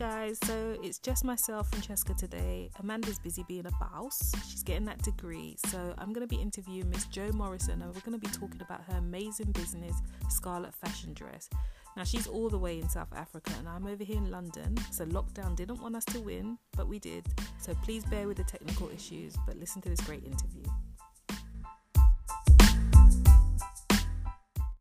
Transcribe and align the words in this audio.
guys, 0.00 0.38
so 0.44 0.78
it's 0.82 0.98
just 0.98 1.26
myself, 1.26 1.68
Francesca, 1.68 2.14
today. 2.14 2.70
Amanda's 2.80 3.18
busy 3.18 3.44
being 3.46 3.66
a 3.66 3.70
boss. 3.72 4.32
She's 4.48 4.62
getting 4.62 4.86
that 4.86 5.02
degree, 5.02 5.58
so 5.66 5.94
I'm 5.98 6.14
going 6.14 6.26
to 6.26 6.34
be 6.34 6.40
interviewing 6.40 6.88
Miss 6.88 7.04
Jo 7.04 7.30
Morrison, 7.34 7.82
and 7.82 7.94
we're 7.94 8.00
going 8.00 8.18
to 8.18 8.26
be 8.26 8.32
talking 8.32 8.62
about 8.62 8.82
her 8.84 8.96
amazing 8.96 9.52
business, 9.52 9.94
Scarlett 10.30 10.74
Fashion 10.74 11.12
Dress. 11.12 11.50
Now, 11.98 12.04
she's 12.04 12.26
all 12.26 12.48
the 12.48 12.56
way 12.56 12.78
in 12.78 12.88
South 12.88 13.12
Africa, 13.14 13.52
and 13.58 13.68
I'm 13.68 13.86
over 13.86 14.02
here 14.02 14.16
in 14.16 14.30
London, 14.30 14.74
so 14.90 15.04
lockdown 15.04 15.54
didn't 15.54 15.82
want 15.82 15.94
us 15.94 16.06
to 16.06 16.20
win, 16.20 16.56
but 16.78 16.88
we 16.88 16.98
did. 16.98 17.26
So 17.60 17.74
please 17.84 18.02
bear 18.06 18.26
with 18.26 18.38
the 18.38 18.44
technical 18.44 18.88
issues, 18.88 19.36
but 19.46 19.58
listen 19.58 19.82
to 19.82 19.90
this 19.90 20.00
great 20.00 20.24
interview. 20.24 20.64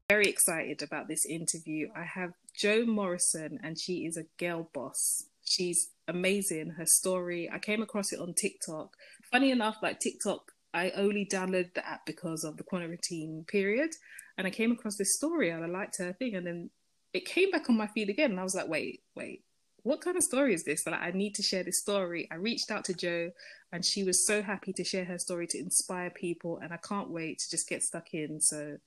Very 0.10 0.26
excited 0.26 0.82
about 0.82 1.08
this 1.08 1.24
interview. 1.24 1.88
I 1.96 2.04
have 2.04 2.32
Jo 2.58 2.84
Morrison, 2.84 3.60
and 3.64 3.80
she 3.80 4.08
is 4.08 4.18
a 4.18 4.26
girl 4.40 4.68
boss. 4.74 5.26
She's 5.46 5.90
amazing. 6.08 6.72
Her 6.72 6.88
story, 6.88 7.48
I 7.54 7.60
came 7.60 7.84
across 7.84 8.12
it 8.12 8.20
on 8.20 8.34
TikTok. 8.34 8.96
Funny 9.32 9.52
enough, 9.52 9.78
like 9.84 10.00
TikTok, 10.00 10.52
I 10.74 10.90
only 10.92 11.28
downloaded 11.32 11.76
the 11.76 11.88
app 11.88 12.08
because 12.08 12.44
of 12.44 12.58
the 12.58 12.64
quarantine 12.64 13.46
period, 13.48 13.92
and 14.36 14.48
I 14.48 14.50
came 14.50 14.72
across 14.72 14.98
this 14.98 15.16
story 15.16 15.52
and 15.52 15.64
I 15.64 15.68
liked 15.68 16.00
her 16.00 16.14
thing, 16.14 16.34
and 16.34 16.46
then 16.46 16.72
it 17.14 17.26
came 17.26 17.52
back 17.52 17.70
on 17.70 17.78
my 17.78 17.88
feed 17.88 18.10
again, 18.10 18.32
and 18.32 18.40
I 18.40 18.44
was 18.44 18.56
like, 18.56 18.68
wait, 18.68 19.02
wait, 19.16 19.44
what 19.84 20.02
kind 20.02 20.18
of 20.18 20.24
story 20.24 20.56
is 20.56 20.64
this? 20.64 20.88
Like, 20.88 21.02
I 21.02 21.12
need 21.12 21.36
to 21.36 21.44
share 21.44 21.64
this 21.64 21.82
story. 21.82 22.28
I 22.32 22.36
reached 22.36 22.72
out 22.72 22.84
to 22.86 22.96
Jo, 22.96 23.30
and 23.72 23.86
she 23.86 24.04
was 24.04 24.26
so 24.26 24.42
happy 24.42 24.74
to 24.74 24.84
share 24.84 25.06
her 25.06 25.20
story 25.20 25.46
to 25.48 25.60
inspire 25.60 26.10
people, 26.10 26.58
and 26.58 26.74
I 26.74 26.78
can't 26.78 27.12
wait 27.12 27.40
to 27.40 27.50
just 27.52 27.70
get 27.70 27.84
stuck 27.84 28.14
in. 28.14 28.42
So 28.42 28.78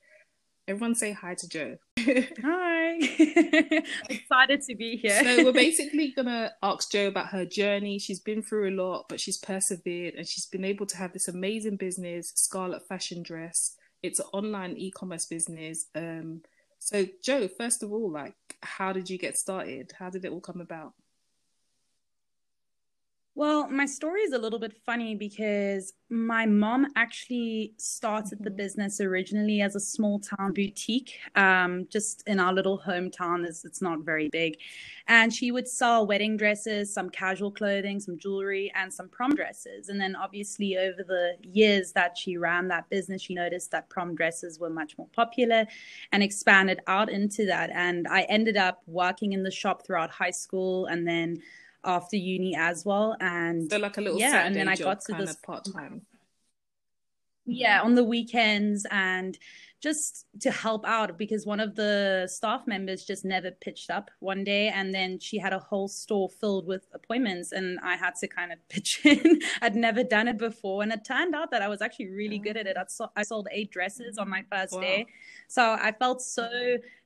Everyone 0.73 0.95
say 0.95 1.13
hi 1.13 1.35
to 1.35 1.47
Jo. 1.51 1.77
hi. 1.99 2.97
Excited 4.09 4.63
to 4.63 4.75
be 4.75 4.97
here. 4.97 5.23
so 5.23 5.45
we're 5.45 5.53
basically 5.69 6.13
gonna 6.17 6.51
ask 6.63 6.91
Jo 6.91 7.09
about 7.09 7.27
her 7.27 7.45
journey. 7.45 7.99
She's 7.99 8.21
been 8.21 8.43
through 8.43 8.71
a 8.71 8.75
lot, 8.75 9.05
but 9.11 9.21
she's 9.21 9.37
persevered 9.37 10.15
and 10.15 10.27
she's 10.27 10.47
been 10.47 10.65
able 10.65 10.87
to 10.87 10.97
have 10.97 11.13
this 11.13 11.29
amazing 11.29 11.77
business, 11.77 12.33
Scarlett 12.37 12.89
Fashion 12.89 13.23
Dress. 13.23 13.77
It's 14.03 14.19
an 14.19 14.25
online 14.33 14.79
e-commerce 14.79 15.27
business. 15.27 15.89
Um, 15.95 16.41
so 16.79 17.05
Jo, 17.23 17.49
first 17.49 17.83
of 17.83 17.93
all, 17.93 18.11
like 18.11 18.35
how 18.63 18.95
did 18.95 19.11
you 19.11 19.19
get 19.19 19.37
started? 19.37 19.93
How 19.99 20.09
did 20.09 20.25
it 20.25 20.33
all 20.33 20.41
come 20.41 20.63
about? 20.63 20.95
Well, 23.35 23.67
my 23.71 23.87
story 23.87 24.21
is 24.21 24.35
a 24.35 24.39
little 24.39 24.59
bit 24.59 24.77
funny 24.85 25.15
because 25.15 25.95
my 26.11 26.45
mom 26.45 26.89
actually 26.97 27.73
started 27.79 28.37
mm-hmm. 28.37 28.45
the 28.45 28.51
business 28.51 29.01
originally 29.01 29.63
as 29.63 29.75
a 29.75 29.81
small 29.81 30.21
town 30.21 30.53
boutique, 30.53 31.19
um, 31.35 31.87
just 31.89 32.23
in 32.27 32.39
our 32.39 32.53
little 32.53 32.79
hometown. 32.79 33.47
It's, 33.47 33.65
it's 33.65 33.81
not 33.81 34.01
very 34.01 34.29
big. 34.29 34.59
And 35.09 35.33
she 35.33 35.51
would 35.51 35.67
sell 35.67 36.07
wedding 36.07 36.37
dresses, 36.37 36.93
some 36.93 37.09
casual 37.09 37.51
clothing, 37.51 38.01
some 38.01 38.19
jewelry, 38.19 38.71
and 38.75 38.93
some 38.93 39.09
prom 39.09 39.35
dresses. 39.35 39.89
And 39.89 39.99
then, 39.99 40.15
obviously, 40.15 40.77
over 40.77 41.03
the 41.03 41.37
years 41.43 41.93
that 41.93 42.19
she 42.19 42.37
ran 42.37 42.69
that 42.69 42.91
business, 42.91 43.23
she 43.23 43.35
noticed 43.35 43.71
that 43.71 43.89
prom 43.89 44.15
dresses 44.15 44.61
were 44.61 44.69
much 44.69 44.99
more 44.99 45.09
popular 45.17 45.65
and 46.13 46.23
expanded 46.23 46.81
out 46.87 47.09
into 47.09 47.47
that. 47.47 47.71
And 47.71 48.07
I 48.09 48.23
ended 48.23 48.59
up 48.59 48.83
working 48.87 49.33
in 49.33 49.43
the 49.43 49.51
shop 49.51 49.87
throughout 49.87 50.11
high 50.11 50.31
school 50.31 50.85
and 50.85 51.09
then 51.09 51.39
after 51.85 52.17
uni 52.17 52.55
as 52.57 52.85
well. 52.85 53.17
And 53.21 53.71
so 53.71 53.79
like 53.79 53.97
a 53.97 54.01
little 54.01 54.19
yeah, 54.19 54.45
and 54.47 54.55
then 54.55 54.69
I 54.69 54.77
got 54.77 55.01
to 55.03 55.15
this 55.15 55.37
part 55.37 55.67
time. 55.73 56.03
Yeah, 57.45 57.83
on 57.83 57.95
the 57.95 58.05
weekends 58.05 58.87
and 58.91 59.37
just 59.83 60.27
to 60.41 60.51
help 60.51 60.87
out 60.87 61.19
because 61.19 61.45
one 61.45 61.59
of 61.59 61.75
the 61.75 62.29
staff 62.31 62.63
members 62.69 63.05
just 63.05 63.25
never 63.25 63.51
pitched 63.51 63.91
up 63.91 64.13
one 64.21 64.45
day 64.45 64.69
and 64.69 64.95
then 64.95 65.19
she 65.19 65.39
had 65.39 65.53
a 65.53 65.59
whole 65.59 65.89
store 65.89 66.29
filled 66.29 66.69
with 66.69 66.87
appointments 66.95 67.51
and 67.51 67.81
I 67.83 67.97
had 67.97 68.15
to 68.21 68.29
kind 68.29 68.53
of 68.53 68.59
pitch 68.69 69.01
in. 69.05 69.41
I'd 69.61 69.75
never 69.75 70.05
done 70.05 70.29
it 70.29 70.39
before 70.39 70.85
and 70.85 70.93
it 70.93 71.05
turned 71.05 71.35
out 71.35 71.51
that 71.51 71.63
I 71.63 71.69
was 71.69 71.83
actually 71.83 72.11
really 72.11 72.39
good 72.39 72.57
at 72.57 72.69
it. 72.69 72.77
I, 72.77 72.85
so- 72.87 73.11
I 73.17 73.25
sold 73.25 73.49
eight 73.51 73.73
dresses 73.73 74.19
on 74.19 74.31
my 74.31 74.45
first 74.53 74.75
wow. 74.75 74.81
day. 74.81 75.07
So 75.49 75.77
I 75.79 75.93
felt 75.93 76.23
so 76.23 76.49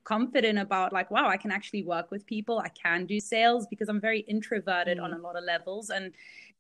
confident 0.05 0.57
about 0.57 0.93
like 0.93 1.11
wow 1.11 1.27
i 1.29 1.37
can 1.37 1.51
actually 1.51 1.83
work 1.83 2.13
with 2.13 2.25
people 2.27 2.61
i 2.61 2.69
can 2.69 3.07
do 3.07 3.19
sales 3.19 3.67
because 3.67 3.89
i'm 3.89 4.01
very 4.01 4.21
introverted 4.21 4.99
mm. 4.99 5.03
on 5.03 5.13
a 5.13 5.19
lot 5.19 5.35
of 5.37 5.43
levels 5.43 5.91
and 5.91 6.13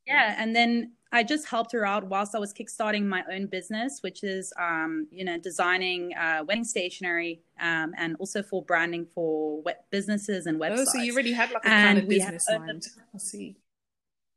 yeah 0.04 0.34
and 0.36 0.56
then 0.56 0.90
i 1.12 1.22
just 1.22 1.46
helped 1.46 1.72
her 1.72 1.84
out 1.84 2.04
whilst 2.04 2.34
i 2.34 2.38
was 2.38 2.52
kickstarting 2.52 3.04
my 3.04 3.22
own 3.32 3.46
business 3.46 4.00
which 4.02 4.22
is 4.22 4.52
um, 4.60 5.06
you 5.10 5.24
know 5.24 5.38
designing 5.38 6.14
uh, 6.14 6.42
wedding 6.46 6.64
stationery 6.64 7.40
um, 7.60 7.92
and 7.96 8.16
also 8.18 8.42
for 8.42 8.62
branding 8.62 9.06
for 9.14 9.60
web 9.62 9.76
businesses 9.90 10.46
and 10.46 10.60
websites 10.60 10.78
oh 10.78 10.84
so 10.84 10.98
you 10.98 11.12
already 11.12 11.32
had 11.32 11.50
like 11.50 11.64
a 11.64 11.68
kind 11.68 11.98
of 11.98 12.08
business 12.08 12.46
mind. 12.50 12.86
I 13.14 13.18
see 13.18 13.56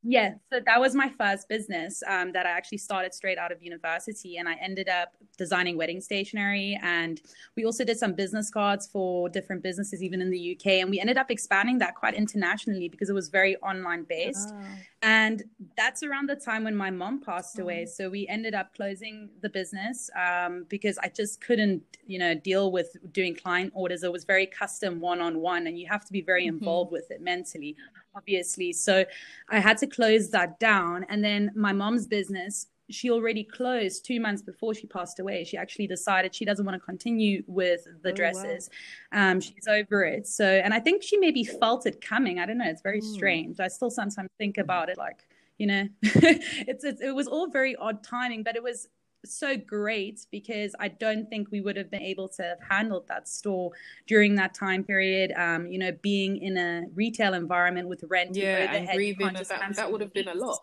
yeah, 0.01 0.35
so 0.49 0.61
that 0.65 0.79
was 0.79 0.95
my 0.95 1.09
first 1.09 1.49
business 1.49 2.01
um, 2.07 2.31
that 2.31 2.45
I 2.45 2.51
actually 2.51 2.77
started 2.77 3.13
straight 3.13 3.37
out 3.37 3.51
of 3.51 3.61
university, 3.61 4.37
and 4.37 4.47
I 4.47 4.53
ended 4.61 4.87
up 4.87 5.13
designing 5.37 5.75
wedding 5.75 5.99
stationery. 5.99 6.79
And 6.81 7.19
we 7.57 7.65
also 7.65 7.83
did 7.83 7.97
some 7.97 8.13
business 8.13 8.49
cards 8.49 8.87
for 8.87 9.27
different 9.27 9.61
businesses, 9.61 10.01
even 10.01 10.21
in 10.21 10.29
the 10.29 10.55
UK. 10.55 10.67
And 10.81 10.89
we 10.89 11.01
ended 11.01 11.17
up 11.17 11.29
expanding 11.29 11.79
that 11.79 11.95
quite 11.95 12.13
internationally 12.13 12.87
because 12.87 13.09
it 13.09 13.13
was 13.13 13.27
very 13.27 13.57
online 13.57 14.05
based. 14.07 14.53
Oh. 14.53 14.63
And 15.01 15.43
that's 15.75 16.01
around 16.01 16.29
the 16.29 16.35
time 16.35 16.63
when 16.63 16.77
my 16.77 16.91
mom 16.91 17.21
passed 17.21 17.59
away. 17.59 17.83
Oh. 17.85 17.91
So 17.91 18.09
we 18.09 18.25
ended 18.27 18.53
up 18.53 18.73
closing 18.73 19.29
the 19.41 19.49
business 19.49 20.09
um, 20.15 20.65
because 20.69 20.97
I 20.99 21.09
just 21.09 21.41
couldn't, 21.41 21.83
you 22.07 22.19
know, 22.19 22.35
deal 22.35 22.71
with 22.71 22.95
doing 23.11 23.35
client 23.35 23.73
orders. 23.75 24.03
It 24.03 24.11
was 24.13 24.23
very 24.23 24.45
custom 24.45 25.01
one 25.01 25.19
on 25.19 25.39
one, 25.39 25.67
and 25.67 25.77
you 25.77 25.87
have 25.87 26.05
to 26.05 26.13
be 26.13 26.21
very 26.21 26.45
mm-hmm. 26.45 26.57
involved 26.57 26.93
with 26.93 27.11
it 27.11 27.21
mentally 27.21 27.75
obviously. 28.19 28.73
So 28.73 29.05
I 29.49 29.59
had 29.59 29.77
to 29.79 29.87
close 29.87 30.29
that 30.31 30.59
down. 30.59 31.05
And 31.09 31.23
then 31.23 31.51
my 31.55 31.71
mom's 31.71 32.05
business, 32.05 32.67
she 32.89 33.09
already 33.11 33.43
closed 33.43 34.05
two 34.05 34.19
months 34.19 34.41
before 34.41 34.73
she 34.73 34.87
passed 34.87 35.19
away. 35.19 35.43
She 35.43 35.57
actually 35.57 35.87
decided 35.87 36.35
she 36.35 36.45
doesn't 36.45 36.65
want 36.65 36.79
to 36.79 36.85
continue 36.85 37.43
with 37.47 37.87
the 38.03 38.09
oh, 38.09 38.13
dresses. 38.13 38.69
Wow. 39.13 39.31
Um, 39.31 39.41
she's 39.41 39.67
over 39.67 40.03
it. 40.03 40.27
So, 40.27 40.45
and 40.45 40.73
I 40.73 40.79
think 40.79 41.03
she 41.03 41.17
maybe 41.17 41.43
felt 41.43 41.85
it 41.85 42.01
coming. 42.01 42.39
I 42.39 42.45
don't 42.45 42.57
know. 42.57 42.69
It's 42.69 42.81
very 42.81 43.01
mm. 43.01 43.13
strange. 43.13 43.59
I 43.59 43.67
still 43.67 43.91
sometimes 43.91 44.29
think 44.37 44.57
about 44.57 44.89
it 44.89 44.97
like, 44.97 45.27
you 45.57 45.67
know, 45.67 45.87
it's, 46.01 46.83
it's, 46.83 47.01
it 47.01 47.15
was 47.15 47.27
all 47.27 47.47
very 47.49 47.75
odd 47.75 48.03
timing, 48.03 48.43
but 48.43 48.55
it 48.55 48.63
was 48.63 48.87
so 49.25 49.57
great 49.57 50.25
because 50.31 50.75
I 50.79 50.87
don't 50.87 51.29
think 51.29 51.49
we 51.51 51.61
would 51.61 51.75
have 51.77 51.91
been 51.91 52.01
able 52.01 52.29
to 52.29 52.43
have 52.43 52.59
handled 52.69 53.07
that 53.07 53.27
store 53.27 53.71
during 54.07 54.35
that 54.35 54.53
time 54.53 54.83
period. 54.83 55.33
Um, 55.35 55.67
you 55.67 55.79
know, 55.79 55.91
being 56.01 56.37
in 56.37 56.57
a 56.57 56.85
retail 56.95 57.33
environment 57.33 57.87
with 57.87 58.03
rent, 58.07 58.35
yeah, 58.35 58.73
and 58.73 58.87
breathing, 58.87 59.33
that, 59.33 59.75
that 59.75 59.91
would 59.91 60.01
have 60.01 60.13
been 60.13 60.27
a 60.27 60.35
lot. 60.35 60.59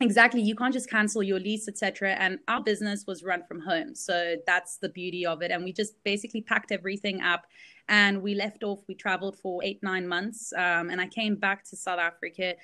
Exactly, 0.00 0.42
you 0.42 0.54
can't 0.54 0.72
just 0.72 0.90
cancel 0.90 1.22
your 1.22 1.38
lease, 1.38 1.68
etc. 1.68 2.12
And 2.12 2.38
our 2.48 2.62
business 2.62 3.04
was 3.06 3.22
run 3.22 3.44
from 3.46 3.60
home, 3.60 3.94
so 3.94 4.36
that's 4.46 4.76
the 4.78 4.88
beauty 4.88 5.24
of 5.24 5.40
it. 5.40 5.50
And 5.50 5.64
we 5.64 5.72
just 5.72 6.02
basically 6.04 6.42
packed 6.42 6.72
everything 6.72 7.20
up, 7.22 7.46
and 7.88 8.22
we 8.22 8.34
left 8.34 8.64
off. 8.64 8.80
We 8.88 8.94
traveled 8.94 9.38
for 9.38 9.62
eight, 9.64 9.82
nine 9.82 10.06
months, 10.06 10.52
um, 10.52 10.90
and 10.90 11.00
I 11.00 11.06
came 11.06 11.36
back 11.36 11.64
to 11.70 11.76
South 11.76 12.00
Africa 12.00 12.54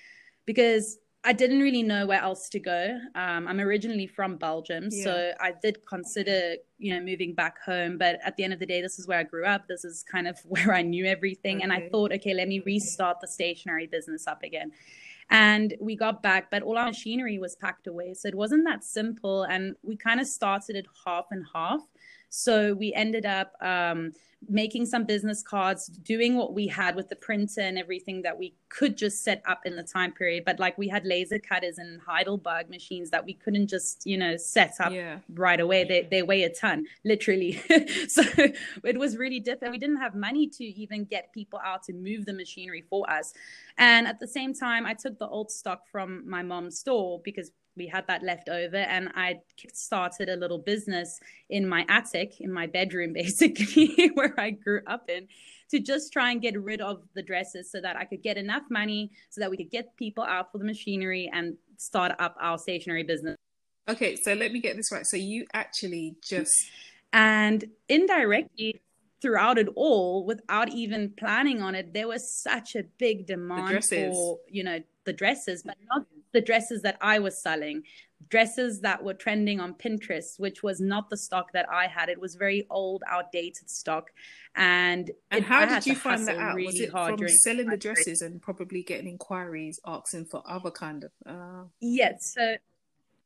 because 0.45 0.99
I 1.23 1.35
didn't 1.35 1.61
really 1.61 1.83
know 1.83 2.07
where 2.07 2.21
else 2.21 2.49
to 2.49 2.59
go. 2.59 2.99
Um, 3.15 3.47
I'm 3.47 3.61
originally 3.61 4.07
from 4.07 4.37
Belgium, 4.37 4.89
yeah. 4.91 5.05
so 5.05 5.33
I 5.39 5.53
did 5.63 5.85
consider, 5.87 6.55
you 6.79 6.95
know, 6.95 7.01
moving 7.05 7.35
back 7.35 7.61
home. 7.63 7.99
But 7.99 8.19
at 8.25 8.37
the 8.37 8.45
end 8.45 8.55
of 8.55 8.59
the 8.59 8.65
day, 8.65 8.81
this 8.81 8.99
is 8.99 9.07
where 9.07 9.19
I 9.19 9.25
grew 9.25 9.45
up. 9.45 9.69
This 9.69 9.85
is 9.85 10.03
kind 10.03 10.27
of 10.27 10.39
where 10.45 10.73
I 10.73 10.81
knew 10.81 11.05
everything, 11.05 11.57
okay. 11.57 11.65
and 11.65 11.73
I 11.73 11.89
thought, 11.91 12.13
okay, 12.13 12.33
let 12.33 12.49
me 12.49 12.61
restart 12.61 13.21
the 13.21 13.29
stationery 13.29 13.87
business 13.87 14.27
up 14.27 14.43
again. 14.43 14.73
And 15.29 15.75
we 15.79 15.95
got 15.95 16.23
back, 16.23 16.51
but 16.51 16.63
all 16.63 16.77
our 16.77 16.87
machinery 16.87 17.39
was 17.39 17.55
packed 17.55 17.87
away, 17.87 18.15
so 18.15 18.27
it 18.27 18.35
wasn't 18.35 18.65
that 18.65 18.83
simple. 18.83 19.43
And 19.43 19.77
we 19.83 19.97
kind 19.97 20.21
of 20.21 20.27
started 20.27 20.75
it 20.75 20.87
half 21.05 21.27
and 21.31 21.45
half. 21.55 21.83
So 22.31 22.75
we 22.75 22.95
ended 22.95 23.27
up. 23.27 23.53
Um, 23.61 24.13
making 24.49 24.87
some 24.87 25.05
business 25.05 25.43
cards, 25.43 25.87
doing 25.87 26.37
what 26.37 26.55
we 26.55 26.67
had 26.67 26.97
with 26.97 27.09
the 27.09 27.17
printer 27.17 27.61
and 27.61 27.79
everything 27.79 28.23
that 28.23 28.39
we 28.39 28.55
could 28.71 28.97
just 28.97 29.23
set 29.23 29.43
up 29.47 29.67
in 29.67 29.77
the 29.77 29.83
time 29.83 30.13
period. 30.13 30.45
But 30.47 30.59
like 30.59 30.79
we 30.79 30.89
had 30.89 31.05
laser 31.05 31.39
cutters 31.39 31.79
and 31.79 32.01
Heidelberg 32.01 32.71
machines 32.71 33.11
that 33.11 33.25
we 33.25 33.35
couldn't 33.35 33.67
just, 33.67 34.07
you 34.07 34.17
know, 34.17 34.37
set 34.37 34.75
up 34.81 34.93
yeah. 34.93 35.19
right 35.35 35.61
away. 35.61 35.85
They, 35.85 36.09
they 36.11 36.23
weigh 36.23 36.45
a 36.45 36.51
ton, 36.51 36.87
literally. 37.05 37.53
so 38.09 38.23
it 38.83 38.99
was 38.99 39.17
really 39.17 39.41
difficult. 39.41 39.73
We 39.73 39.79
didn't 39.79 39.99
have 40.01 40.15
money 40.15 40.47
to 40.49 40.65
even 40.65 41.05
get 41.05 41.33
people 41.33 41.61
out 41.63 41.83
to 41.85 41.93
move 41.93 42.25
the 42.25 42.33
machinery 42.33 42.85
for 42.89 43.09
us. 43.11 43.35
And 43.77 44.07
at 44.07 44.21
the 44.21 44.29
same 44.29 44.55
time, 44.55 44.87
I 44.87 44.95
took 44.95 45.19
the 45.19 45.29
old 45.29 45.51
stock 45.51 45.87
from 45.87 46.29
my 46.29 46.43
mom's 46.43 46.79
store 46.79 47.21
because 47.23 47.53
we 47.81 47.87
had 47.87 48.07
that 48.07 48.23
left 48.23 48.51
over 48.51 48.77
and 48.77 49.09
i 49.15 49.29
started 49.73 50.29
a 50.29 50.37
little 50.37 50.59
business 50.59 51.19
in 51.49 51.67
my 51.67 51.83
attic 51.89 52.41
in 52.41 52.53
my 52.53 52.67
bedroom 52.67 53.13
basically 53.23 54.11
where 54.15 54.35
i 54.39 54.51
grew 54.51 54.83
up 54.87 55.09
in 55.09 55.27
to 55.71 55.81
just 55.81 56.13
try 56.13 56.31
and 56.31 56.43
get 56.43 56.61
rid 56.61 56.83
of 56.83 57.03
the 57.15 57.23
dresses 57.23 57.73
so 57.73 57.81
that 57.81 57.97
i 57.97 58.05
could 58.05 58.23
get 58.23 58.37
enough 58.37 58.65
money 58.71 59.11
so 59.31 59.41
that 59.41 59.51
we 59.51 59.57
could 59.57 59.71
get 59.71 59.97
people 59.97 60.25
out 60.25 60.53
for 60.53 60.59
the 60.59 60.65
machinery 60.65 61.31
and 61.33 61.57
start 61.79 62.13
up 62.19 62.37
our 62.39 62.59
stationery 62.59 63.03
business. 63.03 63.37
Okay 63.89 64.15
so 64.15 64.35
let 64.35 64.53
me 64.53 64.61
get 64.61 64.77
this 64.77 64.93
right. 64.93 65.07
So 65.07 65.17
you 65.17 65.47
actually 65.55 66.17
just 66.23 66.53
and 67.13 67.65
indirectly 67.89 68.83
throughout 69.21 69.59
it 69.59 69.69
all, 69.75 70.25
without 70.25 70.71
even 70.71 71.13
planning 71.17 71.61
on 71.63 71.75
it, 71.75 71.93
there 71.93 72.09
was 72.09 72.23
such 72.43 72.75
a 72.75 72.85
big 72.99 73.27
demand 73.27 73.85
for, 73.85 74.39
you 74.49 74.65
know, 74.65 74.79
the 75.05 75.13
dresses, 75.13 75.63
but 75.63 75.77
not 75.91 76.07
the 76.33 76.41
dresses 76.41 76.83
that 76.83 76.97
I 77.01 77.19
was 77.19 77.43
selling, 77.43 77.83
dresses 78.29 78.81
that 78.81 79.03
were 79.03 79.15
trending 79.15 79.61
on 79.61 79.75
Pinterest, 79.75 80.39
which 80.39 80.63
was 80.63 80.81
not 80.81 81.11
the 81.11 81.17
stock 81.17 81.53
that 81.53 81.67
I 81.71 81.87
had. 81.87 82.09
It 82.09 82.21
was 82.21 82.35
very 82.35 82.67
old, 82.71 83.03
outdated 83.07 83.71
stock. 83.71 84.11
And, 84.57 85.11
and 85.31 85.45
it, 85.45 85.47
how 85.47 85.67
did 85.67 85.87
you 85.87 85.95
find 85.95 86.27
that 86.27 86.39
out? 86.39 86.55
Really 86.55 86.67
was 86.67 86.81
it 86.81 86.91
from 86.91 87.29
selling 87.29 87.69
the 87.69 87.77
dresses 87.77 88.21
and 88.23 88.43
probably 88.43 88.83
getting 88.83 89.09
inquiries 89.09 89.81
asking 89.87 90.27
for 90.27 90.43
other 90.47 90.71
kind 90.71 91.05
of? 91.05 91.11
Uh... 91.25 91.65
Yes. 91.81 92.33
So 92.35 92.57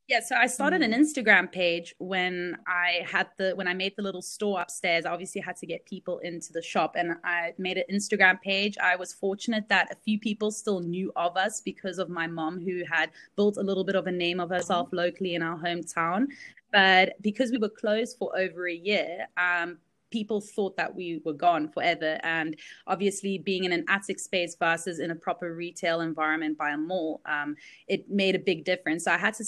yeah, 0.07 0.21
so 0.21 0.37
I 0.37 0.47
started 0.49 0.83
an 0.83 0.93
mm. 0.93 0.99
Instagram 0.99 1.51
page 1.51 1.95
when 1.99 2.59
I 2.67 3.07
had 3.07 3.29
the 3.39 3.53
when 3.55 3.67
I 3.67 3.73
made 3.73 3.95
the 3.97 4.03
little 4.03 4.21
store 4.21 4.61
upstairs. 4.61 5.07
I 5.07 5.11
obviously 5.11 5.41
had 5.41 5.57
to 5.57 5.67
get 5.67 5.87
people 5.87 6.19
into 6.19 6.53
the 6.53 6.61
shop 6.61 6.95
and 6.97 7.15
I 7.25 7.55
made 7.57 7.79
an 7.79 7.85
Instagram 7.91 8.39
page. 8.43 8.77
I 8.77 8.97
was 8.97 9.15
fortunate 9.15 9.67
that 9.71 9.91
a 9.91 9.97
few 10.05 10.19
people 10.19 10.51
still 10.51 10.81
knew 10.81 11.11
of 11.17 11.39
us 11.39 11.63
because 11.63 11.99
of 11.99 12.11
my 12.11 12.27
mom 12.27 12.61
who 12.61 12.83
had 12.91 13.11
built 13.35 13.57
a 13.57 13.63
little 13.63 13.85
bit 13.85 13.97
of 13.97 14.07
a 14.07 14.13
name 14.13 14.41
of 14.41 14.51
herself 14.51 14.89
mm-hmm. 14.89 14.97
locally 14.97 15.35
in 15.37 15.43
our 15.43 15.59
hometown. 15.59 16.27
But 16.71 17.15
because 17.23 17.51
we 17.51 17.57
were 17.57 17.71
closed 17.71 18.19
for 18.19 18.37
over 18.37 18.69
a 18.69 18.75
year, 18.75 19.27
um, 19.39 19.79
people 20.11 20.41
thought 20.41 20.77
that 20.77 20.95
we 20.95 21.23
were 21.25 21.33
gone 21.33 21.69
forever. 21.69 22.21
And 22.23 22.57
obviously, 22.87 23.39
being 23.39 23.65
in 23.65 23.73
an 23.73 23.85
attic 23.89 24.21
space 24.21 24.55
versus 24.55 25.01
in 25.01 25.11
a 25.11 25.15
proper 25.15 25.55
retail 25.55 26.03
environment 26.03 26.59
by 26.59 26.71
a 26.71 26.77
mall, 26.77 27.23
um, 27.25 27.57
it 27.89 28.11
made 28.11 28.35
a 28.35 28.39
big 28.39 28.65
difference. 28.65 29.05
So 29.05 29.13
I 29.13 29.19
had 29.19 29.35
to 29.35 29.45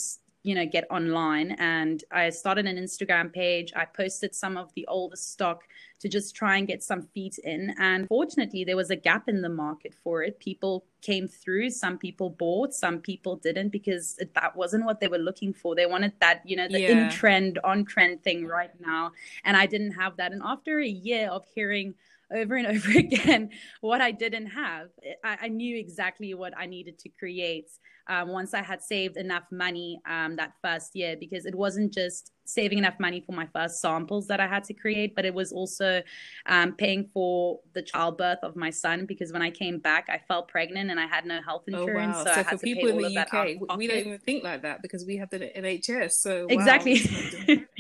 you 0.47 0.55
know 0.55 0.65
get 0.65 0.85
online. 0.91 1.51
And 1.59 2.05
i 2.13 2.31
started 2.31 2.67
an 2.67 2.77
instagram 2.77 3.33
page. 3.33 3.73
I 3.75 3.85
posted 3.85 4.35
some 4.35 4.57
of 4.57 4.73
the 4.75 4.87
older 4.87 5.17
stock 5.17 5.65
to 5.99 6.09
just 6.09 6.37
try 6.37 6.57
and 6.57 6.69
get 6.69 6.83
some 6.85 7.03
feet 7.03 7.39
in. 7.43 7.75
And 7.81 8.07
fortunately 8.07 8.63
there 8.63 8.77
was 8.77 8.91
a 8.91 8.97
gap 8.97 9.29
in 9.29 9.43
the 9.43 9.49
market 9.49 9.93
for 10.05 10.23
it. 10.23 10.39
People 10.39 10.85
came 11.03 11.27
through. 11.27 11.71
Some 11.71 11.99
people 11.99 12.31
bought. 12.31 12.75
Some 12.75 13.01
people 13.01 13.37
didn't 13.37 13.71
because 13.71 14.19
that 14.35 14.55
wasn't 14.55 14.85
what 14.85 15.01
they 15.01 15.09
were 15.09 15.19
looking 15.19 15.53
for. 15.53 15.75
They 15.75 15.87
wanted 15.87 16.13
that 16.21 16.43
you 16.45 16.57
know 16.57 16.69
the 16.69 16.81
yeah. 16.81 17.07
in 17.07 17.11
trend 17.11 17.59
on 17.65 17.85
trend 17.85 18.23
thing 18.23 18.47
right 18.47 18.75
now. 18.81 19.13
And 19.45 19.57
i 19.57 19.67
didn't 19.67 19.93
have 20.03 20.17
that. 20.19 20.31
And 20.33 20.43
after 20.45 20.79
a 20.79 20.89
year 21.09 21.29
of 21.29 21.45
hearing 21.55 21.95
over 22.32 22.56
and 22.56 22.67
over 22.76 22.99
again 22.99 23.50
what 23.81 24.00
I 24.00 24.11
didn't 24.11 24.46
have. 24.46 24.88
I, 25.25 25.38
I 25.43 25.49
knew 25.49 25.76
exactly 25.78 26.34
what 26.34 26.52
I 26.56 26.67
needed 26.67 26.99
to 27.00 27.08
create 27.08 27.70
um, 28.08 28.28
once 28.28 28.55
I 28.55 28.62
had 28.62 28.82
saved 28.82 29.17
enough 29.17 29.44
money 29.50 30.00
um, 30.08 30.37
that 30.37 30.52
first 30.62 30.94
year, 30.94 31.17
because 31.19 31.44
it 31.44 31.55
wasn't 31.55 31.93
just 31.93 32.32
saving 32.44 32.78
enough 32.78 32.94
money 33.00 33.20
for 33.20 33.32
my 33.32 33.49
first 33.52 33.81
samples 33.81 34.28
that 34.28 34.38
I 34.38 34.46
had 34.46 34.62
to 34.64 34.75
create, 34.75 35.17
but 35.17 35.25
it 35.25 35.34
was 35.34 35.50
also 35.50 36.02
um, 36.46 36.75
paying 36.75 37.08
for 37.12 37.58
the 37.75 37.82
childbirth 37.82 38.38
of 38.44 38.55
my 38.55 38.70
son. 38.70 39.06
Because 39.06 39.32
when 39.32 39.43
I 39.43 39.50
came 39.50 39.81
back, 39.81 40.06
I 40.08 40.20
fell 40.28 40.44
pregnant 40.44 40.90
and 40.90 41.00
I 41.00 41.06
had 41.06 41.26
no 41.26 41.40
health 41.43 41.64
insurance. 41.67 42.17
Oh, 42.19 42.25
wow. 42.25 42.34
So, 42.34 42.43
so 42.43 42.44
for 42.44 42.58
people 42.58 42.88
in 42.90 42.99
the 42.99 43.19
UK, 43.19 43.76
we 43.76 43.88
don't 43.88 43.99
even 43.99 44.19
think 44.19 44.44
like 44.44 44.62
that 44.62 44.82
because 44.82 45.05
we 45.05 45.17
have 45.17 45.31
the 45.31 45.40
NHS. 45.40 46.12
So 46.12 46.46
exactly. 46.49 47.00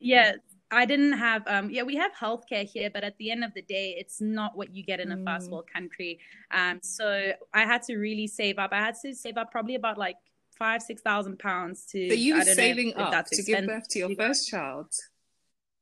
Yeah 0.00 0.34
I 0.70 0.84
didn't 0.84 1.14
have 1.14 1.42
um 1.46 1.70
yeah 1.70 1.82
we 1.82 1.96
have 1.96 2.12
healthcare 2.12 2.64
here 2.64 2.90
but 2.90 3.04
at 3.04 3.16
the 3.18 3.30
end 3.30 3.42
of 3.44 3.54
the 3.54 3.62
day 3.62 3.96
it's 3.98 4.20
not 4.20 4.56
what 4.56 4.74
you 4.74 4.82
get 4.82 5.00
in 5.00 5.12
a 5.12 5.16
mm. 5.16 5.24
first 5.24 5.50
world 5.50 5.68
country. 5.72 6.20
Um 6.50 6.80
so 6.82 7.32
I 7.54 7.62
had 7.64 7.82
to 7.84 7.96
really 7.96 8.26
save 8.26 8.58
up. 8.58 8.70
I 8.72 8.78
had 8.78 8.96
to 9.02 9.14
save 9.14 9.36
up 9.36 9.50
probably 9.50 9.74
about 9.74 9.98
like 9.98 10.16
five 10.58 10.82
six 10.82 11.00
thousand 11.02 11.38
pounds 11.38 11.86
to 11.86 12.08
so 12.08 12.14
you 12.14 12.36
were 12.36 12.42
saving 12.42 12.94
up 12.96 13.26
to 13.26 13.42
give 13.42 13.66
birth 13.66 13.88
to 13.90 13.98
your 14.00 14.14
first 14.14 14.48
child. 14.48 14.92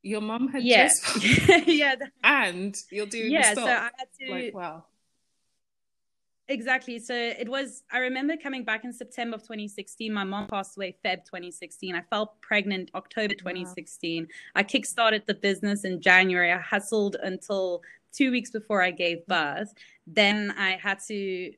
Your 0.02 0.20
mom 0.20 0.48
had 0.48 0.62
yeah. 0.62 0.88
just 0.88 1.66
yeah 1.66 1.96
and 2.24 2.76
you're 2.90 3.06
doing 3.06 3.32
yeah 3.32 3.54
so 3.54 3.64
I 3.64 3.90
had 3.96 4.08
to 4.20 4.30
like 4.30 4.54
wow 4.54 4.84
Exactly. 6.48 7.00
So 7.00 7.14
it 7.14 7.48
was, 7.48 7.82
I 7.90 7.98
remember 7.98 8.36
coming 8.36 8.64
back 8.64 8.84
in 8.84 8.92
September 8.92 9.34
of 9.34 9.42
2016. 9.42 10.12
My 10.12 10.22
mom 10.22 10.46
passed 10.46 10.76
away 10.76 10.96
Feb 11.04 11.24
2016. 11.24 11.94
I 11.94 12.02
fell 12.02 12.36
pregnant 12.40 12.90
October 12.94 13.34
2016. 13.34 14.22
Wow. 14.22 14.28
I 14.54 14.62
kickstarted 14.62 15.26
the 15.26 15.34
business 15.34 15.84
in 15.84 16.00
January. 16.00 16.52
I 16.52 16.58
hustled 16.58 17.16
until 17.20 17.82
two 18.12 18.30
weeks 18.30 18.50
before 18.50 18.80
I 18.80 18.92
gave 18.92 19.26
birth. 19.26 19.74
Then 20.06 20.54
I 20.56 20.78
had 20.80 21.00
to 21.08 21.52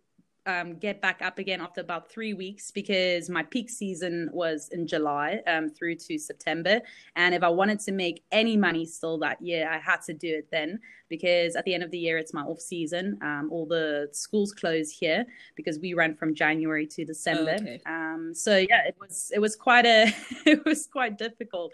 um, 0.49 0.77
get 0.79 1.00
back 1.00 1.21
up 1.23 1.39
again 1.39 1.61
after 1.61 1.83
about 1.83 2.11
three 2.11 2.33
weeks 2.33 2.71
because 2.71 3.29
my 3.29 3.43
peak 3.43 3.69
season 3.69 4.31
was 4.33 4.71
in 4.73 4.87
July 4.87 5.41
um, 5.47 5.69
through 5.69 5.97
to 5.97 6.19
September. 6.19 6.81
And 7.17 7.35
if 7.35 7.43
I 7.43 7.50
wanted 7.50 7.81
to 7.81 7.93
make 7.93 8.25
any 8.33 8.56
money 8.56 8.87
still 8.87 9.19
that 9.19 9.41
year, 9.43 9.71
I 9.71 9.79
had 9.79 10.00
to 10.06 10.15
do 10.15 10.39
it 10.39 10.49
then 10.50 10.81
because 11.11 11.55
at 11.55 11.65
the 11.65 11.75
end 11.75 11.83
of 11.83 11.91
the 11.91 11.99
year, 11.99 12.17
it's 12.17 12.33
my 12.33 12.43
off 12.43 12.61
season. 12.61 13.19
Um, 13.23 13.49
all 13.53 13.67
the 13.67 14.09
schools 14.12 14.53
close 14.53 14.91
here 14.91 15.27
because 15.55 15.79
we 15.79 15.93
run 15.93 16.15
from 16.15 16.35
January 16.35 16.87
to 16.87 17.05
December. 17.05 17.56
Oh, 17.59 17.62
okay. 17.62 17.81
Um, 17.87 18.33
so 18.35 18.56
yeah, 18.56 18.87
it 18.87 18.97
was 18.99 19.31
it 19.35 19.39
was 19.39 19.55
quite 19.55 19.85
a 19.85 20.15
it 20.47 20.65
was 20.65 20.87
quite 20.87 21.19
difficult 21.19 21.73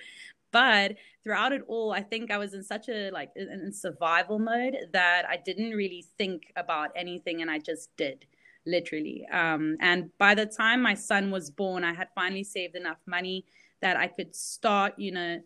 but 0.50 0.94
throughout 1.24 1.52
it 1.52 1.62
all 1.66 1.92
i 1.92 2.00
think 2.00 2.30
i 2.30 2.38
was 2.38 2.54
in 2.54 2.62
such 2.62 2.88
a 2.88 3.10
like 3.10 3.28
in 3.34 3.72
survival 3.72 4.38
mode 4.38 4.76
that 4.92 5.24
i 5.28 5.36
didn't 5.36 5.70
really 5.72 6.06
think 6.16 6.52
about 6.54 6.90
anything 6.94 7.42
and 7.42 7.50
i 7.50 7.58
just 7.58 7.94
did 7.96 8.24
literally. 8.66 9.26
Um, 9.30 9.76
and 9.80 10.10
by 10.18 10.34
the 10.34 10.46
time 10.46 10.82
my 10.82 10.94
son 10.94 11.30
was 11.30 11.50
born, 11.50 11.84
I 11.84 11.92
had 11.92 12.08
finally 12.14 12.44
saved 12.44 12.76
enough 12.76 12.98
money 13.06 13.44
that 13.80 13.96
I 13.96 14.06
could 14.06 14.34
start, 14.34 14.94
you 14.98 15.12
know, 15.12 15.40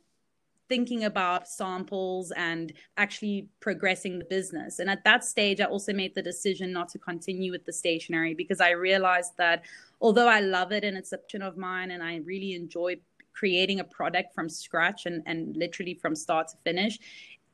thinking 0.69 1.05
about 1.05 1.49
samples 1.49 2.31
and 2.37 2.73
actually 2.97 3.49
progressing 3.61 4.19
the 4.19 4.25
business. 4.27 4.79
And 4.79 4.91
at 4.91 5.03
that 5.05 5.25
stage, 5.25 5.61
I 5.61 5.65
also 5.65 5.93
made 5.93 6.15
the 6.15 6.23
decision 6.23 6.73
not 6.73 6.89
to 6.91 6.99
continue 6.99 7.51
with 7.51 7.65
the 7.65 7.73
stationery 7.73 8.35
because 8.35 8.61
I 8.61 8.71
realized 8.71 9.33
that 9.39 9.65
although 10.01 10.29
I 10.29 10.41
love 10.41 10.73
it 10.73 10.85
and 10.85 10.97
it's 10.97 11.13
a 11.13 11.19
passion 11.19 11.43
of 11.43 11.57
mine 11.57 11.91
and 11.91 12.03
I 12.03 12.17
really 12.17 12.55
enjoy 12.55 12.97
creating 13.33 13.81
a 13.81 13.85
product 13.85 14.35
from 14.35 14.49
scratch 14.49 15.07
and, 15.07 15.23
and 15.27 15.57
literally 15.57 15.95
from 15.95 16.15
start 16.15 16.49
to 16.49 16.57
finish, 16.65 16.99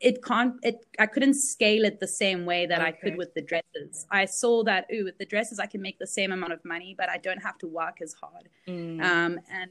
it 0.04 0.22
can't 0.22 0.54
it 0.62 0.86
i 0.98 1.06
couldn't 1.06 1.34
scale 1.34 1.84
it 1.84 1.98
the 1.98 2.06
same 2.06 2.44
way 2.44 2.66
that 2.66 2.80
okay. 2.80 2.88
i 2.88 2.92
could 2.92 3.16
with 3.16 3.32
the 3.34 3.40
dresses 3.40 4.06
i 4.10 4.24
saw 4.24 4.62
that 4.62 4.86
ooh 4.92 5.04
with 5.04 5.16
the 5.18 5.24
dresses 5.24 5.58
i 5.58 5.66
can 5.66 5.80
make 5.80 5.98
the 5.98 6.06
same 6.06 6.30
amount 6.30 6.52
of 6.52 6.62
money 6.64 6.94
but 6.96 7.08
i 7.08 7.16
don't 7.16 7.42
have 7.42 7.56
to 7.58 7.66
work 7.66 7.96
as 8.02 8.12
hard 8.12 8.48
mm. 8.68 9.02
um, 9.02 9.40
and 9.50 9.70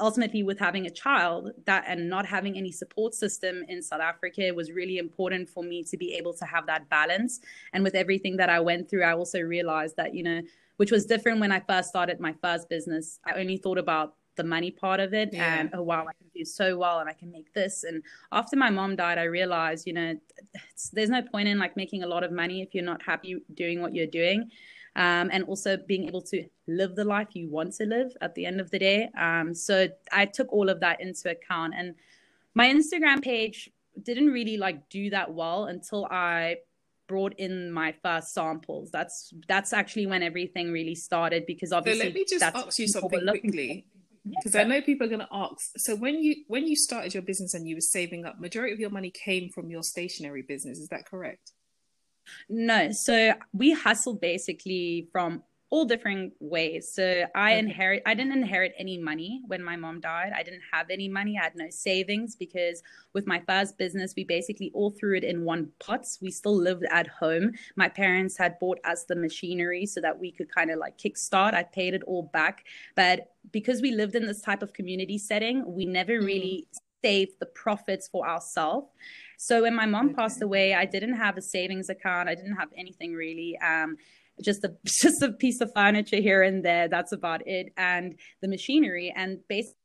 ultimately 0.00 0.42
with 0.42 0.58
having 0.58 0.86
a 0.86 0.90
child 0.90 1.50
that 1.66 1.84
and 1.86 2.08
not 2.08 2.26
having 2.26 2.56
any 2.56 2.72
support 2.72 3.14
system 3.14 3.62
in 3.68 3.82
south 3.82 4.00
africa 4.00 4.50
was 4.54 4.72
really 4.72 4.96
important 4.96 5.48
for 5.48 5.62
me 5.62 5.84
to 5.84 5.96
be 5.98 6.14
able 6.14 6.32
to 6.32 6.46
have 6.46 6.66
that 6.66 6.88
balance 6.88 7.40
and 7.74 7.84
with 7.84 7.94
everything 7.94 8.36
that 8.36 8.48
i 8.48 8.58
went 8.58 8.88
through 8.88 9.04
i 9.04 9.12
also 9.12 9.38
realized 9.38 9.96
that 9.96 10.14
you 10.14 10.22
know 10.22 10.40
which 10.78 10.90
was 10.90 11.04
different 11.04 11.38
when 11.40 11.52
i 11.52 11.60
first 11.60 11.90
started 11.90 12.18
my 12.18 12.34
first 12.40 12.68
business 12.70 13.20
i 13.26 13.32
only 13.34 13.58
thought 13.58 13.78
about 13.78 14.14
the 14.36 14.44
money 14.44 14.70
part 14.70 15.00
of 15.00 15.14
it 15.14 15.30
yeah. 15.32 15.60
and 15.60 15.70
oh 15.74 15.82
wow 15.82 16.02
i 16.02 16.12
can 16.12 16.26
do 16.34 16.44
so 16.44 16.76
well 16.76 17.00
and 17.00 17.08
i 17.08 17.12
can 17.12 17.30
make 17.30 17.52
this. 17.54 17.84
And 17.84 18.02
after 18.32 18.56
my 18.56 18.70
mom 18.70 18.96
died 18.96 19.18
i 19.18 19.24
realized 19.24 19.86
you 19.86 19.92
know 19.92 20.14
there's 20.92 21.10
no 21.10 21.22
point 21.22 21.48
in 21.48 21.58
like 21.58 21.76
making 21.76 22.02
a 22.02 22.06
lot 22.06 22.24
of 22.24 22.32
money 22.32 22.62
if 22.62 22.74
you're 22.74 22.84
not 22.84 23.02
happy 23.02 23.36
doing 23.54 23.80
what 23.80 23.94
you're 23.94 24.06
doing. 24.06 24.50
Um, 24.96 25.28
and 25.32 25.42
also 25.42 25.76
being 25.76 26.06
able 26.06 26.22
to 26.22 26.44
live 26.68 26.94
the 26.94 27.04
life 27.04 27.26
you 27.32 27.48
want 27.48 27.72
to 27.74 27.84
live 27.84 28.12
at 28.20 28.36
the 28.36 28.46
end 28.46 28.60
of 28.60 28.70
the 28.70 28.78
day. 28.78 29.10
Um, 29.18 29.52
so 29.52 29.88
i 30.12 30.24
took 30.24 30.52
all 30.52 30.68
of 30.68 30.78
that 30.80 31.00
into 31.00 31.30
account. 31.30 31.74
And 31.76 31.96
my 32.54 32.66
instagram 32.72 33.20
page 33.20 33.70
didn't 34.02 34.28
really 34.28 34.56
like 34.56 34.88
do 34.88 35.10
that 35.10 35.32
well 35.32 35.64
until 35.64 36.06
i 36.10 36.58
brought 37.06 37.34
in 37.38 37.70
my 37.70 37.92
first 38.02 38.32
samples. 38.32 38.90
That's 38.90 39.32
that's 39.48 39.72
actually 39.72 40.06
when 40.06 40.22
everything 40.22 40.72
really 40.72 40.94
started 40.94 41.46
because 41.46 41.72
obviously 41.72 42.00
so 42.00 42.06
let 42.06 42.14
me 42.14 42.24
just 42.28 42.42
ask 42.42 42.78
you 42.78 42.88
something 42.88 43.26
quickly 43.26 43.86
because 44.28 44.54
I 44.54 44.64
know 44.64 44.80
people 44.80 45.06
are 45.06 45.10
going 45.10 45.20
to 45.20 45.28
ask. 45.30 45.72
So 45.76 45.94
when 45.96 46.22
you 46.22 46.36
when 46.48 46.66
you 46.66 46.76
started 46.76 47.12
your 47.12 47.22
business 47.22 47.54
and 47.54 47.68
you 47.68 47.76
were 47.76 47.80
saving 47.80 48.24
up, 48.24 48.40
majority 48.40 48.72
of 48.72 48.80
your 48.80 48.90
money 48.90 49.10
came 49.10 49.50
from 49.50 49.70
your 49.70 49.82
stationery 49.82 50.42
business. 50.42 50.78
Is 50.78 50.88
that 50.88 51.06
correct? 51.06 51.52
No. 52.48 52.90
So 52.92 53.34
we 53.52 53.72
hustled 53.72 54.20
basically 54.20 55.08
from 55.12 55.42
all 55.74 55.84
different 55.84 56.32
ways. 56.38 56.88
So 56.88 57.24
I 57.34 57.54
okay. 57.54 57.58
inherit 57.58 58.02
I 58.06 58.14
didn't 58.14 58.30
inherit 58.30 58.72
any 58.78 58.96
money 58.96 59.42
when 59.48 59.60
my 59.60 59.74
mom 59.74 59.98
died. 59.98 60.30
I 60.32 60.44
didn't 60.44 60.62
have 60.72 60.86
any 60.88 61.08
money. 61.08 61.36
I 61.36 61.42
had 61.42 61.56
no 61.56 61.68
savings 61.68 62.36
because 62.36 62.80
with 63.12 63.26
my 63.26 63.40
first 63.40 63.76
business, 63.76 64.14
we 64.16 64.22
basically 64.22 64.70
all 64.72 64.92
threw 64.92 65.16
it 65.16 65.24
in 65.24 65.44
one 65.44 65.72
pot. 65.80 66.06
We 66.22 66.30
still 66.30 66.56
lived 66.56 66.84
at 66.92 67.08
home. 67.08 67.54
My 67.74 67.88
parents 67.88 68.36
had 68.36 68.56
bought 68.60 68.78
us 68.84 69.02
the 69.02 69.16
machinery 69.16 69.84
so 69.84 70.00
that 70.00 70.16
we 70.16 70.30
could 70.30 70.54
kind 70.54 70.70
of 70.70 70.78
like 70.78 70.96
kickstart. 70.96 71.54
I 71.54 71.64
paid 71.64 71.94
it 71.94 72.04
all 72.06 72.30
back. 72.32 72.66
But 72.94 73.32
because 73.50 73.82
we 73.82 73.90
lived 73.90 74.14
in 74.14 74.28
this 74.28 74.42
type 74.42 74.62
of 74.62 74.72
community 74.74 75.18
setting, 75.18 75.64
we 75.66 75.86
never 75.86 76.20
mm. 76.20 76.24
really 76.24 76.68
saved 77.02 77.32
the 77.40 77.46
profits 77.46 78.06
for 78.06 78.28
ourselves. 78.28 78.86
So 79.38 79.62
when 79.62 79.74
my 79.74 79.86
mom 79.86 80.06
okay. 80.06 80.14
passed 80.14 80.40
away, 80.40 80.74
I 80.74 80.84
didn't 80.84 81.14
have 81.14 81.36
a 81.36 81.42
savings 81.42 81.88
account. 81.88 82.28
I 82.28 82.36
didn't 82.36 82.54
have 82.54 82.68
anything 82.76 83.12
really. 83.12 83.58
Um, 83.58 83.96
just 84.42 84.64
a 84.64 84.74
just 84.84 85.22
a 85.22 85.32
piece 85.32 85.60
of 85.60 85.70
furniture 85.74 86.20
here 86.20 86.42
and 86.42 86.64
there. 86.64 86.88
That's 86.88 87.12
about 87.12 87.46
it, 87.46 87.72
and 87.76 88.16
the 88.40 88.48
machinery. 88.48 89.12
And 89.14 89.38
basically, 89.48 89.78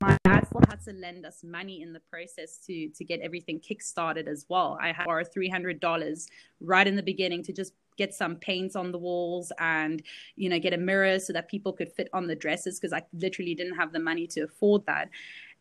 my 0.00 0.16
dad 0.24 0.46
still 0.46 0.62
had 0.68 0.82
to 0.84 0.92
lend 0.92 1.26
us 1.26 1.42
money 1.42 1.82
in 1.82 1.92
the 1.92 2.00
process 2.10 2.58
to 2.66 2.88
to 2.90 3.04
get 3.04 3.20
everything 3.20 3.60
kickstarted 3.60 4.28
as 4.28 4.46
well. 4.48 4.78
I 4.80 4.92
had 4.92 5.06
borrow 5.06 5.24
three 5.24 5.48
hundred 5.48 5.80
dollars 5.80 6.26
right 6.60 6.86
in 6.86 6.96
the 6.96 7.02
beginning 7.02 7.42
to 7.44 7.52
just 7.52 7.72
get 7.96 8.14
some 8.14 8.36
paints 8.36 8.76
on 8.76 8.92
the 8.92 8.98
walls 8.98 9.50
and 9.58 10.02
you 10.36 10.48
know 10.48 10.58
get 10.58 10.72
a 10.72 10.78
mirror 10.78 11.18
so 11.18 11.32
that 11.32 11.50
people 11.50 11.72
could 11.72 11.92
fit 11.92 12.08
on 12.12 12.28
the 12.28 12.36
dresses 12.36 12.78
because 12.78 12.92
I 12.92 13.02
literally 13.12 13.54
didn't 13.54 13.76
have 13.76 13.92
the 13.92 13.98
money 13.98 14.26
to 14.28 14.42
afford 14.42 14.86
that. 14.86 15.08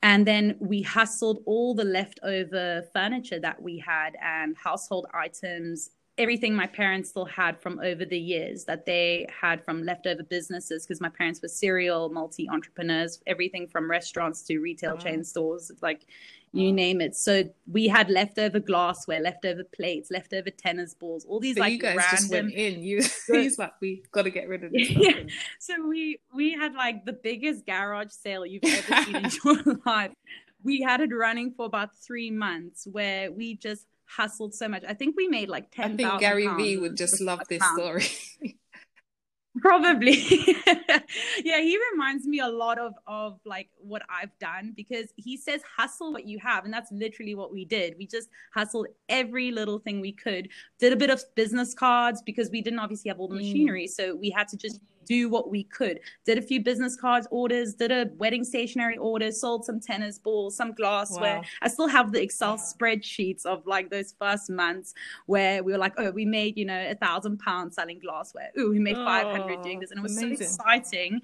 And 0.04 0.28
then 0.28 0.56
we 0.60 0.84
hustled 0.84 1.42
all 1.46 1.74
the 1.74 1.84
leftover 1.84 2.84
furniture 2.94 3.40
that 3.40 3.60
we 3.62 3.80
had 3.80 4.16
and 4.22 4.56
household 4.56 5.08
items 5.14 5.90
everything 6.18 6.56
my 6.56 6.68
parents 6.68 7.10
still 7.10 7.26
had 7.26 7.60
from 7.62 7.80
over 7.80 8.04
the 8.04 8.18
years 8.18 8.66
that 8.66 8.86
they 8.86 9.28
had 9.30 9.64
from 9.64 9.84
leftover 9.84 10.24
businesses 10.24 10.86
because 10.86 11.00
my 11.00 11.10
parents 11.10 11.42
were 11.42 11.48
serial 11.48 12.10
multi 12.10 12.50
entrepreneurs 12.50 13.22
everything 13.28 13.68
from 13.68 13.90
restaurants 13.90 14.42
to 14.42 14.60
retail 14.60 14.94
wow. 14.94 15.00
chain 15.00 15.24
stores 15.24 15.72
like 15.82 16.06
you 16.54 16.72
name 16.72 17.02
it 17.02 17.16
so 17.16 17.44
we 17.72 17.88
had 17.88 18.10
leftover 18.10 18.60
glassware 18.60 19.20
leftover 19.20 19.64
plates 19.76 20.10
leftover 20.10 20.50
tennis 20.50 20.94
balls 20.94 21.26
all 21.26 21.40
these 21.40 21.56
so 21.56 21.62
like 21.62 21.74
you 21.74 21.80
guys 21.80 21.96
random... 21.96 22.18
just 22.18 22.32
went 22.32 22.54
in 22.54 22.82
you 22.82 23.02
he's 23.28 23.60
like 23.60 23.74
we 23.82 24.04
got 24.12 24.24
to 24.24 24.30
get 24.30 24.48
rid 24.48 24.64
of 24.64 24.72
this 24.72 24.90
yeah. 24.90 25.24
so 25.60 25.74
we 25.88 26.20
we 26.34 26.54
had 26.54 26.74
like 26.74 27.06
the 27.06 27.14
biggest 27.14 27.66
garage 27.66 28.12
sale 28.12 28.46
you've 28.46 28.64
ever 28.66 29.04
seen 29.04 29.16
in 29.16 29.32
your 29.44 29.80
life 29.86 30.12
we 30.64 30.82
had 30.82 31.02
it 31.02 31.14
running 31.14 31.52
for 31.52 31.66
about 31.66 31.96
three 31.96 32.32
months 32.32 32.88
where 32.92 33.32
we 33.32 33.56
just 33.58 33.86
hustled 34.08 34.54
so 34.54 34.68
much. 34.68 34.84
I 34.88 34.94
think 34.94 35.16
we 35.16 35.28
made 35.28 35.50
like 35.50 35.72
ten. 35.72 35.94
I 35.94 35.96
think 35.96 36.20
Gary 36.20 36.48
Vee 36.48 36.78
would 36.78 36.98
just 36.98 37.22
love 37.22 37.42
this 37.50 37.60
pounds. 37.60 37.78
story. 37.78 38.58
Probably. 39.60 40.12
yeah, 41.44 41.62
he 41.62 41.80
reminds 41.92 42.28
me 42.28 42.40
a 42.40 42.48
lot 42.48 42.78
of 42.78 42.94
of 43.08 43.40
like 43.46 43.70
what 43.78 44.04
I've 44.10 44.38
done 44.40 44.74
because 44.76 45.12
he 45.16 45.36
says 45.38 45.62
hustle 45.78 46.14
what 46.14 46.28
you 46.28 46.38
have 46.40 46.66
and 46.66 46.74
that's 46.74 46.92
literally 46.92 47.36
what 47.36 47.52
we 47.52 47.66
did. 47.66 47.96
We 47.98 48.06
just 48.06 48.30
hustled 48.54 48.88
every 49.10 49.52
little 49.52 49.80
thing 49.80 50.00
we 50.00 50.12
could. 50.12 50.50
Did 50.80 50.94
a 50.94 50.96
bit 50.96 51.10
of 51.10 51.24
business 51.36 51.74
cards 51.74 52.22
because 52.24 52.50
we 52.52 52.62
didn't 52.62 52.80
obviously 52.80 53.10
have 53.10 53.20
all 53.20 53.28
the 53.28 53.36
mm. 53.36 53.40
machinery, 53.40 53.88
so 53.88 54.16
we 54.16 54.30
had 54.30 54.48
to 54.50 54.58
just 54.58 54.80
do 55.08 55.30
what 55.30 55.50
we 55.50 55.64
could. 55.64 56.00
Did 56.26 56.38
a 56.38 56.42
few 56.42 56.62
business 56.62 56.96
cards 56.96 57.28
orders, 57.32 57.74
did 57.74 57.92
a 57.92 58.10
wedding 58.18 58.44
stationery 58.44 58.98
order, 58.98 59.32
sold 59.32 59.66
some 59.66 59.80
tennis 59.80 60.20
balls, 60.20 60.56
some 60.56 60.74
glassware. 60.74 61.38
Wow. 61.38 61.44
I 61.62 61.70
still 61.70 61.88
have 61.88 62.12
the 62.12 62.22
Excel 62.22 62.58
spreadsheets 62.58 63.46
of 63.46 63.66
like 63.66 63.90
those 63.90 64.14
first 64.20 64.50
months 64.50 64.94
where 65.26 65.64
we 65.64 65.72
were 65.72 65.78
like, 65.78 65.94
oh, 65.98 66.12
we 66.12 66.26
made, 66.26 66.58
you 66.58 66.66
know, 66.66 66.90
a 66.90 66.96
thousand 66.96 67.40
pounds 67.40 67.76
selling 67.76 68.00
glassware. 68.00 68.50
Ooh, 68.60 68.70
we 68.70 68.80
made 68.80 68.96
500 68.96 69.64
doing 69.64 69.80
this. 69.80 69.92
And 69.92 70.00
it 70.00 70.04
was 70.04 70.18
amazing. 70.18 70.48
so 70.48 70.54
exciting 70.54 71.22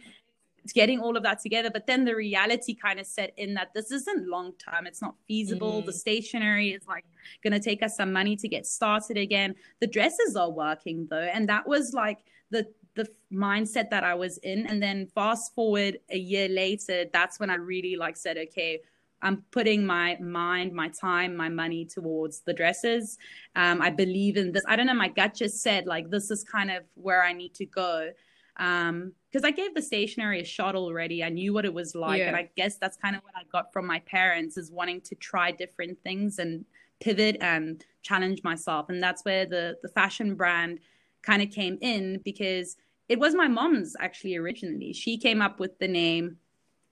getting 0.72 1.02
all 1.02 1.18
of 1.18 1.24
that 1.24 1.42
together. 1.42 1.70
But 1.70 1.88
then 1.88 2.06
the 2.06 2.16
reality 2.16 2.74
kind 2.74 3.00
of 3.00 3.06
set 3.06 3.34
in 3.36 3.54
that 3.56 3.74
this 3.74 3.92
isn't 3.92 4.30
long 4.30 4.54
term. 4.54 4.88
It's 4.88 5.02
not 5.02 5.16
feasible. 5.28 5.82
Mm. 5.82 5.86
The 5.88 5.94
stationery 5.94 6.70
is 6.70 6.88
like 6.88 7.04
going 7.44 7.52
to 7.54 7.60
take 7.60 7.84
us 7.84 7.98
some 7.98 8.14
money 8.14 8.38
to 8.38 8.48
get 8.48 8.66
started 8.66 9.18
again. 9.18 9.56
The 9.82 9.88
dresses 9.88 10.38
are 10.38 10.50
working 10.50 11.08
though. 11.10 11.18
And 11.34 11.50
that 11.50 11.68
was 11.68 11.94
like 11.94 12.20
the 12.52 12.68
the 12.96 13.08
mindset 13.32 13.90
that 13.90 14.04
I 14.04 14.14
was 14.14 14.38
in. 14.40 14.68
And 14.68 14.82
then 14.82 15.08
fast 15.08 15.54
forward 15.56 16.00
a 16.10 16.18
year 16.18 16.48
later, 16.48 17.06
that's 17.12 17.40
when 17.40 17.50
I 17.50 17.56
really 17.56 17.96
like 17.96 18.18
said, 18.18 18.38
okay, 18.38 18.82
I'm 19.24 19.44
putting 19.52 19.86
my 19.86 20.18
mind, 20.20 20.74
my 20.74 20.90
time, 20.90 21.36
my 21.36 21.50
money 21.50 21.86
towards 21.86 22.42
the 22.42 22.54
dresses. 22.54 23.18
Um, 23.56 23.82
I 23.82 23.90
believe 23.90 24.36
in 24.38 24.52
this. 24.52 24.64
I 24.68 24.76
don't 24.76 24.86
know. 24.86 24.94
My 24.94 25.08
gut 25.08 25.34
just 25.34 25.62
said 25.62 25.86
like 25.86 26.10
this 26.10 26.30
is 26.30 26.44
kind 26.44 26.70
of 26.70 26.84
where 26.96 27.24
I 27.24 27.32
need 27.34 27.54
to 27.56 27.66
go. 27.66 28.12
Um, 28.58 29.14
because 29.32 29.46
I 29.46 29.52
gave 29.52 29.74
the 29.74 29.82
stationery 29.82 30.42
a 30.42 30.46
shot 30.46 30.76
already. 30.76 31.24
I 31.24 31.30
knew 31.30 31.54
what 31.54 31.66
it 31.66 31.74
was 31.74 31.96
like, 31.96 32.20
yeah. 32.20 32.28
and 32.28 32.36
I 32.36 32.50
guess 32.56 32.78
that's 32.78 32.98
kind 32.98 33.16
of 33.16 33.24
what 33.24 33.34
I 33.36 33.42
got 33.52 33.74
from 33.74 33.88
my 33.88 34.00
parents 34.02 34.58
is 34.58 34.70
wanting 34.70 35.02
to 35.02 35.16
try 35.16 35.50
different 35.50 35.98
things 36.04 36.38
and 36.38 36.66
pivot 37.00 37.38
and 37.42 37.84
challenge 38.04 38.44
myself. 38.44 38.90
And 38.90 39.02
that's 39.02 39.26
where 39.26 39.48
the 39.48 39.78
the 39.82 39.90
fashion 39.90 40.36
brand 40.36 40.80
kind 41.24 41.42
of 41.42 41.50
came 41.50 41.78
in 41.82 42.20
because 42.24 42.76
it 43.10 43.20
was 43.20 43.36
my 43.36 43.48
mom's 43.48 43.96
actually 44.00 44.36
originally. 44.36 44.94
She 44.94 45.18
came 45.18 45.42
up 45.42 45.60
with 45.60 45.78
the 45.80 45.88
name. 45.88 46.38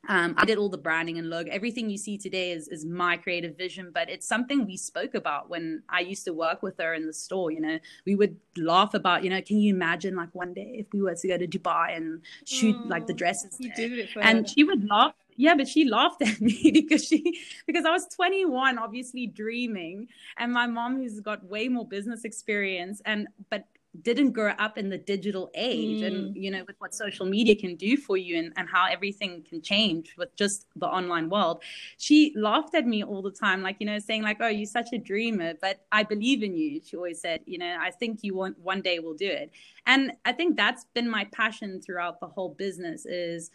Um, 0.09 0.33
I 0.35 0.45
did 0.45 0.57
all 0.57 0.69
the 0.69 0.79
branding 0.79 1.19
and 1.19 1.29
logo. 1.29 1.51
Everything 1.51 1.87
you 1.89 1.97
see 1.97 2.17
today 2.17 2.51
is 2.51 2.67
is 2.67 2.85
my 2.85 3.17
creative 3.17 3.55
vision, 3.55 3.91
but 3.93 4.09
it's 4.09 4.27
something 4.27 4.65
we 4.65 4.75
spoke 4.75 5.13
about 5.13 5.47
when 5.47 5.83
I 5.89 5.99
used 5.99 6.25
to 6.25 6.33
work 6.33 6.63
with 6.63 6.77
her 6.79 6.95
in 6.95 7.05
the 7.05 7.13
store. 7.13 7.51
You 7.51 7.61
know, 7.61 7.79
we 8.05 8.15
would 8.15 8.35
laugh 8.57 8.95
about, 8.95 9.23
you 9.23 9.29
know, 9.29 9.41
can 9.41 9.57
you 9.59 9.73
imagine 9.73 10.15
like 10.15 10.33
one 10.33 10.55
day 10.55 10.75
if 10.79 10.87
we 10.91 11.03
were 11.03 11.13
to 11.13 11.27
go 11.27 11.37
to 11.37 11.47
Dubai 11.47 11.95
and 11.95 12.21
shoot 12.45 12.75
mm, 12.75 12.89
like 12.89 13.05
the 13.05 13.13
dresses? 13.13 13.57
Did 13.57 13.93
it 13.93 14.09
and 14.19 14.49
she 14.49 14.63
would 14.63 14.89
laugh 14.89 15.13
yeah 15.37 15.55
but 15.55 15.67
she 15.67 15.85
laughed 15.85 16.21
at 16.21 16.41
me 16.49 16.71
because 16.71 17.05
she 17.05 17.39
because 17.65 17.85
i 17.85 17.91
was 17.91 18.05
21 18.07 18.77
obviously 18.77 19.27
dreaming 19.27 20.07
and 20.37 20.51
my 20.51 20.67
mom 20.67 20.97
who's 20.97 21.19
got 21.21 21.43
way 21.45 21.67
more 21.67 21.87
business 21.87 22.25
experience 22.25 23.01
and 23.05 23.27
but 23.49 23.65
didn't 24.01 24.31
grow 24.31 24.51
up 24.51 24.77
in 24.77 24.89
the 24.89 24.97
digital 24.97 25.49
age 25.53 26.01
mm. 26.01 26.07
and 26.07 26.35
you 26.35 26.49
know 26.49 26.63
with 26.65 26.77
what 26.79 26.95
social 26.95 27.25
media 27.25 27.53
can 27.53 27.75
do 27.75 27.97
for 27.97 28.15
you 28.15 28.37
and, 28.37 28.53
and 28.55 28.69
how 28.69 28.87
everything 28.89 29.43
can 29.47 29.61
change 29.61 30.15
with 30.17 30.33
just 30.37 30.65
the 30.77 30.87
online 30.87 31.29
world 31.29 31.61
she 31.97 32.33
laughed 32.37 32.73
at 32.73 32.85
me 32.85 33.03
all 33.03 33.21
the 33.21 33.31
time 33.31 33.61
like 33.61 33.75
you 33.79 33.85
know 33.85 33.99
saying 33.99 34.23
like 34.23 34.37
oh 34.39 34.47
you're 34.47 34.65
such 34.65 34.87
a 34.93 34.97
dreamer 34.97 35.53
but 35.61 35.81
i 35.91 36.03
believe 36.03 36.41
in 36.41 36.55
you 36.55 36.79
she 36.83 36.95
always 36.95 37.19
said 37.19 37.41
you 37.45 37.57
know 37.57 37.77
i 37.81 37.91
think 37.91 38.19
you 38.23 38.33
want 38.33 38.57
one 38.59 38.81
day 38.81 38.99
will 38.99 39.13
do 39.13 39.27
it 39.27 39.51
and 39.85 40.13
i 40.23 40.31
think 40.31 40.55
that's 40.55 40.85
been 40.93 41.09
my 41.09 41.25
passion 41.33 41.81
throughout 41.81 42.19
the 42.21 42.27
whole 42.27 42.55
business 42.57 43.05
is 43.05 43.51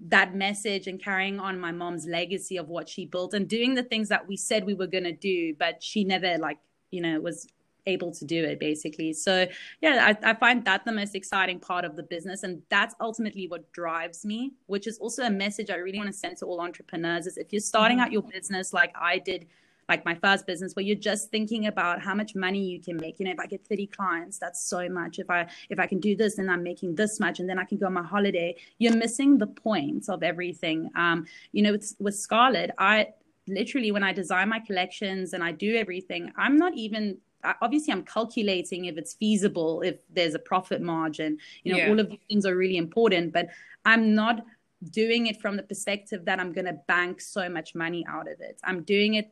that 0.00 0.34
message 0.34 0.86
and 0.86 1.02
carrying 1.02 1.38
on 1.38 1.58
my 1.58 1.72
mom's 1.72 2.06
legacy 2.06 2.56
of 2.56 2.68
what 2.68 2.88
she 2.88 3.04
built 3.04 3.34
and 3.34 3.48
doing 3.48 3.74
the 3.74 3.82
things 3.82 4.08
that 4.08 4.26
we 4.26 4.36
said 4.36 4.64
we 4.64 4.74
were 4.74 4.86
going 4.86 5.04
to 5.04 5.12
do 5.12 5.54
but 5.58 5.82
she 5.82 6.02
never 6.02 6.38
like 6.38 6.58
you 6.90 7.02
know 7.02 7.20
was 7.20 7.46
able 7.86 8.12
to 8.12 8.24
do 8.24 8.44
it 8.44 8.58
basically. 8.58 9.12
So 9.12 9.46
yeah 9.80 10.14
I, 10.24 10.30
I, 10.30 10.34
find 10.34 10.64
that 10.64 10.84
the 10.84 10.92
most 10.92 11.14
exciting 11.14 11.58
part 11.60 11.84
of 11.84 11.96
the 11.96 12.02
business 12.02 12.42
and 12.42 12.62
that's 12.68 12.94
ultimately 13.00 13.48
what 13.48 13.70
drives 13.72 14.24
me 14.24 14.52
which 14.66 14.86
is 14.86 14.98
also 14.98 15.22
a 15.22 15.30
message 15.30 15.70
i 15.70 15.76
really 15.76 15.98
want 15.98 16.08
to 16.08 16.18
send 16.18 16.36
to 16.38 16.46
all 16.46 16.60
entrepreneurs 16.60 17.26
is 17.26 17.36
if 17.36 17.52
you're 17.52 17.60
starting 17.60 17.98
mm-hmm. 17.98 18.06
out 18.06 18.12
your 18.12 18.22
business 18.22 18.72
like 18.72 18.92
i 19.00 19.18
did 19.18 19.46
like 19.88 20.04
my 20.04 20.14
first 20.16 20.46
business 20.46 20.74
where 20.74 20.84
you're 20.84 20.96
just 20.96 21.30
thinking 21.30 21.66
about 21.66 22.02
how 22.02 22.14
much 22.14 22.34
money 22.34 22.58
you 22.58 22.80
can 22.80 22.96
make. 22.96 23.20
You 23.20 23.26
know 23.26 23.32
if 23.32 23.38
i 23.38 23.46
get 23.46 23.64
30 23.66 23.86
clients 23.86 24.38
that's 24.38 24.60
so 24.60 24.88
much. 24.88 25.18
If 25.18 25.30
i 25.30 25.46
if 25.70 25.78
i 25.78 25.86
can 25.86 26.00
do 26.00 26.16
this 26.16 26.36
then 26.36 26.48
i'm 26.48 26.62
making 26.62 26.96
this 26.96 27.20
much 27.20 27.40
and 27.40 27.48
then 27.48 27.58
i 27.58 27.64
can 27.64 27.78
go 27.78 27.86
on 27.86 27.92
my 27.92 28.02
holiday. 28.02 28.56
You're 28.78 28.96
missing 28.96 29.38
the 29.38 29.46
point 29.46 30.08
of 30.08 30.22
everything. 30.22 30.90
Um 30.96 31.26
you 31.52 31.62
know 31.62 31.72
with, 31.72 31.94
with 32.00 32.16
scarlett 32.16 32.70
i 32.78 33.08
literally 33.46 33.92
when 33.92 34.02
i 34.02 34.12
design 34.12 34.48
my 34.48 34.58
collections 34.58 35.32
and 35.32 35.44
i 35.44 35.52
do 35.52 35.76
everything 35.76 36.32
i'm 36.36 36.56
not 36.56 36.74
even 36.74 37.16
obviously 37.60 37.92
i'm 37.92 38.02
calculating 38.02 38.86
if 38.86 38.96
it's 38.96 39.14
feasible 39.14 39.82
if 39.82 39.96
there's 40.10 40.34
a 40.34 40.38
profit 40.38 40.80
margin 40.80 41.38
you 41.62 41.72
know 41.72 41.78
yeah. 41.78 41.88
all 41.88 42.00
of 42.00 42.08
these 42.08 42.18
things 42.28 42.46
are 42.46 42.56
really 42.56 42.76
important 42.76 43.32
but 43.32 43.48
i'm 43.84 44.14
not 44.14 44.44
doing 44.90 45.26
it 45.26 45.40
from 45.40 45.56
the 45.56 45.62
perspective 45.62 46.24
that 46.24 46.38
i'm 46.38 46.52
going 46.52 46.64
to 46.64 46.78
bank 46.86 47.20
so 47.20 47.48
much 47.48 47.74
money 47.74 48.04
out 48.08 48.30
of 48.30 48.40
it 48.40 48.58
i'm 48.64 48.82
doing 48.82 49.14
it 49.14 49.30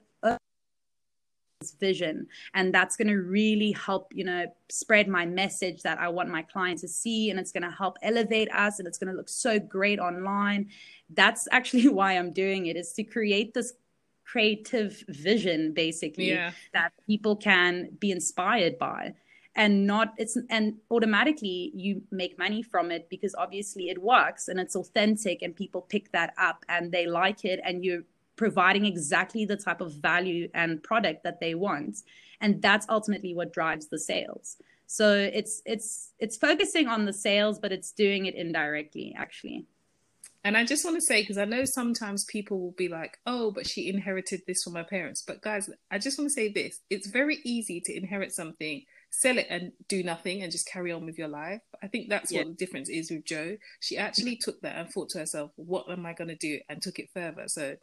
this 1.64 1.72
vision 1.72 2.26
and 2.52 2.74
that's 2.74 2.96
going 2.96 3.08
to 3.08 3.16
really 3.16 3.72
help 3.72 4.12
you 4.14 4.24
know 4.24 4.44
spread 4.68 5.08
my 5.08 5.24
message 5.24 5.82
that 5.82 5.98
i 5.98 6.08
want 6.08 6.28
my 6.28 6.42
clients 6.42 6.82
to 6.82 6.88
see 6.88 7.30
and 7.30 7.40
it's 7.40 7.52
going 7.52 7.62
to 7.62 7.70
help 7.70 7.96
elevate 8.02 8.52
us 8.52 8.78
and 8.78 8.86
it's 8.86 8.98
going 8.98 9.10
to 9.10 9.16
look 9.16 9.28
so 9.28 9.58
great 9.58 9.98
online 9.98 10.68
that's 11.10 11.48
actually 11.52 11.88
why 11.98 12.12
i'm 12.12 12.32
doing 12.32 12.66
it 12.66 12.76
is 12.76 12.92
to 12.92 13.02
create 13.02 13.54
this 13.54 13.74
creative 14.34 15.04
vision 15.06 15.72
basically 15.72 16.30
yeah. 16.30 16.50
that 16.72 16.92
people 17.06 17.36
can 17.36 17.88
be 18.00 18.10
inspired 18.10 18.76
by. 18.80 19.14
And 19.54 19.86
not 19.86 20.08
it's 20.16 20.36
and 20.50 20.74
automatically 20.90 21.70
you 21.72 22.02
make 22.10 22.36
money 22.36 22.60
from 22.60 22.90
it 22.90 23.08
because 23.08 23.32
obviously 23.36 23.84
it 23.90 23.98
works 24.02 24.48
and 24.48 24.58
it's 24.58 24.74
authentic 24.74 25.42
and 25.42 25.54
people 25.54 25.82
pick 25.82 26.10
that 26.10 26.34
up 26.36 26.64
and 26.68 26.90
they 26.90 27.06
like 27.06 27.44
it 27.44 27.60
and 27.64 27.84
you're 27.84 28.02
providing 28.34 28.84
exactly 28.86 29.44
the 29.44 29.56
type 29.56 29.80
of 29.80 29.92
value 29.92 30.48
and 30.52 30.82
product 30.82 31.22
that 31.22 31.38
they 31.38 31.54
want. 31.54 31.98
And 32.40 32.60
that's 32.60 32.86
ultimately 32.88 33.32
what 33.34 33.52
drives 33.52 33.86
the 33.86 34.00
sales. 34.00 34.56
So 34.88 35.06
it's 35.14 35.62
it's 35.64 36.12
it's 36.18 36.36
focusing 36.36 36.88
on 36.88 37.04
the 37.04 37.12
sales 37.12 37.60
but 37.60 37.70
it's 37.70 37.92
doing 37.92 38.26
it 38.26 38.34
indirectly 38.34 39.14
actually 39.16 39.66
and 40.44 40.58
I 40.58 40.64
just 40.64 40.84
want 40.84 40.96
to 40.98 41.00
say, 41.00 41.22
because 41.22 41.38
I 41.38 41.46
know 41.46 41.64
sometimes 41.64 42.24
people 42.26 42.60
will 42.60 42.74
be 42.76 42.88
like, 42.88 43.16
oh, 43.24 43.50
but 43.50 43.66
she 43.66 43.88
inherited 43.88 44.42
this 44.46 44.62
from 44.62 44.74
her 44.74 44.84
parents. 44.84 45.22
But 45.26 45.40
guys, 45.40 45.70
I 45.90 45.98
just 45.98 46.18
want 46.18 46.28
to 46.28 46.34
say 46.34 46.52
this 46.52 46.80
it's 46.90 47.08
very 47.08 47.38
easy 47.44 47.80
to 47.80 47.96
inherit 47.96 48.32
something, 48.32 48.82
sell 49.10 49.38
it, 49.38 49.46
and 49.48 49.72
do 49.88 50.02
nothing 50.02 50.42
and 50.42 50.52
just 50.52 50.68
carry 50.68 50.92
on 50.92 51.06
with 51.06 51.18
your 51.18 51.28
life. 51.28 51.62
I 51.82 51.88
think 51.88 52.10
that's 52.10 52.30
yeah. 52.30 52.40
what 52.40 52.48
the 52.48 52.54
difference 52.54 52.90
is 52.90 53.10
with 53.10 53.24
Jo. 53.24 53.56
She 53.80 53.96
actually 53.96 54.36
took 54.36 54.60
that 54.60 54.76
and 54.76 54.90
thought 54.90 55.08
to 55.10 55.18
herself, 55.18 55.50
what 55.56 55.90
am 55.90 56.04
I 56.04 56.12
going 56.12 56.28
to 56.28 56.36
do? 56.36 56.60
And 56.68 56.82
took 56.82 56.98
it 56.98 57.08
further. 57.14 57.44
So 57.46 57.76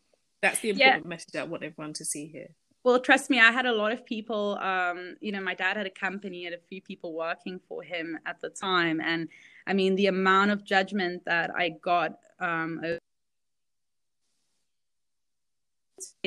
that's 0.44 0.60
the 0.60 0.70
important 0.70 1.06
yeah. 1.06 1.10
message 1.10 1.36
I 1.36 1.44
want 1.44 1.63
everyone 1.63 1.94
to 1.94 2.06
see 2.06 2.27
here. 2.27 2.50
Well, 2.84 3.00
trust 3.00 3.30
me, 3.30 3.39
I 3.39 3.51
had 3.51 3.68
a 3.68 3.74
lot 3.74 3.91
of 3.91 4.06
people. 4.06 4.58
Um, 4.60 5.15
you 5.20 5.32
know, 5.32 5.41
my 5.41 5.53
dad 5.53 5.77
had 5.77 5.86
a 5.86 5.91
company, 5.91 6.46
had 6.46 6.53
a 6.53 6.60
few 6.70 6.82
people 6.82 7.13
working 7.13 7.60
for 7.68 7.84
him 7.84 8.18
at 8.25 8.41
the 8.41 8.50
time, 8.50 9.00
and 9.00 9.30
I 9.68 9.74
mean, 9.74 9.96
the 9.96 10.08
amount 10.08 10.51
of 10.51 10.63
judgment 10.63 11.24
that 11.25 11.51
I 11.56 11.70
got 11.82 12.18
um, 12.39 12.82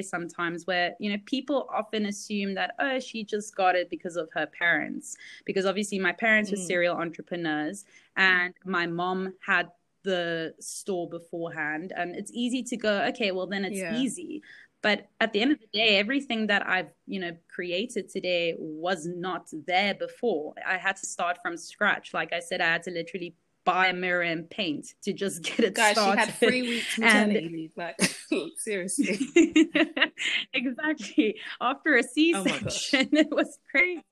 sometimes 0.02 0.66
where 0.66 0.94
you 0.98 1.10
know 1.10 1.18
people 1.26 1.68
often 1.72 2.06
assume 2.06 2.54
that 2.54 2.74
oh 2.78 2.98
she 2.98 3.24
just 3.24 3.54
got 3.56 3.74
it 3.74 3.90
because 3.90 4.16
of 4.16 4.28
her 4.32 4.46
parents 4.46 5.16
because 5.44 5.66
obviously 5.66 5.98
my 5.98 6.12
parents 6.12 6.50
mm. 6.50 6.52
were 6.52 6.58
serial 6.58 6.96
entrepreneurs 6.96 7.84
and 8.16 8.54
my 8.64 8.86
mom 8.86 9.32
had 9.44 9.68
the 10.02 10.54
store 10.60 11.08
beforehand 11.08 11.92
and 11.96 12.14
it's 12.14 12.30
easy 12.34 12.62
to 12.62 12.76
go 12.76 13.02
okay 13.02 13.32
well 13.32 13.46
then 13.46 13.64
it's 13.64 13.78
yeah. 13.78 13.96
easy 13.96 14.42
but 14.84 15.08
at 15.18 15.32
the 15.32 15.40
end 15.40 15.50
of 15.50 15.58
the 15.58 15.66
day 15.72 15.98
everything 15.98 16.46
that 16.46 16.64
i've 16.68 16.90
you 17.06 17.18
know 17.18 17.32
created 17.52 18.08
today 18.08 18.54
was 18.58 19.06
not 19.06 19.48
there 19.66 19.94
before 19.94 20.54
i 20.64 20.76
had 20.76 20.94
to 20.94 21.06
start 21.06 21.38
from 21.42 21.56
scratch 21.56 22.14
like 22.14 22.32
i 22.32 22.38
said 22.38 22.60
i 22.60 22.66
had 22.66 22.82
to 22.82 22.90
literally 22.90 23.34
buy 23.64 23.86
a 23.88 23.92
mirror 23.92 24.22
and 24.22 24.48
paint 24.50 24.86
to 25.02 25.12
just 25.12 25.42
get 25.42 25.60
it 25.60 25.74
Guys, 25.74 25.96
started. 25.96 26.20
she 26.20 26.26
had 26.26 26.34
three 26.34 26.62
weeks 26.62 26.98
maternity 26.98 27.48
leave. 27.50 27.70
Like, 27.76 27.96
seriously. 28.58 29.18
exactly. 30.52 31.36
After 31.60 31.96
a 31.96 32.02
C-section, 32.02 33.08
oh 33.12 33.18
it 33.18 33.28
was 33.30 33.58
crazy. 33.70 34.04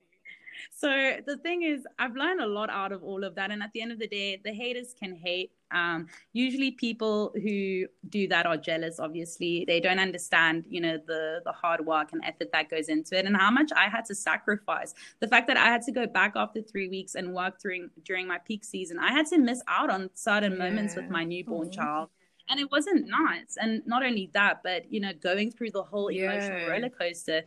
So 0.75 0.89
the 1.25 1.37
thing 1.37 1.63
is, 1.63 1.85
I've 1.99 2.15
learned 2.15 2.41
a 2.41 2.47
lot 2.47 2.69
out 2.69 2.91
of 2.91 3.03
all 3.03 3.23
of 3.23 3.35
that. 3.35 3.51
And 3.51 3.61
at 3.61 3.71
the 3.73 3.81
end 3.81 3.91
of 3.91 3.99
the 3.99 4.07
day, 4.07 4.41
the 4.43 4.51
haters 4.51 4.93
can 4.99 5.15
hate. 5.15 5.51
Um, 5.73 6.07
usually, 6.33 6.71
people 6.71 7.33
who 7.33 7.85
do 8.09 8.27
that 8.27 8.45
are 8.45 8.57
jealous. 8.57 8.99
Obviously, 8.99 9.65
they 9.67 9.79
don't 9.79 9.99
understand, 9.99 10.65
you 10.69 10.81
know, 10.81 10.97
the 11.05 11.41
the 11.45 11.51
hard 11.51 11.85
work 11.85 12.13
and 12.13 12.23
effort 12.23 12.51
that 12.53 12.69
goes 12.69 12.89
into 12.89 13.17
it, 13.17 13.25
and 13.25 13.35
how 13.35 13.51
much 13.51 13.71
I 13.75 13.89
had 13.89 14.05
to 14.05 14.15
sacrifice. 14.15 14.93
The 15.19 15.27
fact 15.27 15.47
that 15.47 15.57
I 15.57 15.65
had 15.65 15.81
to 15.83 15.91
go 15.91 16.07
back 16.07 16.33
after 16.35 16.61
three 16.61 16.89
weeks 16.89 17.15
and 17.15 17.33
work 17.33 17.59
during 17.59 17.89
during 18.03 18.27
my 18.27 18.37
peak 18.37 18.63
season, 18.63 18.99
I 18.99 19.11
had 19.11 19.25
to 19.27 19.37
miss 19.37 19.61
out 19.67 19.89
on 19.89 20.09
certain 20.13 20.53
yeah. 20.53 20.69
moments 20.69 20.95
with 20.95 21.09
my 21.09 21.23
newborn 21.23 21.69
mm-hmm. 21.69 21.81
child 21.81 22.09
and 22.49 22.59
it 22.59 22.69
wasn't 22.71 23.07
nice 23.07 23.57
and 23.59 23.81
not 23.85 24.03
only 24.03 24.29
that 24.33 24.61
but 24.63 24.91
you 24.91 24.99
know 24.99 25.13
going 25.21 25.49
through 25.49 25.71
the 25.71 25.81
whole 25.81 26.09
emotional 26.09 26.59
yeah. 26.59 26.67
roller 26.67 26.89
coaster 26.89 27.41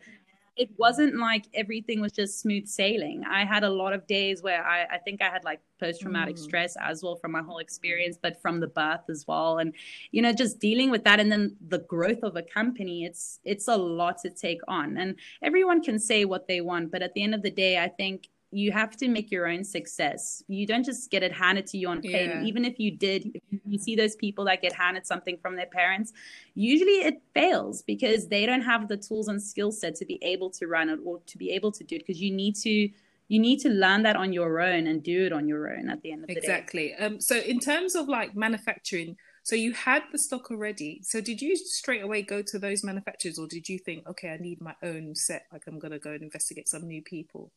it 0.57 0.69
wasn't 0.77 1.15
like 1.17 1.45
everything 1.53 2.01
was 2.01 2.11
just 2.11 2.39
smooth 2.39 2.67
sailing. 2.67 3.23
I 3.29 3.45
had 3.45 3.63
a 3.63 3.69
lot 3.69 3.93
of 3.93 4.07
days 4.07 4.41
where 4.41 4.65
I, 4.65 4.85
I 4.85 4.97
think 4.97 5.21
I 5.21 5.29
had 5.29 5.43
like 5.43 5.61
post 5.79 6.01
traumatic 6.01 6.35
mm. 6.35 6.39
stress 6.39 6.75
as 6.81 7.03
well 7.03 7.15
from 7.15 7.31
my 7.31 7.41
whole 7.41 7.59
experience, 7.59 8.17
but 8.21 8.41
from 8.41 8.59
the 8.59 8.67
birth 8.67 9.09
as 9.09 9.25
well. 9.27 9.59
And, 9.59 9.73
you 10.11 10.21
know, 10.21 10.33
just 10.33 10.59
dealing 10.59 10.89
with 10.89 11.03
that 11.03 11.19
and 11.19 11.31
then 11.31 11.55
the 11.67 11.79
growth 11.79 12.23
of 12.23 12.35
a 12.35 12.41
company, 12.41 13.05
it's 13.05 13.39
it's 13.45 13.67
a 13.67 13.77
lot 13.77 14.17
to 14.23 14.29
take 14.29 14.61
on. 14.67 14.97
And 14.97 15.15
everyone 15.43 15.83
can 15.83 15.99
say 15.99 16.25
what 16.25 16.47
they 16.47 16.61
want, 16.61 16.91
but 16.91 17.03
at 17.03 17.13
the 17.13 17.23
end 17.23 17.35
of 17.35 17.43
the 17.43 17.51
day, 17.51 17.77
I 17.77 17.87
think 17.87 18.29
you 18.51 18.71
have 18.71 18.95
to 18.97 19.09
make 19.09 19.29
your 19.29 19.47
own 19.47 19.63
success. 19.63 20.41
You 20.47 20.65
don't 20.65 20.85
just 20.85 21.11
get 21.11 21.21
it 21.21 21.33
handed 21.33 21.67
to 21.67 21.77
you 21.77 21.89
on 21.89 22.01
plate. 22.01 22.29
Yeah. 22.29 22.43
even 22.43 22.63
if 22.63 22.79
you 22.79 22.91
did, 22.91 23.39
if 23.51 23.59
you 23.65 23.77
see 23.77 23.95
those 23.95 24.15
people 24.15 24.45
that 24.45 24.61
get 24.61 24.73
handed 24.73 25.05
something 25.05 25.37
from 25.41 25.55
their 25.55 25.65
parents, 25.65 26.13
usually 26.55 27.01
it 27.03 27.21
fails 27.33 27.81
because 27.81 28.27
they 28.27 28.45
don't 28.45 28.61
have 28.61 28.87
the 28.87 28.97
tools 28.97 29.27
and 29.27 29.41
skill 29.41 29.71
set 29.71 29.95
to 29.95 30.05
be 30.05 30.17
able 30.21 30.49
to 30.51 30.67
run 30.67 30.89
it 30.89 30.99
or 31.03 31.19
to 31.25 31.37
be 31.37 31.51
able 31.51 31.71
to 31.73 31.83
do 31.83 31.97
it. 31.97 31.99
Because 32.05 32.21
you 32.21 32.31
need 32.31 32.55
to 32.57 32.89
you 33.29 33.39
need 33.39 33.59
to 33.59 33.69
learn 33.69 34.03
that 34.03 34.15
on 34.15 34.31
your 34.31 34.61
own 34.61 34.87
and 34.87 35.03
do 35.03 35.25
it 35.25 35.33
on 35.33 35.49
your 35.49 35.69
own 35.77 35.89
at 35.89 36.01
the 36.01 36.13
end 36.13 36.23
of 36.23 36.27
the 36.27 36.37
exactly. 36.37 36.87
day. 36.87 36.93
Exactly. 36.93 37.15
Um, 37.15 37.21
so 37.21 37.37
in 37.37 37.59
terms 37.59 37.95
of 37.95 38.07
like 38.07 38.35
manufacturing, 38.35 39.17
so 39.43 39.55
you 39.55 39.73
had 39.73 40.03
the 40.11 40.17
stock 40.17 40.51
already. 40.51 41.01
So 41.03 41.21
did 41.21 41.41
you 41.41 41.55
straight 41.55 42.01
away 42.01 42.21
go 42.21 42.41
to 42.41 42.59
those 42.59 42.83
manufacturers, 42.83 43.39
or 43.39 43.47
did 43.47 43.67
you 43.67 43.79
think, 43.79 44.07
okay, 44.07 44.29
I 44.29 44.37
need 44.37 44.61
my 44.61 44.75
own 44.83 45.15
set? 45.15 45.45
Like 45.51 45.63
I'm 45.67 45.79
gonna 45.79 45.99
go 45.99 46.11
and 46.11 46.23
investigate 46.23 46.67
some 46.67 46.87
new 46.87 47.01
people. 47.01 47.51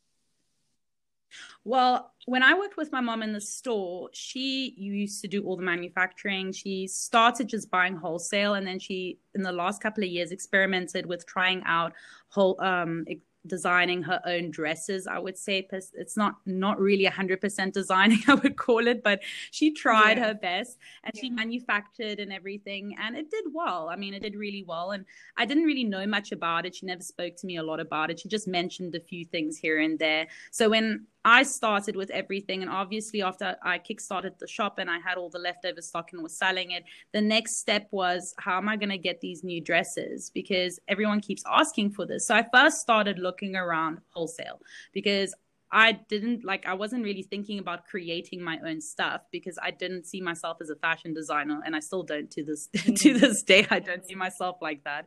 Well, 1.64 2.12
when 2.26 2.42
I 2.42 2.54
worked 2.54 2.76
with 2.76 2.92
my 2.92 3.00
mom 3.00 3.22
in 3.22 3.32
the 3.32 3.40
store, 3.40 4.10
she 4.12 4.75
used 4.76 5.20
to 5.22 5.28
do 5.28 5.44
all 5.44 5.56
the 5.56 5.62
manufacturing. 5.62 6.52
She 6.52 6.87
started 6.87 7.49
just 7.49 7.70
buying 7.70 7.96
wholesale, 7.96 8.54
and 8.54 8.66
then 8.66 8.78
she, 8.78 9.18
in 9.34 9.42
the 9.42 9.52
last 9.52 9.82
couple 9.82 10.04
of 10.04 10.10
years, 10.10 10.32
experimented 10.32 11.06
with 11.06 11.26
trying 11.26 11.62
out 11.64 11.92
whole 12.28 12.60
um, 12.60 13.04
designing 13.46 14.02
her 14.02 14.21
own 14.26 14.50
dresses 14.50 15.06
i 15.06 15.19
would 15.19 15.36
say 15.36 15.66
it's 15.95 16.16
not 16.16 16.36
not 16.45 16.78
really 16.78 17.06
100% 17.06 17.73
designing 17.73 18.19
i 18.28 18.34
would 18.34 18.56
call 18.56 18.86
it 18.86 19.02
but 19.02 19.21
she 19.50 19.73
tried 19.73 20.19
yeah. 20.19 20.26
her 20.26 20.34
best 20.34 20.78
and 21.04 21.12
yeah. 21.14 21.21
she 21.23 21.30
manufactured 21.30 22.21
and 22.21 22.32
everything 22.32 22.95
and 23.00 23.16
it 23.16 23.30
did 23.30 23.45
well 23.54 23.88
i 23.88 23.97
mean 23.97 24.12
it 24.12 24.23
did 24.23 24.36
really 24.36 24.62
well 24.69 24.90
and 24.90 25.06
i 25.38 25.47
didn't 25.47 25.64
really 25.64 25.84
know 25.84 26.06
much 26.06 26.32
about 26.32 26.66
it 26.66 26.75
she 26.75 26.84
never 26.84 27.02
spoke 27.02 27.34
to 27.34 27.47
me 27.47 27.56
a 27.56 27.62
lot 27.62 27.80
about 27.80 28.10
it 28.10 28.21
she 28.21 28.28
just 28.28 28.47
mentioned 28.47 28.95
a 28.95 29.00
few 29.00 29.25
things 29.25 29.56
here 29.56 29.80
and 29.80 29.99
there 29.99 30.26
so 30.50 30.69
when 30.69 31.06
I 31.25 31.43
started 31.43 31.97
with 31.97 32.11
everything. 32.11 32.63
And 32.63 32.71
obviously, 32.71 33.23
after 33.23 33.56
I 33.63 33.78
kickstarted 33.78 34.39
the 34.39 34.47
shop 34.47 34.78
and 34.78 34.91
I 34.91 34.99
had 34.99 35.19
all 35.19 35.28
the 35.28 35.39
leftover 35.39 35.83
stock 35.83 36.13
and 36.13 36.23
was 36.23 36.37
selling 36.37 36.71
it, 36.71 36.85
the 37.13 37.21
next 37.21 37.56
step 37.56 37.89
was 37.91 38.35
how 38.39 38.56
am 38.56 38.69
I 38.69 38.76
going 38.76 38.91
to 38.91 38.99
get 38.99 39.21
these 39.21 39.45
new 39.45 39.61
dresses? 39.61 40.30
Because 40.30 40.78
everyone 40.89 41.21
keeps 41.21 41.43
asking 41.50 41.91
for 41.91 42.06
this. 42.06 42.26
So 42.26 42.35
I 42.35 42.47
first 42.52 42.80
started 42.80 43.19
looking 43.19 43.54
around 43.54 43.99
wholesale 44.11 44.61
because 44.93 45.35
I 45.73 45.93
didn't 45.93 46.45
like, 46.45 46.67
I 46.67 46.75
wasn't 46.75 47.04
really 47.04 47.23
thinking 47.23 47.59
about 47.59 47.87
creating 47.87 48.43
my 48.43 48.59
own 48.67 48.80
stuff 48.80 49.23
because 49.30 49.59
I 49.63 49.71
didn't 49.71 50.04
see 50.04 50.21
myself 50.21 50.56
as 50.61 50.71
a 50.71 50.75
fashion 50.75 51.15
designer. 51.15 51.61
And 51.65 51.76
I 51.76 51.80
still 51.80 52.02
don't 52.02 52.30
to 52.33 52.43
this, 52.43 52.69
mm-hmm. 52.76 52.95
to 52.95 53.19
this 53.19 53.43
day. 53.43 53.67
I 53.71 53.78
don't 53.78 54.04
see 54.06 54.15
myself 54.15 54.56
like 54.61 54.85
that. 54.85 55.06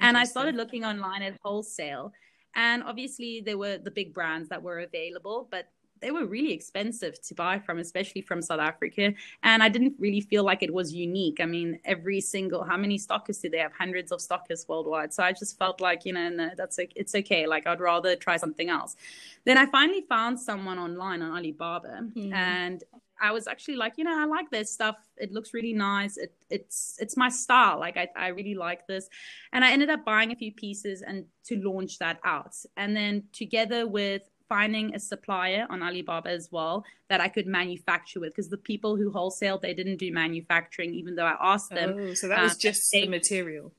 And 0.00 0.18
I 0.18 0.24
started 0.24 0.56
looking 0.56 0.84
online 0.84 1.22
at 1.22 1.38
wholesale 1.42 2.12
and 2.54 2.82
obviously, 2.82 3.40
there 3.40 3.58
were 3.58 3.78
the 3.78 3.90
big 3.90 4.12
brands 4.12 4.48
that 4.48 4.62
were 4.62 4.80
available, 4.80 5.48
but 5.50 5.68
they 6.02 6.10
were 6.10 6.26
really 6.26 6.52
expensive 6.52 7.22
to 7.22 7.34
buy 7.34 7.58
from, 7.58 7.78
especially 7.78 8.20
from 8.20 8.42
South 8.42 8.60
Africa. 8.60 9.14
And 9.44 9.62
I 9.62 9.68
didn't 9.68 9.94
really 9.98 10.20
feel 10.20 10.44
like 10.44 10.62
it 10.62 10.74
was 10.74 10.92
unique. 10.92 11.38
I 11.40 11.46
mean, 11.46 11.78
every 11.84 12.20
single, 12.20 12.64
how 12.64 12.76
many 12.76 12.98
stockists 12.98 13.40
do 13.40 13.48
they 13.48 13.58
have? 13.58 13.72
Hundreds 13.72 14.10
of 14.12 14.18
stockists 14.18 14.68
worldwide. 14.68 15.14
So 15.14 15.22
I 15.22 15.32
just 15.32 15.56
felt 15.58 15.80
like, 15.80 16.04
you 16.04 16.12
know, 16.12 16.28
no, 16.28 16.50
that's 16.56 16.78
it's 16.96 17.14
okay. 17.14 17.46
Like 17.46 17.66
I'd 17.66 17.80
rather 17.80 18.16
try 18.16 18.36
something 18.36 18.68
else. 18.68 18.96
Then 19.44 19.56
I 19.56 19.66
finally 19.66 20.04
found 20.08 20.38
someone 20.38 20.78
online 20.78 21.22
on 21.22 21.36
Alibaba, 21.36 22.00
mm. 22.16 22.32
and 22.32 22.82
I 23.22 23.30
was 23.30 23.46
actually 23.46 23.76
like, 23.76 23.94
you 23.96 24.04
know, 24.04 24.18
I 24.18 24.24
like 24.24 24.50
this 24.50 24.70
stuff. 24.70 24.96
It 25.16 25.32
looks 25.32 25.54
really 25.54 25.72
nice. 25.72 26.16
It, 26.16 26.34
it's 26.50 26.96
it's 26.98 27.16
my 27.16 27.28
style. 27.28 27.78
Like 27.78 27.96
I, 27.96 28.08
I 28.16 28.28
really 28.28 28.54
like 28.54 28.86
this. 28.88 29.08
And 29.52 29.64
I 29.64 29.70
ended 29.70 29.90
up 29.90 30.04
buying 30.04 30.32
a 30.32 30.36
few 30.36 30.52
pieces 30.52 31.02
and 31.02 31.24
to 31.44 31.56
launch 31.56 31.98
that 32.00 32.18
out. 32.24 32.56
And 32.76 32.96
then 32.96 33.22
together 33.32 33.86
with 33.86 34.22
finding 34.48 34.94
a 34.94 34.98
supplier 34.98 35.66
on 35.70 35.82
Alibaba 35.82 36.28
as 36.28 36.50
well 36.50 36.84
that 37.08 37.20
I 37.20 37.28
could 37.28 37.46
manufacture 37.46 38.20
with 38.20 38.30
because 38.30 38.50
the 38.50 38.58
people 38.58 38.96
who 38.96 39.10
wholesale 39.10 39.56
they 39.56 39.72
didn't 39.72 39.96
do 39.96 40.12
manufacturing 40.12 40.92
even 40.92 41.14
though 41.14 41.24
I 41.24 41.36
asked 41.40 41.70
them. 41.70 41.96
Oh, 41.98 42.14
so 42.14 42.28
that 42.28 42.42
was 42.42 42.52
uh, 42.52 42.58
just 42.58 42.92
they, 42.92 43.02
the 43.02 43.08
material 43.08 43.72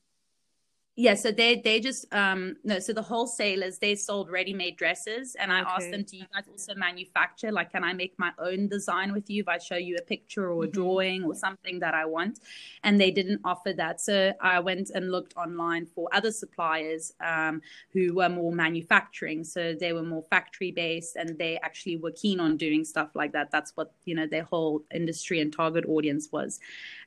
yeah 0.95 1.15
so 1.15 1.32
they 1.32 1.60
they 1.62 1.79
just 1.79 2.06
um 2.13 2.56
no 2.63 2.79
so 2.79 2.93
the 2.93 3.01
wholesalers 3.01 3.79
they 3.79 3.95
sold 3.95 4.29
ready-made 4.29 4.77
dresses 4.77 5.36
and 5.36 5.51
i 5.51 5.62
okay. 5.62 5.69
asked 5.71 5.91
them 5.91 6.03
do 6.03 6.17
you 6.17 6.25
guys 6.34 6.43
also 6.47 6.75
manufacture 6.75 7.51
like 7.51 7.71
can 7.71 7.84
i 7.84 7.93
make 7.93 8.13
my 8.17 8.32
own 8.38 8.67
design 8.67 9.12
with 9.12 9.29
you 9.29 9.41
if 9.41 9.47
i 9.47 9.58
show 9.58 9.75
you 9.75 9.95
a 9.97 10.01
picture 10.01 10.51
or 10.51 10.63
a 10.63 10.67
mm-hmm. 10.67 10.71
drawing 10.71 11.23
or 11.23 11.34
something 11.34 11.79
that 11.79 11.93
i 11.93 12.06
want? 12.06 12.39
And 12.84 12.99
they 12.99 13.12
didn't 13.12 13.41
offer 13.43 13.73
that. 13.73 14.01
So 14.01 14.34
i 14.41 14.60
went 14.60 14.91
and 14.95 15.12
looked 15.12 15.36
online 15.36 15.86
for 15.86 16.10
other 16.12 16.32
suppliers 16.32 17.13
um, 17.21 17.62
who 17.91 18.13
were 18.13 18.29
more 18.29 18.51
manufacturing. 18.51 19.43
So 19.43 19.73
they 19.73 19.93
were 19.93 20.03
more 20.03 20.23
factory 20.23 20.71
based 20.71 21.15
and 21.15 21.38
they 21.38 21.60
actually 21.63 21.97
were 21.97 22.12
keen 22.12 22.39
on 22.39 22.58
doing 22.58 22.84
stuff 22.84 23.10
like 23.15 23.32
that. 23.34 23.51
That's 23.51 23.71
what 23.75 23.93
you 24.06 24.15
know 24.15 24.27
their 24.27 24.43
whole 24.43 24.84
industry 24.93 25.39
and 25.41 25.51
target 25.51 25.86
audience 25.88 26.29
was. 26.32 26.60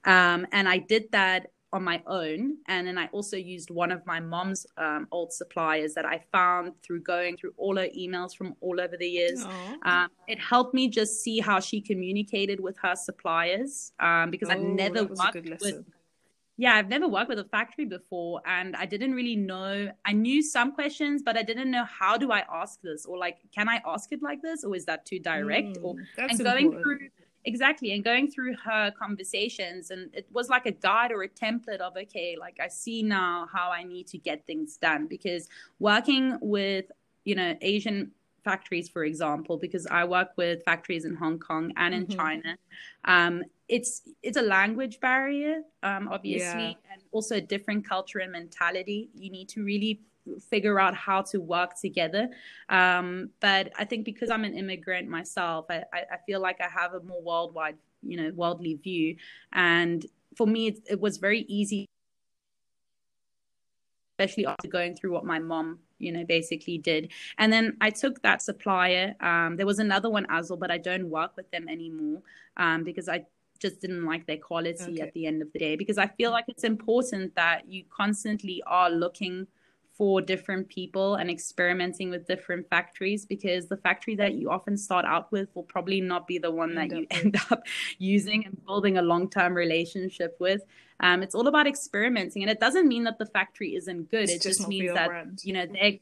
Um, 0.05 0.47
and 0.53 0.69
i 0.69 0.79
did 0.79 1.11
that 1.13 1.51
on 1.73 1.83
my 1.85 2.03
own. 2.07 2.59
And 2.69 2.87
then 2.87 2.99
I 2.99 3.07
also 3.09 3.37
used 3.37 3.71
one 3.71 3.93
of 3.93 4.05
my 4.07 4.21
mom's 4.21 4.67
um, 4.77 5.09
old 5.11 5.33
suppliers 5.33 5.95
that 5.95 6.05
I 6.05 6.23
found 6.33 6.73
through 6.83 7.03
going 7.03 7.37
through 7.37 7.53
all 7.57 7.77
her 7.77 7.89
emails 7.97 8.37
from 8.37 8.55
all 8.61 8.81
over 8.81 8.97
the 8.97 9.09
years. 9.09 9.45
Um, 9.83 10.09
it 10.29 10.39
helped 10.39 10.75
me 10.75 10.89
just 10.89 11.23
see 11.23 11.41
how 11.41 11.61
she 11.61 11.81
communicated 11.81 12.61
with 12.61 12.77
her 12.83 12.95
suppliers 12.97 13.93
um, 14.01 14.31
because 14.31 14.49
I've 14.49 14.61
never 14.61 15.05
worked 15.05 15.35
with. 15.61 15.85
Yeah, 16.59 16.75
I've 16.75 16.89
never 16.89 17.07
worked 17.07 17.29
with 17.29 17.39
a 17.39 17.45
factory 17.45 17.85
before, 17.85 18.41
and 18.47 18.75
I 18.77 18.87
didn't 18.87 19.13
really 19.13 19.37
know. 19.37 19.93
I 20.07 20.13
knew 20.13 20.43
some 20.43 20.73
questions, 20.73 21.23
but 21.23 21.37
I 21.37 21.43
didn't 21.43 21.71
know 21.71 21.85
how 21.85 22.17
do 22.17 22.33
I 22.33 22.45
ask 22.51 22.81
this, 22.81 23.05
or 23.05 23.19
like, 23.19 23.37
can 23.55 23.69
I 23.69 23.83
ask 23.87 24.11
it 24.11 24.23
like 24.23 24.41
this, 24.41 24.65
or 24.65 24.75
is 24.75 24.87
that 24.87 25.05
too 25.05 25.19
direct? 25.19 25.77
Mm, 25.77 25.85
or 25.85 25.97
and 26.17 26.39
going 26.43 26.67
important. 26.67 26.83
through 26.83 27.09
exactly 27.47 27.93
and 27.93 28.05
going 28.05 28.29
through 28.31 28.55
her 28.57 28.93
conversations 28.99 29.91
and 29.91 30.13
it 30.13 30.27
was 30.33 30.49
like 30.49 30.67
a 30.67 30.73
guide 30.73 31.13
or 31.13 31.23
a 31.23 31.29
template 31.29 31.79
of 31.79 31.97
okay 31.97 32.37
like 32.39 32.59
i 32.61 32.67
see 32.67 33.03
now 33.03 33.47
how 33.53 33.71
i 33.71 33.83
need 33.85 34.07
to 34.07 34.19
get 34.19 34.45
things 34.47 34.77
done 34.77 35.07
because 35.07 35.49
working 35.79 36.37
with 36.43 36.87
you 37.25 37.37
know 37.37 37.57
asian 37.63 38.11
factories 38.45 38.89
for 38.89 39.05
example 39.05 39.57
because 39.57 39.87
i 39.87 40.05
work 40.05 40.31
with 40.37 40.63
factories 40.65 41.05
in 41.05 41.15
hong 41.15 41.39
kong 41.39 41.73
and 41.77 41.95
in 41.95 42.07
mm-hmm. 42.07 42.19
china 42.19 42.57
um, 43.05 43.43
it's 43.69 44.03
it's 44.23 44.37
a 44.37 44.43
language 44.43 45.01
barrier 45.01 45.63
um, 45.83 46.09
obviously 46.11 46.71
yeah. 46.71 46.93
and 46.93 47.03
also 47.13 47.37
a 47.37 47.41
different 47.41 47.89
culture 47.89 48.19
and 48.19 48.33
mentality 48.33 49.09
you 49.15 49.31
need 49.31 49.49
to 49.49 49.65
really 49.65 50.01
figure 50.51 50.79
out 50.79 50.95
how 50.95 51.23
to 51.23 51.41
work 51.41 51.79
together. 51.81 52.29
Um, 52.69 53.31
but 53.41 53.73
I 53.79 53.85
think 53.85 54.05
because 54.05 54.31
I'm 54.31 54.45
an 54.45 54.55
immigrant 54.55 55.09
myself, 55.09 55.67
I, 55.71 55.85
I 55.93 56.17
feel 56.27 56.41
like 56.41 56.61
I 56.61 56.69
have 56.69 56.95
a 56.95 57.01
more 57.01 57.23
worldwide, 57.23 57.77
you 58.03 58.17
know, 58.17 58.33
worldly 58.35 58.75
view. 58.75 59.17
And 59.53 60.05
for 60.37 60.47
me, 60.47 60.69
it, 60.69 60.79
it 60.91 61.01
was 61.01 61.17
very 61.17 61.41
easy 61.49 61.87
especially 64.19 64.47
after 64.47 64.69
going 64.69 64.95
through 64.95 65.13
what 65.13 65.25
my 65.25 65.39
mom 65.39 65.79
you 65.99 66.11
know 66.11 66.25
basically 66.25 66.79
did 66.79 67.13
and 67.39 67.53
then 67.53 67.77
i 67.81 67.91
took 67.91 68.21
that 68.23 68.41
supplier 68.43 69.15
um, 69.21 69.57
there 69.57 69.67
was 69.67 69.79
another 69.79 70.09
one 70.11 70.27
as 70.31 70.51
well 70.51 70.57
but 70.57 70.71
i 70.71 70.79
don't 70.79 71.09
work 71.09 71.37
with 71.37 71.51
them 71.51 71.69
anymore 71.69 72.21
um, 72.57 72.83
because 72.83 73.09
i 73.09 73.25
just 73.59 73.81
didn't 73.81 74.05
like 74.05 74.27
their 74.27 74.37
quality 74.37 74.95
okay. 74.95 75.01
at 75.01 75.13
the 75.15 75.27
end 75.27 75.41
of 75.43 75.53
the 75.53 75.59
day 75.59 75.77
because 75.77 75.99
i 75.99 76.07
feel 76.07 76.31
like 76.31 76.45
it's 76.49 76.65
important 76.65 77.35
that 77.35 77.69
you 77.69 77.85
constantly 77.91 78.63
are 78.67 78.91
looking 78.91 79.47
for 79.97 80.21
different 80.21 80.69
people 80.69 81.15
and 81.15 81.31
experimenting 81.31 82.11
with 82.11 82.27
different 82.27 82.69
factories 82.69 83.25
because 83.25 83.67
the 83.67 83.77
factory 83.77 84.15
that 84.17 84.35
you 84.35 84.51
often 84.51 84.77
start 84.77 85.05
out 85.05 85.33
with 85.33 85.49
will 85.55 85.63
probably 85.63 86.01
not 86.01 86.27
be 86.27 86.39
the 86.39 86.51
one 86.51 86.75
that 86.75 86.91
you 86.91 87.07
end 87.11 87.37
up 87.51 87.63
using 87.99 88.45
and 88.45 88.65
building 88.67 88.99
a 88.99 89.03
long-term 89.03 89.55
relationship 89.55 90.37
with. 90.39 90.61
Um, 91.01 91.23
it's 91.23 91.35
all 91.35 91.47
about 91.47 91.67
experimenting 91.67 92.43
and 92.43 92.51
it 92.51 92.61
doesn't 92.61 92.89
mean 92.89 93.05
that 93.05 93.19
the 93.19 93.27
factory 93.27 93.75
isn't 93.75 94.11
good. 94.11 94.25
It's 94.25 94.33
it 94.33 94.43
just, 94.43 94.61
just 94.61 94.69
means 94.69 94.95
that 94.95 95.09
brand. 95.09 95.41
you 95.45 95.53
know 95.53 95.67
they 95.67 96.01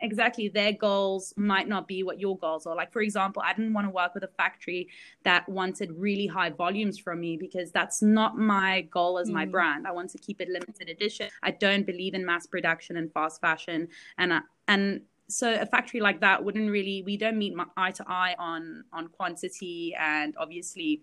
exactly 0.00 0.48
their 0.48 0.72
goals 0.72 1.34
might 1.36 1.68
not 1.68 1.86
be 1.86 2.02
what 2.02 2.20
your 2.20 2.36
goals 2.38 2.66
are. 2.66 2.74
Like 2.74 2.92
for 2.92 3.02
example 3.02 3.42
i 3.44 3.52
didn't 3.52 3.72
want 3.72 3.86
to 3.86 3.90
work 3.90 4.14
with 4.14 4.24
a 4.24 4.28
factory 4.28 4.88
that 5.24 5.48
wanted 5.48 5.90
really 5.92 6.26
high 6.26 6.50
volumes 6.50 6.98
from 6.98 7.20
me 7.20 7.36
because 7.36 7.70
that's 7.70 8.02
not 8.02 8.38
my 8.38 8.82
goal 8.82 9.18
as 9.18 9.28
mm. 9.28 9.34
my 9.34 9.44
brand. 9.44 9.86
I 9.86 9.92
want 9.92 10.10
to 10.10 10.18
keep 10.18 10.40
it 10.40 10.48
limited 10.48 10.88
edition. 10.88 11.28
I 11.42 11.50
don't 11.50 11.84
believe 11.84 12.14
in 12.14 12.24
mass 12.24 12.46
production 12.46 12.96
and 12.96 13.12
fast 13.12 13.40
fashion. 13.40 13.88
And 14.18 14.32
I, 14.32 14.40
and 14.68 15.02
so 15.28 15.54
a 15.54 15.66
factory 15.66 16.00
like 16.00 16.20
that 16.20 16.44
wouldn't 16.44 16.70
really 16.70 17.02
we 17.02 17.16
don't 17.16 17.38
meet 17.38 17.54
eye 17.76 17.92
to 17.92 18.04
eye 18.08 18.34
on 18.38 18.84
on 18.92 19.08
quantity 19.08 19.94
and 19.98 20.34
obviously 20.38 21.02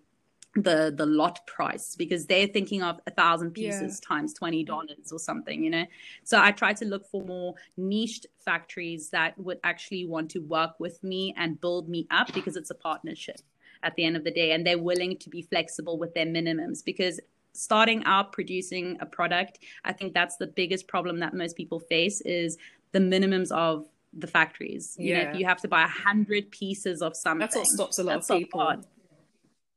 the 0.56 0.94
the 0.96 1.06
lot 1.06 1.46
price 1.46 1.96
because 1.96 2.26
they're 2.26 2.48
thinking 2.48 2.82
of 2.82 3.00
a 3.06 3.12
thousand 3.12 3.52
pieces 3.52 4.02
yeah. 4.02 4.08
times 4.08 4.34
twenty 4.34 4.64
dollars 4.64 5.12
or 5.12 5.20
something, 5.20 5.64
you 5.64 5.70
know. 5.70 5.86
So 6.24 6.42
I 6.42 6.52
try 6.52 6.74
to 6.74 6.86
look 6.86 7.06
for 7.06 7.24
more 7.24 7.54
niched 7.78 8.26
factories 8.44 9.10
that 9.10 9.38
would 9.38 9.60
actually 9.64 10.06
want 10.06 10.32
to 10.32 10.40
work 10.40 10.80
with 10.80 11.04
me 11.04 11.34
and 11.38 11.60
build 11.62 11.90
me 11.90 12.08
up 12.12 12.34
because 12.34 12.56
it's 12.56 12.72
a 12.72 12.76
partnership 12.76 13.40
at 13.84 13.96
the 13.96 14.04
end 14.04 14.18
of 14.18 14.24
the 14.24 14.32
day, 14.32 14.54
and 14.54 14.66
they're 14.66 14.80
willing 14.80 15.18
to 15.18 15.30
be 15.30 15.42
flexible 15.44 16.00
with 16.00 16.14
their 16.14 16.26
minimums 16.26 16.84
because 16.84 17.20
starting 17.54 18.04
out 18.06 18.32
producing 18.32 18.98
a 19.00 19.06
product, 19.06 19.60
I 19.84 19.94
think 19.94 20.14
that's 20.14 20.38
the 20.38 20.48
biggest 20.48 20.88
problem 20.88 21.20
that 21.20 21.34
most 21.34 21.56
people 21.56 21.80
face 21.80 22.22
is 22.22 22.58
the 22.92 23.00
minimums 23.00 23.52
of 23.52 23.88
the 24.14 24.28
factories. 24.28 24.96
You 24.98 25.10
yeah. 25.10 25.24
know, 25.24 25.30
if 25.32 25.40
you 25.40 25.46
have 25.46 25.62
to 25.62 25.68
buy 25.68 25.84
a 25.84 25.88
hundred 25.88 26.50
pieces 26.52 27.02
of 27.02 27.16
something, 27.16 27.40
that's 27.40 27.56
what 27.56 27.68
stops 27.68 28.00
a 28.00 28.04
lot 28.04 28.18
of 28.18 28.28
people 28.28 28.84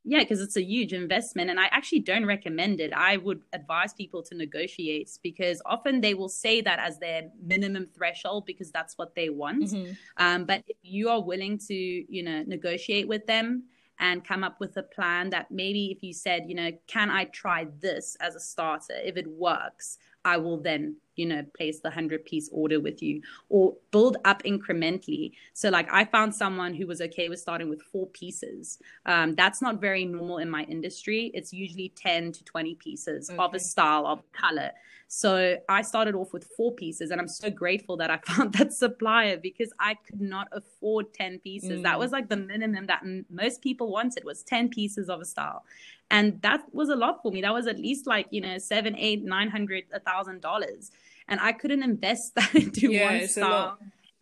yeah 0.03 0.19
because 0.19 0.41
it's 0.41 0.57
a 0.57 0.63
huge 0.63 0.93
investment 0.93 1.49
and 1.49 1.59
i 1.59 1.65
actually 1.71 1.99
don't 1.99 2.25
recommend 2.25 2.79
it. 2.79 2.91
I 2.93 3.17
would 3.17 3.41
advise 3.53 3.93
people 3.93 4.21
to 4.23 4.35
negotiate 4.35 5.09
because 5.23 5.61
often 5.65 6.01
they 6.01 6.13
will 6.13 6.29
say 6.29 6.61
that 6.61 6.79
as 6.79 6.99
their 6.99 7.29
minimum 7.43 7.87
threshold 7.95 8.45
because 8.45 8.71
that's 8.71 8.97
what 8.97 9.15
they 9.15 9.29
want. 9.29 9.63
Mm-hmm. 9.63 9.93
um, 10.17 10.45
but 10.45 10.63
if 10.67 10.77
you 10.81 11.09
are 11.09 11.21
willing 11.21 11.57
to 11.69 11.73
you 11.75 12.23
know 12.23 12.43
negotiate 12.43 13.07
with 13.07 13.25
them 13.27 13.63
and 13.99 14.25
come 14.25 14.43
up 14.43 14.59
with 14.59 14.75
a 14.77 14.83
plan 14.83 15.29
that 15.29 15.51
maybe 15.51 15.91
if 15.95 16.03
you 16.03 16.13
said 16.13 16.45
you 16.47 16.55
know 16.55 16.71
can 16.87 17.09
i 17.09 17.25
try 17.25 17.67
this 17.79 18.17
as 18.19 18.35
a 18.35 18.39
starter 18.39 18.95
if 19.03 19.15
it 19.15 19.27
works 19.27 19.97
i 20.25 20.37
will 20.37 20.57
then 20.57 20.95
you 21.15 21.25
know 21.25 21.43
place 21.55 21.79
the 21.79 21.89
100 21.89 22.25
piece 22.25 22.49
order 22.51 22.79
with 22.79 23.01
you 23.01 23.21
or 23.49 23.75
build 23.91 24.17
up 24.25 24.43
incrementally. 24.43 25.33
So 25.53 25.69
like 25.69 25.87
i 25.91 26.03
found 26.05 26.33
someone 26.33 26.73
who 26.73 26.87
was 26.87 27.01
okay 27.01 27.29
with 27.29 27.39
starting 27.39 27.69
with 27.69 27.81
four 27.81 28.07
pieces. 28.07 28.79
Um, 29.05 29.35
that's 29.35 29.61
not 29.61 29.79
very 29.79 30.05
normal 30.05 30.37
in 30.39 30.49
my 30.49 30.63
industry. 30.63 31.31
It's 31.33 31.51
usually 31.53 31.93
10 31.95 32.31
to 32.33 32.43
20 32.43 32.75
pieces 32.75 33.29
okay. 33.29 33.37
of 33.37 33.53
a 33.53 33.59
style 33.59 34.07
of 34.07 34.19
color. 34.31 34.71
So 35.07 35.57
i 35.67 35.81
started 35.81 36.15
off 36.15 36.31
with 36.31 36.45
four 36.55 36.73
pieces 36.73 37.11
and 37.11 37.19
i'm 37.19 37.27
so 37.27 37.49
grateful 37.49 37.97
that 37.97 38.09
i 38.09 38.17
found 38.31 38.53
that 38.53 38.71
supplier 38.71 39.37
because 39.37 39.71
i 39.79 39.93
could 39.93 40.21
not 40.21 40.47
afford 40.53 41.13
10 41.13 41.39
pieces. 41.39 41.79
Mm. 41.79 41.83
that 41.83 41.99
was 41.99 42.11
like 42.11 42.29
the 42.29 42.37
minimum 42.37 42.85
that 42.87 43.01
m- 43.03 43.25
most 43.29 43.61
people 43.61 43.91
wanted 43.91 44.23
was 44.23 44.41
10 44.43 44.69
pieces 44.69 45.09
of 45.09 45.19
a 45.19 45.25
style 45.25 45.63
and 46.11 46.39
that 46.41 46.61
was 46.73 46.89
a 46.89 46.95
lot 46.95 47.21
for 47.23 47.31
me. 47.31 47.41
That 47.41 47.53
was 47.53 47.65
at 47.65 47.79
least 47.79 48.05
like 48.05 48.27
you 48.29 48.41
know 48.41 48.57
seven 48.59 48.95
eight 48.97 49.23
nine 49.23 49.49
hundred 49.49 49.85
a 49.91 49.99
thousand 49.99 50.41
dollars. 50.41 50.91
And 51.27 51.39
i 51.39 51.53
couldn't 51.53 51.81
invest 51.81 52.33
that 52.35 52.53
into 52.53 52.91
yeah, 52.91 53.05
one 53.05 53.27
style. 53.27 53.77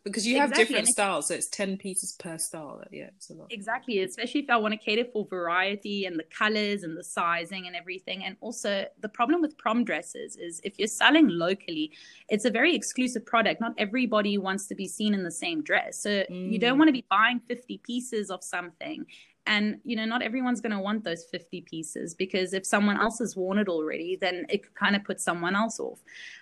Because 0.06 0.26
you 0.26 0.38
have 0.38 0.52
exactly. 0.52 0.74
different 0.74 0.88
styles 0.88 1.28
so 1.28 1.34
it's 1.34 1.50
10 1.50 1.78
pieces 1.78 2.16
per 2.18 2.38
style. 2.38 2.82
Yeah 2.92 3.10
it's 3.18 3.30
a 3.32 3.34
lot. 3.34 3.48
Exactly 3.52 4.02
especially 4.02 4.42
if 4.42 4.50
i 4.50 4.56
want 4.56 4.74
to 4.74 4.78
cater 4.78 5.06
for 5.12 5.26
variety 5.26 6.06
and 6.06 6.18
the 6.18 6.24
colors 6.24 6.84
and 6.84 6.96
the 6.96 7.04
sizing 7.04 7.68
and 7.68 7.76
everything. 7.76 8.24
And 8.24 8.38
also 8.40 8.86
the 9.00 9.10
problem 9.10 9.42
with 9.42 9.58
prom 9.58 9.84
dresses 9.84 10.38
is 10.38 10.62
if 10.64 10.78
you're 10.78 10.88
selling 10.88 11.28
locally 11.28 11.92
it's 12.30 12.46
a 12.46 12.52
very 12.52 12.76
exclusive 12.76 13.26
product. 13.26 13.60
Not 13.60 13.74
everybody 13.78 14.38
wants 14.38 14.68
to 14.68 14.76
be 14.76 14.88
seen 14.88 15.14
in 15.14 15.24
the 15.24 15.32
same 15.32 15.64
dress. 15.64 16.02
So 16.04 16.10
mm. 16.10 16.52
you 16.52 16.60
don't 16.60 16.76
mm. 16.76 16.80
want 16.80 16.90
to 16.90 16.94
be 16.94 17.06
buying 17.10 17.40
50 17.48 17.80
pieces 17.80 18.30
of 18.30 18.44
something 18.44 19.06
and 19.50 19.80
you 19.84 19.96
know 19.96 20.06
not 20.06 20.22
everyone's 20.22 20.62
going 20.62 20.72
to 20.72 20.80
want 20.80 21.04
those 21.04 21.26
50 21.26 21.62
pieces 21.62 22.14
because 22.14 22.54
if 22.54 22.66
someone 22.66 22.98
else 22.98 23.20
has 23.20 23.36
worn 23.36 23.58
it 23.58 23.68
already 23.68 24.16
then 24.16 24.46
it 24.48 24.64
could 24.64 24.76
kind 24.76 24.96
of 24.96 25.04
put 25.04 25.20
someone 25.20 25.56
else 25.56 25.80
off. 25.80 26.00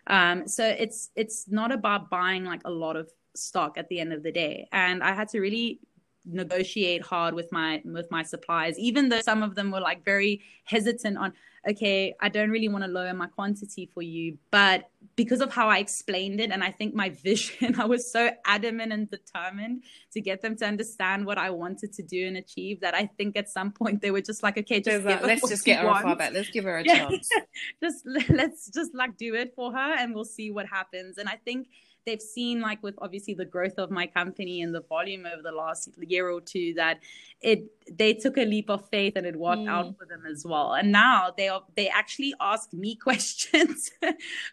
Um, 0.07 0.47
so 0.47 0.63
it's 0.67 1.09
it's 1.15 1.47
not 1.47 1.71
about 1.71 2.09
buying 2.09 2.43
like 2.43 2.61
a 2.65 2.71
lot 2.71 2.95
of 2.95 3.09
stock 3.33 3.77
at 3.77 3.87
the 3.87 3.99
end 3.99 4.13
of 4.13 4.23
the 4.23 4.31
day. 4.31 4.67
And 4.71 5.01
i 5.01 5.13
had 5.13 5.29
to 5.29 5.39
really 5.39 5.79
negotiate 6.29 7.01
hard 7.01 7.33
with 7.33 7.51
my 7.51 7.81
with 7.85 8.09
my 8.11 8.23
suppliers 8.23 8.77
even 8.77 9.09
though 9.09 9.21
some 9.21 9.41
of 9.41 9.55
them 9.55 9.71
were 9.71 9.79
like 9.79 10.03
very 10.03 10.41
hesitant 10.65 11.17
on 11.17 11.33
okay 11.67 12.13
i 12.19 12.29
don't 12.29 12.49
really 12.49 12.67
want 12.67 12.83
to 12.83 12.89
lower 12.89 13.13
my 13.13 13.27
quantity 13.27 13.89
for 13.93 14.01
you 14.01 14.37
but 14.51 14.89
because 15.15 15.41
of 15.41 15.51
how 15.53 15.69
i 15.69 15.77
explained 15.77 16.39
it 16.39 16.51
and 16.51 16.63
i 16.63 16.71
think 16.71 16.93
my 16.93 17.09
vision 17.23 17.79
i 17.79 17.85
was 17.85 18.11
so 18.11 18.29
adamant 18.45 18.91
and 18.91 19.09
determined 19.09 19.83
to 20.11 20.21
get 20.21 20.41
them 20.41 20.55
to 20.55 20.65
understand 20.65 21.25
what 21.25 21.37
i 21.37 21.49
wanted 21.49 21.93
to 21.93 22.03
do 22.03 22.27
and 22.27 22.37
achieve 22.37 22.79
that 22.81 22.93
i 22.93 23.05
think 23.17 23.37
at 23.37 23.49
some 23.49 23.71
point 23.71 24.01
they 24.01 24.11
were 24.11 24.21
just 24.21 24.43
like 24.43 24.57
okay 24.57 24.79
just 24.79 25.05
let's 25.05 25.47
just 25.49 25.65
get 25.65 25.81
her 25.81 25.89
off 25.89 26.05
our 26.05 26.15
back. 26.15 26.33
Let's 26.33 26.49
give 26.49 26.65
her 26.65 26.77
a 26.77 26.83
yeah. 26.85 27.07
chance. 27.07 27.29
Just 27.81 28.05
let's 28.29 28.69
just 28.69 28.93
like 28.93 29.17
do 29.17 29.35
it 29.35 29.53
for 29.55 29.71
her 29.71 29.95
and 29.95 30.13
we'll 30.13 30.25
see 30.25 30.51
what 30.51 30.65
happens. 30.65 31.17
And 31.17 31.29
i 31.29 31.35
think 31.35 31.67
they've 32.07 32.21
seen 32.21 32.61
like 32.61 32.81
with 32.81 32.95
obviously 32.99 33.33
the 33.33 33.45
growth 33.45 33.77
of 33.77 33.91
my 33.91 34.07
company 34.07 34.61
and 34.61 34.73
the 34.73 34.81
volume 34.81 35.25
over 35.25 35.43
the 35.43 35.51
last 35.51 35.89
year 35.99 36.29
or 36.29 36.39
two 36.39 36.73
that 36.73 36.99
it 37.41 37.65
they 37.89 38.13
took 38.13 38.37
a 38.37 38.45
leap 38.45 38.69
of 38.69 38.87
faith 38.89 39.13
and 39.15 39.25
it 39.25 39.35
worked 39.35 39.61
mm. 39.61 39.69
out 39.69 39.95
for 39.97 40.05
them 40.05 40.23
as 40.29 40.43
well. 40.45 40.73
And 40.73 40.91
now 40.91 41.31
they 41.37 41.49
are 41.49 41.61
they 41.75 41.89
actually 41.89 42.33
ask 42.39 42.73
me 42.73 42.95
questions 43.07 43.91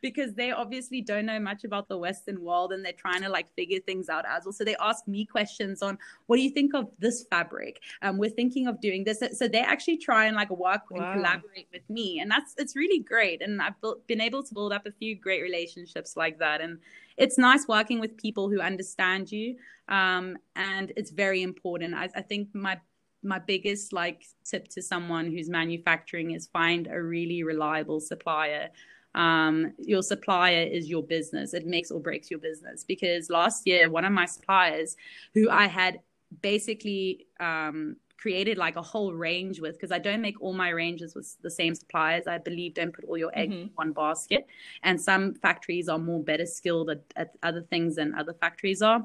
because 0.03 0.35
they 0.35 0.51
obviously 0.51 1.01
don't 1.01 1.27
know 1.27 1.39
much 1.39 1.65
about 1.65 1.89
the 1.89 1.97
western 1.97 2.43
world 2.43 2.73
and 2.73 2.85
they're 2.85 2.93
trying 2.93 3.23
to 3.23 3.29
like 3.29 3.53
figure 3.55 3.81
things 3.81 4.09
out 4.09 4.25
as 4.29 4.45
well. 4.45 4.53
So 4.53 4.65
they 4.65 4.77
ask 4.81 5.07
me 5.07 5.25
questions 5.25 5.81
on 5.81 5.97
what 6.27 6.37
do 6.37 6.43
you 6.43 6.51
think 6.51 6.75
of 6.75 6.91
this 6.99 7.25
fabric? 7.31 7.81
Um 8.03 8.19
we're 8.19 8.31
thinking 8.31 8.67
of 8.67 8.81
doing 8.81 9.05
this. 9.05 9.23
So 9.33 9.47
they 9.47 9.61
actually 9.61 9.99
try 9.99 10.27
and 10.27 10.37
like 10.37 10.51
work 10.51 10.91
wow. 10.91 11.13
and 11.13 11.21
collaborate 11.21 11.69
with 11.73 11.89
me. 11.89 12.19
And 12.21 12.31
that's 12.31 12.55
it's 12.59 12.75
really 12.75 12.99
great. 12.99 13.41
And 13.43 13.63
i've 13.63 13.81
built, 13.81 14.07
been 14.09 14.21
able 14.21 14.43
to 14.43 14.53
build 14.53 14.73
up 14.73 14.87
a 14.87 14.93
few 14.93 15.15
great 15.15 15.43
relationships 15.43 16.17
like 16.17 16.39
that. 16.41 16.61
And 16.61 16.79
it's 17.17 17.39
nice 17.39 17.67
working 17.69 18.01
with 18.01 18.17
people 18.17 18.51
who 18.51 18.61
understand 18.61 19.31
you 19.31 19.57
um, 19.89 20.37
and 20.57 20.93
it's 20.97 21.11
very 21.11 21.43
important. 21.43 21.95
I, 21.95 22.09
I 22.15 22.23
think 22.23 22.55
my 22.55 22.81
my 23.23 23.39
biggest 23.39 23.95
like 23.95 24.23
tip 24.45 24.69
to 24.69 24.83
someone 24.83 25.31
who's 25.31 25.49
manufacturing 25.49 26.33
is 26.33 26.47
find 26.49 26.87
a 26.89 27.03
really 27.03 27.43
reliable 27.43 27.99
supplier. 27.99 28.69
Um, 29.15 29.73
your 29.79 30.03
supplier 30.03 30.63
is 30.67 30.91
your 30.91 31.03
business. 31.03 31.55
It 31.55 31.67
makes 31.67 31.91
or 31.91 32.01
breaks 32.01 32.31
your 32.31 32.41
business. 32.41 32.85
Because 32.85 33.31
last 33.31 33.67
year 33.67 33.89
one 33.89 34.05
of 34.05 34.13
my 34.13 34.27
suppliers 34.27 34.97
who 35.33 35.49
i 35.51 35.67
had 35.67 36.01
basically 36.43 37.27
um, 37.41 37.97
created 38.19 38.59
like 38.59 38.77
a 38.77 38.83
whole 38.83 39.13
range 39.13 39.61
with 39.61 39.75
because 39.75 39.93
I 39.93 39.99
don't 39.99 40.21
make 40.21 40.41
all 40.41 40.53
my 40.53 40.71
ranges 40.71 41.15
with 41.15 41.37
the 41.43 41.51
same 41.51 41.75
suppliers. 41.75 42.27
I 42.27 42.39
believe 42.39 42.75
don't 42.75 42.93
put 42.93 43.05
all 43.05 43.19
your 43.19 43.33
eggs 43.35 43.55
mm-hmm. 43.55 43.63
in 43.65 43.71
one 43.75 43.93
basket. 43.93 44.47
And 44.83 45.01
some 45.01 45.35
factories 45.35 45.89
are 45.89 45.99
more 45.99 46.23
better 46.23 46.47
skilled 46.47 46.91
at, 46.91 47.03
at 47.17 47.37
other 47.43 47.63
things 47.63 47.97
than 47.97 48.15
other 48.15 48.35
factories 48.35 48.83
are. 48.83 49.03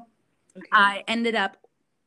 Okay. 0.56 0.68
I 0.72 1.04
ended 1.06 1.34
up 1.34 1.56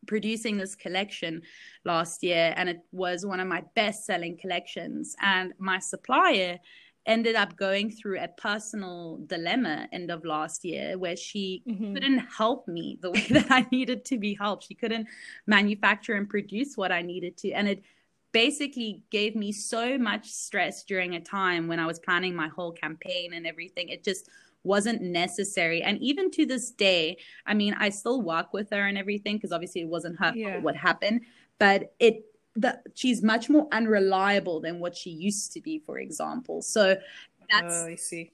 producing 0.06 0.58
this 0.58 0.76
collection 0.76 1.42
last 1.86 2.24
year 2.24 2.54
and 2.58 2.68
it 2.70 2.80
was 2.92 3.26
one 3.26 3.40
of 3.40 3.48
my 3.48 3.64
best 3.76 4.06
selling 4.06 4.38
collections 4.38 5.16
and 5.22 5.54
my 5.58 5.80
supplier 5.80 6.60
ended 7.06 7.36
up 7.36 7.56
going 7.58 7.92
through 7.92 8.20
a 8.20 8.28
personal 8.28 9.20
dilemma 9.28 9.88
end 9.92 10.10
of 10.10 10.24
last 10.24 10.64
year 10.64 10.98
where 10.98 11.18
she 11.18 11.64
mm-hmm. 11.68 11.94
couldn't 11.94 12.20
help 12.20 12.68
me 12.68 12.98
the 13.02 13.12
way 13.12 13.26
that 13.32 13.52
I 13.52 13.68
needed 13.72 14.06
to 14.06 14.18
be 14.18 14.34
helped. 14.34 14.68
She 14.68 14.76
couldn't 14.76 15.08
manufacture 15.46 16.14
and 16.14 16.30
produce 16.30 16.78
what 16.78 16.92
I 16.92 17.02
needed 17.02 17.38
to. 17.38 17.52
And 17.52 17.68
it 17.68 17.84
basically 18.32 19.04
gave 19.12 19.36
me 19.36 19.52
so 19.52 19.98
much 19.98 20.30
stress 20.30 20.84
during 20.84 21.16
a 21.16 21.20
time 21.20 21.68
when 21.68 21.80
I 21.80 21.86
was 21.86 22.00
planning 22.00 22.36
my 22.36 22.48
whole 22.48 22.72
campaign 22.72 23.34
and 23.34 23.46
everything. 23.46 23.90
It 23.90 24.04
just 24.04 24.30
wasn't 24.64 25.02
necessary. 25.02 25.84
And 25.84 26.00
even 26.02 26.32
to 26.32 26.46
this 26.46 26.72
day, 26.72 27.18
I 27.46 27.54
mean, 27.54 27.76
I 27.78 27.90
still 27.90 28.22
work 28.22 28.54
with 28.54 28.70
her 28.72 28.88
and 28.88 28.98
everything 28.98 29.36
because 29.36 29.52
obviously 29.52 29.82
it 29.82 29.88
wasn't 29.88 30.20
her 30.20 30.34
yeah. 30.34 30.60
what 30.60 30.76
happened, 30.76 31.22
but 31.60 31.94
it 32.00 32.24
that 32.56 32.84
she's 32.94 33.24
much 33.24 33.50
more 33.50 33.68
unreliable 33.72 34.60
than 34.60 34.80
what 34.80 34.96
she 34.96 35.10
used 35.10 35.54
to 35.54 35.62
be, 35.62 35.80
for 35.80 35.98
example. 35.98 36.62
So 36.62 36.98
that's 37.50 37.74
oh, 37.74 37.88
I 37.88 37.96
see. 37.96 38.32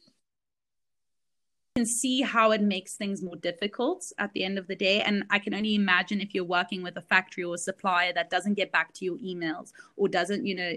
can 1.75 1.85
see 1.85 2.21
how 2.21 2.51
it 2.51 2.61
makes 2.61 2.95
things 2.95 3.21
more 3.21 3.37
difficult 3.37 4.11
at 4.17 4.33
the 4.33 4.43
end 4.43 4.57
of 4.57 4.67
the 4.67 4.75
day. 4.75 5.01
And 5.01 5.23
I 5.29 5.39
can 5.39 5.53
only 5.53 5.75
imagine 5.75 6.19
if 6.19 6.35
you're 6.35 6.43
working 6.43 6.83
with 6.83 6.97
a 6.97 7.01
factory 7.01 7.43
or 7.43 7.55
a 7.55 7.57
supplier 7.57 8.11
that 8.13 8.29
doesn't 8.29 8.55
get 8.55 8.71
back 8.71 8.93
to 8.95 9.05
your 9.05 9.17
emails 9.17 9.71
or 9.95 10.09
doesn't, 10.09 10.45
you 10.45 10.55
know, 10.55 10.73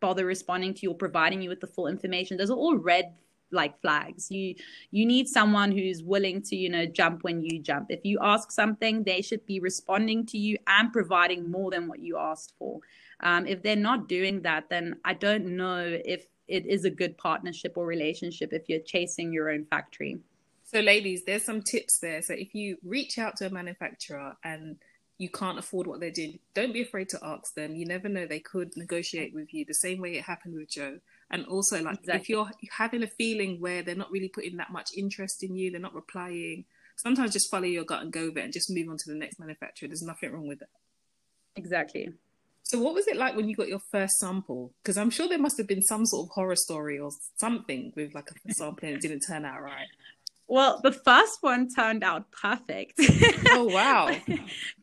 bother 0.00 0.24
responding 0.24 0.72
to 0.74 0.82
you 0.82 0.92
or 0.92 0.94
providing 0.94 1.42
you 1.42 1.48
with 1.48 1.60
the 1.60 1.66
full 1.66 1.88
information. 1.88 2.36
Those 2.36 2.50
are 2.50 2.56
all 2.56 2.76
red 2.76 3.12
like 3.50 3.80
flags. 3.80 4.30
You 4.30 4.54
you 4.90 5.06
need 5.06 5.28
someone 5.28 5.72
who's 5.72 6.02
willing 6.02 6.42
to 6.42 6.56
you 6.56 6.68
know 6.68 6.86
jump 6.86 7.22
when 7.22 7.42
you 7.42 7.60
jump. 7.60 7.86
If 7.90 8.04
you 8.04 8.18
ask 8.22 8.50
something 8.50 9.04
they 9.04 9.22
should 9.22 9.44
be 9.46 9.60
responding 9.60 10.26
to 10.26 10.38
you 10.38 10.58
and 10.66 10.92
providing 10.92 11.50
more 11.50 11.70
than 11.70 11.88
what 11.88 12.00
you 12.00 12.18
asked 12.18 12.54
for. 12.58 12.80
Um, 13.20 13.46
if 13.46 13.62
they're 13.62 13.76
not 13.76 14.08
doing 14.08 14.42
that 14.42 14.68
then 14.68 14.96
i 15.04 15.14
don't 15.14 15.46
know 15.46 15.98
if 16.04 16.26
it 16.48 16.66
is 16.66 16.84
a 16.84 16.90
good 16.90 17.16
partnership 17.16 17.74
or 17.76 17.86
relationship 17.86 18.52
if 18.52 18.68
you're 18.68 18.80
chasing 18.80 19.32
your 19.32 19.50
own 19.50 19.64
factory. 19.64 20.18
So 20.64 20.80
ladies 20.80 21.24
there's 21.24 21.44
some 21.44 21.62
tips 21.62 21.98
there. 21.98 22.22
So 22.22 22.34
if 22.34 22.54
you 22.54 22.76
reach 22.84 23.18
out 23.18 23.36
to 23.36 23.46
a 23.46 23.50
manufacturer 23.50 24.36
and 24.44 24.76
you 25.18 25.28
can't 25.28 25.58
afford 25.58 25.86
what 25.86 26.00
they're 26.00 26.10
doing 26.10 26.40
don't 26.54 26.72
be 26.72 26.82
afraid 26.82 27.08
to 27.10 27.18
ask 27.22 27.54
them. 27.54 27.74
You 27.74 27.86
never 27.86 28.08
know 28.08 28.26
they 28.26 28.40
could 28.40 28.76
negotiate 28.76 29.32
with 29.32 29.54
you 29.54 29.64
the 29.64 29.74
same 29.74 30.00
way 30.00 30.16
it 30.16 30.24
happened 30.24 30.54
with 30.54 30.68
jo 30.68 30.98
and 31.30 31.46
also 31.46 31.82
like 31.82 31.98
exactly. 31.98 32.20
if 32.20 32.28
you're 32.28 32.50
having 32.70 33.02
a 33.02 33.06
feeling 33.06 33.60
where 33.60 33.82
they're 33.82 33.94
not 33.94 34.10
really 34.10 34.28
putting 34.28 34.56
that 34.56 34.70
much 34.70 34.90
interest 34.96 35.42
in 35.42 35.54
you 35.54 35.70
they're 35.70 35.80
not 35.80 35.94
replying 35.94 36.64
sometimes 36.96 37.32
just 37.32 37.50
follow 37.50 37.64
your 37.64 37.84
gut 37.84 38.02
and 38.02 38.12
go 38.12 38.26
with 38.26 38.38
it 38.38 38.44
and 38.44 38.52
just 38.52 38.70
move 38.70 38.88
on 38.88 38.96
to 38.96 39.10
the 39.10 39.16
next 39.16 39.38
manufacturer. 39.38 39.88
There's 39.88 40.02
nothing 40.02 40.32
wrong 40.32 40.46
with 40.46 40.60
that 40.60 40.68
exactly. 41.56 42.12
So 42.62 42.78
what 42.78 42.94
was 42.94 43.06
it 43.08 43.16
like 43.16 43.36
when 43.36 43.48
you 43.48 43.56
got 43.56 43.68
your 43.68 43.82
first 43.90 44.14
sample? 44.14 44.72
Because 44.82 44.96
i'm 44.96 45.10
sure 45.10 45.28
there 45.28 45.38
must 45.38 45.58
have 45.58 45.66
been 45.66 45.82
some 45.82 46.06
sort 46.06 46.26
of 46.26 46.30
horror 46.30 46.56
story 46.56 46.98
or 46.98 47.10
something 47.36 47.92
with 47.94 48.14
like 48.14 48.28
a 48.30 48.52
sample 48.52 48.88
and 48.88 48.96
it 48.96 49.02
didn't 49.02 49.20
turn 49.20 49.44
out 49.44 49.62
right 49.62 49.86
well, 50.54 50.80
the 50.80 50.92
first 50.92 51.38
one 51.40 51.68
turned 51.68 52.04
out 52.04 52.30
perfect. 52.30 52.92
oh 53.50 53.64
wow! 53.72 54.14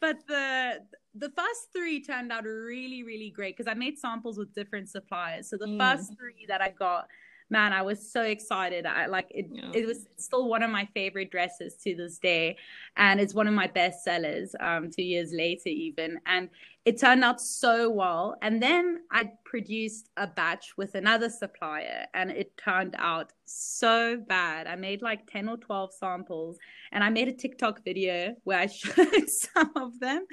but 0.01 0.17
the 0.27 0.79
the 1.15 1.29
first 1.29 1.67
three 1.73 2.03
turned 2.03 2.29
out 2.29 2.43
really, 2.43 3.03
really 3.03 3.29
great 3.29 3.55
because 3.55 3.71
I 3.71 3.73
made 3.73 3.97
samples 3.97 4.38
with 4.38 4.53
different 4.53 4.89
suppliers. 4.89 5.49
So 5.49 5.55
the 5.55 5.67
mm. 5.67 5.79
first 5.79 6.12
three 6.17 6.45
that 6.49 6.62
I 6.62 6.71
got, 6.71 7.07
man, 7.49 7.71
I 7.71 7.84
was 7.84 8.12
so 8.12 8.21
excited. 8.23 8.86
I 8.86 9.05
like 9.05 9.27
it. 9.29 9.47
Yeah. 9.49 9.71
It 9.73 9.88
was 9.88 10.07
still 10.17 10.49
one 10.49 10.62
of 10.62 10.71
my 10.71 10.89
favorite 10.93 11.31
dresses 11.31 11.75
to 11.86 11.95
this 11.95 12.17
day, 12.17 12.57
and 12.97 13.21
it's 13.21 13.34
one 13.34 13.47
of 13.47 13.53
my 13.53 13.67
best 13.67 14.03
sellers. 14.03 14.53
Um, 14.60 14.91
two 14.91 15.03
years 15.03 15.31
later, 15.31 15.69
even, 15.69 16.19
and 16.25 16.49
it 16.83 16.99
turned 16.99 17.23
out 17.23 17.39
so 17.39 17.89
well. 17.89 18.35
And 18.41 18.61
then 18.61 19.01
I 19.11 19.31
produced 19.45 20.09
a 20.17 20.27
batch 20.27 20.73
with 20.77 20.95
another 20.95 21.29
supplier, 21.29 22.05
and 22.13 22.31
it 22.31 22.57
turned 22.57 22.95
out 22.97 23.31
so 23.45 24.17
bad. 24.17 24.67
I 24.67 24.75
made 24.75 25.01
like 25.01 25.27
ten 25.27 25.47
or 25.47 25.57
twelve 25.57 25.93
samples, 25.93 26.57
and 26.91 27.03
I 27.03 27.09
made 27.09 27.27
a 27.27 27.33
TikTok 27.33 27.83
video 27.83 28.35
where 28.43 28.59
I 28.59 28.67
showed 28.67 29.29
some 29.29 29.71
of 29.75 29.99
them. 29.99 30.25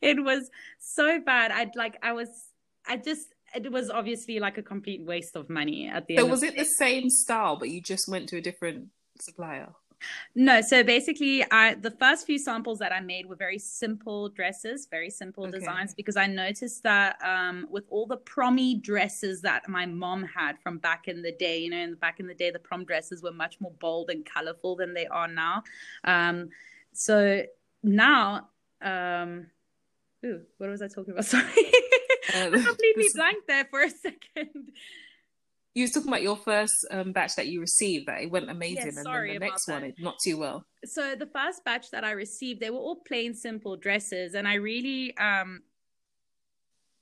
It 0.00 0.22
was 0.22 0.50
so 0.78 1.20
bad. 1.20 1.50
I'd 1.50 1.74
like 1.74 1.98
I 2.02 2.12
was 2.12 2.28
I 2.86 2.96
just 2.96 3.28
it 3.54 3.70
was 3.70 3.90
obviously 3.90 4.38
like 4.38 4.58
a 4.58 4.62
complete 4.62 5.02
waste 5.02 5.34
of 5.34 5.48
money 5.48 5.88
at 5.88 6.06
the 6.06 6.16
so 6.16 6.22
end. 6.22 6.28
So 6.28 6.30
was 6.30 6.42
it 6.42 6.56
the 6.56 6.64
same 6.64 7.10
style, 7.10 7.56
but 7.56 7.70
you 7.70 7.80
just 7.80 8.08
went 8.08 8.28
to 8.28 8.36
a 8.36 8.40
different 8.40 8.88
supplier? 9.20 9.72
No, 10.34 10.60
so 10.60 10.82
basically, 10.82 11.44
I 11.50 11.74
the 11.74 11.90
first 11.90 12.26
few 12.26 12.38
samples 12.38 12.78
that 12.80 12.92
I 12.92 13.00
made 13.00 13.26
were 13.26 13.36
very 13.36 13.58
simple 13.58 14.28
dresses, 14.28 14.86
very 14.90 15.10
simple 15.10 15.46
okay. 15.46 15.58
designs, 15.58 15.94
because 15.94 16.16
I 16.16 16.26
noticed 16.26 16.82
that 16.82 17.16
um, 17.24 17.66
with 17.70 17.84
all 17.88 18.06
the 18.06 18.18
promy 18.18 18.80
dresses 18.80 19.40
that 19.42 19.68
my 19.68 19.86
mom 19.86 20.24
had 20.24 20.58
from 20.58 20.78
back 20.78 21.08
in 21.08 21.22
the 21.22 21.32
day, 21.32 21.58
you 21.58 21.70
know, 21.70 21.78
in 21.78 21.90
the 21.90 21.96
back 21.96 22.20
in 22.20 22.26
the 22.26 22.34
day, 22.34 22.50
the 22.50 22.58
prom 22.58 22.84
dresses 22.84 23.22
were 23.22 23.32
much 23.32 23.60
more 23.60 23.72
bold 23.80 24.10
and 24.10 24.24
colorful 24.24 24.76
than 24.76 24.92
they 24.92 25.06
are 25.06 25.28
now. 25.28 25.62
Um, 26.04 26.50
so 26.92 27.42
now, 27.82 28.48
um, 28.82 29.46
ooh, 30.24 30.42
what 30.58 30.68
was 30.68 30.82
I 30.82 30.88
talking 30.88 31.12
about? 31.12 31.24
Sorry. 31.26 31.44
Uh, 32.34 32.48
I 32.48 32.50
completely 32.50 33.04
this... 33.04 33.14
blanked 33.14 33.46
there 33.46 33.64
for 33.70 33.82
a 33.82 33.90
second. 33.90 34.72
You 35.76 35.84
were 35.84 35.88
talking 35.88 36.08
about 36.08 36.22
your 36.22 36.38
first 36.38 36.86
um, 36.90 37.12
batch 37.12 37.36
that 37.36 37.48
you 37.48 37.60
received 37.60 38.08
that 38.08 38.22
it 38.22 38.30
went 38.30 38.48
amazing, 38.48 38.88
and 38.88 38.96
then 38.96 39.04
the 39.04 39.38
next 39.38 39.66
that. 39.66 39.72
one 39.74 39.84
it 39.84 39.96
not 39.98 40.18
too 40.18 40.38
well. 40.38 40.64
So 40.86 41.14
the 41.14 41.26
first 41.26 41.66
batch 41.66 41.90
that 41.90 42.02
I 42.02 42.12
received, 42.12 42.60
they 42.60 42.70
were 42.70 42.78
all 42.78 43.02
plain, 43.06 43.34
simple 43.34 43.76
dresses, 43.76 44.32
and 44.32 44.48
I 44.48 44.54
really 44.54 45.14
um, 45.18 45.60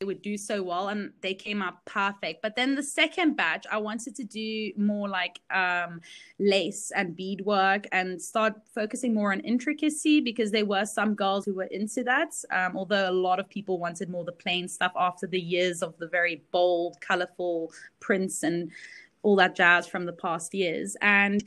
would 0.05 0.23
do 0.23 0.37
so 0.37 0.63
well 0.63 0.89
and 0.89 1.13
they 1.21 1.35
came 1.35 1.63
out 1.63 1.85
perfect. 1.85 2.43
But 2.43 2.57
then 2.57 2.75
the 2.75 2.83
second 2.83 3.37
batch 3.37 3.67
i 3.71 3.77
wanted 3.77 4.15
to 4.17 4.25
do 4.25 4.73
more 4.77 5.09
like 5.09 5.41
um, 5.51 6.01
lace 6.39 6.91
and 6.95 7.17
beadwork 7.17 7.87
and 7.93 8.21
start 8.21 8.55
focusing 8.75 9.15
more 9.15 9.33
on 9.33 9.41
intricacy 9.41 10.21
because 10.21 10.51
there 10.51 10.65
were 10.65 10.85
some 10.85 11.15
girls 11.15 11.45
who 11.45 11.55
were 11.55 11.65
into 11.65 12.03
that 12.05 12.33
um, 12.51 12.77
although 12.77 13.09
a 13.09 13.13
lot 13.13 13.39
of 13.39 13.49
people 13.49 13.79
wanted 13.79 14.09
more 14.09 14.25
the 14.25 14.33
plain 14.33 14.69
stuff 14.69 14.93
after 14.97 15.27
the 15.27 15.41
years 15.41 15.83
of 15.83 15.97
the 15.99 16.09
very 16.09 16.43
bold 16.51 17.01
colorful 17.01 17.73
prints 18.01 18.43
and 18.43 18.71
all 19.25 19.37
that 19.37 19.57
jazz 19.57 19.87
from 19.89 20.05
the 20.07 20.13
past 20.13 20.55
years. 20.55 20.97
And 21.01 21.43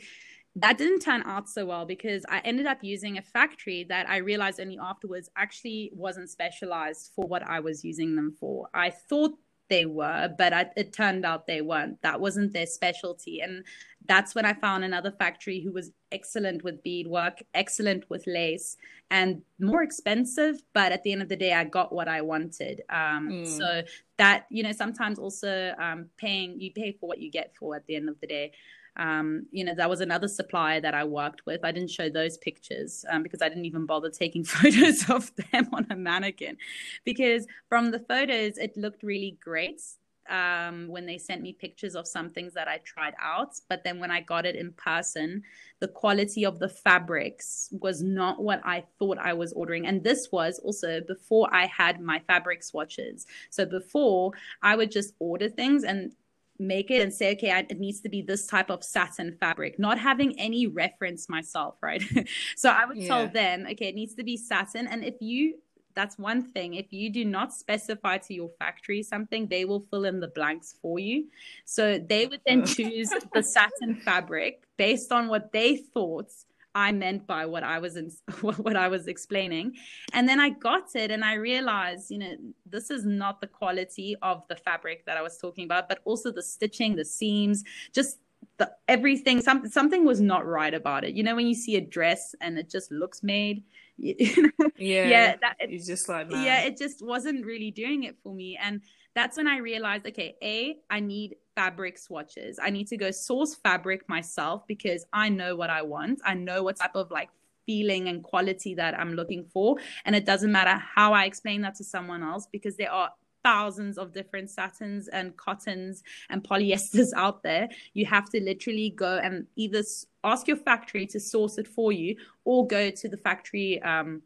that 0.57 0.77
didn't 0.77 0.99
turn 0.99 1.21
out 1.25 1.47
so 1.47 1.65
well 1.65 1.85
because 1.85 2.25
I 2.29 2.39
ended 2.39 2.65
up 2.65 2.79
using 2.81 3.17
a 3.17 3.21
factory 3.21 3.85
that 3.89 4.09
I 4.09 4.17
realized 4.17 4.59
only 4.59 4.79
afterwards 4.81 5.29
actually 5.37 5.91
wasn't 5.93 6.29
specialized 6.29 7.11
for 7.15 7.27
what 7.27 7.43
I 7.43 7.59
was 7.59 7.85
using 7.85 8.15
them 8.15 8.35
for. 8.39 8.67
I 8.73 8.89
thought 8.89 9.33
they 9.69 9.85
were, 9.85 10.33
but 10.35 10.53
I, 10.53 10.67
it 10.75 10.93
turned 10.93 11.25
out 11.25 11.45
they 11.45 11.61
weren't. 11.61 12.01
That 12.01 12.19
wasn't 12.19 12.53
their 12.53 12.65
specialty. 12.65 13.41
And 13.41 13.65
that's 14.07 14.33
when 14.33 14.45
I 14.45 14.53
found 14.53 14.83
another 14.83 15.11
factory 15.11 15.59
who 15.61 15.71
was 15.71 15.91
excellent 16.11 16.63
with 16.63 16.81
beadwork, 16.83 17.43
excellent 17.53 18.09
with 18.09 18.25
lace, 18.25 18.77
and 19.11 19.43
more 19.59 19.83
expensive. 19.83 20.63
But 20.73 20.91
at 20.91 21.03
the 21.03 21.11
end 21.11 21.21
of 21.21 21.29
the 21.29 21.35
day, 21.35 21.53
I 21.53 21.65
got 21.65 21.93
what 21.93 22.07
I 22.07 22.21
wanted. 22.21 22.81
Um, 22.89 23.29
mm. 23.29 23.47
So 23.47 23.83
that, 24.17 24.47
you 24.49 24.63
know, 24.63 24.71
sometimes 24.71 25.19
also 25.19 25.73
um, 25.79 26.07
paying, 26.17 26.59
you 26.59 26.71
pay 26.71 26.93
for 26.93 27.07
what 27.07 27.19
you 27.19 27.29
get 27.29 27.53
for 27.59 27.75
at 27.75 27.85
the 27.85 27.95
end 27.95 28.09
of 28.09 28.19
the 28.21 28.27
day. 28.27 28.53
Um, 28.97 29.45
you 29.51 29.63
know, 29.63 29.75
that 29.75 29.89
was 29.89 30.01
another 30.01 30.27
supplier 30.27 30.81
that 30.81 30.95
I 30.95 31.03
worked 31.03 31.45
with. 31.45 31.63
I 31.63 31.71
didn't 31.71 31.91
show 31.91 32.09
those 32.09 32.37
pictures 32.37 33.05
um, 33.09 33.23
because 33.23 33.41
I 33.41 33.49
didn't 33.49 33.65
even 33.65 33.85
bother 33.85 34.09
taking 34.09 34.43
photos 34.43 35.09
of 35.09 35.31
them 35.51 35.69
on 35.73 35.87
a 35.89 35.95
mannequin 35.95 36.57
because 37.05 37.45
from 37.69 37.91
the 37.91 37.99
photos, 37.99 38.57
it 38.57 38.75
looked 38.75 39.03
really 39.03 39.37
great. 39.41 39.81
Um, 40.29 40.89
when 40.89 41.05
they 41.05 41.17
sent 41.17 41.41
me 41.41 41.53
pictures 41.53 41.95
of 41.95 42.05
some 42.05 42.31
things 42.31 42.53
that 42.55 42.67
I 42.67 42.79
tried 42.79 43.13
out. 43.17 43.53
But 43.69 43.85
then 43.85 43.97
when 43.97 44.11
I 44.11 44.19
got 44.19 44.45
it 44.45 44.57
in 44.57 44.73
person, 44.73 45.41
the 45.79 45.87
quality 45.87 46.45
of 46.45 46.59
the 46.59 46.67
fabrics 46.67 47.69
was 47.79 48.03
not 48.03 48.43
what 48.43 48.59
I 48.65 48.83
thought 48.99 49.19
I 49.19 49.31
was 49.31 49.53
ordering. 49.53 49.87
And 49.87 50.03
this 50.03 50.27
was 50.29 50.59
also 50.59 50.99
before 50.99 51.47
I 51.55 51.67
had 51.67 52.01
my 52.01 52.19
fabric 52.27 52.61
swatches. 52.61 53.25
So 53.51 53.65
before 53.65 54.33
I 54.61 54.75
would 54.75 54.91
just 54.91 55.13
order 55.19 55.47
things 55.47 55.85
and 55.85 56.11
make 56.59 56.91
it 56.91 57.01
and 57.01 57.13
say, 57.13 57.33
okay, 57.33 57.65
it 57.69 57.79
needs 57.79 58.01
to 58.01 58.09
be 58.09 58.21
this 58.21 58.47
type 58.47 58.69
of 58.69 58.83
satin 58.83 59.35
fabric, 59.39 59.79
not 59.79 59.97
having 59.99 60.39
any 60.39 60.67
reference 60.67 61.29
myself, 61.29 61.75
right? 61.81 62.03
so 62.55 62.69
I 62.69 62.85
would 62.85 62.97
yeah. 62.97 63.07
tell 63.07 63.27
them, 63.27 63.65
okay, 63.71 63.89
it 63.89 63.95
needs 63.95 64.15
to 64.15 64.23
be 64.23 64.37
satin. 64.37 64.87
And 64.87 65.03
if 65.03 65.15
you, 65.19 65.55
that's 65.95 66.17
one 66.17 66.43
thing. 66.51 66.75
If 66.75 66.93
you 66.93 67.09
do 67.09 67.25
not 67.25 67.53
specify 67.53 68.19
to 68.19 68.33
your 68.33 68.49
factory 68.59 69.01
something, 69.03 69.47
they 69.47 69.65
will 69.65 69.85
fill 69.89 70.05
in 70.05 70.19
the 70.19 70.27
blanks 70.27 70.75
for 70.81 70.99
you. 70.99 71.25
So 71.65 71.97
they 71.97 72.27
would 72.27 72.41
then 72.45 72.65
choose 72.65 73.09
the 73.33 73.43
satin 73.43 73.95
fabric 73.95 74.63
based 74.77 75.11
on 75.11 75.27
what 75.27 75.51
they 75.51 75.77
thought 75.77 76.31
I 76.77 76.91
meant 76.91 77.25
by 77.25 77.47
what 77.47 77.63
I 77.63 77.79
was 77.79 77.97
in, 77.97 78.11
what 78.41 78.75
I 78.75 78.87
was 78.87 79.07
explaining. 79.07 79.73
And 80.13 80.29
then 80.29 80.39
I 80.39 80.49
got 80.51 80.95
it 80.95 81.09
and 81.09 81.25
I 81.25 81.33
realized, 81.33 82.11
you 82.11 82.19
know, 82.19 82.35
this 82.67 82.91
is 82.91 83.03
not 83.03 83.41
the 83.41 83.47
quality 83.47 84.15
of 84.21 84.43
the 84.47 84.55
fabric 84.55 85.03
that 85.07 85.17
I 85.17 85.23
was 85.23 85.39
talking 85.39 85.65
about, 85.65 85.89
but 85.89 85.99
also 86.05 86.31
the 86.31 86.43
stitching, 86.43 86.95
the 86.95 87.03
seams, 87.03 87.63
just 87.93 88.19
the 88.57 88.71
everything 88.87 89.41
some, 89.41 89.67
something 89.67 90.05
was 90.05 90.21
not 90.21 90.45
right 90.45 90.75
about 90.75 91.03
it. 91.03 91.15
You 91.15 91.23
know 91.23 91.35
when 91.35 91.47
you 91.47 91.55
see 91.55 91.77
a 91.77 91.81
dress 91.81 92.35
and 92.41 92.59
it 92.59 92.69
just 92.69 92.91
looks 92.91 93.23
made, 93.23 93.63
you 93.97 94.43
know? 94.43 94.69
yeah, 94.77 95.07
yeah, 95.07 95.35
that, 95.41 95.55
it's 95.59 95.87
just 95.87 96.07
like 96.07 96.29
man. 96.29 96.45
yeah, 96.45 96.59
it 96.61 96.77
just 96.77 97.03
wasn't 97.03 97.43
really 97.43 97.71
doing 97.71 98.03
it 98.03 98.17
for 98.21 98.35
me. 98.35 98.55
And 98.61 98.81
that's 99.17 99.35
when 99.35 99.47
I 99.47 99.57
realized, 99.57 100.05
okay, 100.05 100.35
a 100.43 100.77
I 100.91 100.99
need 100.99 101.37
fabric 101.55 101.97
swatches. 101.97 102.59
I 102.61 102.69
need 102.69 102.87
to 102.89 102.97
go 102.97 103.09
source 103.09 103.55
fabric 103.55 104.07
myself 104.07 104.67
because 104.67 105.05
I 105.11 105.27
know 105.29 105.55
what 105.55 105.71
I 105.71 105.81
want. 105.81 106.21
I 106.23 106.35
know 106.35 106.61
what 106.61 106.75
type 106.75 106.95
of 106.95 107.09
like 107.09 107.29
feeling 107.65 108.09
and 108.09 108.23
quality 108.23 108.75
that 108.75 108.97
I'm 108.97 109.13
looking 109.13 109.43
for. 109.51 109.77
And 110.05 110.15
it 110.15 110.25
doesn't 110.25 110.51
matter 110.51 110.79
how 110.95 111.13
I 111.13 111.25
explain 111.25 111.61
that 111.61 111.73
to 111.75 111.83
someone 111.83 112.21
else 112.21 112.47
because 112.51 112.77
there 112.77 112.91
are 112.91 113.09
thousands 113.43 113.97
of 113.97 114.13
different 114.13 114.51
satins 114.51 115.07
and 115.07 115.35
cottons 115.35 116.03
and 116.29 116.43
polyesters 116.43 117.09
out 117.15 117.41
there. 117.41 117.69
You 117.95 118.05
have 118.05 118.29
to 118.29 118.39
literally 118.39 118.91
go 118.91 119.17
and 119.17 119.47
either 119.55 119.81
ask 120.23 120.47
your 120.47 120.57
factory 120.57 121.07
to 121.07 121.19
source 121.19 121.57
it 121.57 121.67
for 121.67 121.91
you 121.91 122.17
or 122.45 122.67
go 122.67 122.91
to 122.91 123.09
the 123.09 123.17
factory 123.17 123.81
um, 123.81 124.21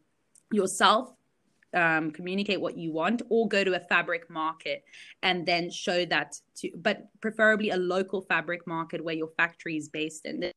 yourself 0.52 1.14
um, 1.74 2.10
communicate 2.10 2.60
what 2.60 2.76
you 2.76 2.92
want 2.92 3.22
or 3.28 3.48
go 3.48 3.64
to 3.64 3.74
a 3.74 3.80
fabric 3.80 4.28
market 4.28 4.84
and 5.22 5.46
then 5.46 5.70
show 5.70 6.04
that 6.06 6.36
to 6.56 6.70
but 6.76 7.08
preferably 7.20 7.70
a 7.70 7.76
local 7.76 8.20
fabric 8.22 8.66
market 8.66 9.02
where 9.02 9.14
your 9.14 9.30
factory 9.36 9.76
is 9.76 9.88
based 9.88 10.26
in 10.26 10.52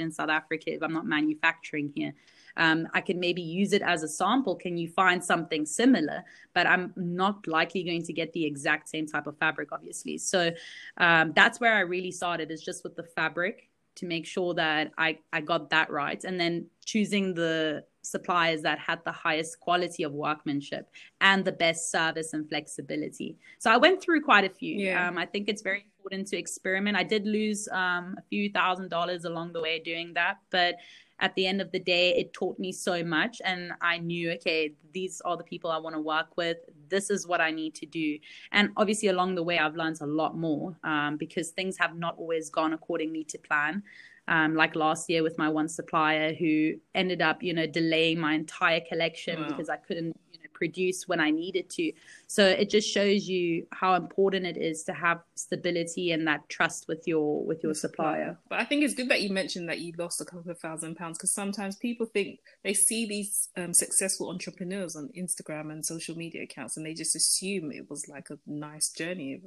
in 0.00 0.10
South 0.10 0.28
Africa 0.28 0.72
if 0.74 0.82
I'm 0.82 0.92
not 0.92 1.06
manufacturing 1.06 1.92
here. 1.94 2.12
Um, 2.56 2.88
I 2.94 3.00
can 3.00 3.18
maybe 3.18 3.42
use 3.42 3.72
it 3.72 3.82
as 3.82 4.02
a 4.02 4.08
sample. 4.08 4.54
Can 4.56 4.76
you 4.76 4.88
find 4.88 5.22
something 5.24 5.66
similar? 5.66 6.24
But 6.52 6.66
I'm 6.66 6.92
not 6.96 7.46
likely 7.46 7.82
going 7.82 8.02
to 8.04 8.12
get 8.12 8.32
the 8.32 8.44
exact 8.44 8.88
same 8.88 9.06
type 9.06 9.26
of 9.26 9.36
fabric, 9.38 9.70
obviously. 9.72 10.18
So 10.18 10.50
um, 10.98 11.32
that's 11.34 11.60
where 11.60 11.74
I 11.74 11.80
really 11.80 12.12
started, 12.12 12.50
is 12.50 12.62
just 12.62 12.84
with 12.84 12.96
the 12.96 13.02
fabric 13.02 13.68
to 13.96 14.06
make 14.06 14.26
sure 14.26 14.54
that 14.54 14.92
I, 14.98 15.18
I 15.32 15.40
got 15.40 15.70
that 15.70 15.90
right. 15.90 16.22
And 16.24 16.38
then 16.38 16.66
choosing 16.84 17.34
the 17.34 17.84
suppliers 18.02 18.62
that 18.62 18.78
had 18.78 19.00
the 19.04 19.12
highest 19.12 19.60
quality 19.60 20.02
of 20.02 20.12
workmanship 20.12 20.90
and 21.20 21.44
the 21.44 21.52
best 21.52 21.90
service 21.90 22.32
and 22.34 22.48
flexibility. 22.48 23.36
So 23.58 23.70
I 23.70 23.76
went 23.76 24.02
through 24.02 24.22
quite 24.22 24.44
a 24.44 24.50
few. 24.50 24.76
Yeah. 24.76 25.08
Um, 25.08 25.16
I 25.16 25.26
think 25.26 25.48
it's 25.48 25.62
very 25.62 25.86
important 25.98 26.28
to 26.28 26.36
experiment. 26.36 26.96
I 26.96 27.02
did 27.02 27.26
lose 27.26 27.68
um, 27.68 28.16
a 28.18 28.22
few 28.28 28.50
thousand 28.50 28.90
dollars 28.90 29.24
along 29.24 29.52
the 29.52 29.62
way 29.62 29.78
doing 29.78 30.12
that, 30.14 30.38
but 30.50 30.76
at 31.20 31.34
the 31.36 31.46
end 31.46 31.60
of 31.60 31.70
the 31.70 31.78
day, 31.78 32.14
it 32.16 32.32
taught 32.32 32.58
me 32.58 32.72
so 32.72 33.02
much. 33.02 33.40
And 33.44 33.72
I 33.80 33.98
knew, 33.98 34.32
okay, 34.32 34.74
these 34.92 35.22
are 35.24 35.36
the 35.36 35.44
people 35.44 35.70
I 35.70 35.78
want 35.78 35.94
to 35.94 36.00
work 36.00 36.36
with. 36.36 36.58
This 36.94 37.10
is 37.10 37.26
what 37.26 37.40
I 37.40 37.50
need 37.50 37.74
to 37.76 37.86
do. 37.86 38.18
And 38.52 38.70
obviously, 38.76 39.08
along 39.08 39.34
the 39.34 39.42
way, 39.42 39.58
I've 39.58 39.74
learned 39.74 39.98
a 40.00 40.06
lot 40.06 40.36
more 40.36 40.76
um, 40.84 41.16
because 41.16 41.50
things 41.50 41.76
have 41.78 41.96
not 41.96 42.14
always 42.16 42.50
gone 42.50 42.72
accordingly 42.72 43.24
to 43.24 43.38
plan. 43.38 43.82
Um, 44.26 44.54
like 44.54 44.74
last 44.74 45.10
year 45.10 45.22
with 45.22 45.36
my 45.36 45.48
one 45.50 45.68
supplier 45.68 46.32
who 46.32 46.74
ended 46.94 47.20
up, 47.20 47.42
you 47.42 47.52
know, 47.52 47.66
delaying 47.66 48.18
my 48.18 48.32
entire 48.34 48.80
collection 48.80 49.40
wow. 49.40 49.48
because 49.48 49.68
I 49.68 49.76
couldn't 49.76 50.16
produce 50.54 51.06
when 51.06 51.20
I 51.20 51.30
needed 51.30 51.68
to. 51.70 51.92
So 52.26 52.46
it 52.46 52.70
just 52.70 52.88
shows 52.88 53.28
you 53.28 53.66
how 53.72 53.94
important 53.94 54.46
it 54.46 54.56
is 54.56 54.84
to 54.84 54.92
have 54.92 55.20
stability 55.34 56.12
and 56.12 56.26
that 56.26 56.48
trust 56.48 56.86
with 56.88 57.06
your 57.06 57.44
with 57.44 57.62
your 57.62 57.74
supplier. 57.74 58.38
But 58.48 58.60
I 58.60 58.64
think 58.64 58.84
it's 58.84 58.94
good 58.94 59.08
that 59.10 59.22
you 59.22 59.30
mentioned 59.30 59.68
that 59.68 59.80
you 59.80 59.92
lost 59.98 60.20
a 60.20 60.24
couple 60.24 60.50
of 60.50 60.58
thousand 60.58 60.96
pounds 60.96 61.18
because 61.18 61.32
sometimes 61.32 61.76
people 61.76 62.06
think 62.06 62.40
they 62.62 62.74
see 62.74 63.06
these 63.06 63.48
um, 63.56 63.74
successful 63.74 64.30
entrepreneurs 64.30 64.96
on 64.96 65.10
Instagram 65.16 65.70
and 65.70 65.84
social 65.84 66.16
media 66.16 66.42
accounts 66.42 66.76
and 66.76 66.86
they 66.86 66.94
just 66.94 67.16
assume 67.16 67.70
it 67.70 67.90
was 67.90 68.08
like 68.08 68.30
a 68.30 68.38
nice 68.46 68.90
journey. 68.90 69.40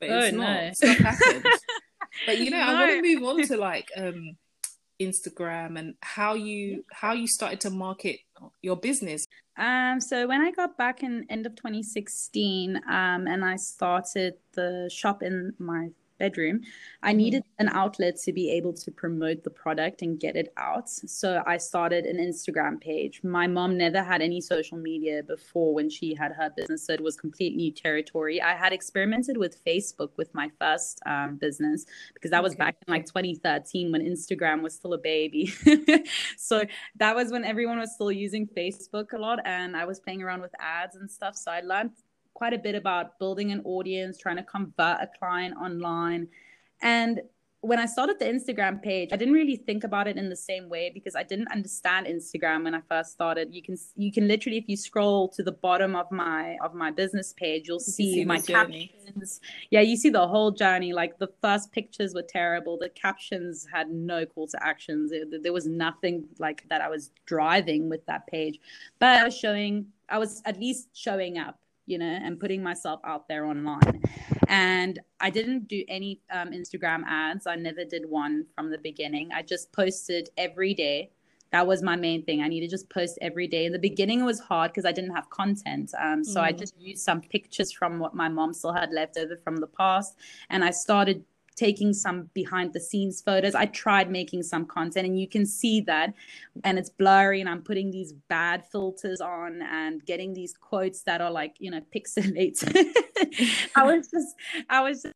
But 0.00 0.10
it's 0.10 0.34
oh, 0.34 0.36
not. 0.36 0.62
No. 0.62 0.72
Stuff 0.72 0.98
happened. 0.98 1.46
but 2.26 2.38
you 2.38 2.50
know, 2.50 2.58
no. 2.58 2.64
I 2.64 2.74
want 2.74 3.04
to 3.04 3.14
move 3.14 3.28
on 3.28 3.46
to 3.46 3.56
like 3.58 3.88
um 3.96 4.36
Instagram 5.00 5.78
and 5.78 5.94
how 6.02 6.34
you 6.34 6.84
how 6.92 7.12
you 7.12 7.26
started 7.26 7.60
to 7.62 7.70
market 7.70 8.20
your 8.62 8.76
business. 8.76 9.26
Um, 9.56 10.00
so 10.00 10.26
when 10.26 10.40
I 10.40 10.50
got 10.50 10.76
back 10.76 11.02
in 11.02 11.26
end 11.30 11.46
of 11.46 11.54
2016, 11.54 12.76
um, 12.88 13.26
and 13.26 13.44
I 13.44 13.56
started 13.56 14.34
the 14.52 14.90
shop 14.92 15.22
in 15.22 15.54
my 15.58 15.90
bedroom, 16.18 16.60
I 17.02 17.10
mm-hmm. 17.10 17.16
needed 17.18 17.42
an 17.58 17.68
outlet 17.68 18.16
to 18.22 18.32
be 18.32 18.50
able 18.50 18.72
to 18.74 18.90
promote 18.90 19.44
the 19.44 19.50
product 19.50 20.02
and 20.02 20.18
get 20.18 20.36
it 20.36 20.52
out. 20.56 20.88
So 20.88 21.42
I 21.46 21.56
started 21.56 22.04
an 22.04 22.18
Instagram 22.18 22.80
page. 22.80 23.22
My 23.22 23.46
mom 23.46 23.76
never 23.76 24.02
had 24.02 24.22
any 24.22 24.40
social 24.40 24.78
media 24.78 25.22
before 25.22 25.74
when 25.74 25.90
she 25.90 26.14
had 26.14 26.32
her 26.32 26.50
business, 26.56 26.86
so 26.86 26.92
it 26.92 27.00
was 27.00 27.16
complete 27.16 27.56
new 27.56 27.72
territory. 27.72 28.40
I 28.40 28.54
had 28.54 28.72
experimented 28.72 29.36
with 29.36 29.64
Facebook 29.64 30.10
with 30.16 30.34
my 30.34 30.50
first 30.58 31.00
um, 31.06 31.36
business 31.36 31.86
because 32.12 32.30
that 32.30 32.42
was 32.42 32.52
okay. 32.52 32.64
back 32.64 32.76
in 32.86 32.92
like 32.92 33.06
2013 33.06 33.92
when 33.92 34.02
Instagram 34.02 34.62
was 34.62 34.74
still 34.74 34.94
a 34.94 34.98
baby. 34.98 35.46
so 36.36 36.64
that 36.96 37.14
was 37.14 37.30
when 37.30 37.44
everyone 37.44 37.78
was 37.78 37.94
still 37.94 38.12
using 38.12 38.46
Facebook 38.46 39.12
a 39.12 39.18
lot, 39.18 39.38
and 39.44 39.76
I 39.76 39.84
was 39.84 40.00
playing 40.00 40.22
around 40.22 40.42
with 40.42 40.52
ads 40.58 40.96
and 40.96 41.10
stuff. 41.10 41.36
So 41.36 41.50
I 41.50 41.60
learned 41.60 41.90
quite 42.34 42.52
a 42.52 42.58
bit 42.58 42.74
about 42.74 43.18
building 43.18 43.52
an 43.52 43.62
audience, 43.64 44.18
trying 44.18 44.36
to 44.36 44.42
convert 44.42 45.00
a 45.00 45.08
client 45.18 45.56
online. 45.56 46.28
And 46.82 47.20
when 47.64 47.78
I 47.78 47.86
started 47.86 48.18
the 48.18 48.26
Instagram 48.26 48.82
page, 48.82 49.08
I 49.10 49.16
didn't 49.16 49.32
really 49.32 49.56
think 49.56 49.84
about 49.84 50.06
it 50.06 50.18
in 50.18 50.28
the 50.28 50.36
same 50.36 50.68
way 50.68 50.90
because 50.92 51.16
I 51.16 51.22
didn't 51.22 51.48
understand 51.50 52.06
Instagram 52.06 52.64
when 52.64 52.74
I 52.74 52.82
first 52.90 53.12
started. 53.12 53.54
You 53.54 53.62
can 53.62 53.78
you 53.96 54.12
can 54.12 54.28
literally 54.28 54.58
if 54.58 54.68
you 54.68 54.76
scroll 54.76 55.28
to 55.30 55.42
the 55.42 55.52
bottom 55.52 55.96
of 55.96 56.10
my 56.12 56.58
of 56.62 56.74
my 56.74 56.90
business 56.90 57.32
page, 57.32 57.66
you'll 57.66 57.80
see, 57.80 58.16
see 58.16 58.24
my 58.26 58.38
captions. 58.38 59.40
Yeah, 59.70 59.80
you 59.80 59.96
see 59.96 60.10
the 60.10 60.28
whole 60.28 60.50
journey. 60.50 60.92
Like 60.92 61.18
the 61.18 61.30
first 61.40 61.72
pictures 61.72 62.12
were 62.14 62.26
terrible. 62.28 62.76
The 62.76 62.90
captions 62.90 63.66
had 63.72 63.88
no 63.88 64.26
call 64.26 64.46
to 64.48 64.62
actions. 64.62 65.10
There 65.42 65.52
was 65.52 65.66
nothing 65.66 66.24
like 66.38 66.68
that 66.68 66.82
I 66.82 66.90
was 66.90 67.12
driving 67.24 67.88
with 67.88 68.04
that 68.04 68.26
page. 68.26 68.58
But 68.98 69.20
I 69.20 69.24
was 69.24 69.34
showing 69.34 69.86
I 70.10 70.18
was 70.18 70.42
at 70.44 70.60
least 70.60 70.88
showing 70.92 71.38
up 71.38 71.58
you 71.86 71.98
know, 71.98 72.06
and 72.06 72.40
putting 72.40 72.62
myself 72.62 73.00
out 73.04 73.28
there 73.28 73.44
online. 73.44 74.02
And 74.48 74.98
I 75.20 75.30
didn't 75.30 75.68
do 75.68 75.84
any 75.88 76.20
um, 76.30 76.50
Instagram 76.50 77.02
ads. 77.06 77.46
I 77.46 77.56
never 77.56 77.84
did 77.84 78.08
one 78.08 78.46
from 78.54 78.70
the 78.70 78.78
beginning. 78.78 79.30
I 79.32 79.42
just 79.42 79.72
posted 79.72 80.30
every 80.36 80.74
day. 80.74 81.10
That 81.52 81.66
was 81.66 81.82
my 81.82 81.94
main 81.94 82.24
thing. 82.24 82.42
I 82.42 82.48
needed 82.48 82.68
to 82.68 82.70
just 82.70 82.90
post 82.90 83.16
every 83.22 83.46
day. 83.46 83.66
In 83.66 83.72
the 83.72 83.78
beginning, 83.78 84.20
it 84.20 84.24
was 84.24 84.40
hard 84.40 84.72
because 84.72 84.84
I 84.84 84.92
didn't 84.92 85.14
have 85.14 85.30
content. 85.30 85.92
Um, 86.00 86.24
so 86.24 86.40
mm. 86.40 86.44
I 86.44 86.52
just 86.52 86.74
used 86.80 87.04
some 87.04 87.20
pictures 87.20 87.70
from 87.70 88.00
what 88.00 88.12
my 88.12 88.28
mom 88.28 88.52
still 88.54 88.72
had 88.72 88.92
left 88.92 89.16
over 89.16 89.36
from 89.36 89.58
the 89.58 89.68
past. 89.68 90.16
And 90.50 90.64
I 90.64 90.70
started 90.70 91.24
taking 91.56 91.92
some 91.92 92.30
behind 92.34 92.72
the 92.72 92.80
scenes 92.80 93.20
photos. 93.20 93.54
I 93.54 93.66
tried 93.66 94.10
making 94.10 94.42
some 94.42 94.66
content 94.66 95.06
and 95.06 95.18
you 95.18 95.28
can 95.28 95.46
see 95.46 95.80
that 95.82 96.14
and 96.64 96.78
it's 96.78 96.90
blurry 96.90 97.40
and 97.40 97.48
I'm 97.48 97.62
putting 97.62 97.90
these 97.90 98.12
bad 98.28 98.64
filters 98.70 99.20
on 99.20 99.62
and 99.62 100.04
getting 100.04 100.34
these 100.34 100.54
quotes 100.54 101.02
that 101.02 101.20
are 101.20 101.30
like, 101.30 101.56
you 101.58 101.70
know, 101.70 101.80
pixelated. 101.94 102.74
I 103.76 103.84
was 103.84 104.08
just 104.08 104.34
I 104.68 104.80
was 104.80 105.02
just 105.02 105.14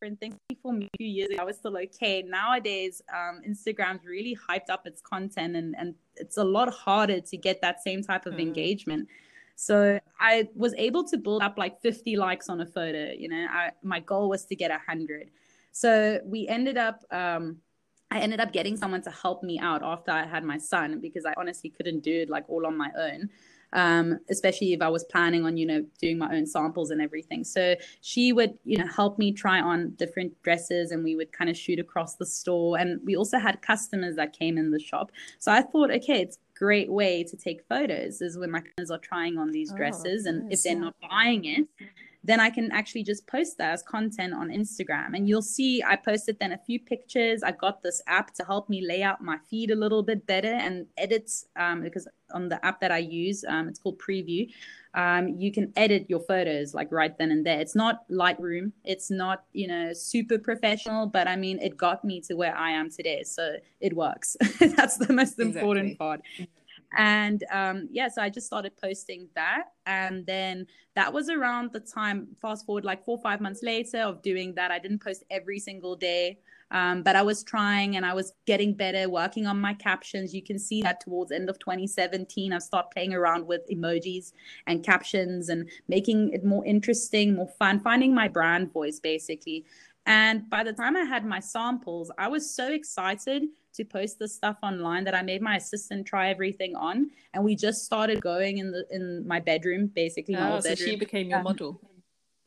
different 0.00 0.20
things 0.20 0.36
for 0.62 0.72
me 0.72 0.88
a 0.94 0.96
few 0.96 1.08
years 1.08 1.30
ago. 1.30 1.42
I 1.42 1.44
was 1.44 1.56
still 1.56 1.76
okay. 1.76 2.22
Nowadays, 2.22 3.02
um, 3.12 3.40
Instagram's 3.48 4.04
really 4.04 4.36
hyped 4.48 4.70
up 4.70 4.86
its 4.86 5.00
content 5.00 5.56
and, 5.56 5.74
and 5.76 5.94
it's 6.16 6.36
a 6.36 6.44
lot 6.44 6.72
harder 6.72 7.20
to 7.20 7.36
get 7.36 7.60
that 7.62 7.82
same 7.82 8.02
type 8.02 8.26
of 8.26 8.34
mm. 8.34 8.40
engagement. 8.40 9.08
So 9.60 9.98
I 10.20 10.48
was 10.54 10.72
able 10.78 11.02
to 11.08 11.18
build 11.18 11.42
up 11.42 11.58
like 11.58 11.82
50 11.82 12.16
likes 12.16 12.48
on 12.48 12.60
a 12.60 12.66
photo. 12.66 13.10
You 13.10 13.28
know, 13.28 13.44
I, 13.50 13.72
my 13.82 13.98
goal 13.98 14.28
was 14.28 14.44
to 14.44 14.54
get 14.54 14.70
100. 14.70 15.30
So 15.72 16.20
we 16.24 16.46
ended 16.46 16.78
up, 16.78 17.02
um, 17.10 17.56
I 18.08 18.20
ended 18.20 18.38
up 18.38 18.52
getting 18.52 18.76
someone 18.76 19.02
to 19.02 19.10
help 19.10 19.42
me 19.42 19.58
out 19.58 19.82
after 19.82 20.12
I 20.12 20.24
had 20.24 20.44
my 20.44 20.58
son 20.58 21.00
because 21.00 21.26
I 21.26 21.34
honestly 21.36 21.70
couldn't 21.70 22.04
do 22.04 22.20
it 22.20 22.30
like 22.30 22.44
all 22.48 22.68
on 22.68 22.76
my 22.78 22.90
own. 22.96 23.30
Um, 23.72 24.20
especially 24.30 24.72
if 24.74 24.80
I 24.80 24.88
was 24.88 25.04
planning 25.04 25.44
on, 25.44 25.56
you 25.56 25.66
know, 25.66 25.84
doing 26.00 26.18
my 26.18 26.34
own 26.34 26.46
samples 26.46 26.90
and 26.90 27.02
everything. 27.02 27.42
So 27.42 27.74
she 28.00 28.32
would, 28.32 28.56
you 28.64 28.78
know, 28.78 28.86
help 28.86 29.18
me 29.18 29.32
try 29.32 29.60
on 29.60 29.90
different 29.96 30.40
dresses 30.42 30.92
and 30.92 31.02
we 31.02 31.16
would 31.16 31.32
kind 31.32 31.50
of 31.50 31.56
shoot 31.56 31.80
across 31.80 32.14
the 32.14 32.24
store. 32.24 32.78
And 32.78 33.00
we 33.04 33.16
also 33.16 33.38
had 33.38 33.60
customers 33.60 34.14
that 34.16 34.38
came 34.38 34.56
in 34.56 34.70
the 34.70 34.78
shop. 34.78 35.10
So 35.40 35.50
I 35.50 35.62
thought, 35.62 35.90
okay, 35.90 36.22
it's 36.22 36.38
great 36.58 36.90
way 36.90 37.22
to 37.22 37.36
take 37.36 37.62
photos 37.68 38.20
is 38.20 38.36
when 38.36 38.50
my 38.50 38.60
customers 38.60 38.90
are 38.90 38.98
trying 38.98 39.38
on 39.38 39.50
these 39.50 39.72
oh, 39.72 39.76
dresses 39.76 40.26
oh, 40.26 40.30
and 40.30 40.52
if 40.52 40.62
they're 40.62 40.78
not 40.78 40.94
buying 41.08 41.44
it 41.44 41.66
then 42.24 42.40
I 42.40 42.50
can 42.50 42.70
actually 42.72 43.04
just 43.04 43.26
post 43.26 43.58
that 43.58 43.72
as 43.72 43.82
content 43.82 44.34
on 44.34 44.48
Instagram. 44.48 45.14
And 45.14 45.28
you'll 45.28 45.40
see 45.40 45.82
I 45.82 45.96
posted 45.96 46.38
then 46.38 46.52
a 46.52 46.58
few 46.58 46.80
pictures. 46.80 47.42
I 47.42 47.52
got 47.52 47.82
this 47.82 48.02
app 48.06 48.34
to 48.34 48.44
help 48.44 48.68
me 48.68 48.86
lay 48.86 49.02
out 49.02 49.22
my 49.22 49.38
feed 49.48 49.70
a 49.70 49.76
little 49.76 50.02
bit 50.02 50.26
better 50.26 50.52
and 50.52 50.86
edit 50.96 51.30
um, 51.56 51.82
because 51.82 52.08
on 52.34 52.48
the 52.48 52.64
app 52.64 52.80
that 52.80 52.90
I 52.90 52.98
use, 52.98 53.44
um, 53.48 53.68
it's 53.68 53.78
called 53.78 53.98
Preview. 53.98 54.50
Um, 54.98 55.28
you 55.28 55.52
can 55.52 55.72
edit 55.76 56.06
your 56.08 56.18
photos 56.18 56.74
like 56.74 56.90
right 56.90 57.16
then 57.16 57.30
and 57.30 57.46
there. 57.46 57.60
It's 57.60 57.76
not 57.76 58.08
Lightroom. 58.10 58.72
It's 58.84 59.10
not 59.10 59.44
you 59.52 59.68
know 59.68 59.92
super 59.92 60.38
professional, 60.38 61.06
but 61.06 61.28
I 61.28 61.36
mean 61.36 61.60
it 61.60 61.76
got 61.76 62.04
me 62.04 62.20
to 62.22 62.34
where 62.34 62.56
I 62.56 62.70
am 62.70 62.90
today, 62.90 63.22
so 63.22 63.56
it 63.80 63.94
works. 63.94 64.36
That's 64.60 64.96
the 64.96 65.12
most 65.12 65.38
important 65.38 65.92
exactly. 65.92 66.06
part 66.06 66.20
and 66.96 67.44
um, 67.52 67.88
yeah 67.90 68.08
so 68.08 68.22
i 68.22 68.30
just 68.30 68.46
started 68.46 68.72
posting 68.76 69.28
that 69.34 69.64
and 69.86 70.24
then 70.26 70.66
that 70.94 71.12
was 71.12 71.28
around 71.28 71.70
the 71.72 71.80
time 71.80 72.28
fast 72.40 72.64
forward 72.64 72.84
like 72.84 73.04
four 73.04 73.18
or 73.18 73.22
five 73.22 73.40
months 73.40 73.62
later 73.62 74.00
of 74.00 74.22
doing 74.22 74.54
that 74.54 74.70
i 74.70 74.78
didn't 74.78 75.02
post 75.02 75.24
every 75.30 75.58
single 75.58 75.96
day 75.96 76.38
um, 76.70 77.02
but 77.02 77.16
i 77.16 77.22
was 77.22 77.42
trying 77.42 77.96
and 77.96 78.04
i 78.04 78.12
was 78.12 78.32
getting 78.46 78.72
better 78.72 79.08
working 79.08 79.46
on 79.46 79.60
my 79.60 79.74
captions 79.74 80.34
you 80.34 80.42
can 80.42 80.58
see 80.58 80.82
that 80.82 81.00
towards 81.00 81.32
end 81.32 81.48
of 81.48 81.58
2017 81.58 82.52
i 82.52 82.58
started 82.58 82.90
playing 82.90 83.14
around 83.14 83.46
with 83.46 83.62
emojis 83.70 84.32
and 84.66 84.84
captions 84.84 85.48
and 85.48 85.68
making 85.88 86.30
it 86.32 86.44
more 86.44 86.64
interesting 86.64 87.34
more 87.34 87.48
fun 87.58 87.80
finding 87.80 88.14
my 88.14 88.28
brand 88.28 88.72
voice 88.72 89.00
basically 89.00 89.64
and 90.08 90.48
by 90.48 90.64
the 90.64 90.72
time 90.72 90.96
I 90.96 91.04
had 91.04 91.26
my 91.26 91.38
samples, 91.38 92.10
I 92.16 92.28
was 92.28 92.50
so 92.50 92.72
excited 92.72 93.42
to 93.74 93.84
post 93.84 94.18
this 94.18 94.34
stuff 94.34 94.56
online 94.62 95.04
that 95.04 95.14
I 95.14 95.20
made 95.20 95.42
my 95.42 95.56
assistant 95.56 96.06
try 96.06 96.30
everything 96.30 96.74
on, 96.74 97.10
and 97.34 97.44
we 97.44 97.54
just 97.54 97.84
started 97.84 98.22
going 98.22 98.56
in 98.56 98.70
the 98.70 98.86
in 98.90 99.28
my 99.28 99.38
bedroom, 99.38 99.88
basically. 99.88 100.34
Oh, 100.34 100.60
so 100.60 100.70
bedroom. 100.70 100.88
she 100.88 100.96
became 100.96 101.28
your 101.28 101.40
um, 101.40 101.44
model. 101.44 101.78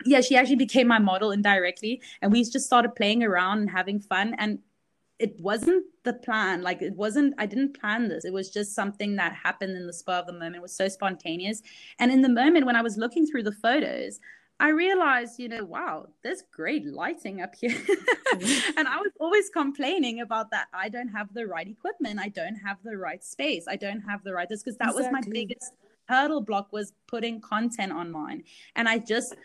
Yeah, 0.06 0.22
she 0.22 0.36
actually 0.36 0.56
became 0.56 0.88
my 0.88 1.00
model 1.00 1.32
indirectly, 1.32 2.02
and 2.22 2.32
we 2.32 2.44
just 2.44 2.66
started 2.66 2.96
playing 2.96 3.24
around 3.24 3.60
and 3.60 3.70
having 3.70 4.00
fun. 4.00 4.36
And 4.38 4.60
it 5.20 5.40
wasn't 5.40 5.86
the 6.04 6.14
plan. 6.14 6.62
Like 6.62 6.82
it 6.82 6.96
wasn't. 6.96 7.36
I 7.38 7.46
didn't 7.46 7.80
plan 7.80 8.08
this. 8.08 8.26
It 8.26 8.34
was 8.34 8.50
just 8.50 8.74
something 8.74 9.16
that 9.18 9.34
happened 9.34 9.78
in 9.78 9.88
the 9.88 9.94
spur 9.94 10.14
of 10.14 10.26
the 10.26 10.34
moment. 10.34 10.58
It 10.58 10.62
was 10.62 10.76
so 10.76 10.88
spontaneous, 10.88 11.62
and 12.00 12.12
in 12.12 12.22
the 12.22 12.30
moment 12.30 12.66
when 12.66 12.76
I 12.76 12.82
was 12.82 12.98
looking 12.98 13.28
through 13.28 13.44
the 13.44 13.52
photos, 13.52 14.20
I 14.62 14.70
realized, 14.70 15.40
you 15.40 15.50
know, 15.50 15.66
wow, 15.66 16.08
there's 16.24 16.44
great 16.52 16.86
lighting 16.86 17.42
up 17.42 17.56
here. 17.56 17.72
and 18.78 18.88
I 18.88 18.98
was 18.98 19.12
always 19.20 19.50
complaining 19.50 20.22
about 20.22 20.52
that. 20.52 20.68
I 20.72 20.88
don't 20.88 21.08
have 21.08 21.34
the 21.34 21.48
right 21.48 21.68
equipment. 21.68 22.20
I 22.20 22.30
don't 22.30 22.58
have 22.58 22.78
the 22.84 22.96
right 22.96 23.24
space. 23.24 23.66
I 23.68 23.76
don't 23.76 24.02
have 24.02 24.24
the 24.24 24.34
right 24.34 24.48
this 24.48 24.62
because 24.62 24.78
that 24.78 24.90
exactly. 24.90 25.04
was 25.04 25.26
my 25.26 25.32
biggest 25.32 25.74
hurdle 26.12 26.42
block 26.42 26.74
was 26.74 26.94
putting 27.08 27.40
content 27.40 27.92
online. 27.92 28.44
And 28.76 28.90
I 28.90 28.98
just 28.98 29.36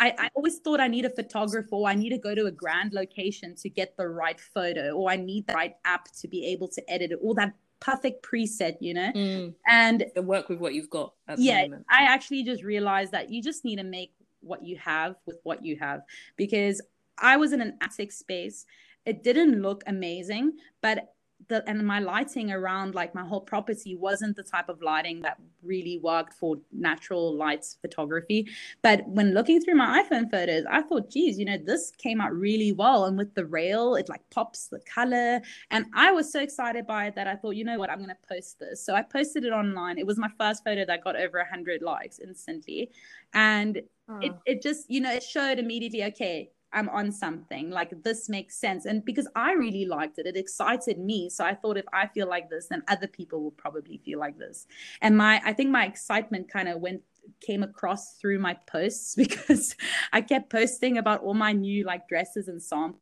I, 0.00 0.14
I 0.18 0.30
always 0.34 0.58
thought 0.58 0.80
I 0.80 0.88
need 0.88 1.04
a 1.04 1.10
photographer 1.10 1.68
or 1.72 1.88
I 1.88 1.94
need 1.94 2.10
to 2.10 2.18
go 2.18 2.34
to 2.34 2.46
a 2.46 2.50
grand 2.50 2.92
location 2.94 3.54
to 3.56 3.68
get 3.68 3.96
the 3.96 4.08
right 4.08 4.40
photo 4.40 4.92
or 4.92 5.10
I 5.10 5.16
need 5.16 5.46
the 5.46 5.54
right 5.54 5.74
app 5.84 6.08
to 6.20 6.28
be 6.28 6.46
able 6.46 6.68
to 6.68 6.90
edit 6.90 7.12
it, 7.12 7.18
all 7.22 7.34
that 7.34 7.52
perfect 7.80 8.24
preset, 8.24 8.76
you 8.80 8.94
know? 8.94 9.12
Mm. 9.14 9.54
And 9.68 10.04
work 10.16 10.48
with 10.48 10.58
what 10.58 10.72
you've 10.74 10.90
got. 10.90 11.12
yeah, 11.36 11.66
I 11.90 12.02
actually 12.02 12.42
just 12.44 12.62
realized 12.62 13.12
that 13.12 13.30
you 13.30 13.42
just 13.42 13.64
need 13.64 13.76
to 13.76 13.84
make 13.84 14.12
what 14.40 14.64
you 14.64 14.76
have 14.78 15.16
with 15.26 15.38
what 15.42 15.64
you 15.64 15.76
have 15.76 16.02
because 16.36 16.80
I 17.18 17.36
was 17.36 17.52
in 17.52 17.60
an 17.60 17.76
attic 17.80 18.12
space. 18.12 18.64
It 19.04 19.22
didn't 19.22 19.60
look 19.62 19.82
amazing, 19.86 20.52
but 20.82 21.15
the 21.48 21.62
and 21.68 21.86
my 21.86 22.00
lighting 22.00 22.50
around 22.50 22.94
like 22.94 23.14
my 23.14 23.24
whole 23.24 23.40
property 23.40 23.94
wasn't 23.94 24.36
the 24.36 24.42
type 24.42 24.68
of 24.68 24.82
lighting 24.82 25.20
that 25.20 25.38
really 25.62 25.98
worked 26.02 26.32
for 26.32 26.56
natural 26.72 27.36
lights 27.36 27.78
photography. 27.80 28.48
But 28.82 29.06
when 29.06 29.34
looking 29.34 29.60
through 29.60 29.76
my 29.76 30.02
iPhone 30.02 30.30
photos, 30.30 30.64
I 30.70 30.82
thought, 30.82 31.10
geez, 31.10 31.38
you 31.38 31.44
know, 31.44 31.58
this 31.58 31.92
came 31.98 32.20
out 32.20 32.34
really 32.34 32.72
well. 32.72 33.04
And 33.04 33.16
with 33.16 33.34
the 33.34 33.44
rail, 33.44 33.94
it 33.94 34.08
like 34.08 34.22
pops 34.30 34.68
the 34.68 34.80
color. 34.80 35.40
And 35.70 35.86
I 35.94 36.10
was 36.12 36.32
so 36.32 36.40
excited 36.40 36.86
by 36.86 37.06
it 37.06 37.14
that 37.14 37.26
I 37.26 37.36
thought, 37.36 37.56
you 37.56 37.64
know 37.64 37.78
what, 37.78 37.90
I'm 37.90 38.00
gonna 38.00 38.16
post 38.28 38.58
this. 38.58 38.84
So 38.84 38.94
I 38.94 39.02
posted 39.02 39.44
it 39.44 39.52
online. 39.52 39.98
It 39.98 40.06
was 40.06 40.18
my 40.18 40.30
first 40.38 40.64
photo 40.64 40.84
that 40.86 41.04
got 41.04 41.16
over 41.16 41.44
hundred 41.44 41.82
likes 41.82 42.18
instantly. 42.18 42.90
And 43.34 43.82
oh. 44.08 44.18
it, 44.20 44.32
it 44.46 44.62
just, 44.62 44.90
you 44.90 45.00
know, 45.00 45.12
it 45.12 45.22
showed 45.22 45.58
immediately, 45.58 46.04
okay, 46.04 46.50
I'm 46.72 46.88
on 46.88 47.12
something. 47.12 47.70
Like 47.70 48.02
this 48.02 48.28
makes 48.28 48.56
sense. 48.56 48.84
And 48.86 49.04
because 49.04 49.28
I 49.34 49.52
really 49.52 49.86
liked 49.86 50.18
it, 50.18 50.26
it 50.26 50.36
excited 50.36 50.98
me. 50.98 51.30
So 51.30 51.44
I 51.44 51.54
thought 51.54 51.76
if 51.76 51.86
I 51.92 52.06
feel 52.08 52.28
like 52.28 52.50
this, 52.50 52.68
then 52.68 52.82
other 52.88 53.06
people 53.06 53.42
will 53.42 53.52
probably 53.52 53.98
feel 54.04 54.18
like 54.18 54.38
this. 54.38 54.66
And 55.00 55.16
my, 55.16 55.40
I 55.44 55.52
think 55.52 55.70
my 55.70 55.86
excitement 55.86 56.50
kind 56.50 56.68
of 56.68 56.80
went 56.80 57.02
came 57.40 57.64
across 57.64 58.14
through 58.18 58.38
my 58.38 58.54
posts 58.66 59.14
because 59.16 59.74
I 60.12 60.20
kept 60.20 60.50
posting 60.50 60.98
about 60.98 61.22
all 61.22 61.34
my 61.34 61.52
new 61.52 61.84
like 61.84 62.08
dresses 62.08 62.48
and 62.48 62.62
samples 62.62 63.00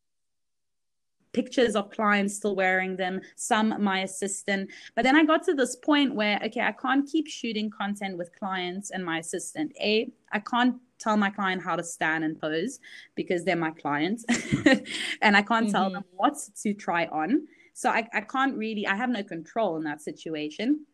pictures 1.34 1.76
of 1.76 1.90
clients 1.90 2.36
still 2.36 2.56
wearing 2.56 2.96
them, 2.96 3.20
some 3.36 3.74
my 3.82 4.00
assistant. 4.00 4.70
But 4.94 5.02
then 5.02 5.16
I 5.16 5.24
got 5.24 5.42
to 5.44 5.54
this 5.54 5.76
point 5.76 6.14
where, 6.14 6.40
okay, 6.46 6.60
I 6.60 6.72
can't 6.72 7.06
keep 7.06 7.26
shooting 7.26 7.70
content 7.70 8.16
with 8.16 8.34
clients 8.38 8.90
and 8.90 9.04
my 9.04 9.18
assistant. 9.18 9.72
A, 9.80 10.10
I 10.32 10.38
can't 10.38 10.76
tell 10.98 11.16
my 11.16 11.30
client 11.30 11.62
how 11.62 11.76
to 11.76 11.82
stand 11.82 12.24
and 12.24 12.40
pose 12.40 12.80
because 13.14 13.44
they're 13.44 13.56
my 13.56 13.70
clients 13.70 14.24
and 15.22 15.36
I 15.36 15.42
can't 15.42 15.66
mm-hmm. 15.66 15.72
tell 15.72 15.90
them 15.90 16.04
what 16.12 16.34
to 16.62 16.74
try 16.74 17.06
on. 17.06 17.46
So 17.72 17.90
I, 17.90 18.08
I 18.12 18.20
can't 18.20 18.56
really, 18.56 18.86
I 18.86 18.94
have 18.94 19.10
no 19.10 19.22
control 19.22 19.76
in 19.76 19.84
that 19.84 20.00
situation. 20.00 20.86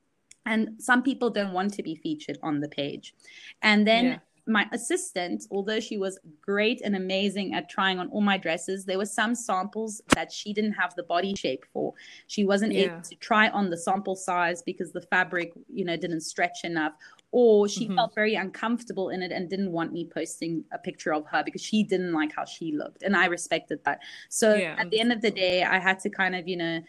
And 0.46 0.80
some 0.80 1.02
people 1.02 1.28
don't 1.28 1.52
want 1.52 1.74
to 1.74 1.82
be 1.82 1.94
featured 1.94 2.38
on 2.42 2.60
the 2.60 2.68
page. 2.68 3.14
And 3.62 3.86
then 3.86 4.04
yeah 4.04 4.18
my 4.46 4.66
assistant, 4.72 5.44
although 5.50 5.80
she 5.80 5.98
was 5.98 6.18
great 6.40 6.80
and 6.82 6.96
amazing 6.96 7.54
at 7.54 7.68
trying 7.68 7.98
on 7.98 8.08
all 8.08 8.20
my 8.20 8.36
dresses, 8.36 8.84
there 8.84 8.98
were 8.98 9.06
some 9.06 9.34
samples 9.34 10.00
that 10.14 10.32
she 10.32 10.52
didn't 10.52 10.72
have 10.72 10.94
the 10.94 11.02
body 11.02 11.34
shape 11.34 11.64
for. 11.72 11.94
She 12.26 12.44
wasn't 12.44 12.72
yeah. 12.72 12.82
able 12.82 13.00
to 13.02 13.14
try 13.16 13.48
on 13.50 13.70
the 13.70 13.76
sample 13.76 14.16
size 14.16 14.62
because 14.62 14.92
the 14.92 15.02
fabric, 15.02 15.52
you 15.72 15.84
know, 15.84 15.96
didn't 15.96 16.22
stretch 16.22 16.64
enough, 16.64 16.92
or 17.32 17.68
she 17.68 17.84
mm-hmm. 17.84 17.96
felt 17.96 18.14
very 18.14 18.34
uncomfortable 18.34 19.10
in 19.10 19.22
it 19.22 19.30
and 19.30 19.48
didn't 19.48 19.72
want 19.72 19.92
me 19.92 20.04
posting 20.04 20.64
a 20.72 20.78
picture 20.78 21.14
of 21.14 21.26
her 21.26 21.42
because 21.44 21.62
she 21.62 21.82
didn't 21.82 22.12
like 22.12 22.34
how 22.34 22.44
she 22.44 22.72
looked. 22.72 23.02
And 23.02 23.16
I 23.16 23.26
respected 23.26 23.80
that. 23.84 24.00
So 24.28 24.54
yeah, 24.54 24.76
at 24.78 24.90
the 24.90 25.00
end 25.00 25.12
of 25.12 25.20
the 25.20 25.30
day, 25.30 25.62
I 25.62 25.78
had 25.78 26.00
to 26.00 26.10
kind 26.10 26.34
of, 26.34 26.48
you 26.48 26.56
know, 26.56 26.80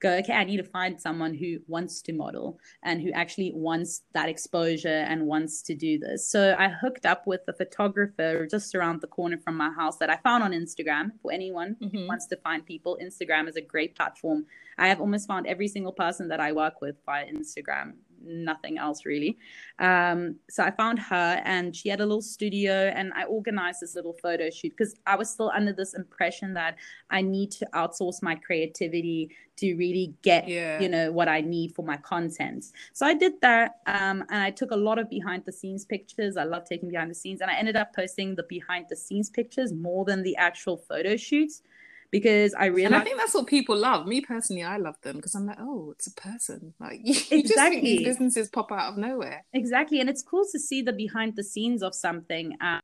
go, 0.00 0.14
okay, 0.18 0.32
I 0.32 0.44
need 0.44 0.58
to 0.58 0.64
find 0.64 1.00
someone 1.00 1.34
who 1.34 1.58
wants 1.66 2.02
to 2.02 2.12
model 2.12 2.58
and 2.82 3.00
who 3.00 3.10
actually 3.12 3.52
wants 3.54 4.02
that 4.14 4.28
exposure 4.28 5.04
and 5.08 5.26
wants 5.26 5.62
to 5.62 5.74
do 5.74 5.98
this. 5.98 6.30
So 6.30 6.54
I 6.58 6.68
hooked 6.68 7.06
up 7.06 7.26
with 7.26 7.40
a 7.48 7.52
photographer 7.52 8.46
just 8.46 8.74
around 8.74 9.00
the 9.00 9.06
corner 9.06 9.38
from 9.38 9.56
my 9.56 9.70
house 9.70 9.98
that 9.98 10.10
I 10.10 10.16
found 10.16 10.44
on 10.44 10.52
Instagram 10.52 11.12
for 11.22 11.32
anyone 11.32 11.76
mm-hmm. 11.82 11.96
who 11.96 12.06
wants 12.06 12.26
to 12.26 12.36
find 12.36 12.64
people. 12.64 12.98
Instagram 13.02 13.48
is 13.48 13.56
a 13.56 13.60
great 13.60 13.96
platform. 13.96 14.46
I 14.78 14.88
have 14.88 15.00
almost 15.00 15.26
found 15.26 15.46
every 15.46 15.68
single 15.68 15.92
person 15.92 16.28
that 16.28 16.40
I 16.40 16.52
work 16.52 16.80
with 16.80 16.96
via 17.04 17.26
Instagram 17.26 17.94
nothing 18.24 18.78
else 18.78 19.04
really. 19.04 19.38
Um, 19.78 20.36
so 20.48 20.62
I 20.62 20.70
found 20.70 20.98
her 20.98 21.42
and 21.44 21.74
she 21.74 21.88
had 21.88 22.00
a 22.00 22.06
little 22.06 22.22
studio 22.22 22.92
and 22.94 23.12
I 23.14 23.24
organized 23.24 23.80
this 23.80 23.94
little 23.94 24.16
photo 24.22 24.50
shoot 24.50 24.74
because 24.76 24.94
I 25.06 25.16
was 25.16 25.30
still 25.30 25.50
under 25.54 25.72
this 25.72 25.94
impression 25.94 26.54
that 26.54 26.76
I 27.10 27.22
need 27.22 27.50
to 27.52 27.68
outsource 27.74 28.22
my 28.22 28.34
creativity 28.34 29.30
to 29.56 29.74
really 29.74 30.14
get 30.22 30.48
yeah. 30.48 30.80
you 30.80 30.88
know 30.88 31.10
what 31.10 31.28
I 31.28 31.40
need 31.40 31.74
for 31.74 31.84
my 31.84 31.96
content. 31.96 32.66
So 32.92 33.04
I 33.06 33.14
did 33.14 33.40
that 33.42 33.80
um, 33.86 34.24
and 34.30 34.42
I 34.42 34.50
took 34.50 34.70
a 34.70 34.76
lot 34.76 34.98
of 34.98 35.10
behind 35.10 35.44
the 35.44 35.52
scenes 35.52 35.84
pictures. 35.84 36.36
I 36.36 36.44
love 36.44 36.64
taking 36.64 36.88
behind 36.88 37.10
the 37.10 37.14
scenes 37.14 37.40
and 37.40 37.50
I 37.50 37.54
ended 37.54 37.76
up 37.76 37.94
posting 37.94 38.34
the 38.34 38.44
behind 38.44 38.86
the 38.88 38.96
scenes 38.96 39.30
pictures 39.30 39.72
more 39.72 40.04
than 40.04 40.22
the 40.22 40.36
actual 40.36 40.76
photo 40.76 41.16
shoots 41.16 41.62
because 42.10 42.54
I 42.54 42.66
realized. 42.66 42.94
And 42.94 43.02
I 43.02 43.04
think 43.04 43.18
that's 43.18 43.34
what 43.34 43.46
people 43.46 43.76
love. 43.76 44.06
Me 44.06 44.20
personally, 44.20 44.62
I 44.62 44.76
love 44.76 44.96
them 45.02 45.16
because 45.16 45.34
I'm 45.34 45.46
like, 45.46 45.58
oh, 45.60 45.92
it's 45.92 46.06
a 46.06 46.14
person. 46.14 46.74
Like 46.80 47.00
you 47.04 47.12
exactly. 47.12 47.42
just 47.42 47.54
think 47.54 47.82
these 47.82 48.04
businesses 48.04 48.48
pop 48.48 48.72
out 48.72 48.92
of 48.92 48.98
nowhere. 48.98 49.44
Exactly, 49.52 50.00
and 50.00 50.08
it's 50.08 50.22
cool 50.22 50.44
to 50.52 50.58
see 50.58 50.82
the 50.82 50.92
behind 50.92 51.36
the 51.36 51.44
scenes 51.44 51.82
of 51.82 51.94
something. 51.94 52.56
Um, 52.60 52.80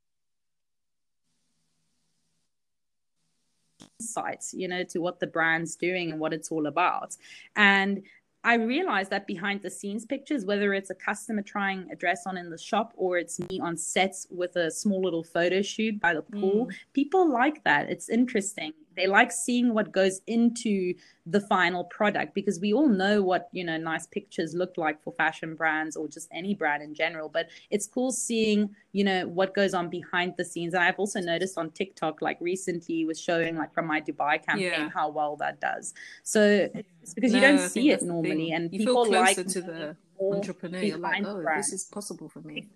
insights 4.00 4.52
you 4.52 4.66
know 4.66 4.82
to 4.82 4.98
what 4.98 5.20
the 5.20 5.26
brand's 5.26 5.76
doing 5.76 6.10
and 6.10 6.18
what 6.18 6.32
it's 6.32 6.50
all 6.50 6.66
about 6.66 7.16
and 7.54 8.02
I 8.44 8.56
realized 8.56 9.10
that 9.10 9.26
behind 9.26 9.62
the 9.62 9.70
scenes 9.70 10.04
pictures, 10.04 10.44
whether 10.44 10.74
it's 10.74 10.90
a 10.90 10.94
customer 10.94 11.40
trying 11.40 11.88
a 11.90 11.96
dress 11.96 12.26
on 12.26 12.36
in 12.36 12.50
the 12.50 12.58
shop 12.58 12.92
or 12.94 13.16
it's 13.16 13.40
me 13.40 13.58
on 13.58 13.78
sets 13.78 14.26
with 14.30 14.54
a 14.56 14.70
small 14.70 15.00
little 15.00 15.24
photo 15.24 15.62
shoot 15.62 15.98
by 15.98 16.12
the 16.12 16.20
pool, 16.20 16.66
mm. 16.66 16.74
people 16.92 17.26
like 17.26 17.64
that. 17.64 17.88
It's 17.88 18.10
interesting 18.10 18.74
they 18.96 19.06
like 19.06 19.32
seeing 19.32 19.74
what 19.74 19.92
goes 19.92 20.20
into 20.26 20.94
the 21.26 21.40
final 21.40 21.84
product 21.84 22.34
because 22.34 22.60
we 22.60 22.72
all 22.72 22.88
know 22.88 23.22
what 23.22 23.48
you 23.52 23.64
know 23.64 23.76
nice 23.76 24.06
pictures 24.06 24.54
look 24.54 24.76
like 24.76 25.02
for 25.02 25.12
fashion 25.14 25.54
brands 25.54 25.96
or 25.96 26.06
just 26.06 26.28
any 26.32 26.54
brand 26.54 26.82
in 26.82 26.94
general 26.94 27.28
but 27.28 27.48
it's 27.70 27.86
cool 27.86 28.12
seeing 28.12 28.68
you 28.92 29.02
know 29.02 29.26
what 29.28 29.54
goes 29.54 29.74
on 29.74 29.88
behind 29.88 30.34
the 30.36 30.44
scenes. 30.44 30.74
And 30.74 30.82
i've 30.82 30.98
also 30.98 31.20
noticed 31.20 31.56
on 31.56 31.70
tiktok 31.70 32.20
like 32.20 32.38
recently 32.40 33.04
was 33.04 33.20
showing 33.20 33.56
like 33.56 33.72
from 33.72 33.86
my 33.86 34.00
dubai 34.00 34.44
campaign 34.44 34.70
yeah. 34.70 34.90
how 34.90 35.08
well 35.08 35.36
that 35.36 35.60
does. 35.60 35.94
So 36.22 36.68
it's 37.02 37.14
because 37.14 37.32
no, 37.32 37.38
you 37.38 37.44
don't 37.46 37.68
see 37.68 37.90
it 37.90 38.02
normally 38.02 38.52
and 38.52 38.72
you 38.72 38.80
people 38.80 39.10
like 39.10 39.36
to 39.36 39.60
the 39.60 39.96
entrepreneur. 40.20 40.96
Like 40.96 41.24
oh 41.26 41.42
this 41.56 41.72
is 41.72 41.84
possible 41.84 42.28
for 42.28 42.40
me 42.40 42.68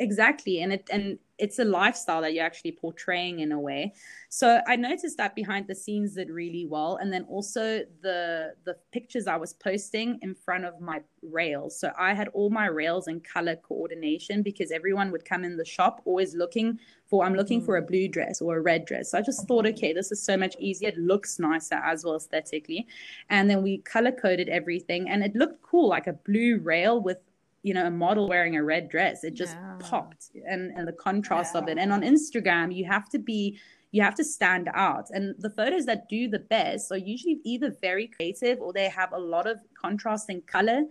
exactly 0.00 0.62
and 0.62 0.72
it 0.72 0.88
and 0.90 1.18
it's 1.38 1.58
a 1.58 1.64
lifestyle 1.64 2.20
that 2.20 2.34
you're 2.34 2.44
actually 2.44 2.72
portraying 2.72 3.40
in 3.40 3.52
a 3.52 3.58
way. 3.58 3.94
So 4.28 4.60
i 4.66 4.76
noticed 4.76 5.16
that 5.18 5.34
behind 5.34 5.66
the 5.66 5.74
scenes 5.74 6.14
did 6.14 6.30
really 6.30 6.66
well 6.66 6.96
and 7.00 7.12
then 7.12 7.24
also 7.24 7.82
the 8.02 8.54
the 8.64 8.76
pictures 8.92 9.26
i 9.26 9.36
was 9.36 9.52
posting 9.54 10.18
in 10.22 10.34
front 10.34 10.64
of 10.64 10.80
my 10.80 11.00
rails. 11.22 11.78
So 11.78 11.92
i 11.98 12.14
had 12.14 12.28
all 12.28 12.50
my 12.50 12.66
rails 12.66 13.08
in 13.08 13.20
color 13.20 13.56
coordination 13.56 14.42
because 14.42 14.70
everyone 14.70 15.10
would 15.12 15.24
come 15.24 15.44
in 15.44 15.56
the 15.56 15.64
shop 15.64 16.00
always 16.06 16.34
looking 16.34 16.78
for 17.06 17.24
i'm 17.24 17.34
looking 17.34 17.60
for 17.60 17.76
a 17.76 17.82
mm. 17.82 17.88
blue 17.88 18.08
dress 18.08 18.40
or 18.40 18.56
a 18.56 18.60
red 18.60 18.86
dress. 18.86 19.10
So 19.10 19.18
i 19.18 19.22
just 19.22 19.46
thought 19.46 19.66
okay 19.66 19.92
this 19.92 20.10
is 20.10 20.22
so 20.22 20.36
much 20.36 20.56
easier. 20.58 20.88
It 20.88 20.98
looks 20.98 21.38
nicer 21.38 21.80
as 21.92 22.04
well 22.04 22.16
aesthetically. 22.16 22.86
And 23.28 23.50
then 23.50 23.62
we 23.62 23.78
color 23.78 24.12
coded 24.12 24.48
everything 24.48 25.10
and 25.10 25.22
it 25.22 25.34
looked 25.34 25.60
cool 25.62 25.88
like 25.88 26.06
a 26.06 26.14
blue 26.14 26.58
rail 26.58 27.00
with 27.02 27.18
you 27.62 27.74
know 27.74 27.86
a 27.86 27.90
model 27.90 28.28
wearing 28.28 28.56
a 28.56 28.62
red 28.62 28.88
dress 28.88 29.22
it 29.24 29.34
just 29.34 29.56
yeah. 29.56 29.76
popped 29.80 30.30
and 30.48 30.70
and 30.76 30.88
the 30.88 30.92
contrast 30.92 31.54
yeah. 31.54 31.60
of 31.60 31.68
it. 31.68 31.78
And 31.78 31.92
on 31.92 32.02
instagram 32.02 32.74
you 32.74 32.84
have 32.86 33.08
to 33.10 33.18
be 33.18 33.58
you 33.92 34.02
have 34.02 34.14
to 34.14 34.24
stand 34.24 34.68
out. 34.74 35.08
And 35.10 35.34
the 35.38 35.50
photos 35.50 35.86
that 35.86 36.08
do 36.08 36.28
the 36.28 36.38
best 36.38 36.92
are 36.92 36.98
usually 36.98 37.40
either 37.44 37.74
very 37.80 38.06
creative 38.06 38.60
or 38.60 38.72
they 38.72 38.88
have 38.88 39.12
a 39.12 39.18
lot 39.18 39.46
of 39.46 39.60
contrasting 39.80 40.42
color 40.42 40.84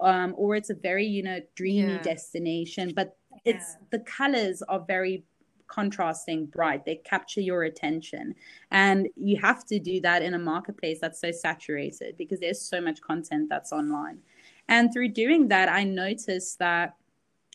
um, 0.00 0.34
or 0.36 0.56
it's 0.56 0.70
a 0.70 0.74
very 0.74 1.06
you 1.06 1.22
know 1.22 1.40
dreamy 1.54 1.94
yeah. 1.94 2.02
destination. 2.02 2.92
But 2.94 3.16
it's 3.44 3.76
the 3.90 4.00
colors 4.00 4.62
are 4.68 4.84
very 4.86 5.24
contrasting 5.66 6.46
bright. 6.46 6.84
They 6.84 6.96
capture 6.96 7.40
your 7.40 7.62
attention. 7.62 8.34
And 8.70 9.08
you 9.16 9.40
have 9.40 9.64
to 9.66 9.78
do 9.78 10.02
that 10.02 10.22
in 10.22 10.34
a 10.34 10.38
marketplace 10.38 10.98
that's 11.00 11.20
so 11.20 11.30
saturated 11.30 12.16
because 12.18 12.40
there's 12.40 12.60
so 12.60 12.78
much 12.80 13.00
content 13.00 13.48
that's 13.48 13.72
online 13.72 14.18
and 14.68 14.92
through 14.92 15.08
doing 15.08 15.48
that, 15.48 15.68
I 15.68 15.84
noticed 15.84 16.58
that 16.58 16.94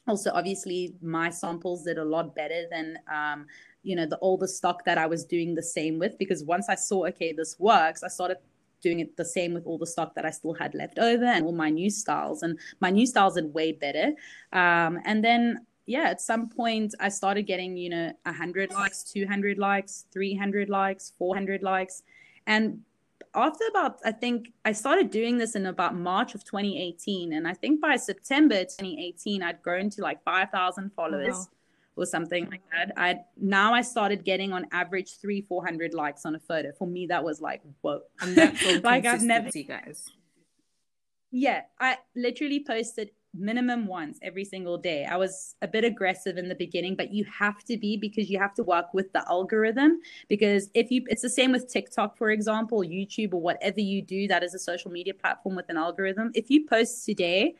also, 0.07 0.31
obviously, 0.33 0.95
my 1.01 1.29
samples 1.29 1.83
did 1.83 1.97
a 1.97 2.05
lot 2.05 2.33
better 2.33 2.65
than, 2.71 2.97
um, 3.13 3.45
you 3.83 3.95
know, 3.95 4.05
the 4.05 4.17
older 4.19 4.47
stock 4.47 4.85
that 4.85 4.97
I 4.97 5.05
was 5.05 5.25
doing 5.25 5.53
the 5.53 5.63
same 5.63 5.99
with. 5.99 6.17
Because 6.17 6.43
once 6.43 6.69
I 6.69 6.75
saw, 6.75 7.05
okay, 7.07 7.33
this 7.33 7.57
works, 7.59 8.03
I 8.03 8.07
started 8.07 8.37
doing 8.81 8.99
it 8.99 9.17
the 9.17 9.25
same 9.25 9.53
with 9.53 9.65
all 9.65 9.77
the 9.77 9.87
stock 9.87 10.15
that 10.15 10.25
I 10.25 10.29
still 10.29 10.53
had 10.53 10.73
left 10.75 10.97
over 10.97 11.25
and 11.25 11.45
all 11.45 11.51
my 11.51 11.69
new 11.69 11.89
styles. 11.89 12.41
And 12.41 12.57
my 12.79 12.89
new 12.89 13.05
styles 13.05 13.35
did 13.35 13.53
way 13.53 13.73
better. 13.73 14.13
Um, 14.53 14.99
and 15.03 15.23
then 15.23 15.65
yeah, 15.87 16.09
at 16.09 16.21
some 16.21 16.49
point 16.49 16.93
I 16.99 17.09
started 17.09 17.43
getting, 17.43 17.77
you 17.77 17.89
know, 17.89 18.11
100 18.23 18.73
likes, 18.73 19.03
200 19.03 19.57
likes, 19.57 20.05
300 20.11 20.69
likes, 20.69 21.13
400 21.17 21.63
likes. 21.63 22.03
And 22.45 22.81
after 23.37 23.65
about, 23.69 23.99
I 24.03 24.11
think 24.11 24.51
I 24.65 24.71
started 24.71 25.11
doing 25.11 25.37
this 25.37 25.55
in 25.55 25.67
about 25.67 25.95
March 25.95 26.33
of 26.35 26.43
2018. 26.43 27.33
And 27.33 27.47
I 27.47 27.53
think 27.53 27.79
by 27.79 27.95
September 27.95 28.63
2018, 28.63 29.43
I'd 29.43 29.61
grown 29.61 29.89
to 29.91 30.01
like 30.01 30.23
5,000 30.23 30.91
followers. 30.93 31.35
Wow. 31.35 31.45
Or 31.99 32.05
something 32.05 32.47
like 32.51 32.61
that. 32.71 32.91
I 32.95 33.21
now 33.37 33.73
I 33.73 33.81
started 33.81 34.23
getting 34.23 34.53
on 34.53 34.67
average 34.71 35.17
three, 35.19 35.41
four 35.41 35.65
hundred 35.65 35.95
likes 35.95 36.27
on 36.27 36.35
a 36.35 36.39
photo. 36.39 36.71
For 36.77 36.85
me, 36.85 37.07
that 37.07 37.23
was 37.23 37.41
like 37.41 37.63
whoa. 37.81 38.01
Like 38.83 39.07
I've 39.07 39.23
never 39.23 39.49
you 39.51 39.63
guys. 39.63 40.07
Yeah, 41.31 41.61
I 41.79 41.97
literally 42.15 42.63
posted 42.63 43.09
minimum 43.37 43.87
once 43.87 44.19
every 44.21 44.43
single 44.43 44.77
day. 44.77 45.05
I 45.05 45.17
was 45.17 45.55
a 45.61 45.67
bit 45.67 45.83
aggressive 45.83 46.37
in 46.37 46.49
the 46.49 46.55
beginning, 46.55 46.95
but 46.95 47.13
you 47.13 47.25
have 47.25 47.63
to 47.65 47.77
be 47.77 47.97
because 47.97 48.29
you 48.29 48.39
have 48.39 48.53
to 48.55 48.63
work 48.63 48.93
with 48.93 49.11
the 49.13 49.27
algorithm. 49.27 49.99
Because 50.27 50.69
if 50.73 50.91
you, 50.91 51.03
it's 51.07 51.21
the 51.21 51.29
same 51.29 51.51
with 51.51 51.71
TikTok, 51.71 52.17
for 52.17 52.31
example, 52.31 52.79
YouTube, 52.79 53.33
or 53.33 53.41
whatever 53.41 53.79
you 53.79 54.01
do 54.01 54.27
that 54.27 54.43
is 54.43 54.53
a 54.53 54.59
social 54.59 54.91
media 54.91 55.13
platform 55.13 55.55
with 55.55 55.69
an 55.69 55.77
algorithm. 55.77 56.31
If 56.33 56.49
you 56.49 56.65
post 56.65 57.05
today 57.05 57.55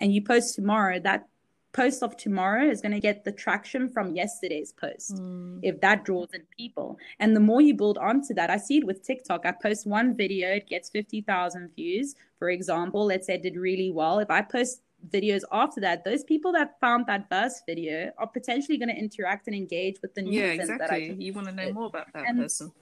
and 0.00 0.14
you 0.14 0.22
post 0.22 0.54
tomorrow, 0.54 0.98
that 1.00 1.26
post 1.72 2.02
of 2.02 2.16
tomorrow 2.16 2.68
is 2.68 2.80
going 2.80 2.92
to 2.92 3.00
get 3.00 3.24
the 3.24 3.30
traction 3.30 3.88
from 3.88 4.14
yesterday's 4.14 4.72
post 4.72 5.14
mm. 5.16 5.58
if 5.62 5.80
that 5.80 6.04
draws 6.04 6.28
in 6.34 6.42
people 6.56 6.98
and 7.20 7.34
the 7.34 7.40
more 7.40 7.60
you 7.60 7.74
build 7.74 7.96
onto 7.98 8.34
that 8.34 8.50
i 8.50 8.56
see 8.56 8.78
it 8.78 8.86
with 8.86 9.02
tiktok 9.02 9.46
i 9.46 9.52
post 9.52 9.86
one 9.86 10.16
video 10.16 10.48
it 10.48 10.68
gets 10.68 10.90
50000 10.90 11.70
views 11.76 12.16
for 12.38 12.50
example 12.50 13.06
let's 13.06 13.26
say 13.26 13.34
it 13.34 13.42
did 13.42 13.56
really 13.56 13.90
well 13.90 14.18
if 14.18 14.30
i 14.30 14.42
post 14.42 14.82
videos 15.08 15.42
after 15.52 15.80
that, 15.80 16.04
those 16.04 16.24
people 16.24 16.52
that 16.52 16.78
found 16.80 17.06
that 17.06 17.28
first 17.28 17.62
video 17.66 18.10
are 18.18 18.26
potentially 18.26 18.78
going 18.78 18.88
to 18.88 18.94
interact 18.94 19.46
and 19.46 19.56
engage 19.56 20.00
with 20.02 20.14
the 20.14 20.22
new 20.22 20.40
yeah, 20.40 20.52
exactly. 20.52 20.78
that 20.78 20.92
I 20.92 20.96
you 21.18 21.32
want 21.32 21.48
to 21.48 21.52
know 21.52 21.72
more 21.72 21.86
about 21.86 22.12
that 22.14 22.24
and, 22.26 22.40
person. 22.40 22.72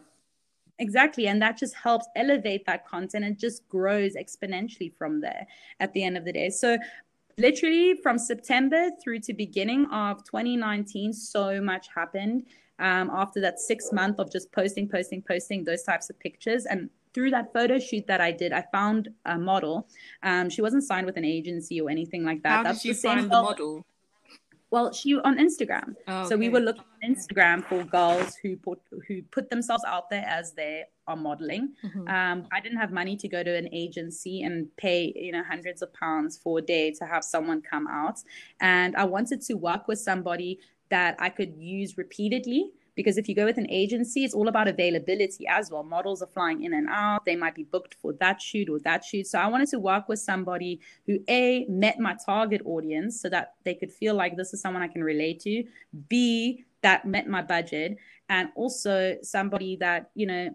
Exactly. 0.79 1.27
And 1.27 1.43
that 1.43 1.57
just 1.57 1.75
helps 1.75 2.07
elevate 2.15 2.65
that 2.67 2.87
content 2.87 3.25
and 3.25 3.39
just 3.39 3.69
grows 3.69 4.15
exponentially 4.15 4.93
from 4.97 5.21
there 5.21 5.47
at 5.81 5.93
the 5.93 6.05
end 6.05 6.17
of 6.17 6.25
the 6.25 6.33
day. 6.33 6.51
So 6.51 6.79
literally 7.37 7.95
from 8.03 8.19
September 8.19 8.91
through 9.03 9.21
to 9.21 9.35
beginning 9.35 9.87
of 9.87 10.25
2019, 10.25 11.13
so 11.13 11.61
much 11.61 11.89
happened. 11.95 12.47
Um, 12.81 13.11
after 13.13 13.41
that 13.41 13.59
six 13.59 13.91
month 13.93 14.21
of 14.21 14.31
just 14.31 14.53
posting, 14.53 14.89
posting, 14.89 15.21
posting 15.21 15.65
those 15.65 15.83
types 15.83 16.11
of 16.11 16.19
pictures. 16.21 16.65
And 16.65 16.91
through 17.15 17.31
that 17.31 17.53
photo 17.53 17.79
shoot 17.79 18.07
that 18.07 18.21
I 18.21 18.33
did, 18.33 18.53
I 18.53 18.65
found 18.73 19.09
a 19.25 19.39
model. 19.39 19.89
Um, 20.23 20.51
she 20.51 20.63
wasn't 20.63 20.85
signed 20.85 21.07
with 21.07 21.17
an 21.17 21.25
agency 21.25 21.81
or 21.81 21.91
anything 21.91 22.25
like 22.25 22.43
that. 22.43 22.49
How 22.51 22.63
That's 22.63 22.83
did 22.83 22.89
you 22.89 22.95
find 22.95 23.25
the 23.25 23.43
model? 23.43 23.85
Well, 24.71 24.93
she 24.93 25.17
on 25.17 25.39
Instagram. 25.39 25.95
Oh, 26.07 26.21
okay. 26.21 26.29
So 26.29 26.37
we 26.37 26.51
were 26.51 26.61
looking 26.61 26.85
on 27.03 27.15
Instagram 27.15 27.65
for 27.65 27.85
girls 27.85 28.37
who 28.43 28.57
put 28.57 28.81
who 29.07 29.23
put 29.23 29.49
themselves 29.49 29.83
out 29.87 30.11
there 30.11 30.27
as 30.27 30.53
they 30.53 30.85
are 31.07 31.17
modeling. 31.17 31.73
Mm-hmm. 31.83 32.07
Um, 32.09 32.47
I 32.53 32.61
didn't 32.61 32.77
have 32.79 32.93
money 32.93 33.17
to 33.17 33.29
go 33.29 33.43
to 33.43 33.57
an 33.57 33.69
agency 33.73 34.43
and 34.43 34.69
pay 34.77 35.13
you 35.17 35.33
know 35.33 35.43
hundreds 35.43 35.81
of 35.81 35.93
pounds 35.95 36.37
for 36.37 36.59
a 36.59 36.63
day 36.63 36.91
to 36.93 37.07
have 37.07 37.25
someone 37.25 37.63
come 37.63 37.87
out, 37.87 38.19
and 38.61 38.95
I 38.95 39.05
wanted 39.05 39.41
to 39.43 39.55
work 39.55 39.89
with 39.89 40.01
somebody 40.01 40.61
that 40.91 41.17
I 41.19 41.31
could 41.31 41.57
use 41.57 41.97
repeatedly 41.97 42.73
because 42.99 43.17
if 43.17 43.29
you 43.29 43.35
go 43.37 43.45
with 43.45 43.59
an 43.59 43.71
agency, 43.71 44.25
it's 44.25 44.35
all 44.35 44.49
about 44.49 44.67
availability 44.67 45.47
as 45.47 45.71
well. 45.71 45.85
Models 45.85 46.21
are 46.21 46.27
flying 46.27 46.65
in 46.65 46.75
and 46.75 46.89
out. 46.91 47.25
They 47.25 47.37
might 47.37 47.55
be 47.55 47.63
booked 47.63 47.95
for 47.95 48.13
that 48.15 48.43
shoot 48.43 48.69
or 48.69 48.81
that 48.81 49.05
shoot. 49.05 49.29
So 49.29 49.39
I 49.39 49.47
wanted 49.47 49.69
to 49.69 49.79
work 49.79 50.09
with 50.09 50.19
somebody 50.19 50.81
who 51.07 51.21
A, 51.29 51.65
met 51.69 52.01
my 52.01 52.17
target 52.27 52.61
audience 52.65 53.21
so 53.21 53.29
that 53.29 53.55
they 53.63 53.77
could 53.77 53.93
feel 53.93 54.17
like 54.17 54.37
this 54.37 54.53
is 54.53 54.61
someone 54.61 54.83
I 54.83 54.89
can 54.89 55.05
relate 55.05 55.39
to. 55.43 55.63
B, 56.09 56.65
that 56.83 57.05
met 57.05 57.29
my 57.29 57.41
budget. 57.41 57.99
And 58.31 58.49
also 58.57 59.17
somebody 59.23 59.77
that, 59.77 60.11
you 60.17 60.27
know, 60.27 60.51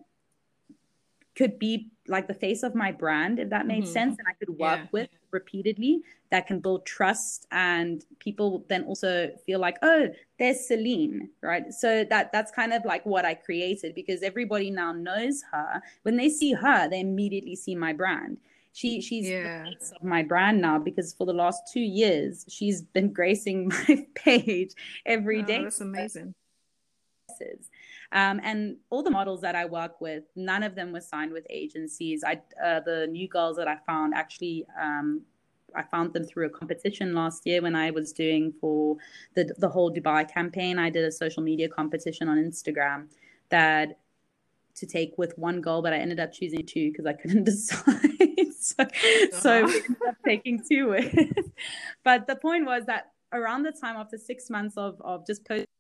could 1.35 1.57
be 1.57 1.89
like 2.07 2.27
the 2.27 2.33
face 2.33 2.63
of 2.63 2.75
my 2.75 2.91
brand, 2.91 3.39
if 3.39 3.49
that 3.49 3.65
made 3.65 3.83
mm-hmm. 3.83 3.93
sense, 3.93 4.15
and 4.19 4.27
I 4.27 4.33
could 4.33 4.49
work 4.49 4.79
yeah. 4.79 4.87
with 4.91 5.09
repeatedly 5.31 6.01
that 6.29 6.47
can 6.47 6.59
build 6.59 6.85
trust 6.85 7.47
and 7.51 8.05
people 8.19 8.65
then 8.69 8.83
also 8.83 9.31
feel 9.45 9.59
like 9.59 9.77
oh 9.81 10.07
there's 10.37 10.67
celine 10.67 11.27
right 11.41 11.73
so 11.73 12.03
that 12.03 12.31
that's 12.31 12.51
kind 12.51 12.71
of 12.71 12.85
like 12.85 13.03
what 13.03 13.25
i 13.25 13.33
created 13.33 13.95
because 13.95 14.21
everybody 14.21 14.69
now 14.69 14.91
knows 14.91 15.43
her 15.51 15.81
when 16.03 16.15
they 16.15 16.29
see 16.29 16.53
her 16.53 16.87
they 16.87 16.99
immediately 16.99 17.55
see 17.55 17.73
my 17.73 17.91
brand 17.91 18.37
she 18.73 18.99
she's 18.99 19.29
yeah. 19.29 19.63
the 19.63 19.69
face 19.69 19.93
of 19.95 20.03
my 20.03 20.23
brand 20.23 20.59
now 20.59 20.79
because 20.79 21.13
for 21.13 21.25
the 21.25 21.33
last 21.33 21.61
two 21.71 21.79
years 21.79 22.45
she's 22.49 22.81
been 22.81 23.13
gracing 23.13 23.67
my 23.87 24.05
page 24.15 24.73
every 25.05 25.41
oh, 25.41 25.45
day. 25.45 25.63
That's 25.63 25.79
amazing. 25.79 26.33
Um, 28.13 28.39
and 28.43 28.77
all 28.91 29.01
the 29.01 29.09
models 29.09 29.41
that 29.41 29.55
I 29.55 29.65
work 29.65 29.99
with, 29.99 30.23
none 30.35 30.61
of 30.61 30.75
them 30.75 30.93
were 30.93 31.01
signed 31.01 31.33
with 31.33 31.45
agencies. 31.49 32.23
I 32.23 32.41
uh, 32.63 32.79
the 32.79 33.07
new 33.07 33.27
girls 33.27 33.57
that 33.57 33.67
I 33.67 33.77
found 33.85 34.13
actually. 34.13 34.65
Um, 34.79 35.23
I 35.75 35.81
found 35.81 36.13
them 36.13 36.23
through 36.23 36.45
a 36.45 36.51
competition 36.51 37.15
last 37.15 37.47
year 37.47 37.59
when 37.59 37.75
I 37.75 37.89
was 37.89 38.13
doing 38.13 38.53
for 38.61 38.97
the 39.33 39.51
the 39.57 39.67
whole 39.67 39.91
Dubai 39.91 40.31
campaign. 40.31 40.77
I 40.77 40.91
did 40.91 41.03
a 41.03 41.11
social 41.11 41.41
media 41.41 41.67
competition 41.67 42.29
on 42.29 42.37
Instagram 42.37 43.07
that 43.49 43.97
to 44.75 44.85
take 44.85 45.13
with 45.17 45.37
one 45.37 45.61
girl, 45.61 45.81
but 45.81 45.93
I 45.93 45.97
ended 45.97 46.19
up 46.19 46.31
choosing 46.31 46.65
two 46.65 46.91
because 46.91 47.05
I 47.07 47.13
couldn't 47.13 47.43
decide. 47.53 47.83
so, 48.59 48.83
uh-huh. 48.83 49.39
so 49.39 49.65
we 49.65 49.75
ended 49.75 49.97
up 50.07 50.15
taking 50.25 50.63
two 50.69 50.89
with. 50.89 51.15
but 52.03 52.27
the 52.27 52.35
point 52.35 52.65
was 52.65 52.85
that 52.85 53.11
around 53.31 53.63
the 53.63 53.71
time 53.71 53.95
after 53.95 54.17
six 54.17 54.49
months 54.49 54.77
of 54.77 55.01
of 55.01 55.25
just 55.25 55.45
posting 55.45 55.72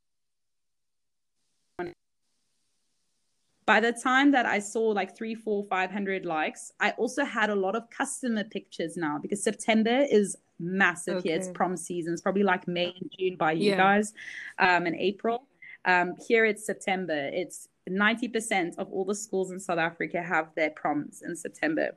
by 3.65 3.79
the 3.79 3.91
time 3.91 4.31
that 4.31 4.45
I 4.45 4.59
saw 4.59 4.81
like 4.81 5.15
three, 5.15 5.35
four, 5.35 5.65
five 5.69 5.91
hundred 5.91 6.25
likes, 6.25 6.71
I 6.79 6.91
also 6.91 7.23
had 7.23 7.49
a 7.49 7.55
lot 7.55 7.75
of 7.75 7.89
customer 7.89 8.43
pictures 8.43 8.97
now 8.97 9.19
because 9.21 9.43
September 9.43 10.05
is 10.09 10.35
massive 10.59 11.17
okay. 11.17 11.29
here. 11.29 11.37
It's 11.37 11.49
prom 11.49 11.77
season. 11.77 12.13
It's 12.13 12.21
probably 12.21 12.43
like 12.43 12.67
May 12.67 12.93
and 12.99 13.11
June 13.17 13.35
by 13.37 13.53
you 13.53 13.71
yeah. 13.71 13.77
guys, 13.77 14.13
um, 14.59 14.85
and 14.85 14.95
April. 14.95 15.47
Um, 15.85 16.13
here 16.27 16.45
it's 16.45 16.65
September. 16.65 17.29
It's 17.33 17.67
90% 17.89 18.77
of 18.77 18.89
all 18.91 19.03
the 19.03 19.15
schools 19.15 19.51
in 19.51 19.59
South 19.59 19.79
Africa 19.79 20.21
have 20.21 20.49
their 20.55 20.69
proms 20.69 21.21
in 21.21 21.35
September. 21.35 21.95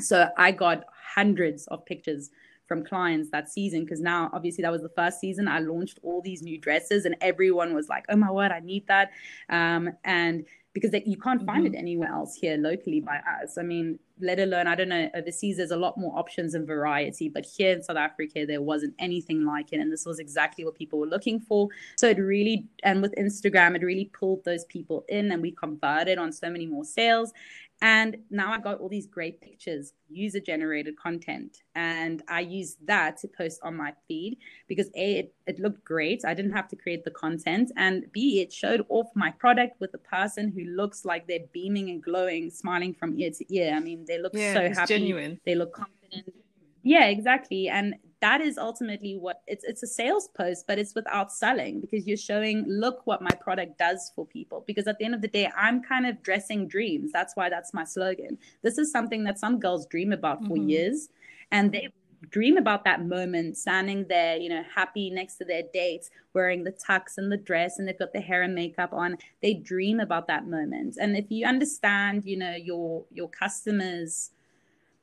So 0.00 0.28
I 0.36 0.52
got 0.52 0.84
hundreds 1.14 1.66
of 1.66 1.84
pictures 1.84 2.30
from 2.68 2.84
clients 2.84 3.30
that 3.30 3.48
season 3.48 3.84
because 3.84 4.00
now 4.00 4.30
obviously 4.32 4.62
that 4.62 4.70
was 4.70 4.82
the 4.82 4.90
first 4.90 5.18
season 5.18 5.48
i 5.48 5.58
launched 5.58 5.98
all 6.02 6.20
these 6.20 6.42
new 6.42 6.58
dresses 6.58 7.06
and 7.06 7.16
everyone 7.22 7.74
was 7.74 7.88
like 7.88 8.04
oh 8.10 8.16
my 8.16 8.30
word 8.30 8.52
i 8.52 8.60
need 8.60 8.86
that 8.86 9.10
um, 9.48 9.88
and 10.04 10.44
because 10.78 10.92
they, 10.92 11.02
you 11.04 11.16
can't 11.16 11.44
find 11.44 11.64
mm-hmm. 11.64 11.74
it 11.74 11.78
anywhere 11.78 12.08
else 12.08 12.34
here 12.34 12.56
locally 12.56 13.00
by 13.00 13.18
us. 13.42 13.58
I 13.58 13.62
mean, 13.62 13.98
let 14.20 14.38
alone, 14.38 14.66
I 14.66 14.74
don't 14.74 14.88
know, 14.88 15.08
overseas, 15.14 15.56
there's 15.56 15.70
a 15.70 15.76
lot 15.76 15.98
more 15.98 16.18
options 16.18 16.54
and 16.54 16.66
variety, 16.66 17.28
but 17.28 17.44
here 17.44 17.72
in 17.72 17.82
South 17.82 17.96
Africa, 17.96 18.44
there 18.46 18.62
wasn't 18.62 18.94
anything 18.98 19.44
like 19.44 19.72
it. 19.72 19.80
And 19.80 19.92
this 19.92 20.06
was 20.06 20.18
exactly 20.18 20.64
what 20.64 20.74
people 20.74 20.98
were 20.98 21.06
looking 21.06 21.40
for. 21.40 21.68
So 21.96 22.08
it 22.08 22.18
really, 22.18 22.66
and 22.82 23.02
with 23.02 23.14
Instagram, 23.16 23.76
it 23.76 23.82
really 23.82 24.06
pulled 24.06 24.44
those 24.44 24.64
people 24.66 25.04
in 25.08 25.32
and 25.32 25.42
we 25.42 25.52
converted 25.52 26.18
on 26.18 26.32
so 26.32 26.50
many 26.50 26.66
more 26.66 26.84
sales. 26.84 27.32
And 27.80 28.16
now 28.30 28.52
I 28.52 28.58
got 28.58 28.80
all 28.80 28.88
these 28.88 29.06
great 29.06 29.40
pictures, 29.40 29.92
user 30.08 30.40
generated 30.40 30.96
content. 30.96 31.58
And 31.76 32.22
I 32.28 32.40
used 32.40 32.84
that 32.86 33.18
to 33.18 33.28
post 33.28 33.60
on 33.62 33.76
my 33.76 33.92
feed 34.08 34.38
because 34.66 34.88
A, 34.96 35.18
it, 35.20 35.34
it, 35.46 35.60
looked 35.60 35.84
great. 35.84 36.24
I 36.24 36.34
didn't 36.34 36.52
have 36.52 36.66
to 36.68 36.76
create 36.76 37.04
the 37.04 37.12
content. 37.12 37.70
And 37.76 38.10
B, 38.10 38.40
it 38.40 38.52
showed 38.52 38.84
off 38.88 39.06
my 39.14 39.30
product 39.30 39.80
with 39.80 39.94
a 39.94 39.98
person 39.98 40.50
who 40.50 40.64
looks 40.64 41.04
like 41.04 41.28
they're 41.28 41.46
beaming 41.52 41.90
and 41.90 42.02
glowing, 42.02 42.50
smiling 42.50 42.94
from 42.94 43.16
ear 43.16 43.30
to 43.30 43.54
ear. 43.54 43.72
I 43.74 43.80
mean, 43.80 44.04
they 44.08 44.18
look 44.18 44.32
yeah, 44.34 44.54
so 44.54 44.68
happy. 44.72 44.94
Genuine. 44.94 45.40
They 45.44 45.54
look 45.54 45.72
confident. 45.72 46.34
Yeah, 46.82 47.06
exactly. 47.06 47.68
And 47.68 47.94
that 48.20 48.40
is 48.40 48.58
ultimately 48.58 49.16
what 49.16 49.42
it's 49.46 49.64
it's 49.64 49.82
a 49.82 49.86
sales 49.86 50.28
post 50.36 50.66
but 50.66 50.78
it's 50.78 50.94
without 50.94 51.32
selling 51.32 51.80
because 51.80 52.06
you're 52.06 52.16
showing 52.16 52.64
look 52.66 53.00
what 53.04 53.22
my 53.22 53.30
product 53.40 53.78
does 53.78 54.10
for 54.14 54.26
people 54.26 54.64
because 54.66 54.86
at 54.86 54.98
the 54.98 55.04
end 55.04 55.14
of 55.14 55.22
the 55.22 55.28
day 55.28 55.48
i'm 55.56 55.82
kind 55.82 56.06
of 56.06 56.20
dressing 56.22 56.66
dreams 56.66 57.12
that's 57.12 57.36
why 57.36 57.48
that's 57.48 57.72
my 57.72 57.84
slogan 57.84 58.36
this 58.62 58.78
is 58.78 58.90
something 58.90 59.24
that 59.24 59.38
some 59.38 59.60
girls 59.60 59.86
dream 59.86 60.12
about 60.12 60.40
for 60.40 60.56
mm-hmm. 60.56 60.68
years 60.68 61.08
and 61.52 61.72
they 61.72 61.88
dream 62.30 62.56
about 62.56 62.84
that 62.84 63.04
moment 63.04 63.56
standing 63.56 64.04
there 64.08 64.36
you 64.36 64.48
know 64.48 64.62
happy 64.74 65.10
next 65.10 65.36
to 65.36 65.44
their 65.44 65.62
dates 65.72 66.10
wearing 66.34 66.64
the 66.64 66.72
tux 66.72 67.16
and 67.16 67.30
the 67.30 67.36
dress 67.36 67.78
and 67.78 67.86
they've 67.86 67.98
got 67.98 68.12
the 68.12 68.20
hair 68.20 68.42
and 68.42 68.54
makeup 68.54 68.92
on. 68.92 69.16
They 69.42 69.54
dream 69.54 70.00
about 70.00 70.26
that 70.28 70.46
moment. 70.46 70.96
And 71.00 71.16
if 71.16 71.26
you 71.30 71.46
understand 71.46 72.24
you 72.24 72.36
know 72.36 72.54
your 72.54 73.04
your 73.12 73.28
customers 73.28 74.30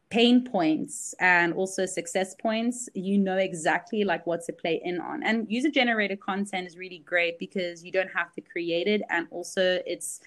pain 0.10 0.46
points 0.46 1.16
and 1.20 1.52
also 1.54 1.86
success 1.86 2.36
points 2.36 2.88
you 2.94 3.18
know 3.18 3.38
exactly 3.38 4.04
like 4.04 4.26
what 4.28 4.44
to 4.46 4.54
play 4.54 4.82
in 4.84 5.00
on. 5.00 5.24
And 5.24 5.50
user 5.50 5.70
generated 5.70 6.20
content 6.20 6.68
is 6.68 6.78
really 6.78 7.00
great 7.00 7.40
because 7.40 7.84
you 7.84 7.92
don't 7.92 8.12
have 8.16 8.32
to 8.34 8.42
create 8.42 8.88
it. 8.88 9.02
And 9.10 9.28
also 9.32 9.82
it's 9.86 10.22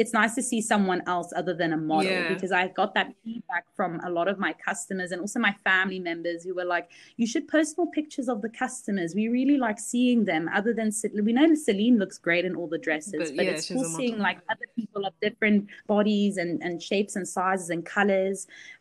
it's 0.00 0.14
nice 0.22 0.34
to 0.38 0.42
see 0.50 0.60
someone 0.72 1.00
else 1.14 1.28
other 1.40 1.54
than 1.60 1.70
a 1.72 1.76
model 1.92 2.10
Yeah. 2.10 2.32
because 2.32 2.52
I 2.60 2.62
got 2.80 2.90
that 2.98 3.08
feedback 3.22 3.64
from 3.78 4.00
a 4.08 4.10
lot 4.18 4.26
of 4.32 4.36
my 4.46 4.52
customers 4.68 5.08
and 5.12 5.20
also 5.20 5.38
my 5.38 5.54
family 5.68 6.00
members 6.10 6.38
who 6.44 6.54
were 6.54 6.64
like, 6.76 6.86
"You 7.20 7.26
should 7.32 7.46
post 7.56 7.70
more 7.78 7.90
pictures 7.98 8.28
of 8.34 8.38
the 8.44 8.48
customers. 8.62 9.14
We 9.14 9.28
really 9.28 9.58
like 9.66 9.78
seeing 9.92 10.20
them." 10.24 10.42
Other 10.58 10.72
than 10.78 10.88
we 11.28 11.32
know 11.38 11.46
Celine 11.54 11.98
looks 12.02 12.16
great 12.26 12.44
in 12.48 12.52
all 12.58 12.66
the 12.76 12.82
dresses, 12.86 13.12
But, 13.22 13.36
but, 13.36 13.44
yeah, 13.44 13.50
it's 13.52 13.68
cool 13.68 13.84
seeing 13.84 14.18
like 14.28 14.38
other 14.52 14.68
people 14.74 15.02
of 15.08 15.12
different 15.26 15.60
bodies 15.94 16.32
and 16.42 16.52
and 16.66 16.74
shapes 16.90 17.14
and 17.18 17.26
sizes 17.36 17.68
and 17.74 17.80
colors. 17.84 18.38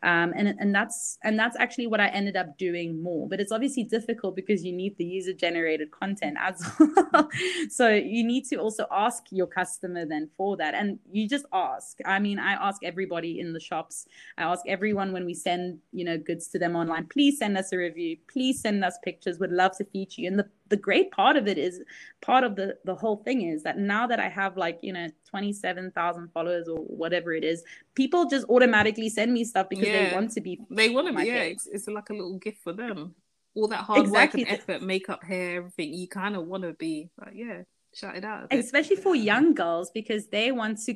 Um, 0.09 0.29
and 0.37 0.47
and 0.61 0.71
that's 0.77 1.17
and 1.25 1.37
that's 1.41 1.57
actually 1.63 1.87
what 1.93 1.99
I 1.99 2.07
ended 2.19 2.35
up 2.41 2.49
doing 2.67 2.89
more. 3.09 3.27
But 3.31 3.37
it's 3.41 3.51
obviously 3.57 3.83
difficult 3.97 4.31
because 4.41 4.59
you 4.67 4.71
need 4.81 4.93
the 4.97 5.05
user 5.17 5.33
generated 5.45 5.91
content 6.01 6.37
as 6.39 6.55
well. 6.79 7.29
so 7.69 7.85
you 7.89 8.23
need 8.31 8.45
to 8.51 8.55
also 8.65 8.83
ask 9.05 9.19
your 9.31 9.47
customer 9.59 10.05
then 10.13 10.29
for 10.37 10.55
that, 10.61 10.73
and 10.81 10.99
you 11.11 11.27
just 11.27 11.45
ask. 11.53 11.97
I 12.05 12.19
mean, 12.19 12.39
I 12.39 12.53
ask 12.53 12.83
everybody 12.83 13.39
in 13.39 13.53
the 13.53 13.59
shops. 13.59 14.05
I 14.37 14.43
ask 14.43 14.63
everyone 14.67 15.11
when 15.11 15.25
we 15.25 15.33
send 15.33 15.79
you 15.91 16.05
know 16.05 16.17
goods 16.17 16.47
to 16.49 16.59
them 16.59 16.75
online. 16.75 17.07
Please 17.07 17.37
send 17.37 17.57
us 17.57 17.71
a 17.73 17.77
review. 17.77 18.17
Please 18.31 18.61
send 18.61 18.83
us 18.83 18.97
pictures. 19.03 19.39
Would 19.39 19.51
love 19.51 19.75
to 19.77 19.85
feature 19.85 20.21
you. 20.21 20.27
And 20.27 20.39
the 20.39 20.49
the 20.69 20.77
great 20.77 21.11
part 21.11 21.35
of 21.35 21.47
it 21.47 21.57
is 21.57 21.81
part 22.21 22.43
of 22.43 22.55
the 22.55 22.77
the 22.85 22.95
whole 22.95 23.17
thing 23.17 23.41
is 23.41 23.63
that 23.63 23.77
now 23.77 24.07
that 24.07 24.19
I 24.19 24.29
have 24.29 24.57
like 24.57 24.79
you 24.81 24.93
know 24.93 25.07
twenty 25.29 25.53
seven 25.53 25.91
thousand 25.91 26.31
followers 26.33 26.67
or 26.67 26.77
whatever 26.77 27.33
it 27.33 27.43
is, 27.43 27.63
people 27.95 28.25
just 28.25 28.45
automatically 28.49 29.09
send 29.09 29.33
me 29.33 29.43
stuff 29.43 29.67
because 29.69 29.87
they 29.87 30.13
want 30.13 30.31
to 30.31 30.41
be. 30.41 30.59
They 30.69 30.89
want 30.89 31.07
to 31.07 31.13
be, 31.13 31.25
yeah, 31.25 31.43
it's, 31.43 31.67
it's 31.67 31.87
like 31.87 32.09
a 32.09 32.13
little 32.13 32.37
gift 32.37 32.63
for 32.63 32.73
them. 32.73 33.15
All 33.55 33.67
that 33.67 33.81
hard 33.81 34.05
Exactly. 34.05 34.43
work 34.43 34.51
and 34.51 34.59
effort, 34.59 34.81
makeup, 34.85 35.23
hair, 35.23 35.57
everything, 35.57 35.93
you 35.93 36.07
kind 36.07 36.35
of 36.35 36.45
want 36.45 36.63
to 36.63 36.73
be 36.73 37.09
like, 37.19 37.33
yeah, 37.33 37.63
shout 37.93 38.15
it 38.15 38.23
out. 38.25 38.47
especially 38.51 38.95
for 38.95 39.15
young 39.15 39.53
girls 39.53 39.91
because 39.91 40.27
they 40.27 40.51
want 40.51 40.77
to 40.85 40.95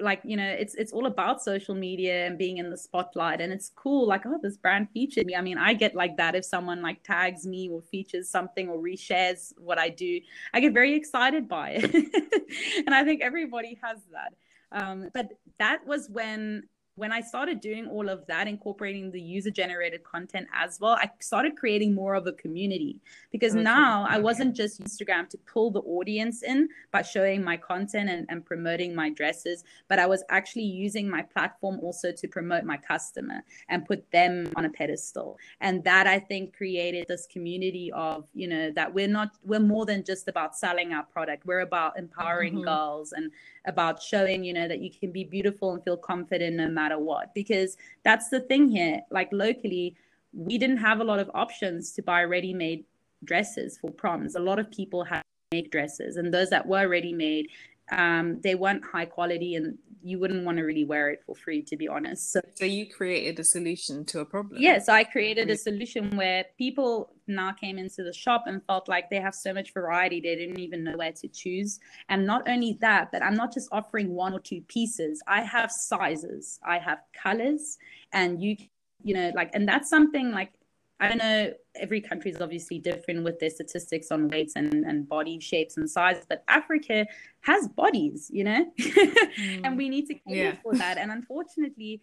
like 0.00 0.20
you 0.24 0.36
know 0.36 0.48
it's 0.48 0.74
it's 0.74 0.92
all 0.92 1.06
about 1.06 1.42
social 1.42 1.74
media 1.74 2.26
and 2.26 2.36
being 2.36 2.58
in 2.58 2.68
the 2.70 2.76
spotlight 2.76 3.40
and 3.40 3.52
it's 3.52 3.70
cool 3.76 4.06
like 4.08 4.22
oh 4.26 4.38
this 4.42 4.56
brand 4.56 4.88
featured 4.92 5.24
me. 5.26 5.36
I 5.36 5.40
mean 5.40 5.56
i 5.58 5.72
get 5.72 5.94
like 5.94 6.16
that 6.16 6.34
if 6.34 6.44
someone 6.44 6.82
like 6.82 7.02
tags 7.04 7.46
me 7.46 7.68
or 7.68 7.80
features 7.80 8.28
something 8.28 8.68
or 8.68 8.78
reshares 8.78 9.52
what 9.58 9.78
i 9.78 9.88
do. 9.88 10.20
I 10.52 10.60
get 10.60 10.72
very 10.72 10.94
excited 10.94 11.48
by 11.48 11.78
it. 11.80 11.94
And 12.86 12.94
i 12.94 13.04
think 13.04 13.22
everybody 13.22 13.78
has 13.82 13.98
that. 14.12 14.34
Um, 14.72 15.10
but 15.14 15.28
that 15.60 15.86
was 15.86 16.08
when 16.10 16.64
when 16.96 17.12
I 17.12 17.20
started 17.20 17.60
doing 17.60 17.88
all 17.88 18.08
of 18.08 18.24
that, 18.26 18.46
incorporating 18.46 19.10
the 19.10 19.20
user 19.20 19.50
generated 19.50 20.04
content 20.04 20.46
as 20.52 20.78
well, 20.80 20.92
I 20.92 21.10
started 21.20 21.56
creating 21.56 21.92
more 21.92 22.14
of 22.14 22.26
a 22.28 22.32
community 22.32 23.00
because 23.32 23.54
Okay. 23.54 23.64
now 23.64 24.06
I 24.08 24.18
wasn't 24.18 24.54
just 24.54 24.80
Instagram 24.80 25.28
to 25.30 25.38
pull 25.38 25.72
the 25.72 25.80
audience 25.80 26.44
in 26.44 26.68
by 26.92 27.02
showing 27.02 27.42
my 27.42 27.56
content 27.56 28.08
and, 28.10 28.26
and 28.28 28.44
promoting 28.46 28.94
my 28.94 29.10
dresses, 29.10 29.64
but 29.88 29.98
I 29.98 30.06
was 30.06 30.22
actually 30.30 30.66
using 30.66 31.08
my 31.10 31.22
platform 31.22 31.80
also 31.80 32.12
to 32.12 32.28
promote 32.28 32.62
my 32.64 32.76
customer 32.76 33.42
and 33.68 33.84
put 33.84 34.08
them 34.12 34.52
on 34.54 34.64
a 34.64 34.70
pedestal. 34.70 35.36
And 35.60 35.82
that 35.84 36.06
I 36.06 36.20
think 36.20 36.56
created 36.56 37.06
this 37.08 37.26
community 37.26 37.90
of, 37.92 38.28
you 38.34 38.46
know, 38.46 38.70
that 38.70 38.94
we're 38.94 39.08
not, 39.08 39.32
we're 39.42 39.58
more 39.58 39.84
than 39.84 40.04
just 40.04 40.28
about 40.28 40.56
selling 40.56 40.92
our 40.92 41.02
product. 41.02 41.44
We're 41.44 41.60
about 41.60 41.98
empowering 41.98 42.54
Mhm. 42.58 42.64
girls 42.64 43.12
and 43.12 43.32
about 43.66 44.02
showing, 44.02 44.44
you 44.44 44.52
know, 44.52 44.68
that 44.68 44.80
you 44.80 44.90
can 44.90 45.10
be 45.10 45.24
beautiful 45.24 45.72
and 45.72 45.82
feel 45.82 45.96
confident 45.96 46.56
no 46.56 46.68
matter 46.68 46.98
what. 46.98 47.34
Because 47.34 47.76
that's 48.04 48.28
the 48.28 48.40
thing 48.40 48.68
here. 48.68 49.00
Like 49.10 49.28
locally, 49.32 49.96
we 50.32 50.58
didn't 50.58 50.78
have 50.78 51.00
a 51.00 51.04
lot 51.04 51.18
of 51.18 51.30
options 51.34 51.92
to 51.92 52.02
buy 52.02 52.24
ready 52.24 52.52
made 52.52 52.84
dresses 53.24 53.78
for 53.78 53.90
proms. 53.90 54.34
A 54.34 54.40
lot 54.40 54.58
of 54.58 54.70
people 54.70 55.04
had 55.04 55.22
make 55.52 55.70
dresses, 55.70 56.16
and 56.16 56.34
those 56.34 56.50
that 56.50 56.66
were 56.66 56.88
ready 56.88 57.12
made, 57.12 57.48
um, 57.90 58.40
they 58.42 58.54
weren't 58.54 58.84
high 58.84 59.06
quality 59.06 59.54
and 59.54 59.78
you 60.02 60.18
wouldn't 60.18 60.44
want 60.44 60.58
to 60.58 60.64
really 60.64 60.84
wear 60.84 61.08
it 61.08 61.22
for 61.24 61.34
free, 61.34 61.62
to 61.62 61.76
be 61.76 61.88
honest. 61.88 62.32
So 62.32 62.40
So 62.54 62.66
you 62.66 62.86
created 62.86 63.38
a 63.40 63.44
solution 63.44 64.04
to 64.06 64.20
a 64.20 64.24
problem. 64.24 64.60
yeah, 64.60 64.78
so 64.78 64.92
I 64.92 65.02
created 65.02 65.48
a 65.48 65.56
solution 65.56 66.14
where 66.14 66.44
people 66.58 67.10
now 67.26 67.52
came 67.52 67.78
into 67.78 68.02
the 68.02 68.12
shop 68.12 68.44
and 68.46 68.62
felt 68.66 68.86
like 68.86 69.08
they 69.08 69.18
have 69.20 69.34
so 69.34 69.54
much 69.54 69.72
variety, 69.72 70.20
they 70.20 70.36
didn't 70.36 70.58
even 70.60 70.84
know 70.84 70.96
where 70.96 71.12
to 71.12 71.28
choose. 71.28 71.80
And 72.10 72.26
not 72.26 72.46
only 72.48 72.76
that, 72.82 73.12
but 73.12 73.22
I'm 73.22 73.34
not 73.34 73.52
just 73.54 73.68
offering 73.72 74.10
one 74.10 74.34
or 74.34 74.40
two 74.40 74.60
pieces. 74.68 75.22
I 75.26 75.40
have 75.40 75.72
sizes, 75.72 76.60
I 76.62 76.78
have 76.78 76.98
colors, 77.14 77.78
and 78.12 78.42
you, 78.42 78.58
you 79.02 79.14
know, 79.14 79.32
like, 79.34 79.50
and 79.54 79.66
that's 79.66 79.88
something 79.88 80.32
like 80.32 80.52
I 81.00 81.08
don't 81.08 81.18
know. 81.18 81.52
Every 81.74 82.00
country 82.00 82.30
is 82.30 82.40
obviously 82.40 82.78
different 82.78 83.24
with 83.24 83.40
their 83.40 83.50
statistics 83.50 84.10
on 84.12 84.28
weights 84.28 84.54
and, 84.56 84.72
and 84.72 85.08
body 85.08 85.40
shapes 85.40 85.76
and 85.76 85.90
sizes, 85.90 86.24
but 86.28 86.44
Africa 86.48 87.06
has 87.40 87.68
bodies, 87.68 88.30
you 88.32 88.44
know, 88.44 88.64
and 88.78 89.64
mm. 89.64 89.76
we 89.76 89.88
need 89.88 90.06
to 90.06 90.14
cater 90.14 90.36
Yeah. 90.36 90.56
for 90.62 90.74
that. 90.76 90.96
And 90.98 91.10
unfortunately, 91.10 92.00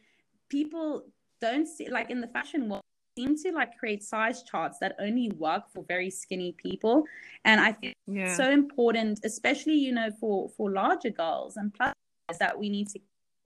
people 0.50 1.06
don't 1.40 1.68
see 1.68 1.90
like 1.90 2.10
in 2.12 2.22
the 2.22 2.28
fashion 2.28 2.70
world 2.70 2.84
seem 3.18 3.36
to 3.36 3.52
like 3.52 3.78
create 3.78 4.04
size 4.04 4.44
charts 4.44 4.78
that 4.80 4.96
only 5.00 5.32
work 5.38 5.64
for 5.74 5.84
very 5.84 6.10
skinny 6.10 6.54
people 6.54 7.04
and 7.44 7.60
i 7.60 7.72
think 7.74 7.94
Yeah. 8.08 8.28
it's 8.28 8.38
so 8.38 8.50
important 8.50 9.20
especially 9.26 9.74
you 9.74 9.92
know 9.92 10.12
for 10.20 10.50
for 10.50 10.72
larger 10.72 11.10
girls 11.10 11.58
and 11.58 11.74
plus 11.74 11.94
that 12.40 12.58
we 12.58 12.70
need 12.70 12.88
to 12.90 13.00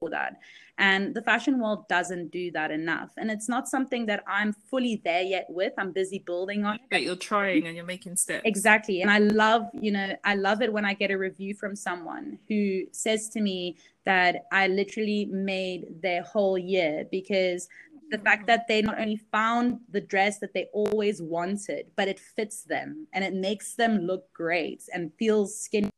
for 0.06 0.10
that 0.10 0.36
and 0.78 1.14
the 1.14 1.22
fashion 1.22 1.58
world 1.60 1.88
doesn't 1.88 2.30
do 2.30 2.50
that 2.50 2.70
enough 2.70 3.10
and 3.16 3.30
it's 3.30 3.48
not 3.48 3.68
something 3.68 4.06
that 4.06 4.22
i'm 4.26 4.52
fully 4.52 5.00
there 5.04 5.22
yet 5.22 5.46
with 5.48 5.72
i'm 5.78 5.92
busy 5.92 6.18
building 6.18 6.64
on 6.64 6.76
it 6.76 6.80
that 6.90 7.02
you're 7.02 7.16
trying 7.16 7.66
and 7.66 7.76
you're 7.76 7.84
making 7.84 8.16
steps. 8.16 8.42
Exactly. 8.44 9.02
And 9.02 9.10
I 9.10 9.18
love, 9.18 9.68
you 9.74 9.90
know, 9.90 10.16
I 10.24 10.34
love 10.34 10.62
it 10.62 10.72
when 10.72 10.84
I 10.84 10.94
get 10.94 11.10
a 11.10 11.18
review 11.18 11.54
from 11.54 11.74
someone 11.76 12.38
who 12.48 12.82
says 12.92 13.28
to 13.30 13.40
me 13.40 13.76
that 14.04 14.46
I 14.52 14.68
literally 14.68 15.26
made 15.26 16.00
their 16.00 16.22
whole 16.22 16.58
year 16.58 17.04
because 17.10 17.68
the 18.10 18.18
fact 18.18 18.46
that 18.46 18.68
they 18.68 18.82
not 18.82 19.00
only 19.00 19.16
found 19.32 19.80
the 19.90 20.00
dress 20.00 20.38
that 20.38 20.54
they 20.54 20.68
always 20.72 21.20
wanted, 21.20 21.86
but 21.96 22.06
it 22.06 22.20
fits 22.20 22.62
them 22.62 23.08
and 23.12 23.24
it 23.24 23.34
makes 23.34 23.74
them 23.74 23.98
look 23.98 24.32
great 24.32 24.82
and 24.94 25.12
feels 25.18 25.58
skinny. 25.58 25.90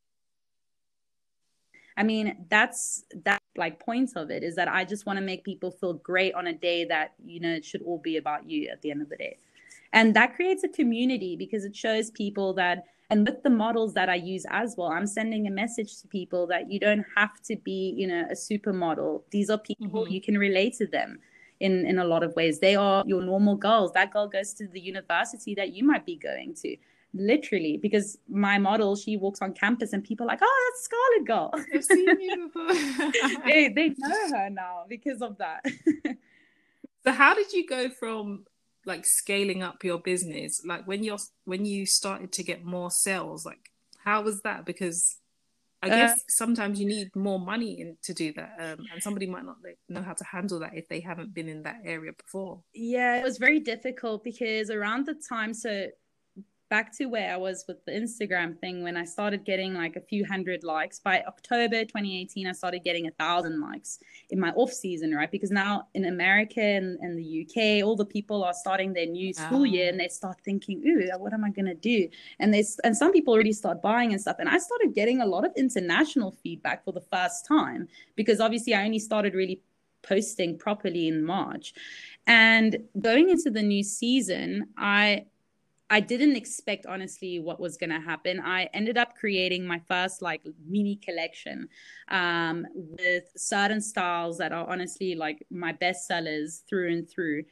I 1.99 2.05
mean, 2.05 2.47
that's 2.49 3.05
that 3.25 3.43
like 3.57 3.81
point 3.81 4.13
of 4.17 4.31
it 4.31 4.43
is 4.45 4.55
that 4.57 4.69
I 4.69 4.85
just 4.85 5.05
want 5.07 5.19
to 5.19 5.25
make 5.25 5.45
people 5.45 5.71
feel 5.71 5.95
great 5.95 6.33
on 6.35 6.47
a 6.47 6.53
day 6.55 6.85
that, 6.87 7.15
you 7.25 7.41
know, 7.41 7.53
it 7.55 7.65
should 7.65 7.83
all 7.83 7.99
be 7.99 8.17
about 8.17 8.49
you 8.49 8.69
at 8.71 8.81
the 8.83 8.91
end 8.93 9.03
of 9.03 9.09
the 9.09 9.17
day. 9.17 9.37
And 9.93 10.15
that 10.15 10.35
creates 10.37 10.63
a 10.65 10.69
community 10.69 11.35
because 11.37 11.65
it 11.65 11.75
shows 11.75 12.11
people 12.11 12.55
that 12.55 12.85
and 13.11 13.27
with 13.27 13.43
the 13.43 13.49
models 13.51 13.95
that 13.95 14.11
i 14.11 14.15
use 14.15 14.45
as 14.51 14.75
well 14.77 14.89
i'm 14.89 15.07
sending 15.07 15.47
a 15.47 15.51
message 15.51 15.99
to 16.01 16.07
people 16.09 16.47
that 16.47 16.71
you 16.71 16.79
don't 16.79 17.07
have 17.17 17.41
to 17.43 17.57
be 17.57 17.95
you 17.97 18.07
know 18.07 18.25
a 18.31 18.35
supermodel. 18.35 19.23
These 19.31 19.49
are 19.49 19.59
people 19.59 20.05
Mhm. 20.05 20.11
you 20.11 20.21
can 20.21 20.37
relate 20.37 20.75
to 20.75 20.87
them 20.87 21.19
in 21.61 21.87
in 21.87 21.99
a 21.99 22.05
lot 22.05 22.23
of 22.23 22.37
ways. 22.37 22.61
They 22.61 22.77
are 22.77 23.03
your 23.07 23.23
normal 23.23 23.57
girls. 23.57 23.93
That 23.93 24.13
girl 24.13 24.29
goes 24.29 24.53
to 24.55 24.69
the 24.69 24.81
university 24.81 25.55
that 25.55 25.73
you 25.73 25.85
might 25.85 26.05
be 26.05 26.17
going 26.17 26.55
to 26.63 26.77
literally 27.15 27.79
because 27.79 28.19
my 28.29 28.59
model 28.59 28.95
she 28.95 29.17
walks 29.17 29.41
on 29.41 29.53
campus 29.53 29.93
and 29.93 30.05
people 30.05 30.25
are 30.25 30.29
like 30.29 30.41
oh 30.43 30.71
that's 30.71 30.85
Scarlett 30.85 31.27
girl. 31.27 31.51
I've 31.75 31.85
seen 31.85 32.21
you 32.21 32.47
before. 32.53 33.13
they, 33.47 33.69
they 33.69 33.95
know 33.99 34.37
her 34.39 34.51
now 34.51 34.85
because 34.89 35.23
of 35.23 35.39
that. 35.39 35.65
So 37.05 37.13
how 37.13 37.33
did 37.35 37.53
you 37.53 37.67
go 37.67 37.89
from 37.89 38.45
like 38.85 39.07
scaling 39.07 39.63
up 39.63 39.85
your 39.85 39.99
business? 39.99 40.61
Like 40.67 40.87
when 40.87 41.03
you're 41.05 41.19
when 41.45 41.65
you 41.65 41.87
started 41.87 42.33
to 42.33 42.43
get 42.43 42.65
more 42.65 42.91
sales 42.91 43.47
like 43.47 43.71
how 44.05 44.23
was 44.23 44.41
that? 44.43 44.67
Because 44.67 45.17
i 45.83 45.87
Uh, 45.87 45.91
guess 45.91 46.25
sometimes 46.29 46.81
you 46.81 46.87
need 46.87 47.15
more 47.15 47.39
money 47.39 47.81
in, 47.81 47.97
to 48.03 48.13
do 48.13 48.33
that 48.33 48.51
um, 48.59 48.85
and 48.93 49.01
somebody 49.01 49.27
might 49.27 49.45
not 49.45 49.57
like, 49.63 49.79
know 49.89 50.03
how 50.03 50.13
to 50.13 50.25
handle 50.25 50.59
that 50.59 50.75
if 50.75 50.89
they 50.89 50.99
haven't 51.01 51.33
been 51.33 51.49
in 51.49 51.63
that 51.63 51.77
area 51.85 52.13
before. 52.13 52.61
Yeah, 52.75 53.17
it 53.21 53.23
was 53.23 53.39
very 53.39 53.61
difficult 53.61 54.25
because 54.25 54.71
around 54.71 55.07
the 55.07 55.15
time, 55.29 55.55
so 55.55 55.87
back 56.69 56.97
to 56.99 57.07
where 57.07 57.33
I 57.33 57.37
was 57.37 57.65
with 57.67 57.85
the 57.85 57.93
Instagram 57.93 58.59
thing, 58.59 58.83
when 58.83 58.97
I 58.97 59.05
started 59.05 59.45
getting 59.45 59.75
like 59.75 59.97
a 59.97 60.01
few 60.01 60.25
hundred 60.25 60.65
likes 60.65 60.99
by 60.99 61.23
October 61.27 61.85
2018, 61.85 62.47
I 62.47 62.53
started 62.53 62.85
getting 62.85 63.07
a 63.07 63.11
thousand 63.13 63.61
likes 63.61 63.99
in 64.31 64.39
my 64.39 64.51
off 64.51 64.73
season, 64.73 65.15
right? 65.15 65.31
Because 65.31 65.51
now 65.51 65.89
in 65.95 66.05
America 66.05 66.61
and, 66.61 66.99
and 67.01 67.19
the 67.19 67.47
UK, 67.47 67.85
all 67.85 67.97
the 67.97 68.05
people 68.05 68.45
are 68.45 68.53
starting 68.53 68.93
their 68.93 69.07
new 69.07 69.33
school 69.33 69.63
Ah. 69.63 69.65
year 69.65 69.89
and 69.89 69.99
they 69.99 70.09
start 70.09 70.37
thinking, 70.45 70.83
ooh, 70.87 71.09
what 71.19 71.33
am 71.33 71.45
I 71.45 71.51
going 71.51 71.67
to 71.67 71.75
do? 71.75 72.09
And 72.39 72.53
they 72.53 72.65
and 72.85 72.97
some 72.97 73.13
people 73.13 73.33
already 73.35 73.53
start 73.53 73.81
buying 73.81 74.13
and 74.13 74.21
stuff. 74.21 74.37
And 74.39 74.49
I 74.49 74.59
started 74.59 74.95
getting 74.95 75.21
a 75.21 75.27
lot 75.27 75.45
of 75.47 75.53
international 75.57 76.37
feedback 76.43 76.85
for 76.85 76.93
the 76.93 77.01
first 77.13 77.47
time 77.47 77.89
because 78.15 78.41
obviously 78.41 78.75
I 78.75 78.85
only 78.85 78.99
started 78.99 79.35
really 79.35 79.63
posting 80.03 80.57
properly 80.59 81.09
in 81.09 81.25
March. 81.25 81.75
And 82.27 82.77
going 83.01 83.31
into 83.31 83.51
the 83.51 83.63
new 83.63 83.83
season, 83.83 84.69
I 84.77 85.25
I 85.91 86.01
didn't 86.01 86.37
expect 86.37 86.85
honestly 86.85 87.41
what 87.41 87.61
was 87.61 87.79
going 87.79 87.91
to 87.91 88.01
happen. 88.01 88.41
I 88.41 88.65
ended 88.75 88.99
up 88.99 89.15
creating 89.17 89.67
my 89.67 89.81
first 89.89 90.21
like 90.21 90.43
mini 90.67 90.97
collection 90.97 91.69
um, 92.09 92.67
with 92.75 93.25
certain 93.37 93.81
styles 93.81 94.37
that 94.39 94.53
are 94.53 94.69
honestly 94.69 95.15
like 95.15 95.47
my 95.51 95.73
best 95.73 96.07
sellers 96.07 96.63
through 96.69 96.93
and 96.93 97.09
through. 97.09 97.45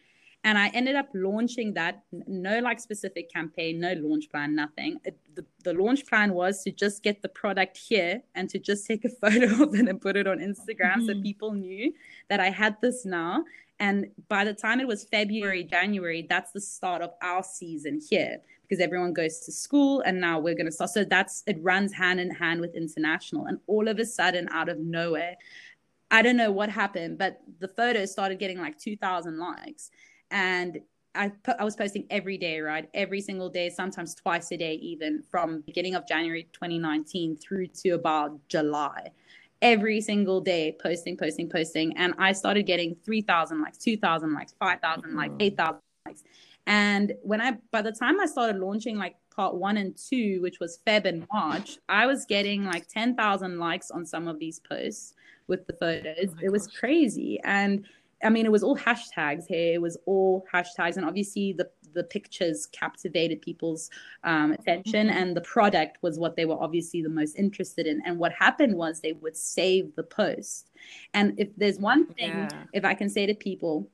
And 0.46 0.56
I 0.56 0.68
ended 0.68 0.94
up 0.94 1.08
launching 1.12 1.74
that. 1.74 2.04
No 2.12 2.60
like 2.60 2.78
specific 2.78 3.32
campaign, 3.32 3.80
no 3.80 3.94
launch 3.94 4.30
plan, 4.30 4.54
nothing. 4.54 5.00
It, 5.04 5.18
the, 5.34 5.44
the 5.64 5.74
launch 5.74 6.06
plan 6.06 6.34
was 6.34 6.62
to 6.62 6.70
just 6.70 7.02
get 7.02 7.20
the 7.20 7.28
product 7.28 7.76
here 7.76 8.22
and 8.36 8.48
to 8.50 8.60
just 8.60 8.86
take 8.86 9.04
a 9.04 9.08
photo 9.22 9.64
of 9.64 9.74
it 9.74 9.88
and 9.88 10.00
put 10.00 10.16
it 10.16 10.28
on 10.28 10.38
Instagram 10.38 10.98
mm-hmm. 10.98 11.06
so 11.06 11.20
people 11.20 11.52
knew 11.52 11.92
that 12.30 12.38
I 12.38 12.50
had 12.50 12.76
this 12.80 13.04
now. 13.04 13.44
And 13.80 14.06
by 14.28 14.44
the 14.44 14.54
time 14.54 14.78
it 14.78 14.86
was 14.86 15.02
February, 15.02 15.64
January, 15.64 16.24
that's 16.30 16.52
the 16.52 16.60
start 16.60 17.02
of 17.02 17.10
our 17.22 17.42
season 17.42 18.00
here 18.08 18.38
because 18.62 18.80
everyone 18.80 19.14
goes 19.14 19.40
to 19.40 19.52
school 19.52 20.00
and 20.02 20.20
now 20.20 20.38
we're 20.38 20.54
going 20.54 20.66
to 20.66 20.72
start. 20.72 20.90
So 20.90 21.02
that's 21.02 21.42
it 21.48 21.58
runs 21.60 21.92
hand 21.92 22.20
in 22.20 22.30
hand 22.30 22.60
with 22.60 22.76
international. 22.76 23.46
And 23.46 23.58
all 23.66 23.88
of 23.88 23.98
a 23.98 24.06
sudden, 24.06 24.48
out 24.52 24.68
of 24.68 24.78
nowhere, 24.78 25.38
I 26.12 26.22
don't 26.22 26.36
know 26.36 26.52
what 26.52 26.68
happened, 26.68 27.18
but 27.18 27.40
the 27.58 27.66
photos 27.66 28.12
started 28.12 28.38
getting 28.38 28.60
like 28.60 28.78
2,000 28.78 29.40
likes 29.40 29.90
and 30.30 30.80
I 31.16 31.30
put, 31.42 31.56
I 31.58 31.64
was 31.64 31.76
posting 31.76 32.06
every 32.10 32.36
day, 32.36 32.60
right? 32.60 32.88
Every 32.94 33.20
single 33.20 33.48
day, 33.48 33.70
sometimes 33.70 34.14
twice 34.14 34.52
a 34.52 34.56
day, 34.56 34.74
even 34.74 35.22
from 35.30 35.62
beginning 35.62 35.94
of 35.94 36.06
January 36.06 36.48
2019 36.52 37.36
through 37.36 37.68
to 37.68 37.90
about 37.90 38.38
July. 38.48 39.10
Every 39.62 40.00
single 40.02 40.40
day, 40.40 40.76
posting, 40.80 41.16
posting, 41.16 41.48
posting, 41.48 41.96
and 41.96 42.14
I 42.18 42.32
started 42.32 42.64
getting 42.64 42.94
3,000 43.04 43.62
likes, 43.62 43.78
2,000 43.78 44.34
likes, 44.34 44.54
5,000 44.58 45.16
likes, 45.16 45.32
mm. 45.32 45.42
8,000 45.42 45.80
likes. 46.04 46.22
And 46.66 47.14
when 47.22 47.40
I, 47.40 47.56
by 47.70 47.80
the 47.80 47.92
time 47.92 48.20
I 48.20 48.26
started 48.26 48.60
launching 48.60 48.98
like 48.98 49.16
part 49.34 49.54
one 49.54 49.76
and 49.76 49.96
two, 49.96 50.40
which 50.42 50.60
was 50.60 50.80
Feb 50.86 51.06
and 51.06 51.26
March, 51.32 51.78
I 51.88 52.06
was 52.06 52.26
getting 52.26 52.64
like 52.64 52.88
10,000 52.88 53.58
likes 53.58 53.90
on 53.90 54.04
some 54.04 54.28
of 54.28 54.38
these 54.38 54.58
posts 54.58 55.14
with 55.46 55.66
the 55.66 55.74
photos. 55.74 56.34
Oh 56.34 56.40
it 56.42 56.50
was 56.50 56.66
crazy. 56.66 57.40
And 57.44 57.86
I 58.26 58.30
mean, 58.30 58.44
it 58.44 58.52
was 58.52 58.62
all 58.62 58.76
hashtags 58.76 59.46
here. 59.46 59.74
It 59.74 59.80
was 59.80 59.96
all 60.06 60.44
hashtags, 60.52 60.96
and 60.96 61.06
obviously 61.06 61.52
the 61.52 61.70
the 61.96 62.04
pictures 62.04 62.66
captivated 62.66 63.40
people's 63.40 63.90
um, 64.22 64.52
attention, 64.52 65.08
mm-hmm. 65.08 65.16
and 65.16 65.36
the 65.36 65.40
product 65.40 65.98
was 66.02 66.18
what 66.18 66.36
they 66.36 66.44
were 66.44 66.62
obviously 66.62 67.02
the 67.02 67.08
most 67.08 67.36
interested 67.36 67.86
in. 67.86 68.02
And 68.04 68.18
what 68.18 68.32
happened 68.32 68.74
was 68.74 69.00
they 69.00 69.14
would 69.14 69.36
save 69.36 69.96
the 69.96 70.02
post. 70.02 70.70
And 71.14 71.32
if 71.38 71.48
there's 71.56 71.78
one 71.78 72.06
thing, 72.06 72.30
yeah. 72.30 72.64
if 72.74 72.84
I 72.84 72.92
can 72.92 73.08
say 73.08 73.24
to 73.26 73.34
people, 73.34 73.88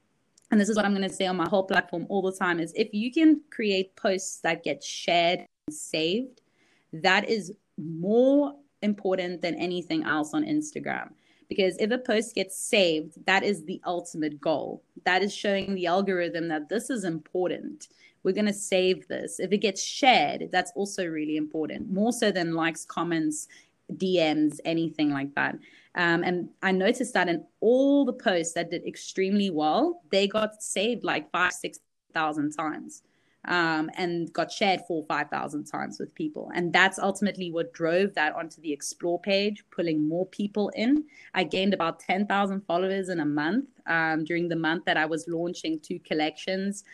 and 0.51 0.61
this 0.61 0.69
is 0.69 0.77
what 0.77 0.85
I'm 0.85 0.93
going 0.93 1.09
to 1.09 1.15
say 1.15 1.27
on 1.27 1.37
my 1.37 1.49
whole 1.49 1.63
platform 1.63 2.07
all 2.09 2.23
the 2.23 2.33
time, 2.33 2.59
is 2.59 2.73
if 2.75 2.93
you 2.93 3.13
can 3.13 3.41
create 3.51 3.95
posts 3.95 4.41
that 4.41 4.65
get 4.65 4.83
shared 4.83 5.47
and 5.69 5.75
saved, 5.75 6.41
that 6.93 7.29
is 7.29 7.53
more 7.79 8.55
important 8.83 9.41
than 9.43 9.55
anything 9.55 10.03
else 10.03 10.35
on 10.35 10.45
Instagram 10.45 11.11
because 11.49 11.77
if 11.79 11.91
a 11.91 11.99
post 11.99 12.35
gets 12.35 12.57
saved, 12.57 13.15
that 13.27 13.43
is 13.43 13.65
the 13.65 13.81
ultimate 13.87 14.41
goal. 14.41 14.83
That 15.05 15.23
is 15.23 15.35
showing 15.35 15.75
the 15.75 15.87
algorithm 15.87 16.49
that 16.49 16.69
this 16.69 16.91
is 16.91 17.05
important. 17.05 17.89
We're 18.23 18.33
going 18.33 18.47
to 18.47 18.53
save 18.53 19.09
this. 19.09 19.41
If 19.41 19.53
it 19.53 19.59
gets 19.59 19.83
shared, 19.83 20.49
that's 20.53 20.73
also 20.75 21.07
really 21.07 21.37
important, 21.37 21.91
more 21.91 22.13
so 22.13 22.31
than 22.31 22.55
likes, 22.55 22.85
comments, 22.85 23.49
DMs, 23.95 24.59
anything 24.65 25.11
like 25.11 25.35
that. 25.35 25.57
Um, 25.95 26.23
and 26.23 26.49
I 26.63 26.73
noticed 26.73 27.15
that 27.15 27.29
in 27.29 27.45
all 27.61 28.05
the 28.05 28.13
posts 28.13 28.55
that 28.55 28.71
did 28.71 28.87
extremely 28.87 29.51
well, 29.51 30.03
they 30.11 30.27
got 30.27 30.63
saved 30.63 31.05
like 31.05 31.31
five, 31.31 31.53
six 31.53 31.79
thousand 32.15 32.53
times 32.53 33.03
um, 33.47 33.91
and 33.97 34.33
got 34.33 34.53
shared 34.53 34.83
four, 34.87 35.05
5,000 35.07 35.65
times 35.65 35.99
with 35.99 36.15
people. 36.15 36.51
And 36.55 36.73
that's 36.73 36.99
ultimately 36.99 37.51
what 37.51 37.73
drove 37.73 38.15
that 38.15 38.35
onto 38.35 38.61
the 38.61 38.73
Explore 38.73 39.21
page, 39.21 39.65
pulling 39.71 40.07
more 40.07 40.27
people 40.27 40.71
in. 40.75 41.05
I 41.35 41.45
gained 41.45 41.75
about 41.75 42.01
10,000 42.01 42.61
followers 42.67 43.09
in 43.09 43.21
a 43.21 43.25
month 43.25 43.67
um, 43.87 44.25
during 44.25 44.49
the 44.49 44.57
month 44.57 44.85
that 44.85 44.97
I 44.97 45.07
was 45.07 45.27
launching 45.29 45.81
two 45.81 45.99
collections. 46.01 46.85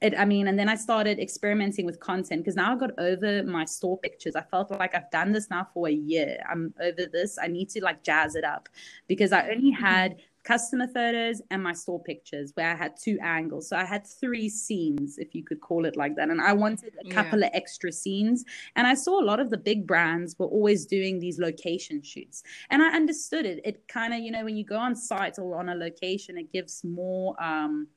It, 0.00 0.18
I 0.18 0.24
mean, 0.24 0.48
and 0.48 0.58
then 0.58 0.68
I 0.68 0.74
started 0.74 1.20
experimenting 1.20 1.86
with 1.86 2.00
content 2.00 2.42
because 2.42 2.56
now 2.56 2.74
I 2.74 2.76
got 2.76 2.90
over 2.98 3.44
my 3.44 3.64
store 3.64 3.98
pictures. 3.98 4.34
I 4.34 4.42
felt 4.42 4.70
like 4.72 4.94
I've 4.94 5.10
done 5.12 5.32
this 5.32 5.48
now 5.48 5.68
for 5.72 5.88
a 5.88 5.92
year. 5.92 6.38
I'm 6.50 6.74
over 6.82 7.06
this. 7.06 7.38
I 7.40 7.46
need 7.46 7.70
to 7.70 7.82
like 7.82 8.02
jazz 8.02 8.34
it 8.34 8.44
up 8.44 8.68
because 9.06 9.32
I 9.32 9.48
only 9.48 9.72
mm-hmm. 9.72 9.84
had 9.84 10.16
customer 10.44 10.86
photos 10.86 11.40
and 11.50 11.62
my 11.62 11.72
store 11.72 12.02
pictures 12.02 12.52
where 12.54 12.70
I 12.70 12.76
had 12.76 12.92
two 13.00 13.18
angles. 13.22 13.68
So 13.68 13.76
I 13.76 13.84
had 13.84 14.06
three 14.06 14.48
scenes, 14.48 15.16
if 15.18 15.34
you 15.34 15.42
could 15.42 15.60
call 15.60 15.86
it 15.86 15.96
like 15.96 16.16
that. 16.16 16.28
And 16.28 16.40
I 16.40 16.52
wanted 16.52 16.94
a 17.04 17.08
couple 17.08 17.40
yeah. 17.40 17.46
of 17.46 17.52
extra 17.54 17.90
scenes. 17.90 18.44
And 18.76 18.86
I 18.86 18.94
saw 18.94 19.20
a 19.20 19.24
lot 19.24 19.40
of 19.40 19.50
the 19.50 19.56
big 19.56 19.86
brands 19.86 20.36
were 20.38 20.46
always 20.46 20.84
doing 20.84 21.18
these 21.18 21.38
location 21.38 22.02
shoots. 22.02 22.42
And 22.70 22.82
I 22.82 22.88
understood 22.88 23.46
it. 23.46 23.60
It 23.64 23.88
kind 23.88 24.12
of, 24.12 24.20
you 24.20 24.30
know, 24.30 24.44
when 24.44 24.56
you 24.56 24.64
go 24.64 24.76
on 24.76 24.94
site 24.94 25.38
or 25.38 25.56
on 25.56 25.70
a 25.70 25.74
location, 25.74 26.36
it 26.36 26.52
gives 26.52 26.84
more 26.84 27.34
um 27.42 27.88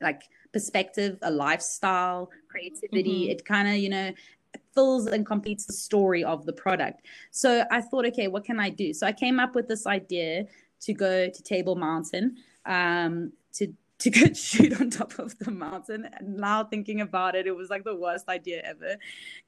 like 0.00 0.22
perspective, 0.52 1.18
a 1.22 1.30
lifestyle, 1.30 2.30
creativity. 2.48 3.24
Mm-hmm. 3.24 3.32
It 3.32 3.44
kind 3.44 3.68
of, 3.68 3.76
you 3.76 3.90
know, 3.90 4.12
fills 4.74 5.06
and 5.06 5.24
completes 5.26 5.66
the 5.66 5.72
story 5.72 6.24
of 6.24 6.46
the 6.46 6.52
product. 6.52 7.02
So 7.30 7.64
I 7.70 7.80
thought, 7.82 8.06
okay, 8.06 8.28
what 8.28 8.44
can 8.44 8.58
I 8.58 8.70
do? 8.70 8.94
So 8.94 9.06
I 9.06 9.12
came 9.12 9.38
up 9.38 9.54
with 9.54 9.68
this 9.68 9.86
idea 9.86 10.46
to 10.82 10.92
go 10.92 11.28
to 11.28 11.42
Table 11.42 11.76
Mountain 11.76 12.36
um, 12.64 13.32
to 13.54 13.72
to 13.98 14.10
go 14.10 14.32
shoot 14.34 14.78
on 14.80 14.90
top 14.90 15.18
of 15.18 15.38
the 15.38 15.50
mountain. 15.50 16.08
And 16.12 16.36
now 16.36 16.64
thinking 16.64 17.00
about 17.00 17.34
it, 17.34 17.46
it 17.46 17.56
was 17.56 17.70
like 17.70 17.84
the 17.84 17.96
worst 17.96 18.28
idea 18.28 18.62
ever. 18.64 18.96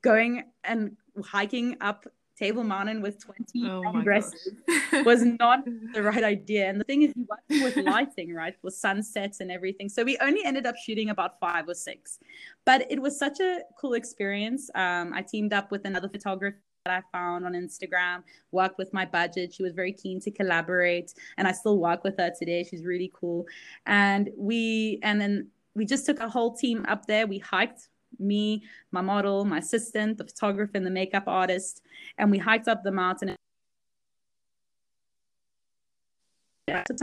Going 0.03 0.45
and 0.65 0.97
hiking 1.23 1.77
up 1.81 2.07
Table 2.39 2.63
Mountain 2.63 3.03
with 3.03 3.19
20 3.19 3.69
oh 3.69 4.01
dresses 4.03 4.53
was 5.05 5.25
not 5.25 5.65
the 5.93 6.03
right 6.03 6.23
idea. 6.23 6.69
And 6.69 6.79
the 6.79 6.85
thing 6.85 7.03
is, 7.03 7.13
you 7.17 7.27
working 7.29 7.65
with 7.65 7.77
lighting, 7.85 8.33
right, 8.33 8.55
With 8.63 8.75
sunsets 8.75 9.41
and 9.41 9.51
everything. 9.51 9.89
So 9.89 10.05
we 10.05 10.17
only 10.19 10.45
ended 10.45 10.65
up 10.65 10.77
shooting 10.77 11.11
about 11.11 11.41
five 11.41 11.69
or 11.69 11.75
six, 11.75 12.21
but 12.65 12.87
it 12.91 13.03
was 13.03 13.19
such 13.19 13.41
a 13.41 13.63
cool 13.81 13.95
experience. 13.95 14.71
Um, 14.77 15.13
I 15.13 15.23
teamed 15.23 15.53
up 15.53 15.73
with 15.73 15.85
another 15.85 16.09
photographer 16.09 16.59
I 16.91 17.03
found 17.13 17.47
on 17.47 17.53
Instagram, 17.53 18.23
worked 18.53 18.79
with 18.79 18.93
my 18.93 19.05
budget. 19.05 19.53
She 19.55 19.63
was 19.63 19.73
very 19.73 19.93
keen 19.93 20.21
to 20.21 20.31
collaborate, 20.31 21.15
and 21.37 21.47
I 21.47 21.53
still 21.53 21.79
work 21.79 22.05
with 22.05 22.17
her 22.19 22.33
today. 22.39 22.65
She's 22.65 22.85
really 22.85 23.11
cool. 23.15 23.47
And 23.87 24.31
we, 24.37 24.99
and 25.03 25.21
then 25.21 25.49
we 25.75 25.85
just 25.85 26.07
took 26.07 26.21
a 26.21 26.29
whole 26.29 26.55
team 26.55 26.85
up 26.89 27.07
there. 27.07 27.27
We 27.27 27.39
hiked 27.39 27.89
me, 28.19 28.65
my 28.91 29.01
model, 29.01 29.45
my 29.45 29.59
assistant, 29.59 30.19
the 30.19 30.25
photographer, 30.25 30.73
and 30.75 30.87
the 30.87 30.91
makeup 30.91 31.25
artist, 31.27 31.83
and 32.17 32.31
we 32.31 32.39
hiked 32.39 32.69
up 32.69 32.83
the 32.83 32.93
mountain. 32.93 33.37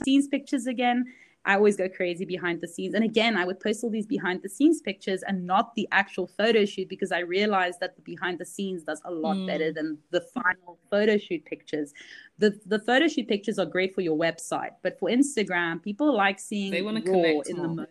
Scenes 0.04 0.28
pictures 0.28 0.68
again 0.68 1.06
I 1.46 1.54
always 1.54 1.76
go 1.76 1.88
crazy 1.88 2.24
behind 2.24 2.60
the 2.60 2.66
scenes. 2.66 2.94
And 2.94 3.04
again, 3.04 3.36
I 3.36 3.44
would 3.44 3.60
post 3.60 3.84
all 3.84 3.90
these 3.90 4.06
behind 4.06 4.42
the 4.42 4.48
scenes 4.48 4.80
pictures 4.80 5.22
and 5.22 5.46
not 5.46 5.74
the 5.76 5.88
actual 5.92 6.26
photo 6.26 6.64
shoot 6.64 6.88
because 6.88 7.12
I 7.12 7.20
realized 7.20 7.78
that 7.80 7.94
the 7.94 8.02
behind 8.02 8.40
the 8.40 8.44
scenes 8.44 8.82
does 8.82 9.00
a 9.04 9.12
lot 9.12 9.36
mm. 9.36 9.46
better 9.46 9.72
than 9.72 9.96
the 10.10 10.20
final 10.20 10.78
photo 10.90 11.16
shoot 11.16 11.44
pictures. 11.44 11.94
The 12.38 12.58
the 12.66 12.80
photo 12.80 13.06
shoot 13.06 13.28
pictures 13.28 13.60
are 13.60 13.64
great 13.64 13.94
for 13.94 14.00
your 14.00 14.18
website, 14.18 14.72
but 14.82 14.98
for 14.98 15.08
Instagram, 15.08 15.82
people 15.82 16.14
like 16.14 16.40
seeing 16.40 16.72
they 16.72 16.82
want 16.82 16.96
to 16.96 17.02
connect 17.02 17.48
in 17.48 17.56
more. 17.56 17.62
the 17.62 17.68
moment. 17.68 17.90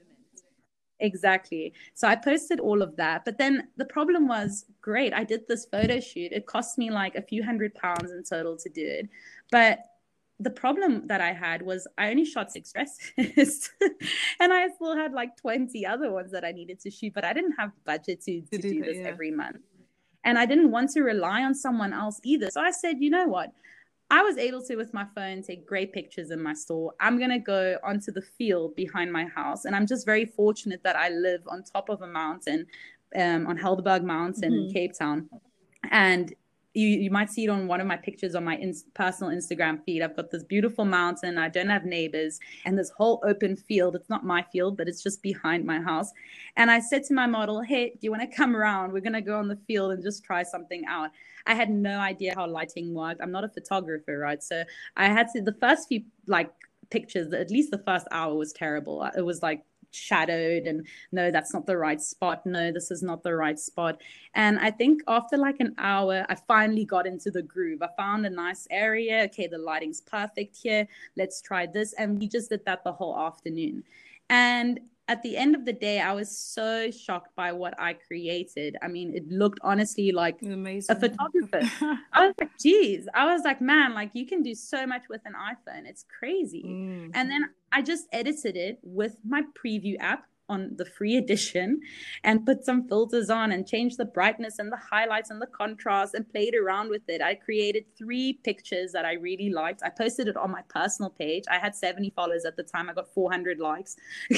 Exactly. 1.00 1.74
So 1.94 2.08
I 2.08 2.16
posted 2.16 2.60
all 2.60 2.82
of 2.82 2.96
that. 2.98 3.26
But 3.26 3.38
then 3.38 3.68
the 3.78 3.86
problem 3.86 4.28
was 4.28 4.66
great. 4.82 5.14
I 5.14 5.24
did 5.24 5.48
this 5.48 5.66
photo 5.66 6.00
shoot. 6.00 6.32
It 6.32 6.46
cost 6.46 6.78
me 6.78 6.90
like 6.90 7.16
a 7.16 7.22
few 7.22 7.44
hundred 7.44 7.74
pounds 7.76 8.12
in 8.12 8.24
total 8.24 8.58
to 8.58 8.70
do 8.70 8.86
it. 8.86 9.10
But 9.52 9.80
the 10.40 10.50
problem 10.50 11.08
that 11.08 11.22
I 11.22 11.32
had 11.32 11.62
was 11.62 11.88
I 11.98 12.10
only 12.10 12.26
shot 12.26 12.52
six 12.52 12.74
dresses 12.74 13.70
and 14.40 14.52
I 14.54 14.68
still 14.76 14.96
had 14.96 15.14
like 15.14 15.38
20 15.38 15.86
other 15.86 16.12
ones 16.12 16.32
that 16.32 16.44
I 16.44 16.52
needed 16.52 16.80
to 16.82 16.92
shoot, 16.92 17.14
but 17.14 17.24
I 17.24 17.32
didn't 17.34 17.54
have 17.58 17.72
budget 17.86 18.22
to, 18.24 18.42
to, 18.42 18.48
to 18.48 18.58
do, 18.58 18.74
do 18.74 18.82
this 18.82 18.98
yeah. 18.98 19.08
every 19.08 19.32
month. 19.32 19.58
And 20.26 20.38
I 20.38 20.46
didn't 20.46 20.72
want 20.72 20.92
to 20.92 21.02
rely 21.02 21.44
on 21.44 21.54
someone 21.54 21.94
else 21.94 22.20
either. 22.24 22.50
So 22.50 22.60
I 22.60 22.72
said, 22.72 22.98
you 23.00 23.10
know 23.10 23.28
what? 23.28 23.52
I 24.12 24.22
was 24.22 24.38
able 24.38 24.62
to, 24.64 24.76
with 24.76 24.94
my 24.94 25.06
phone, 25.16 25.42
take 25.42 25.66
great 25.66 25.94
pictures 25.94 26.32
in 26.32 26.42
my 26.42 26.54
store. 26.54 26.94
I'm 27.00 27.18
going 27.18 27.32
to 27.32 27.40
go 27.40 27.78
onto 27.84 28.12
the 28.12 28.22
field 28.22 28.76
behind 28.76 29.12
my 29.12 29.26
house. 29.26 29.66
And 29.66 29.76
I'm 29.76 29.88
just 29.88 30.06
very 30.06 30.26
fortunate 30.26 30.84
that 30.84 30.96
I 30.96 31.10
live 31.10 31.42
on 31.48 31.64
top 31.64 31.90
of 31.90 32.02
a 32.02 32.08
mountain 32.08 32.68
um, 33.16 33.48
on 33.48 33.58
Helderberg 33.58 34.04
Mountain 34.04 34.52
mm-hmm. 34.52 34.68
in 34.68 34.74
Cape 34.74 34.98
Town. 34.98 35.30
And 35.92 36.34
you, 36.76 36.88
you 36.88 37.10
might 37.10 37.32
see 37.32 37.46
it 37.46 37.50
on 37.50 37.68
one 37.68 37.80
of 37.80 37.88
my 37.88 37.96
pictures 37.96 38.36
on 38.36 38.44
my 38.44 38.58
in, 38.58 38.76
personal 38.94 39.34
Instagram 39.34 39.84
feed. 39.84 40.02
I've 40.02 40.16
got 40.16 40.30
this 40.30 40.44
beautiful 40.44 40.84
mountain. 40.84 41.38
I 41.38 41.48
don't 41.48 41.70
have 41.70 41.86
neighbors 41.86 42.40
and 42.66 42.78
this 42.78 42.90
whole 42.90 43.24
open 43.26 43.56
field. 43.56 43.96
It's 43.96 44.10
not 44.10 44.26
my 44.26 44.44
field, 44.52 44.78
but 44.78 44.88
it's 44.88 45.02
just 45.02 45.22
behind 45.22 45.66
my 45.66 45.80
house. 45.80 46.12
And 46.58 46.70
I 46.70 46.80
said 46.80 47.06
to 47.06 47.14
my 47.14 47.26
model, 47.26 47.62
Hey, 47.62 47.92
do 47.92 48.00
you 48.02 48.12
want 48.12 48.30
to 48.30 48.36
come 48.36 48.56
around? 48.56 48.92
We're 48.92 49.00
going 49.00 49.14
to 49.14 49.22
go 49.22 49.38
on 49.38 49.48
the 49.48 49.60
field 49.68 49.94
and 49.94 50.04
just 50.04 50.24
try 50.24 50.44
something 50.44 50.84
out. 50.88 51.12
I 51.48 51.54
had 51.54 51.70
no 51.70 52.00
idea 52.00 52.34
how 52.36 52.48
lighting 52.48 52.94
worked. 52.94 53.22
I'm 53.22 53.32
not 53.32 53.44
a 53.44 53.50
photographer, 53.50 54.18
right? 54.18 54.44
So 54.44 54.64
I 54.98 55.08
had 55.08 55.28
to, 55.34 55.42
the 55.42 55.56
first 55.62 55.88
few 55.88 56.04
like 56.28 56.52
pictures, 56.90 57.32
at 57.34 57.52
least 57.52 57.72
the 57.72 57.78
first 57.80 58.08
hour 58.12 58.36
was 58.36 58.52
terrible. 58.52 59.08
It 59.16 59.22
was 59.22 59.42
like 59.42 59.64
shadowed 59.96 60.64
and 60.64 60.86
no 61.12 61.32
that's 61.32 61.54
not 61.54 61.66
the 61.66 61.78
right 61.78 62.02
spot 62.02 62.46
no 62.46 62.72
this 62.72 62.92
is 62.92 63.02
not 63.02 63.24
the 63.24 63.34
right 63.34 63.60
spot 63.60 64.02
and 64.34 64.60
i 64.60 64.70
think 64.70 65.02
after 65.08 65.38
like 65.38 65.60
an 65.60 65.74
hour 65.78 66.26
i 66.30 66.36
finally 66.36 66.86
got 66.86 67.08
into 67.08 67.32
the 67.32 67.42
groove 67.42 67.82
i 67.82 67.90
found 67.98 68.26
a 68.26 68.30
nice 68.30 68.68
area 68.70 69.24
okay 69.24 69.48
the 69.48 69.58
lighting's 69.58 70.02
perfect 70.02 70.56
here 70.56 70.88
let's 71.18 71.42
try 71.42 71.66
this 71.66 71.94
and 71.94 72.20
we 72.20 72.28
just 72.28 72.50
did 72.50 72.64
that 72.66 72.84
the 72.84 72.92
whole 72.92 73.18
afternoon 73.18 73.84
and 74.30 74.80
at 75.08 75.22
the 75.22 75.38
end 75.38 75.56
of 75.56 75.66
the 75.66 75.74
day, 75.74 76.00
I 76.00 76.14
was 76.14 76.36
so 76.36 76.90
shocked 76.90 77.36
by 77.36 77.52
what 77.52 77.80
I 77.80 77.94
created. 77.94 78.76
I 78.82 78.88
mean, 78.88 79.14
it 79.14 79.28
looked 79.30 79.60
honestly 79.62 80.12
like 80.12 80.42
Amazing. 80.42 80.96
a 80.96 81.00
photographer. 81.08 81.62
I 82.12 82.28
was 82.28 82.34
like, 82.40 82.58
geez, 82.60 83.08
I 83.14 83.32
was 83.32 83.44
like, 83.44 83.62
man, 83.62 83.94
like 83.94 84.12
you 84.14 84.26
can 84.26 84.42
do 84.42 84.56
so 84.56 84.88
much 84.88 85.04
with 85.10 85.22
an 85.26 85.34
iPhone. 85.34 85.86
It's 85.86 86.06
crazy. 86.20 86.64
Mm. 86.64 87.12
And 87.14 87.30
then 87.30 87.50
I 87.76 87.82
just 87.82 88.08
edited 88.14 88.56
it 88.56 88.80
with 88.84 89.18
my 89.28 89.44
preview 89.62 89.98
app 90.00 90.28
on 90.48 90.76
the 90.78 90.86
free 90.86 91.18
edition 91.18 91.82
and 92.24 92.46
put 92.46 92.64
some 92.64 92.88
filters 92.88 93.30
on 93.30 93.52
and 93.52 93.68
changed 93.68 93.98
the 93.98 94.06
brightness 94.06 94.60
and 94.60 94.72
the 94.72 94.78
highlights 94.78 95.30
and 95.30 95.42
the 95.42 95.48
contrast 95.48 96.14
and 96.14 96.30
played 96.30 96.56
around 96.56 96.90
with 96.90 97.02
it. 97.10 97.22
I 97.22 97.36
created 97.36 97.84
three 97.98 98.40
pictures 98.46 98.94
that 98.94 99.04
I 99.04 99.14
really 99.14 99.50
liked. 99.50 99.82
I 99.84 99.90
posted 99.90 100.30
it 100.30 100.38
on 100.38 100.52
my 100.52 100.62
personal 100.70 101.10
page. 101.10 101.44
I 101.52 101.60
had 101.60 101.76
70 101.76 102.12
followers 102.16 102.46
at 102.46 102.56
the 102.56 102.64
time. 102.64 102.90
I 102.90 102.94
got 102.94 103.14
400 103.14 103.60
likes. 103.60 103.98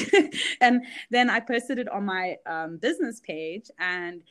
and 0.62 0.84
then 1.12 1.30
I 1.30 1.40
posted 1.40 1.78
it 1.78 1.90
on 1.90 2.06
my 2.06 2.38
um, 2.48 2.78
business 2.78 3.20
page 3.20 3.70
and 3.78 4.24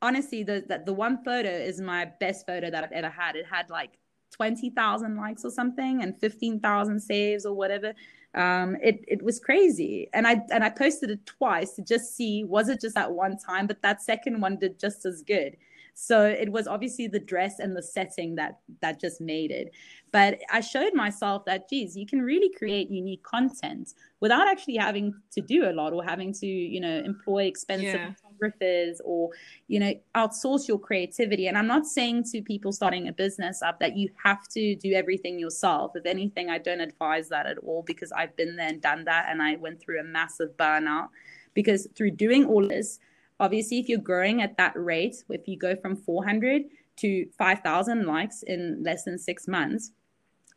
honestly 0.00 0.44
the, 0.44 0.62
the 0.68 0.82
the 0.84 0.92
one 0.92 1.24
photo 1.24 1.50
is 1.50 1.80
my 1.80 2.04
best 2.20 2.46
photo 2.46 2.70
that 2.70 2.84
I've 2.84 2.92
ever 2.92 3.10
had. 3.10 3.34
It 3.34 3.46
had 3.50 3.68
like 3.68 3.98
20,000 4.30 5.16
likes 5.16 5.44
or 5.44 5.50
something 5.50 6.02
and 6.02 6.18
15,000 6.20 7.00
saves 7.00 7.46
or 7.46 7.54
whatever 7.54 7.94
um, 8.34 8.76
it 8.82 9.04
it 9.06 9.22
was 9.22 9.38
crazy. 9.38 10.08
And 10.12 10.26
i 10.26 10.40
and 10.50 10.64
i 10.64 10.70
posted 10.70 11.10
it 11.10 11.24
twice 11.26 11.72
to 11.72 11.82
just 11.82 12.16
see 12.16 12.44
was 12.44 12.68
it 12.68 12.80
just 12.80 12.94
that 12.94 13.12
one 13.12 13.36
time? 13.38 13.66
But 13.66 13.82
that 13.82 14.02
second 14.02 14.40
one 14.40 14.58
did 14.58 14.78
just 14.78 15.04
as 15.04 15.22
good. 15.22 15.56
So 15.96 16.24
it 16.24 16.50
was 16.50 16.66
obviously 16.66 17.06
the 17.06 17.20
dress 17.20 17.60
and 17.60 17.76
the 17.76 17.82
setting 17.82 18.34
that 18.34 18.58
that 18.80 19.00
just 19.00 19.20
made 19.20 19.50
it. 19.50 19.72
But 20.10 20.40
i 20.52 20.60
showed 20.60 20.94
myself 20.94 21.44
that 21.44 21.68
geez 21.68 21.96
you 21.96 22.06
can 22.06 22.22
really 22.22 22.50
create 22.54 22.90
unique 22.90 23.22
content 23.22 23.94
without 24.20 24.48
actually 24.48 24.76
having 24.76 25.14
to 25.32 25.40
do 25.40 25.68
a 25.68 25.72
lot 25.72 25.92
or 25.92 26.04
having 26.04 26.32
to 26.32 26.46
you 26.46 26.80
know 26.80 26.98
employ 27.04 27.44
expensive 27.44 27.94
yeah 27.94 28.12
or 29.04 29.30
you 29.68 29.80
know 29.80 29.92
outsource 30.14 30.68
your 30.68 30.78
creativity. 30.78 31.48
And 31.48 31.56
i'm 31.56 31.66
not 31.66 31.86
saying 31.86 32.24
to 32.32 32.42
people 32.42 32.72
starting 32.72 33.08
a 33.08 33.12
business 33.12 33.62
up 33.62 33.80
that 33.80 33.96
you 33.96 34.10
have 34.22 34.48
to 34.48 34.74
do 34.76 34.92
everything 34.92 35.38
yourself. 35.38 35.92
If 35.94 36.06
anything 36.06 36.50
i 36.50 36.58
don't 36.58 36.80
advise 36.80 37.28
that 37.28 37.46
at 37.46 37.58
all 37.58 37.82
because 37.82 38.12
i've 38.12 38.36
been 38.36 38.56
there 38.56 38.68
and 38.68 38.80
done 38.80 39.04
that 39.04 39.26
and 39.28 39.42
i 39.42 39.56
went 39.56 39.80
through 39.80 40.00
a 40.00 40.04
massive 40.04 40.56
burnout. 40.56 41.08
Because 41.54 41.86
through 41.94 42.12
doing 42.12 42.46
all 42.46 42.66
this 42.66 42.98
obviously 43.40 43.78
if 43.78 43.88
you're 43.88 43.98
growing 43.98 44.42
at 44.42 44.56
that 44.56 44.72
rate 44.76 45.16
if 45.28 45.46
you 45.46 45.56
go 45.56 45.76
from 45.76 45.96
400 45.96 46.62
to 46.96 47.26
5000 47.36 48.06
likes 48.06 48.42
in 48.44 48.82
less 48.82 49.04
than 49.04 49.18
6 49.18 49.48
months 49.48 49.92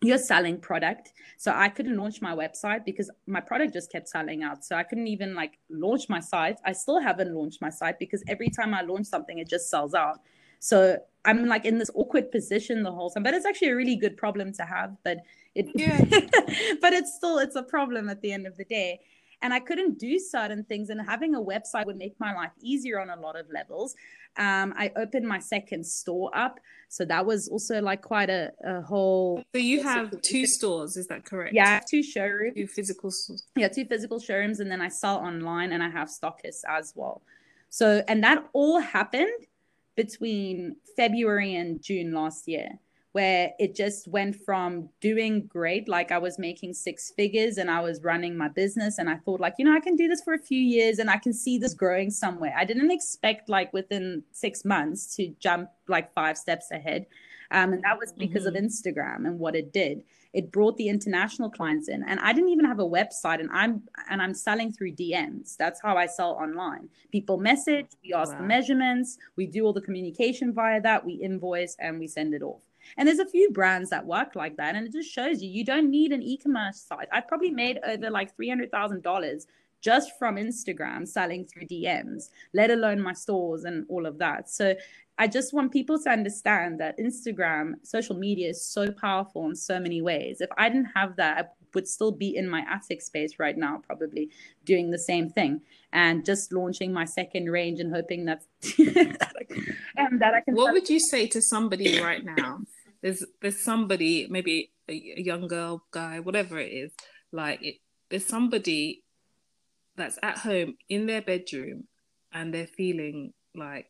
you're 0.02 0.18
selling 0.18 0.60
product. 0.60 1.14
So 1.38 1.52
i 1.56 1.70
couldn't 1.70 1.98
launch 1.98 2.22
my 2.22 2.36
website 2.36 2.86
because 2.86 3.10
my 3.26 3.42
product 3.42 3.74
just 3.74 3.92
kept 3.92 4.08
selling 4.10 4.44
out. 4.44 4.64
So 4.64 4.76
i 4.76 4.84
couldn't 4.84 5.08
even 5.08 5.34
like 5.34 5.58
launch 5.70 6.10
my 6.10 6.20
site. 6.20 6.58
I 6.66 6.74
still 6.74 7.00
haven't 7.00 7.34
launched 7.34 7.62
my 7.62 7.70
site 7.70 8.00
because 8.00 8.24
every 8.28 8.50
time 8.50 8.74
i 8.74 8.82
launch 8.82 9.08
something 9.08 9.38
it 9.40 9.50
just 9.50 9.70
sells 9.70 9.94
out. 9.94 10.20
So 10.60 10.98
i'm 11.26 11.46
like 11.46 11.66
in 11.66 11.78
this 11.78 11.92
awkward 11.96 12.32
position 12.32 12.84
the 12.84 12.92
whole 12.92 13.10
time 13.10 13.24
but 13.24 13.34
it's 13.34 13.46
actually 13.46 13.70
a 13.70 13.76
really 13.76 13.96
good 13.96 14.16
problem 14.18 14.54
to 14.54 14.64
have 14.64 14.96
but 15.04 15.18
it 15.56 15.68
yeah. 15.76 15.98
but 16.82 16.94
it's 16.94 17.16
still 17.16 17.40
it's 17.40 17.56
a 17.56 17.64
problem 17.64 18.10
at 18.10 18.22
the 18.22 18.32
end 18.32 18.46
of 18.48 18.56
the 18.58 18.66
day 18.66 19.00
and 19.42 19.54
I 19.54 19.60
couldn't 19.60 20.00
do 20.00 20.20
certain 20.20 20.64
things. 20.64 20.90
And 20.90 21.00
having 21.02 21.36
a 21.36 21.42
website 21.42 21.86
would 21.86 21.98
make 21.98 22.20
my 22.20 22.34
life 22.34 22.52
easier 22.62 23.00
on 23.00 23.10
a 23.10 23.16
lot 23.16 23.38
of 23.40 23.48
levels. 23.52 23.96
Um, 24.38 24.74
I 24.78 24.92
opened 24.96 25.28
my 25.28 25.40
second 25.40 25.86
store 25.86 26.30
up, 26.36 26.60
so 26.90 27.06
that 27.06 27.26
was 27.26 27.48
also 27.48 27.82
like 27.82 28.02
quite 28.02 28.30
a, 28.30 28.52
a 28.64 28.82
whole. 28.82 29.44
So 29.54 29.60
you 29.60 29.84
have 29.84 30.22
two 30.22 30.46
stores, 30.46 30.98
is 30.98 31.08
that 31.08 31.26
correct? 31.26 31.54
Yeah, 31.54 31.80
two 31.90 32.04
showrooms, 32.04 32.56
two 32.56 32.68
physical 32.68 33.12
stores. 33.12 33.44
Yeah, 33.56 33.68
two 33.68 33.86
physical 33.86 34.20
showrooms, 34.20 34.60
and 34.60 34.72
then 34.72 34.82
I 34.82 34.90
sell 34.90 35.18
online, 35.18 35.72
and 35.72 35.82
I 35.82 35.90
have 35.90 36.08
stockists 36.08 36.62
as 36.68 36.94
well. 36.96 37.22
So, 37.70 38.04
and 38.08 38.24
that 38.24 38.48
all 38.54 38.80
happened 38.80 39.48
between 39.96 40.76
February 40.96 41.56
and 41.56 41.82
June 41.82 42.14
last 42.14 42.48
year 42.48 42.80
where 43.18 43.52
it 43.58 43.76
just 43.76 44.08
went 44.08 44.36
from 44.36 44.90
doing 45.02 45.34
great 45.48 45.88
like 45.88 46.12
i 46.12 46.18
was 46.18 46.38
making 46.38 46.74
six 46.74 47.12
figures 47.20 47.58
and 47.58 47.70
i 47.72 47.80
was 47.80 48.04
running 48.04 48.38
my 48.38 48.50
business 48.50 48.98
and 48.98 49.10
i 49.10 49.16
thought 49.24 49.40
like 49.40 49.56
you 49.58 49.66
know 49.66 49.76
i 49.76 49.80
can 49.88 49.96
do 49.96 50.08
this 50.08 50.22
for 50.22 50.34
a 50.34 50.44
few 50.52 50.60
years 50.60 51.00
and 51.00 51.10
i 51.10 51.18
can 51.18 51.34
see 51.34 51.58
this 51.58 51.74
growing 51.74 52.10
somewhere. 52.10 52.54
I 52.58 52.66
didn't 52.66 52.92
expect 52.92 53.50
like 53.50 53.72
within 53.72 54.24
six 54.32 54.66
months 54.66 55.16
to 55.16 55.34
jump 55.40 55.70
like 55.88 56.14
five 56.14 56.38
steps 56.38 56.72
ahead. 56.72 57.06
Um, 57.50 57.72
and 57.72 57.82
that 57.84 57.98
was 57.98 58.12
because 58.12 58.46
mm-hmm. 58.46 58.58
of 58.58 58.64
instagram 58.64 59.26
and 59.26 59.40
what 59.40 59.56
it 59.56 59.72
did. 59.72 60.04
It 60.34 60.52
brought 60.52 60.76
the 60.76 60.90
international 60.90 61.50
clients 61.50 61.88
in 61.88 62.04
and 62.04 62.20
i 62.20 62.34
didn't 62.34 62.50
even 62.50 62.66
have 62.66 62.80
a 62.80 62.90
website 63.00 63.40
and 63.40 63.50
i'm 63.54 63.84
and 64.10 64.22
i'm 64.22 64.34
selling 64.34 64.74
through 64.74 64.92
dms 64.92 65.56
that's 65.56 65.82
how 65.82 65.96
i 65.96 66.06
sell 66.06 66.32
online. 66.32 66.90
People 67.12 67.38
message 67.38 67.88
we 68.04 68.14
ask 68.14 68.34
wow. 68.34 68.40
the 68.40 68.44
measurements 68.46 69.18
we 69.38 69.48
do 69.48 69.66
all 69.66 69.74
the 69.74 69.82
communication 69.82 70.54
via 70.54 70.82
that 70.82 71.06
we 71.06 71.14
invoice 71.14 71.78
and 71.80 71.98
we 72.00 72.08
send 72.08 72.34
it 72.34 72.42
off 72.42 72.67
and 72.98 73.08
there's 73.08 73.20
a 73.20 73.26
few 73.26 73.52
brands 73.52 73.90
that 73.90 74.06
work 74.06 74.36
like 74.36 74.58
that. 74.58 74.76
And 74.76 74.88
it 74.88 74.94
just 74.94 75.12
shows 75.12 75.42
you, 75.42 75.50
you 75.50 75.66
don't 75.66 75.90
need 75.90 76.12
an 76.12 76.22
e 76.22 76.38
commerce 76.38 76.82
site. 76.82 77.08
I've 77.12 77.28
probably 77.28 77.52
made 77.52 77.80
over 77.86 78.10
like 78.10 78.36
$300,000 78.38 79.46
just 79.82 80.18
from 80.18 80.36
Instagram 80.36 81.08
selling 81.08 81.46
through 81.46 81.64
DMs, 81.64 82.30
let 82.54 82.72
alone 82.72 83.02
my 83.02 83.14
stores 83.14 83.64
and 83.64 83.86
all 83.90 84.06
of 84.06 84.18
that. 84.18 84.50
So 84.50 84.76
I 85.20 85.28
just 85.28 85.54
want 85.54 85.72
people 85.72 86.00
to 86.04 86.10
understand 86.10 86.80
that 86.80 86.98
Instagram, 87.00 87.74
social 87.84 88.16
media 88.16 88.50
is 88.50 88.64
so 88.64 88.92
powerful 88.92 89.46
in 89.48 89.56
so 89.56 89.80
many 89.80 90.02
ways. 90.02 90.42
If 90.42 90.50
I 90.58 90.70
didn't 90.70 90.92
have 90.96 91.16
that, 91.16 91.38
I 91.38 91.48
would 91.74 91.88
still 91.88 92.12
be 92.12 92.36
in 92.36 92.48
my 92.48 92.64
attic 92.70 93.02
space 93.02 93.40
right 93.40 93.58
now, 93.58 93.82
probably 93.86 94.30
doing 94.66 94.92
the 94.92 95.00
same 95.00 95.30
thing 95.30 95.62
and 95.92 96.24
just 96.24 96.52
launching 96.52 96.94
my 96.94 97.06
second 97.06 97.50
range 97.50 97.80
and 97.80 97.94
hoping 97.94 98.26
that, 98.26 98.44
that, 98.62 99.34
I, 99.98 100.02
um, 100.02 100.20
that 100.20 100.34
I 100.36 100.42
can. 100.42 100.56
What 100.56 100.74
would 100.74 100.90
you 100.90 101.00
say 101.00 101.28
to 101.28 101.42
somebody 101.42 102.00
right 102.02 102.24
now 102.24 102.62
there's 103.02 103.24
there's 103.42 103.60
somebody 103.60 104.28
maybe 104.30 104.72
a, 104.90 104.94
a 105.18 105.22
young 105.22 105.48
girl 105.48 105.84
guy 105.92 106.20
whatever 106.20 106.60
it 106.60 106.72
is 106.72 106.92
like 107.32 107.62
it, 107.62 107.76
there's 108.10 108.26
somebody 108.26 109.04
that's 109.96 110.18
at 110.24 110.40
home 110.40 110.76
in 110.90 111.08
their 111.08 111.22
bedroom 111.22 111.86
and 112.32 112.54
they're 112.54 112.68
feeling 112.68 113.34
like 113.56 113.90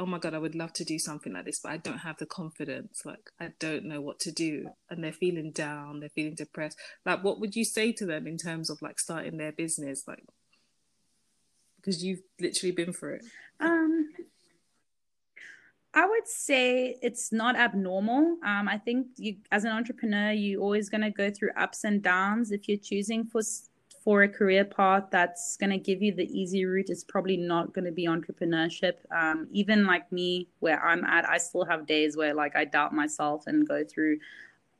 oh 0.00 0.06
my 0.06 0.18
god 0.18 0.34
i 0.34 0.38
would 0.38 0.54
love 0.54 0.72
to 0.72 0.84
do 0.84 0.98
something 0.98 1.32
like 1.32 1.44
this 1.44 1.60
but 1.60 1.72
i 1.72 1.76
don't 1.76 1.98
have 1.98 2.18
the 2.18 2.26
confidence. 2.26 3.02
Like 3.04 3.30
i 3.40 3.52
don't 3.58 3.84
know 3.84 4.00
what 4.00 4.18
to 4.20 4.32
do. 4.32 4.70
And 4.90 5.02
they're 5.02 5.12
feeling 5.12 5.52
down 5.52 6.00
they're 6.00 6.08
feeling 6.08 6.34
depressed. 6.34 6.78
Like 7.06 7.22
what 7.22 7.40
would 7.40 7.54
you 7.54 7.64
say 7.64 7.92
to 7.92 8.06
them 8.06 8.26
in 8.26 8.36
terms 8.36 8.70
of 8.70 8.82
like 8.82 8.98
starting 8.98 9.36
their 9.36 9.52
business? 9.52 10.04
Like 10.06 10.24
because 11.76 12.02
you've 12.02 12.22
literally 12.40 12.72
been 12.72 12.92
through 12.92 13.16
it. 13.16 13.24
Um 13.60 14.12
I 15.94 16.06
would 16.06 16.26
say 16.26 16.96
it's 17.02 17.30
not 17.30 17.56
abnormal. 17.56 18.38
Um, 18.44 18.68
I 18.68 18.78
think 18.78 19.06
you, 19.16 19.36
as 19.52 19.64
an 19.64 19.70
entrepreneur, 19.70 20.32
you're 20.32 20.60
always 20.60 20.88
going 20.88 21.02
to 21.02 21.10
go 21.10 21.30
through 21.30 21.50
ups 21.56 21.84
and 21.84 22.02
downs. 22.02 22.50
If 22.50 22.68
you're 22.68 22.78
choosing 22.78 23.24
for 23.24 23.42
for 24.02 24.24
a 24.24 24.28
career 24.28 24.66
path 24.66 25.04
that's 25.10 25.56
going 25.56 25.70
to 25.70 25.78
give 25.78 26.02
you 26.02 26.12
the 26.12 26.26
easy 26.26 26.66
route, 26.66 26.90
it's 26.90 27.04
probably 27.04 27.38
not 27.38 27.72
going 27.72 27.86
to 27.86 27.92
be 27.92 28.06
entrepreneurship. 28.06 28.96
Um, 29.10 29.46
even 29.50 29.86
like 29.86 30.10
me, 30.12 30.48
where 30.58 30.84
I'm 30.84 31.04
at, 31.04 31.26
I 31.26 31.38
still 31.38 31.64
have 31.64 31.86
days 31.86 32.16
where 32.16 32.34
like 32.34 32.54
I 32.56 32.64
doubt 32.64 32.92
myself 32.92 33.44
and 33.46 33.66
go 33.66 33.84
through, 33.84 34.18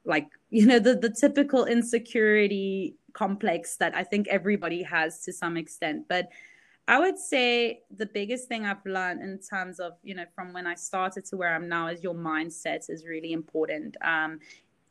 like 0.04 0.28
you 0.50 0.66
know, 0.66 0.80
the 0.80 0.96
the 0.96 1.10
typical 1.10 1.64
insecurity 1.64 2.96
complex 3.12 3.76
that 3.76 3.94
I 3.94 4.02
think 4.02 4.26
everybody 4.26 4.82
has 4.82 5.20
to 5.20 5.32
some 5.32 5.56
extent, 5.56 6.06
but 6.08 6.28
I 6.86 6.98
would 6.98 7.18
say 7.18 7.82
the 7.96 8.06
biggest 8.06 8.46
thing 8.46 8.66
I've 8.66 8.84
learned 8.84 9.22
in 9.22 9.38
terms 9.38 9.80
of, 9.80 9.92
you 10.02 10.14
know, 10.14 10.26
from 10.34 10.52
when 10.52 10.66
I 10.66 10.74
started 10.74 11.24
to 11.26 11.36
where 11.36 11.54
I'm 11.54 11.68
now 11.68 11.88
is 11.88 12.02
your 12.02 12.14
mindset 12.14 12.90
is 12.90 13.06
really 13.06 13.32
important. 13.32 13.96
Um, 14.02 14.40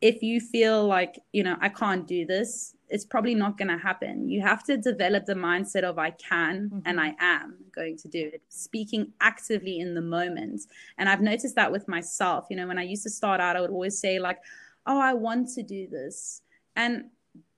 if 0.00 0.22
you 0.22 0.40
feel 0.40 0.86
like, 0.86 1.18
you 1.32 1.42
know, 1.44 1.56
I 1.60 1.68
can't 1.68 2.06
do 2.06 2.26
this, 2.26 2.74
it's 2.88 3.04
probably 3.04 3.34
not 3.34 3.56
going 3.56 3.68
to 3.68 3.78
happen. 3.78 4.28
You 4.28 4.42
have 4.42 4.64
to 4.64 4.76
develop 4.76 5.24
the 5.24 5.34
mindset 5.34 5.84
of 5.84 5.98
I 5.98 6.10
can 6.10 6.68
mm-hmm. 6.68 6.80
and 6.84 7.00
I 7.00 7.14
am 7.20 7.56
going 7.74 7.96
to 7.98 8.08
do 8.08 8.30
it, 8.34 8.42
speaking 8.48 9.12
actively 9.20 9.78
in 9.78 9.94
the 9.94 10.02
moment. 10.02 10.62
And 10.98 11.08
I've 11.08 11.22
noticed 11.22 11.54
that 11.54 11.72
with 11.72 11.88
myself. 11.88 12.46
You 12.50 12.56
know, 12.56 12.66
when 12.66 12.78
I 12.78 12.82
used 12.82 13.04
to 13.04 13.10
start 13.10 13.40
out, 13.40 13.56
I 13.56 13.60
would 13.60 13.70
always 13.70 13.98
say, 13.98 14.18
like, 14.18 14.38
oh, 14.84 15.00
I 15.00 15.14
want 15.14 15.48
to 15.54 15.62
do 15.62 15.88
this. 15.88 16.42
And 16.76 17.04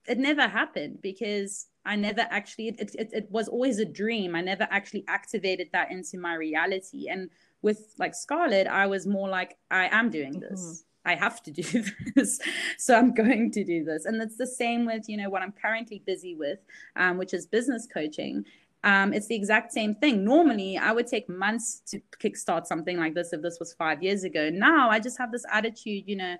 it 0.07 0.17
never 0.17 0.47
happened 0.47 0.99
because 1.01 1.67
I 1.87 1.95
never 1.95 2.27
actually, 2.29 2.67
it, 2.67 2.93
it, 2.95 3.09
it 3.13 3.27
was 3.31 3.47
always 3.47 3.79
a 3.79 3.85
dream. 3.85 4.35
I 4.35 4.41
never 4.41 4.67
actually 4.69 5.05
activated 5.07 5.69
that 5.71 5.89
into 5.89 6.19
my 6.19 6.35
reality. 6.35 7.07
And 7.09 7.29
with 7.61 7.95
like 7.97 8.13
Scarlett, 8.13 8.67
I 8.67 8.85
was 8.87 9.07
more 9.07 9.29
like, 9.29 9.57
I 9.71 9.87
am 9.87 10.09
doing 10.09 10.39
this. 10.39 10.61
Mm-hmm. 10.61 11.09
I 11.09 11.15
have 11.15 11.41
to 11.43 11.51
do 11.51 11.83
this. 12.15 12.39
so 12.77 12.97
I'm 12.97 13.13
going 13.13 13.51
to 13.51 13.63
do 13.63 13.85
this. 13.85 14.03
And 14.05 14.21
it's 14.21 14.37
the 14.37 14.45
same 14.45 14.85
with, 14.85 15.07
you 15.07 15.15
know, 15.15 15.29
what 15.29 15.41
I'm 15.41 15.53
currently 15.53 16.03
busy 16.05 16.35
with, 16.35 16.59
um, 16.97 17.17
which 17.17 17.33
is 17.33 17.47
business 17.47 17.87
coaching. 17.91 18.43
Um, 18.83 19.13
it's 19.13 19.27
the 19.27 19.35
exact 19.35 19.71
same 19.71 19.95
thing. 19.95 20.25
Normally, 20.25 20.77
I 20.77 20.91
would 20.91 21.07
take 21.07 21.29
months 21.29 21.81
to 21.87 22.01
kickstart 22.19 22.67
something 22.67 22.97
like 22.97 23.15
this 23.15 23.31
if 23.31 23.41
this 23.41 23.59
was 23.59 23.73
five 23.73 24.03
years 24.03 24.25
ago. 24.25 24.49
Now, 24.49 24.89
I 24.89 24.99
just 24.99 25.17
have 25.17 25.31
this 25.31 25.45
attitude, 25.51 26.03
you 26.05 26.17
know, 26.17 26.35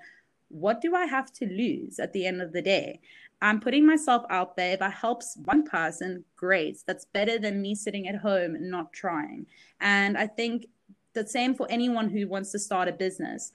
what 0.49 0.81
do 0.81 0.95
I 0.95 1.05
have 1.05 1.31
to 1.33 1.45
lose 1.45 1.99
at 1.99 2.13
the 2.13 2.25
end 2.25 2.41
of 2.41 2.53
the 2.53 2.61
day? 2.61 2.99
I'm 3.41 3.59
putting 3.59 3.85
myself 3.85 4.23
out 4.29 4.55
there. 4.55 4.73
If 4.73 4.81
it 4.81 4.91
helps 4.91 5.37
one 5.45 5.63
person, 5.63 6.23
great. 6.35 6.79
That's 6.87 7.05
better 7.05 7.37
than 7.37 7.61
me 7.61 7.75
sitting 7.75 8.07
at 8.07 8.15
home 8.15 8.55
and 8.55 8.71
not 8.71 8.91
trying. 8.93 9.45
And 9.79 10.17
I 10.17 10.27
think 10.27 10.67
the 11.13 11.27
same 11.27 11.53
for 11.55 11.67
anyone 11.69 12.09
who 12.09 12.27
wants 12.27 12.51
to 12.51 12.59
start 12.59 12.87
a 12.87 12.91
business. 12.91 13.51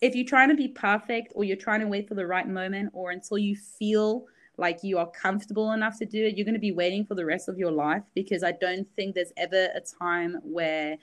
If 0.00 0.14
you're 0.14 0.26
trying 0.26 0.50
to 0.50 0.54
be 0.54 0.68
perfect 0.68 1.32
or 1.34 1.44
you're 1.44 1.56
trying 1.56 1.80
to 1.80 1.86
wait 1.86 2.08
for 2.08 2.14
the 2.14 2.26
right 2.26 2.48
moment 2.48 2.90
or 2.92 3.10
until 3.10 3.38
you 3.38 3.56
feel 3.56 4.26
like 4.56 4.80
you 4.82 4.98
are 4.98 5.10
comfortable 5.10 5.72
enough 5.72 5.98
to 5.98 6.06
do 6.06 6.26
it, 6.26 6.36
you're 6.36 6.44
going 6.44 6.54
to 6.54 6.60
be 6.60 6.72
waiting 6.72 7.04
for 7.04 7.14
the 7.14 7.24
rest 7.24 7.48
of 7.48 7.58
your 7.58 7.72
life 7.72 8.02
because 8.14 8.42
I 8.44 8.52
don't 8.52 8.86
think 8.94 9.14
there's 9.14 9.32
ever 9.36 9.68
a 9.74 9.80
time 9.80 10.38
where 10.42 10.96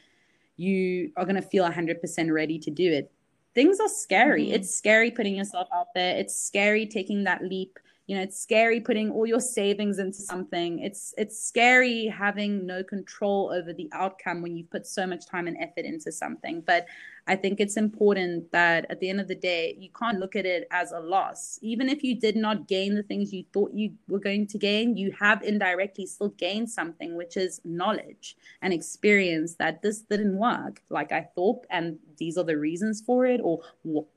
you 0.57 1.11
are 1.17 1.26
going 1.26 1.36
to 1.36 1.41
feel 1.41 1.67
100% 1.67 2.32
ready 2.32 2.59
to 2.59 2.69
do 2.69 2.91
it. 2.91 3.11
Things 3.53 3.80
are 3.80 3.89
scary. 3.89 4.45
Mm-hmm. 4.45 4.55
It's 4.55 4.76
scary 4.76 5.11
putting 5.11 5.36
yourself 5.36 5.67
out 5.74 5.88
there. 5.95 6.15
It's 6.17 6.36
scary 6.36 6.86
taking 6.86 7.24
that 7.26 7.43
leap 7.43 7.78
you 8.08 8.16
know 8.16 8.24
it's 8.24 8.39
scary 8.39 8.80
putting 8.80 9.12
all 9.12 9.26
your 9.26 9.39
savings 9.39 9.99
into 9.99 10.20
something. 10.20 10.80
It's 10.80 11.14
it's 11.18 11.41
scary 11.43 12.08
having 12.08 12.66
no 12.66 12.84
control 12.84 13.52
over 13.54 13.74
the 13.74 13.89
outcome 13.93 14.41
when 14.41 14.56
you've 14.56 14.70
put 14.70 14.86
so 14.86 15.06
much 15.06 15.26
time 15.26 15.47
and 15.47 15.58
effort 15.58 15.86
into 15.86 16.12
something. 16.12 16.62
But 16.62 16.88
I 17.28 17.36
think 17.36 17.59
it's 17.59 17.78
important 17.78 18.51
that 18.51 18.86
at 18.89 18.99
the 18.99 19.09
end 19.09 19.22
of 19.22 19.28
the 19.28 19.36
day, 19.36 19.76
you 19.80 19.89
can't 19.97 20.19
look 20.19 20.36
at 20.36 20.45
it 20.45 20.67
as 20.72 20.91
a 20.91 20.99
loss. 20.99 21.59
Even 21.61 21.89
if 21.89 22.03
you 22.03 22.19
did 22.19 22.36
not 22.36 22.67
gain 22.67 22.95
the 22.95 23.03
things 23.03 23.34
you 23.34 23.45
thought 23.53 23.74
you 23.74 23.93
were 24.07 24.19
going 24.19 24.47
to 24.47 24.57
gain, 24.57 24.97
you 24.97 25.11
have 25.19 25.41
indirectly 25.43 26.05
still 26.05 26.30
gained 26.30 26.69
something, 26.69 27.15
which 27.15 27.38
is 27.38 27.61
knowledge 27.63 28.36
and 28.61 28.74
experience 28.74 29.55
that 29.55 29.82
this 29.82 30.01
didn't 30.01 30.38
work 30.38 30.82
like 30.89 31.11
I 31.11 31.28
thought, 31.36 31.65
and 31.69 31.99
these 32.17 32.38
are 32.38 32.43
the 32.43 32.57
reasons 32.57 33.01
for 33.01 33.26
it, 33.26 33.41
or 33.43 33.61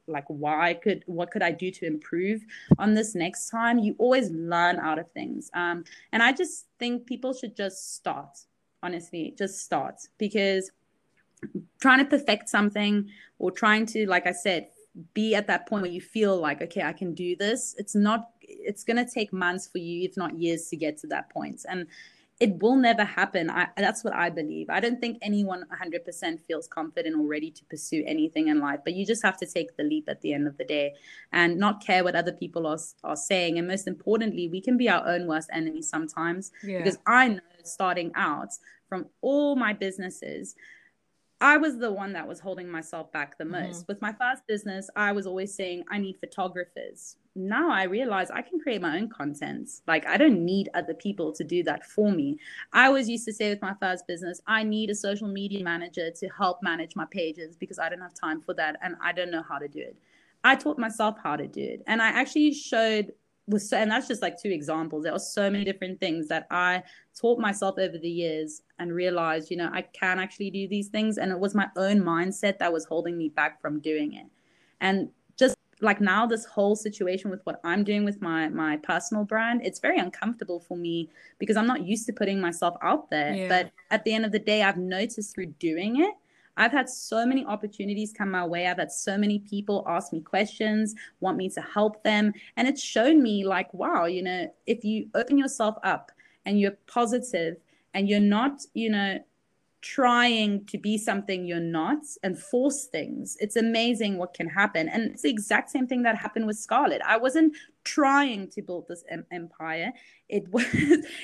like 0.06 0.24
why 0.28 0.74
could 0.74 1.02
what 1.06 1.30
could 1.30 1.42
I 1.42 1.52
do 1.52 1.70
to 1.70 1.86
improve 1.86 2.44
on 2.78 2.94
this 2.94 3.14
next 3.14 3.50
time? 3.50 3.78
You 3.78 3.94
always 3.98 4.30
learn 4.30 4.78
out 4.78 4.98
of 4.98 5.10
things, 5.12 5.50
um, 5.54 5.84
and 6.12 6.22
I 6.22 6.32
just 6.32 6.66
think 6.78 7.06
people 7.06 7.32
should 7.32 7.56
just 7.56 7.94
start. 7.94 8.36
Honestly, 8.82 9.34
just 9.38 9.64
start 9.64 9.94
because 10.18 10.70
trying 11.84 12.02
to 12.04 12.10
perfect 12.16 12.48
something 12.48 12.94
or 13.38 13.50
trying 13.50 13.84
to 13.94 14.06
like 14.14 14.26
i 14.26 14.32
said 14.32 14.62
be 15.12 15.34
at 15.34 15.46
that 15.48 15.66
point 15.68 15.82
where 15.82 15.90
you 15.90 16.00
feel 16.00 16.34
like 16.46 16.62
okay 16.62 16.82
i 16.82 16.92
can 16.92 17.14
do 17.14 17.34
this 17.36 17.74
it's 17.78 17.96
not 17.96 18.20
it's 18.48 18.84
going 18.84 18.96
to 18.96 19.10
take 19.10 19.32
months 19.32 19.66
for 19.66 19.78
you 19.78 20.08
if 20.08 20.16
not 20.16 20.38
years 20.38 20.68
to 20.68 20.76
get 20.76 20.98
to 20.98 21.06
that 21.08 21.30
point. 21.30 21.64
And 21.68 21.86
it 22.40 22.60
will 22.60 22.74
never 22.74 23.04
happen. 23.04 23.48
I, 23.48 23.68
that's 23.76 24.02
what 24.02 24.12
i 24.12 24.28
believe. 24.28 24.68
I 24.68 24.80
don't 24.80 25.00
think 25.00 25.18
anyone 25.22 25.64
100% 25.72 26.40
feels 26.40 26.66
confident 26.66 27.16
or 27.16 27.26
ready 27.26 27.50
to 27.52 27.64
pursue 27.66 28.02
anything 28.06 28.48
in 28.48 28.58
life 28.58 28.80
but 28.84 28.94
you 28.94 29.06
just 29.06 29.22
have 29.22 29.36
to 29.38 29.46
take 29.46 29.76
the 29.76 29.84
leap 29.84 30.08
at 30.08 30.20
the 30.20 30.32
end 30.32 30.48
of 30.48 30.58
the 30.58 30.64
day 30.64 30.94
and 31.32 31.56
not 31.56 31.84
care 31.84 32.02
what 32.02 32.16
other 32.16 32.32
people 32.32 32.66
are, 32.66 32.78
are 33.04 33.16
saying. 33.16 33.58
And 33.58 33.68
most 33.68 33.86
importantly 33.86 34.48
we 34.48 34.60
can 34.60 34.76
be 34.76 34.88
our 34.88 35.06
own 35.06 35.26
worst 35.26 35.48
enemy 35.52 35.82
sometimes 35.82 36.50
yeah. 36.64 36.78
because 36.78 36.98
i 37.06 37.28
know 37.28 37.40
starting 37.62 38.10
out 38.14 38.50
from 38.88 39.06
all 39.22 39.56
my 39.56 39.72
businesses 39.72 40.54
I 41.44 41.58
was 41.58 41.76
the 41.76 41.92
one 41.92 42.14
that 42.14 42.26
was 42.26 42.40
holding 42.40 42.70
myself 42.70 43.12
back 43.12 43.36
the 43.36 43.44
most. 43.44 43.82
Mm-hmm. 43.82 43.92
With 43.92 44.00
my 44.00 44.14
first 44.14 44.46
business, 44.46 44.88
I 44.96 45.12
was 45.12 45.26
always 45.26 45.54
saying, 45.54 45.84
I 45.90 45.98
need 45.98 46.16
photographers. 46.16 47.16
Now 47.36 47.70
I 47.70 47.82
realize 47.82 48.30
I 48.30 48.40
can 48.40 48.58
create 48.58 48.80
my 48.80 48.96
own 48.96 49.10
content. 49.10 49.68
Like, 49.86 50.06
I 50.06 50.16
don't 50.16 50.42
need 50.42 50.70
other 50.72 50.94
people 50.94 51.34
to 51.34 51.44
do 51.44 51.62
that 51.64 51.84
for 51.84 52.10
me. 52.10 52.38
I 52.72 52.86
always 52.86 53.10
used 53.10 53.26
to 53.26 53.32
say 53.34 53.50
with 53.50 53.60
my 53.60 53.74
first 53.78 54.06
business, 54.06 54.40
I 54.46 54.62
need 54.62 54.88
a 54.88 54.94
social 54.94 55.28
media 55.28 55.62
manager 55.62 56.10
to 56.10 56.28
help 56.28 56.62
manage 56.62 56.96
my 56.96 57.04
pages 57.10 57.56
because 57.56 57.78
I 57.78 57.90
don't 57.90 58.00
have 58.00 58.14
time 58.14 58.40
for 58.40 58.54
that 58.54 58.76
and 58.82 58.96
I 59.02 59.12
don't 59.12 59.30
know 59.30 59.42
how 59.46 59.58
to 59.58 59.68
do 59.68 59.80
it. 59.80 59.98
I 60.44 60.56
taught 60.56 60.78
myself 60.78 61.16
how 61.22 61.36
to 61.36 61.46
do 61.46 61.60
it. 61.60 61.82
And 61.86 62.00
I 62.00 62.08
actually 62.08 62.54
showed 62.54 63.12
was 63.46 63.68
so, 63.68 63.76
and 63.76 63.90
that's 63.90 64.08
just 64.08 64.22
like 64.22 64.40
two 64.40 64.50
examples. 64.50 65.04
There 65.04 65.12
are 65.12 65.18
so 65.18 65.50
many 65.50 65.64
different 65.64 66.00
things 66.00 66.28
that 66.28 66.46
I 66.50 66.82
taught 67.18 67.38
myself 67.38 67.78
over 67.78 67.98
the 67.98 68.08
years 68.08 68.62
and 68.78 68.92
realized, 68.92 69.50
you 69.50 69.56
know, 69.56 69.70
I 69.72 69.82
can 69.82 70.18
actually 70.18 70.50
do 70.50 70.66
these 70.68 70.88
things. 70.88 71.18
And 71.18 71.30
it 71.30 71.38
was 71.38 71.54
my 71.54 71.68
own 71.76 72.00
mindset 72.00 72.58
that 72.58 72.72
was 72.72 72.84
holding 72.84 73.18
me 73.18 73.28
back 73.28 73.60
from 73.60 73.80
doing 73.80 74.14
it. 74.14 74.26
And 74.80 75.10
just 75.36 75.56
like 75.80 76.00
now, 76.00 76.26
this 76.26 76.46
whole 76.46 76.76
situation 76.76 77.30
with 77.30 77.40
what 77.44 77.60
I'm 77.64 77.84
doing 77.84 78.04
with 78.04 78.22
my 78.22 78.48
my 78.48 78.78
personal 78.78 79.24
brand, 79.24 79.60
it's 79.64 79.80
very 79.80 79.98
uncomfortable 79.98 80.60
for 80.60 80.76
me 80.76 81.10
because 81.38 81.56
I'm 81.56 81.66
not 81.66 81.84
used 81.84 82.06
to 82.06 82.12
putting 82.12 82.40
myself 82.40 82.76
out 82.82 83.10
there. 83.10 83.34
Yeah. 83.34 83.48
But 83.48 83.72
at 83.90 84.04
the 84.04 84.14
end 84.14 84.24
of 84.24 84.32
the 84.32 84.38
day, 84.38 84.62
I've 84.62 84.78
noticed 84.78 85.34
through 85.34 85.46
doing 85.58 86.00
it 86.00 86.14
I've 86.56 86.72
had 86.72 86.88
so 86.88 87.26
many 87.26 87.44
opportunities 87.44 88.12
come 88.12 88.30
my 88.30 88.46
way. 88.46 88.66
I've 88.66 88.78
had 88.78 88.92
so 88.92 89.18
many 89.18 89.40
people 89.40 89.84
ask 89.86 90.12
me 90.12 90.20
questions, 90.20 90.94
want 91.20 91.36
me 91.36 91.48
to 91.50 91.60
help 91.60 92.02
them. 92.02 92.32
And 92.56 92.68
it's 92.68 92.82
shown 92.82 93.22
me, 93.22 93.44
like, 93.44 93.72
wow, 93.74 94.06
you 94.06 94.22
know, 94.22 94.52
if 94.66 94.84
you 94.84 95.08
open 95.14 95.38
yourself 95.38 95.76
up 95.82 96.12
and 96.46 96.60
you're 96.60 96.76
positive 96.86 97.56
and 97.92 98.08
you're 98.08 98.20
not, 98.20 98.62
you 98.74 98.90
know, 98.90 99.18
trying 99.80 100.64
to 100.64 100.78
be 100.78 100.96
something 100.96 101.44
you're 101.44 101.60
not 101.60 101.98
and 102.22 102.38
force 102.38 102.86
things, 102.86 103.36
it's 103.40 103.56
amazing 103.56 104.16
what 104.16 104.32
can 104.32 104.48
happen. 104.48 104.88
And 104.88 105.10
it's 105.10 105.22
the 105.22 105.30
exact 105.30 105.70
same 105.70 105.86
thing 105.86 106.02
that 106.04 106.16
happened 106.16 106.46
with 106.46 106.56
Scarlett. 106.56 107.02
I 107.04 107.18
wasn't 107.18 107.54
trying 107.84 108.48
to 108.52 108.62
build 108.62 108.86
this 108.88 109.04
em- 109.10 109.26
empire. 109.30 109.92
It 110.28 110.48
was, 110.52 110.64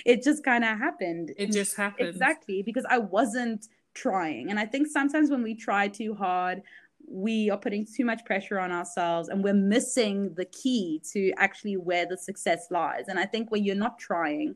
it 0.04 0.22
just 0.22 0.44
kind 0.44 0.64
of 0.64 0.78
happened. 0.78 1.32
It 1.38 1.52
just 1.52 1.76
happened. 1.76 2.08
Exactly. 2.08 2.62
Because 2.62 2.84
I 2.90 2.98
wasn't 2.98 3.68
trying. 4.00 4.50
And 4.50 4.58
I 4.58 4.66
think 4.66 4.86
sometimes 4.86 5.30
when 5.30 5.42
we 5.42 5.54
try 5.54 5.88
too 5.88 6.14
hard, 6.14 6.62
we 7.08 7.50
are 7.50 7.58
putting 7.58 7.86
too 7.86 8.04
much 8.04 8.24
pressure 8.24 8.58
on 8.58 8.70
ourselves 8.70 9.28
and 9.28 9.42
we're 9.42 9.54
missing 9.54 10.32
the 10.34 10.44
key 10.44 11.00
to 11.12 11.32
actually 11.36 11.76
where 11.76 12.06
the 12.06 12.16
success 12.16 12.68
lies. 12.70 13.08
And 13.08 13.18
I 13.18 13.26
think 13.26 13.50
when 13.50 13.64
you're 13.64 13.74
not 13.74 13.98
trying, 13.98 14.54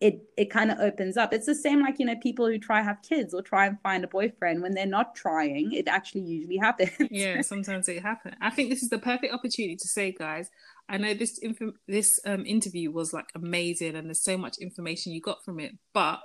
it 0.00 0.22
it 0.38 0.50
kind 0.50 0.70
of 0.70 0.78
opens 0.78 1.18
up. 1.18 1.34
It's 1.34 1.44
the 1.44 1.54
same 1.54 1.82
like 1.82 1.98
you 1.98 2.06
know 2.06 2.16
people 2.22 2.46
who 2.46 2.58
try 2.58 2.80
have 2.80 3.02
kids 3.02 3.34
or 3.34 3.42
try 3.42 3.66
and 3.66 3.78
find 3.82 4.02
a 4.02 4.08
boyfriend 4.08 4.62
when 4.62 4.72
they're 4.72 4.86
not 4.86 5.14
trying, 5.14 5.72
it 5.72 5.88
actually 5.88 6.22
usually 6.22 6.56
happens. 6.56 6.90
Yeah, 7.10 7.42
sometimes 7.42 7.86
it 7.88 8.02
happens. 8.02 8.36
I 8.40 8.50
think 8.50 8.70
this 8.70 8.82
is 8.82 8.88
the 8.88 8.98
perfect 8.98 9.34
opportunity 9.34 9.76
to 9.76 9.88
say, 9.88 10.12
guys. 10.12 10.48
I 10.88 10.96
know 10.96 11.12
this 11.12 11.38
inf- 11.38 11.76
this 11.86 12.18
um, 12.24 12.46
interview 12.46 12.90
was 12.90 13.12
like 13.12 13.30
amazing, 13.34 13.94
and 13.94 14.06
there's 14.06 14.24
so 14.24 14.38
much 14.38 14.56
information 14.58 15.12
you 15.12 15.20
got 15.20 15.44
from 15.44 15.60
it. 15.60 15.72
But 15.92 16.20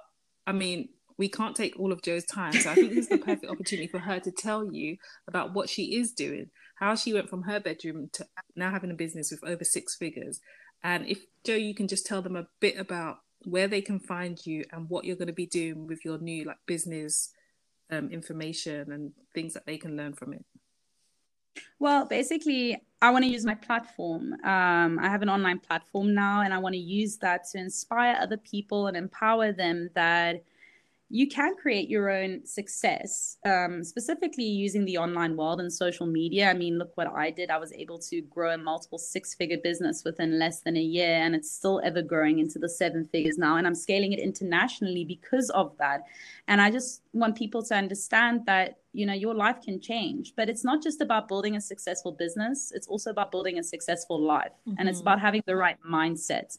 I 0.47 0.53
mean, 0.53 0.89
we 1.17 1.29
can't 1.29 1.55
take 1.55 1.79
all 1.79 1.91
of 1.91 2.01
Jo's 2.01 2.25
time. 2.25 2.53
So 2.53 2.69
I 2.69 2.75
think 2.75 2.89
this 2.89 3.05
is 3.05 3.09
the 3.09 3.17
perfect 3.17 3.51
opportunity 3.51 3.87
for 3.87 3.99
her 3.99 4.19
to 4.19 4.31
tell 4.31 4.65
you 4.71 4.97
about 5.27 5.53
what 5.53 5.69
she 5.69 5.95
is 5.95 6.11
doing, 6.11 6.49
how 6.75 6.95
she 6.95 7.13
went 7.13 7.29
from 7.29 7.43
her 7.43 7.59
bedroom 7.59 8.09
to 8.13 8.25
now 8.55 8.71
having 8.71 8.91
a 8.91 8.95
business 8.95 9.31
with 9.31 9.43
over 9.43 9.63
six 9.63 9.95
figures. 9.95 10.41
And 10.83 11.07
if 11.07 11.25
Jo, 11.45 11.55
you 11.55 11.73
can 11.73 11.87
just 11.87 12.05
tell 12.05 12.21
them 12.21 12.35
a 12.35 12.47
bit 12.59 12.77
about 12.77 13.17
where 13.43 13.67
they 13.67 13.81
can 13.81 13.99
find 13.99 14.43
you 14.45 14.65
and 14.71 14.89
what 14.89 15.05
you're 15.05 15.15
going 15.15 15.27
to 15.27 15.33
be 15.33 15.45
doing 15.45 15.87
with 15.87 16.03
your 16.03 16.17
new 16.17 16.45
like 16.45 16.57
business 16.65 17.31
um, 17.91 18.09
information 18.09 18.91
and 18.91 19.11
things 19.33 19.53
that 19.53 19.65
they 19.65 19.77
can 19.77 19.95
learn 19.95 20.13
from 20.13 20.33
it. 20.33 20.45
Well, 21.79 22.05
basically, 22.05 22.81
I 23.01 23.11
want 23.11 23.23
to 23.23 23.31
use 23.31 23.45
my 23.45 23.55
platform. 23.55 24.33
Um, 24.43 24.99
I 24.99 25.09
have 25.09 25.21
an 25.21 25.29
online 25.29 25.59
platform 25.59 26.13
now, 26.13 26.41
and 26.41 26.53
I 26.53 26.57
want 26.57 26.73
to 26.73 26.79
use 26.79 27.17
that 27.17 27.45
to 27.51 27.59
inspire 27.59 28.17
other 28.19 28.37
people 28.37 28.87
and 28.87 28.97
empower 28.97 29.53
them 29.53 29.89
that 29.95 30.43
you 31.09 31.27
can 31.27 31.55
create 31.55 31.87
your 31.87 32.09
own 32.09 32.43
success, 32.45 33.37
um, 33.45 33.83
specifically 33.83 34.43
using 34.43 34.85
the 34.85 34.97
online 34.97 35.37
world 35.37 35.59
and 35.59 35.71
social 35.71 36.07
media. 36.07 36.49
I 36.49 36.53
mean, 36.53 36.79
look 36.79 36.91
what 36.95 37.07
I 37.07 37.29
did. 37.29 37.51
I 37.51 37.57
was 37.57 37.71
able 37.73 37.99
to 37.99 38.21
grow 38.21 38.53
a 38.53 38.57
multiple 38.57 38.97
six 38.97 39.35
figure 39.35 39.59
business 39.63 40.03
within 40.03 40.39
less 40.39 40.61
than 40.61 40.77
a 40.77 40.81
year, 40.81 41.21
and 41.23 41.35
it's 41.35 41.51
still 41.51 41.79
ever 41.83 42.01
growing 42.01 42.39
into 42.39 42.57
the 42.57 42.69
seven 42.69 43.07
figures 43.11 43.37
now. 43.37 43.57
And 43.57 43.67
I'm 43.67 43.75
scaling 43.75 44.13
it 44.13 44.19
internationally 44.19 45.05
because 45.05 45.51
of 45.51 45.77
that. 45.77 46.01
And 46.47 46.59
I 46.59 46.71
just 46.71 47.03
want 47.13 47.37
people 47.37 47.61
to 47.63 47.75
understand 47.75 48.41
that 48.47 48.79
you 48.95 49.05
know 49.05 49.13
your 49.13 49.33
life 49.33 49.57
can 49.61 49.79
change 49.81 50.33
but 50.37 50.49
it's 50.49 50.63
not 50.63 50.81
just 50.81 51.01
about 51.01 51.27
building 51.27 51.57
a 51.57 51.61
successful 51.61 52.13
business 52.13 52.71
it's 52.73 52.87
also 52.87 53.09
about 53.09 53.29
building 53.29 53.59
a 53.59 53.63
successful 53.63 54.21
life 54.21 54.53
mm-hmm. 54.67 54.75
and 54.79 54.87
it's 54.87 54.99
mm-hmm. 54.99 55.09
about 55.09 55.19
having 55.19 55.43
the 55.45 55.55
right 55.55 55.77
mindset 55.83 56.57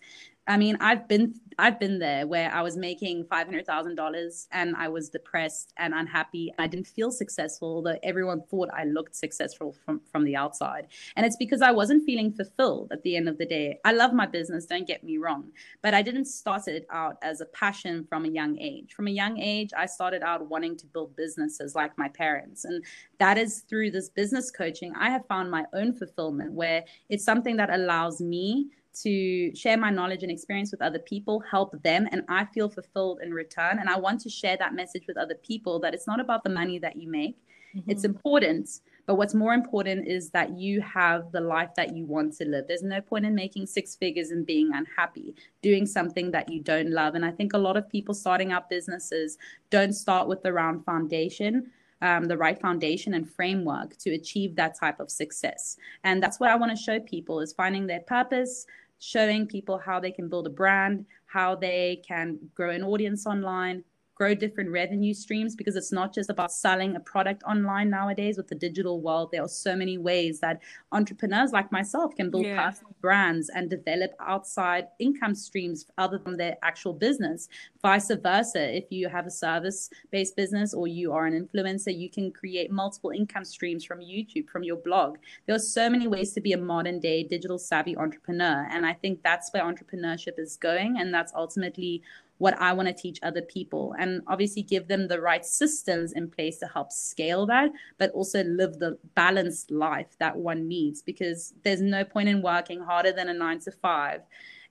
I 0.48 0.56
mean, 0.56 0.76
I've 0.80 1.08
been 1.08 1.34
I've 1.58 1.80
been 1.80 1.98
there 1.98 2.26
where 2.26 2.52
I 2.52 2.60
was 2.62 2.76
making 2.76 3.24
five 3.24 3.46
hundred 3.46 3.66
thousand 3.66 3.96
dollars 3.96 4.46
and 4.52 4.76
I 4.76 4.88
was 4.88 5.08
depressed 5.08 5.72
and 5.78 5.94
unhappy. 5.94 6.52
I 6.58 6.66
didn't 6.66 6.86
feel 6.86 7.10
successful, 7.10 7.68
although 7.76 7.98
everyone 8.02 8.42
thought 8.42 8.68
I 8.72 8.84
looked 8.84 9.16
successful 9.16 9.74
from 9.84 10.00
from 10.12 10.24
the 10.24 10.36
outside. 10.36 10.88
And 11.16 11.26
it's 11.26 11.36
because 11.36 11.62
I 11.62 11.72
wasn't 11.72 12.04
feeling 12.04 12.32
fulfilled 12.32 12.92
at 12.92 13.02
the 13.02 13.16
end 13.16 13.28
of 13.28 13.38
the 13.38 13.46
day. 13.46 13.78
I 13.84 13.92
love 13.92 14.12
my 14.12 14.26
business, 14.26 14.66
don't 14.66 14.86
get 14.86 15.02
me 15.02 15.18
wrong, 15.18 15.50
but 15.82 15.94
I 15.94 16.02
didn't 16.02 16.26
start 16.26 16.68
it 16.68 16.86
out 16.90 17.16
as 17.22 17.40
a 17.40 17.46
passion 17.46 18.06
from 18.08 18.24
a 18.24 18.28
young 18.28 18.58
age. 18.58 18.92
From 18.94 19.08
a 19.08 19.10
young 19.10 19.38
age, 19.38 19.70
I 19.76 19.86
started 19.86 20.22
out 20.22 20.48
wanting 20.48 20.76
to 20.78 20.86
build 20.86 21.16
businesses 21.16 21.74
like 21.74 21.96
my 21.98 22.08
parents, 22.08 22.64
and 22.64 22.84
that 23.18 23.36
is 23.38 23.64
through 23.68 23.90
this 23.90 24.10
business 24.10 24.50
coaching. 24.50 24.92
I 24.96 25.10
have 25.10 25.26
found 25.26 25.50
my 25.50 25.64
own 25.72 25.92
fulfillment 25.92 26.52
where 26.52 26.84
it's 27.08 27.24
something 27.24 27.56
that 27.56 27.70
allows 27.70 28.20
me 28.20 28.68
to 29.02 29.54
share 29.54 29.76
my 29.76 29.90
knowledge 29.90 30.22
and 30.22 30.32
experience 30.32 30.70
with 30.70 30.82
other 30.82 30.98
people, 30.98 31.40
help 31.50 31.80
them, 31.82 32.08
and 32.12 32.22
I 32.28 32.44
feel 32.46 32.68
fulfilled 32.68 33.20
in 33.22 33.32
return. 33.32 33.78
And 33.78 33.88
I 33.88 33.98
want 33.98 34.20
to 34.22 34.30
share 34.30 34.56
that 34.58 34.74
message 34.74 35.04
with 35.06 35.16
other 35.16 35.34
people 35.34 35.80
that 35.80 35.94
it's 35.94 36.06
not 36.06 36.20
about 36.20 36.44
the 36.44 36.50
money 36.50 36.78
that 36.78 36.96
you 36.96 37.10
make. 37.10 37.36
Mm-hmm. 37.76 37.90
It's 37.90 38.04
important, 38.04 38.80
But 39.06 39.14
what's 39.14 39.34
more 39.34 39.54
important 39.54 40.08
is 40.08 40.30
that 40.30 40.58
you 40.58 40.80
have 40.80 41.30
the 41.30 41.40
life 41.40 41.70
that 41.76 41.96
you 41.96 42.04
want 42.04 42.36
to 42.38 42.44
live. 42.44 42.66
There's 42.66 42.82
no 42.82 43.00
point 43.00 43.24
in 43.24 43.34
making 43.34 43.66
six 43.66 43.94
figures 43.94 44.30
and 44.30 44.44
being 44.44 44.72
unhappy, 44.74 45.34
doing 45.62 45.86
something 45.86 46.32
that 46.32 46.50
you 46.50 46.60
don't 46.60 46.90
love. 46.90 47.14
And 47.14 47.24
I 47.24 47.30
think 47.30 47.52
a 47.52 47.58
lot 47.58 47.76
of 47.76 47.88
people 47.88 48.14
starting 48.14 48.52
up 48.52 48.68
businesses 48.68 49.38
don't 49.70 49.92
start 49.92 50.26
with 50.26 50.42
the 50.42 50.52
round 50.52 50.84
foundation. 50.84 51.70
Um, 52.02 52.24
the 52.24 52.36
right 52.36 52.60
foundation 52.60 53.14
and 53.14 53.26
framework 53.26 53.96
to 54.00 54.10
achieve 54.10 54.54
that 54.56 54.78
type 54.78 55.00
of 55.00 55.10
success. 55.10 55.78
And 56.04 56.22
that's 56.22 56.38
what 56.38 56.50
I 56.50 56.54
want 56.54 56.76
to 56.76 56.82
show 56.82 57.00
people 57.00 57.40
is 57.40 57.54
finding 57.54 57.86
their 57.86 58.00
purpose, 58.00 58.66
showing 58.98 59.46
people 59.46 59.78
how 59.78 60.00
they 60.00 60.10
can 60.10 60.28
build 60.28 60.46
a 60.46 60.50
brand, 60.50 61.06
how 61.26 61.54
they 61.54 62.02
can 62.06 62.38
grow 62.54 62.70
an 62.70 62.82
audience 62.82 63.26
online, 63.26 63.84
grow 64.16 64.34
different 64.34 64.70
revenue 64.70 65.12
streams 65.12 65.54
because 65.54 65.76
it's 65.76 65.92
not 65.92 66.12
just 66.12 66.30
about 66.30 66.50
selling 66.50 66.96
a 66.96 67.00
product 67.00 67.42
online 67.44 67.90
nowadays 67.90 68.38
with 68.38 68.48
the 68.48 68.54
digital 68.54 69.00
world. 69.00 69.28
There 69.30 69.42
are 69.42 69.48
so 69.48 69.76
many 69.76 69.98
ways 69.98 70.40
that 70.40 70.62
entrepreneurs 70.90 71.52
like 71.52 71.70
myself 71.70 72.16
can 72.16 72.30
build 72.30 72.46
yeah. 72.46 72.66
personal 72.66 72.96
brands 73.02 73.50
and 73.54 73.68
develop 73.68 74.12
outside 74.18 74.88
income 74.98 75.34
streams 75.34 75.86
other 75.98 76.18
than 76.18 76.38
their 76.38 76.56
actual 76.62 76.94
business. 76.94 77.48
Vice 77.82 78.10
versa, 78.10 78.74
if 78.74 78.84
you 78.90 79.08
have 79.08 79.26
a 79.26 79.30
service 79.30 79.90
based 80.10 80.34
business 80.34 80.72
or 80.72 80.86
you 80.86 81.12
are 81.12 81.26
an 81.26 81.34
influencer, 81.38 81.96
you 81.96 82.08
can 82.08 82.32
create 82.32 82.70
multiple 82.70 83.10
income 83.10 83.44
streams 83.44 83.84
from 83.84 84.00
YouTube, 84.00 84.48
from 84.48 84.62
your 84.62 84.76
blog. 84.76 85.18
There 85.46 85.54
are 85.54 85.60
so 85.60 85.90
many 85.90 86.08
ways 86.08 86.32
to 86.32 86.40
be 86.40 86.54
a 86.54 86.58
modern 86.58 87.00
day 87.00 87.22
digital 87.22 87.58
savvy 87.58 87.96
entrepreneur. 87.96 88.66
And 88.70 88.86
I 88.86 88.94
think 88.94 89.22
that's 89.22 89.50
where 89.52 89.62
entrepreneurship 89.62 90.38
is 90.38 90.56
going. 90.56 90.96
And 90.98 91.12
that's 91.12 91.32
ultimately 91.34 92.02
what 92.38 92.60
I 92.60 92.72
want 92.72 92.88
to 92.88 92.94
teach 92.94 93.18
other 93.22 93.42
people 93.42 93.94
and 93.98 94.22
obviously 94.26 94.62
give 94.62 94.88
them 94.88 95.08
the 95.08 95.20
right 95.20 95.44
systems 95.44 96.12
in 96.12 96.30
place 96.30 96.58
to 96.58 96.66
help 96.66 96.92
scale 96.92 97.46
that, 97.46 97.70
but 97.98 98.10
also 98.12 98.44
live 98.44 98.78
the 98.78 98.98
balanced 99.14 99.70
life 99.70 100.16
that 100.18 100.36
one 100.36 100.68
needs 100.68 101.02
because 101.02 101.54
there's 101.64 101.80
no 101.80 102.04
point 102.04 102.28
in 102.28 102.42
working 102.42 102.80
harder 102.80 103.12
than 103.12 103.28
a 103.28 103.34
nine 103.34 103.60
to 103.60 103.70
five 103.70 104.20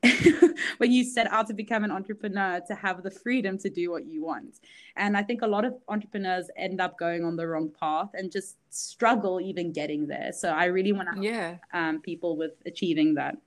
when 0.78 0.92
you 0.92 1.04
set 1.04 1.32
out 1.32 1.48
to 1.48 1.54
become 1.54 1.84
an 1.84 1.92
entrepreneur 1.92 2.62
to 2.68 2.76
have 2.76 3.04
the 3.04 3.12
freedom 3.12 3.58
to 3.58 3.70
do 3.70 3.92
what 3.92 4.06
you 4.06 4.24
want. 4.24 4.60
And 4.96 5.18
I 5.18 5.24
think 5.24 5.42
a 5.42 5.48
lot 5.48 5.66
of 5.66 5.74
entrepreneurs 5.88 6.50
end 6.58 6.80
up 6.80 6.98
going 6.98 7.24
on 7.24 7.36
the 7.36 7.48
wrong 7.48 7.72
path 7.80 8.10
and 8.14 8.32
just 8.32 8.58
struggle 8.70 9.42
even 9.42 9.72
getting 9.72 10.08
there. 10.08 10.32
So 10.32 10.50
I 10.50 10.66
really 10.66 10.94
want 10.94 11.08
to 11.10 11.14
help 11.14 11.26
yeah. 11.26 11.58
um, 11.74 12.02
people 12.02 12.38
with 12.38 12.52
achieving 12.66 13.16
that. 13.16 13.38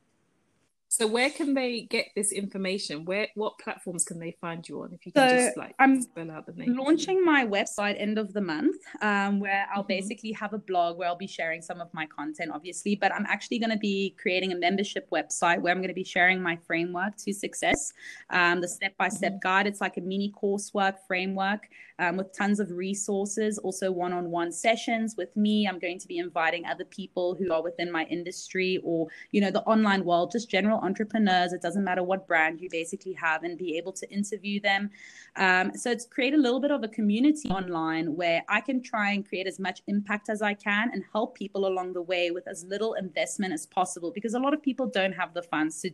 So 0.99 1.07
where 1.07 1.31
can 1.31 1.55
they 1.55 1.83
get 1.83 2.07
this 2.17 2.33
information? 2.33 3.05
Where 3.05 3.29
what 3.37 3.57
platforms 3.61 4.05
can 4.05 4.19
they 4.19 4.37
find 4.41 4.69
you 4.69 4.83
on? 4.83 4.93
If 4.93 5.07
you 5.07 5.13
can 5.13 5.29
so 5.29 5.37
just 5.37 5.57
like 5.57 5.77
I'm 5.79 6.03
spell 6.03 6.29
out 6.29 6.47
the 6.47 6.53
name. 6.55 6.77
Launching 6.77 7.25
my 7.25 7.47
website 7.47 7.95
end 8.01 8.19
of 8.19 8.33
the 8.33 8.41
month, 8.41 8.75
um, 9.01 9.39
where 9.39 9.69
I'll 9.73 9.83
mm-hmm. 9.83 9.89
basically 9.89 10.33
have 10.33 10.55
a 10.55 10.59
blog 10.59 10.99
where 10.99 11.07
I'll 11.07 11.17
be 11.17 11.29
sharing 11.29 11.63
some 11.63 11.81
of 11.81 11.89
my 11.95 12.07
content, 12.07 12.51
obviously. 12.53 12.97
But 12.97 13.15
I'm 13.15 13.27
actually 13.27 13.61
going 13.61 13.71
to 13.71 13.79
be 13.79 14.17
creating 14.21 14.51
a 14.51 14.57
membership 14.57 15.09
website 15.11 15.61
where 15.61 15.73
I'm 15.73 15.79
going 15.79 15.87
to 15.87 15.95
be 15.95 16.03
sharing 16.03 16.43
my 16.43 16.57
framework 16.67 17.17
to 17.19 17.33
success, 17.33 17.93
um, 18.31 18.61
the 18.61 18.67
step 18.67 18.97
by 18.97 19.09
step 19.09 19.41
guide. 19.41 19.69
It's 19.69 19.81
like 19.81 19.99
a 19.99 20.01
mini 20.01 20.33
coursework 20.43 20.95
framework 21.07 21.69
um, 21.99 22.17
with 22.17 22.37
tons 22.37 22.61
of 22.61 22.71
resources, 22.71 23.59
also 23.59 23.91
one 23.91 24.13
on 24.13 24.31
one 24.31 24.53
sessions 24.53 25.15
with 25.17 25.37
me. 25.37 25.67
I'm 25.67 25.79
going 25.79 25.99
to 25.99 26.09
be 26.09 26.19
inviting 26.19 26.65
other 26.67 26.85
people 26.85 27.35
who 27.35 27.53
are 27.53 27.63
within 27.63 27.91
my 27.91 28.05
industry 28.05 28.81
or, 28.85 29.09
you 29.31 29.41
know, 29.41 29.51
the 29.51 29.63
online 29.63 30.05
world, 30.05 30.31
just 30.33 30.51
general 30.51 30.81
entrepreneurs. 30.89 31.53
It 31.53 31.63
doesn't 31.67 31.85
matter 31.85 32.03
what 32.03 32.27
brand 32.27 32.61
you 32.61 32.69
basically 32.71 33.15
have 33.15 33.43
and 33.45 33.57
be 33.57 33.71
able 33.79 33.93
to 34.01 34.07
interview 34.19 34.61
them. 34.61 34.91
Um, 35.37 35.67
so 35.75 35.91
it's 35.91 36.07
create 36.07 36.35
a 36.35 36.43
little 36.47 36.61
bit 36.61 36.73
of 36.77 36.83
a 36.83 36.89
community 36.89 37.49
online 37.51 38.07
where 38.21 38.41
I 38.49 38.61
can 38.61 38.83
try 38.83 39.13
and 39.15 39.21
create 39.29 39.47
as 39.47 39.59
much 39.59 39.83
impact 39.87 40.29
as 40.29 40.41
I 40.43 40.55
can 40.55 40.91
and 40.93 41.03
help 41.13 41.29
people 41.43 41.67
along 41.67 41.93
the 41.93 42.03
way 42.03 42.31
with 42.31 42.47
as 42.49 42.65
little 42.65 42.95
investment 42.95 43.53
as 43.53 43.67
possible 43.67 44.11
because 44.11 44.35
a 44.35 44.43
lot 44.47 44.53
of 44.57 44.61
people 44.63 44.87
don't 44.99 45.13
have 45.13 45.35
the 45.35 45.43
funds 45.43 45.83
to 45.83 45.91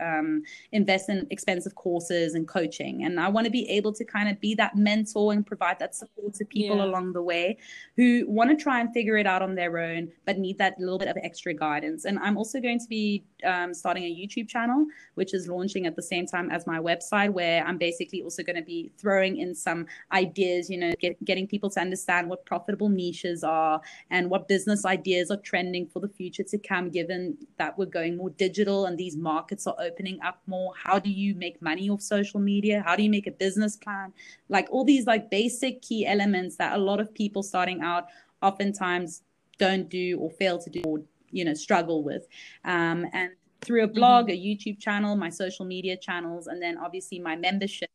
um, 0.00 0.42
invest 0.72 1.08
in 1.08 1.26
expensive 1.30 1.74
courses 1.74 2.34
and 2.34 2.48
coaching. 2.48 3.04
And 3.04 3.20
I 3.20 3.28
want 3.28 3.44
to 3.44 3.50
be 3.50 3.68
able 3.68 3.92
to 3.94 4.04
kind 4.04 4.28
of 4.28 4.40
be 4.40 4.54
that 4.54 4.76
mentor 4.76 5.32
and 5.32 5.44
provide 5.44 5.78
that 5.78 5.94
support 5.94 6.34
to 6.34 6.44
people 6.44 6.76
yeah. 6.78 6.84
along 6.84 7.12
the 7.12 7.22
way 7.22 7.58
who 7.96 8.24
want 8.28 8.50
to 8.50 8.56
try 8.56 8.80
and 8.80 8.92
figure 8.92 9.16
it 9.16 9.26
out 9.26 9.42
on 9.42 9.54
their 9.54 9.78
own, 9.78 10.10
but 10.24 10.38
need 10.38 10.58
that 10.58 10.78
little 10.78 10.98
bit 10.98 11.08
of 11.08 11.16
extra 11.22 11.52
guidance. 11.52 12.04
And 12.04 12.18
I'm 12.18 12.36
also 12.36 12.60
going 12.60 12.80
to 12.80 12.88
be 12.88 13.24
um, 13.44 13.74
starting 13.74 14.04
a 14.04 14.08
YouTube 14.26 14.48
channel, 14.48 14.86
which 15.14 15.34
is 15.34 15.48
launching 15.48 15.86
at 15.86 15.96
the 15.96 16.02
same 16.02 16.26
time 16.26 16.50
as 16.50 16.66
my 16.66 16.78
website, 16.78 17.30
where 17.32 17.64
I'm 17.64 17.78
basically 17.78 18.22
also 18.22 18.42
going 18.42 18.56
to 18.56 18.62
be 18.62 18.92
throwing 18.98 19.38
in 19.38 19.54
some 19.54 19.86
ideas, 20.12 20.68
you 20.70 20.78
know, 20.78 20.92
get, 21.00 21.22
getting 21.24 21.46
people 21.46 21.70
to 21.70 21.80
understand 21.80 22.28
what 22.28 22.44
profitable 22.44 22.88
niches 22.88 23.44
are 23.44 23.80
and 24.10 24.30
what 24.30 24.48
business 24.48 24.84
ideas 24.84 25.30
are 25.30 25.36
trending 25.38 25.86
for 25.86 26.00
the 26.00 26.08
future 26.08 26.42
to 26.44 26.58
come, 26.58 26.90
given 26.90 27.36
that 27.58 27.76
we're 27.78 27.86
going 27.86 28.16
more 28.16 28.30
digital 28.30 28.86
and 28.86 28.98
these 28.98 29.16
markets 29.16 29.66
are 29.66 29.76
opening 29.78 30.20
up 30.22 30.40
more. 30.46 30.72
How 30.82 30.98
do 30.98 31.10
you 31.10 31.34
make 31.34 31.60
money 31.62 31.88
off 31.90 32.00
social 32.00 32.40
media? 32.40 32.82
How 32.84 32.96
do 32.96 33.02
you 33.02 33.10
make 33.10 33.26
a 33.26 33.32
business 33.32 33.76
plan? 33.76 34.12
Like 34.48 34.68
all 34.70 34.84
these 34.84 35.06
like 35.06 35.30
basic 35.30 35.82
key 35.82 36.06
elements 36.06 36.56
that 36.56 36.74
a 36.74 36.78
lot 36.78 37.00
of 37.00 37.14
people 37.14 37.42
starting 37.42 37.82
out 37.82 38.06
oftentimes 38.42 39.22
don't 39.58 39.88
do 39.88 40.18
or 40.18 40.30
fail 40.30 40.58
to 40.58 40.70
do 40.70 40.82
or 40.84 41.00
you 41.30 41.44
know 41.44 41.54
struggle 41.54 42.02
with 42.02 42.26
um, 42.64 43.06
and 43.12 43.30
through 43.60 43.84
a 43.84 43.88
blog, 43.88 44.26
mm-hmm. 44.26 44.34
a 44.34 44.46
YouTube 44.46 44.78
channel, 44.80 45.16
my 45.16 45.30
social 45.30 45.64
media 45.64 45.96
channels, 45.96 46.46
and 46.46 46.60
then 46.60 46.78
obviously 46.78 47.18
my 47.18 47.36
membership. 47.36 47.88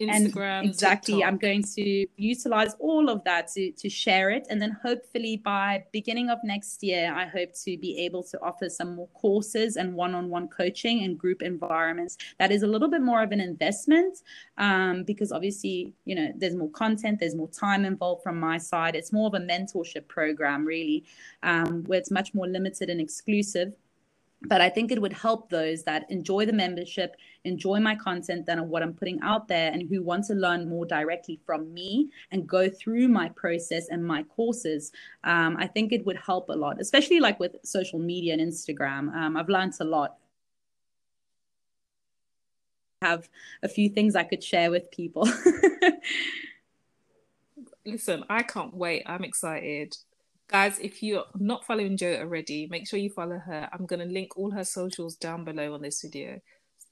Instagram, 0.00 0.58
and 0.58 0.66
exactly. 0.70 1.14
TikTok. 1.14 1.28
I'm 1.28 1.38
going 1.38 1.62
to 1.76 2.06
utilize 2.16 2.74
all 2.80 3.08
of 3.08 3.22
that 3.22 3.46
to 3.52 3.70
to 3.70 3.88
share 3.88 4.28
it, 4.30 4.44
and 4.50 4.60
then 4.60 4.76
hopefully 4.82 5.36
by 5.36 5.84
beginning 5.92 6.30
of 6.30 6.38
next 6.42 6.82
year, 6.82 7.14
I 7.14 7.26
hope 7.26 7.50
to 7.62 7.78
be 7.78 8.04
able 8.04 8.24
to 8.24 8.40
offer 8.42 8.68
some 8.68 8.96
more 8.96 9.06
courses 9.14 9.76
and 9.76 9.94
one-on-one 9.94 10.48
coaching 10.48 11.04
and 11.04 11.16
group 11.16 11.42
environments. 11.42 12.18
That 12.40 12.50
is 12.50 12.64
a 12.64 12.66
little 12.66 12.90
bit 12.90 13.02
more 13.02 13.22
of 13.22 13.30
an 13.30 13.40
investment, 13.40 14.18
um, 14.58 15.04
because 15.04 15.30
obviously, 15.30 15.92
you 16.06 16.16
know, 16.16 16.32
there's 16.36 16.56
more 16.56 16.70
content, 16.70 17.20
there's 17.20 17.36
more 17.36 17.48
time 17.48 17.84
involved 17.84 18.24
from 18.24 18.40
my 18.40 18.58
side. 18.58 18.96
It's 18.96 19.12
more 19.12 19.28
of 19.28 19.34
a 19.34 19.44
mentorship 19.52 20.08
program, 20.08 20.64
really, 20.64 21.04
um, 21.44 21.84
where 21.84 22.00
it's 22.00 22.10
much 22.10 22.34
more 22.34 22.48
limited 22.48 22.90
and 22.90 23.00
exclusive 23.00 23.72
but 24.46 24.60
I 24.60 24.68
think 24.68 24.90
it 24.90 25.00
would 25.00 25.12
help 25.12 25.48
those 25.50 25.82
that 25.84 26.10
enjoy 26.10 26.46
the 26.46 26.52
membership, 26.52 27.16
enjoy 27.44 27.80
my 27.80 27.94
content, 27.94 28.46
than 28.46 28.68
what 28.68 28.82
I'm 28.82 28.94
putting 28.94 29.20
out 29.20 29.48
there, 29.48 29.72
and 29.72 29.88
who 29.88 30.02
want 30.02 30.24
to 30.26 30.34
learn 30.34 30.68
more 30.68 30.86
directly 30.86 31.40
from 31.44 31.72
me 31.72 32.10
and 32.30 32.46
go 32.46 32.68
through 32.68 33.08
my 33.08 33.28
process 33.30 33.88
and 33.88 34.04
my 34.04 34.22
courses. 34.24 34.92
Um, 35.24 35.56
I 35.58 35.66
think 35.66 35.92
it 35.92 36.04
would 36.06 36.16
help 36.16 36.48
a 36.48 36.52
lot, 36.52 36.80
especially 36.80 37.20
like 37.20 37.40
with 37.40 37.56
social 37.64 37.98
media 37.98 38.34
and 38.34 38.42
Instagram. 38.42 39.14
Um, 39.14 39.36
I've 39.36 39.48
learned 39.48 39.74
a 39.80 39.84
lot. 39.84 40.16
Have 43.02 43.28
a 43.62 43.68
few 43.68 43.88
things 43.88 44.16
I 44.16 44.24
could 44.24 44.42
share 44.42 44.70
with 44.70 44.90
people. 44.90 45.28
Listen, 47.86 48.24
I 48.30 48.42
can't 48.42 48.74
wait. 48.74 49.02
I'm 49.06 49.24
excited 49.24 49.96
guys 50.48 50.78
if 50.78 51.02
you're 51.02 51.24
not 51.38 51.64
following 51.64 51.96
jo 51.96 52.14
already 52.16 52.66
make 52.70 52.88
sure 52.88 52.98
you 52.98 53.10
follow 53.10 53.38
her. 53.38 53.68
I'm 53.72 53.86
going 53.86 54.06
to 54.06 54.12
link 54.12 54.36
all 54.36 54.50
her 54.52 54.64
socials 54.64 55.16
down 55.16 55.44
below 55.44 55.74
on 55.74 55.82
this 55.82 56.00
video 56.02 56.40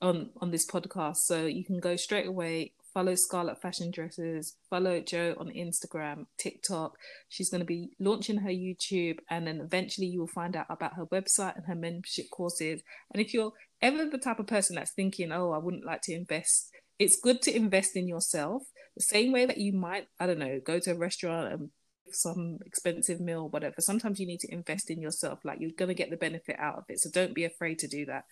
on 0.01 0.31
on 0.41 0.51
this 0.51 0.67
podcast. 0.67 1.19
So 1.19 1.47
you 1.47 1.65
can 1.65 1.81
go 1.81 1.97
straight 1.97 2.27
away 2.27 2.73
follow 2.93 3.15
Scarlett 3.15 3.61
fashion 3.61 3.91
dresses 3.91 4.57
follow 4.69 5.01
jo 5.01 5.35
on 5.39 5.49
instagram 5.49 6.27
tiktok. 6.39 6.97
She's 7.29 7.49
going 7.49 7.61
to 7.61 7.67
be 7.67 7.91
launching 7.99 8.39
her 8.39 8.51
youtube 8.51 9.19
and 9.31 9.47
then 9.47 9.61
eventually 9.61 10.09
you 10.09 10.21
will 10.21 10.27
find 10.27 10.57
out 10.57 10.67
about 10.69 10.95
her 10.95 11.07
website 11.07 11.57
and 11.57 11.67
her 11.67 11.75
membership 11.75 12.27
courses. 12.31 12.83
And 13.13 13.21
if 13.21 13.33
you're 13.33 13.53
ever 13.83 14.07
the 14.07 14.19
type 14.19 14.39
of 14.39 14.47
person 14.47 14.77
that's 14.77 14.93
thinking 14.93 15.33
oh 15.33 15.51
i 15.51 15.59
wouldn't 15.59 15.85
like 15.85 16.01
to 16.03 16.15
invest 16.15 16.71
it's 16.99 17.21
good 17.21 17.43
to 17.43 17.55
invest 17.55 17.97
in 17.97 18.07
yourself 18.07 18.63
the 18.97 19.03
same 19.03 19.33
way 19.33 19.45
that 19.45 19.59
you 19.59 19.73
might 19.73 20.07
i 20.21 20.27
don't 20.27 20.39
know 20.39 20.61
go 20.65 20.79
to 20.79 20.93
a 20.93 20.97
restaurant 20.97 21.53
and 21.53 21.71
some 22.11 22.59
expensive 22.67 23.21
meal, 23.21 23.49
whatever. 23.49 23.77
Sometimes 23.81 24.21
you 24.21 24.27
need 24.27 24.41
to 24.41 24.53
invest 24.53 24.91
in 24.91 25.01
yourself. 25.01 25.41
Like 25.45 25.61
you're 25.61 25.71
gonna 25.77 25.95
get 25.95 26.11
the 26.11 26.17
benefit 26.17 26.57
out 26.59 26.79
of 26.79 26.85
it. 26.89 27.01
So 27.01 27.11
don't 27.11 27.35
be 27.35 27.45
afraid 27.45 27.79
to 27.81 27.89
do 27.89 28.07
that. 28.07 28.25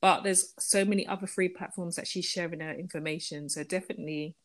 But 0.00 0.22
there's 0.22 0.52
so 0.58 0.84
many 0.84 1.06
other 1.06 1.26
free 1.26 1.48
platforms 1.48 1.96
that 1.96 2.06
she's 2.06 2.26
sharing 2.26 2.60
her 2.60 2.72
information. 2.72 3.48
So 3.48 3.64
definitely 3.64 4.36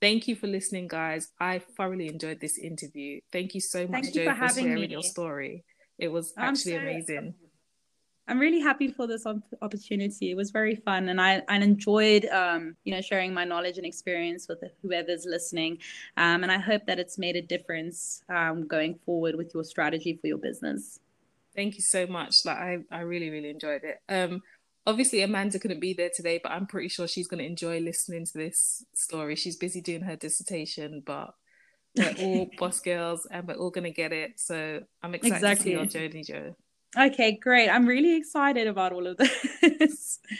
thank 0.00 0.28
you 0.28 0.36
for 0.36 0.46
listening, 0.46 0.88
guys. 0.88 1.28
I 1.40 1.60
thoroughly 1.76 2.08
enjoyed 2.08 2.40
this 2.40 2.58
interview. 2.58 3.20
Thank 3.32 3.54
you 3.54 3.60
so 3.60 3.86
much, 3.86 4.12
Jo, 4.12 4.26
for, 4.26 4.48
for 4.48 4.60
sharing 4.60 4.74
me. 4.74 4.86
your 4.86 5.02
story. 5.02 5.64
It 5.98 6.08
was 6.08 6.32
actually 6.36 6.76
amazing. 6.76 7.34
I'm 8.28 8.38
really 8.38 8.60
happy 8.60 8.88
for 8.88 9.06
this 9.06 9.24
opportunity. 9.62 10.30
It 10.30 10.36
was 10.36 10.50
very 10.50 10.74
fun, 10.74 11.08
and 11.08 11.20
I, 11.20 11.42
I 11.48 11.58
enjoyed, 11.58 12.26
um, 12.26 12.76
you 12.84 12.94
know, 12.94 13.00
sharing 13.00 13.32
my 13.32 13.44
knowledge 13.44 13.76
and 13.76 13.86
experience 13.86 14.48
with 14.48 14.58
whoever's 14.82 15.26
listening. 15.26 15.78
Um, 16.16 16.42
and 16.42 16.50
I 16.50 16.58
hope 16.58 16.86
that 16.86 16.98
it's 16.98 17.18
made 17.18 17.36
a 17.36 17.42
difference 17.42 18.22
um, 18.28 18.66
going 18.66 18.98
forward 19.06 19.36
with 19.36 19.52
your 19.54 19.62
strategy 19.62 20.18
for 20.20 20.26
your 20.26 20.38
business. 20.38 20.98
Thank 21.54 21.76
you 21.76 21.82
so 21.82 22.06
much. 22.06 22.44
Like 22.44 22.58
I, 22.58 22.78
I 22.90 23.00
really, 23.00 23.30
really 23.30 23.50
enjoyed 23.50 23.82
it. 23.84 24.00
Um, 24.08 24.42
obviously 24.86 25.22
Amanda 25.22 25.58
couldn't 25.58 25.80
be 25.80 25.94
there 25.94 26.10
today, 26.14 26.40
but 26.42 26.52
I'm 26.52 26.66
pretty 26.66 26.88
sure 26.88 27.08
she's 27.08 27.28
going 27.28 27.38
to 27.38 27.46
enjoy 27.46 27.80
listening 27.80 28.24
to 28.26 28.38
this 28.38 28.84
story. 28.94 29.36
She's 29.36 29.56
busy 29.56 29.80
doing 29.80 30.02
her 30.02 30.16
dissertation, 30.16 31.02
but 31.04 31.34
we're 31.96 32.14
all 32.20 32.50
boss 32.58 32.80
girls 32.80 33.26
and 33.30 33.46
we're 33.48 33.54
all 33.54 33.70
gonna 33.70 33.90
get 33.90 34.12
it. 34.12 34.38
So 34.38 34.80
I'm 35.02 35.14
excited 35.14 35.36
exactly. 35.36 35.56
to 35.56 35.88
see 35.90 35.98
your 35.98 36.08
journey, 36.08 36.22
Jo. 36.22 36.56
Okay, 36.94 37.32
great. 37.36 37.68
I'm 37.68 37.86
really 37.86 38.16
excited 38.16 38.66
about 38.66 38.92
all 38.92 39.06
of 39.06 39.16
this. 39.18 40.18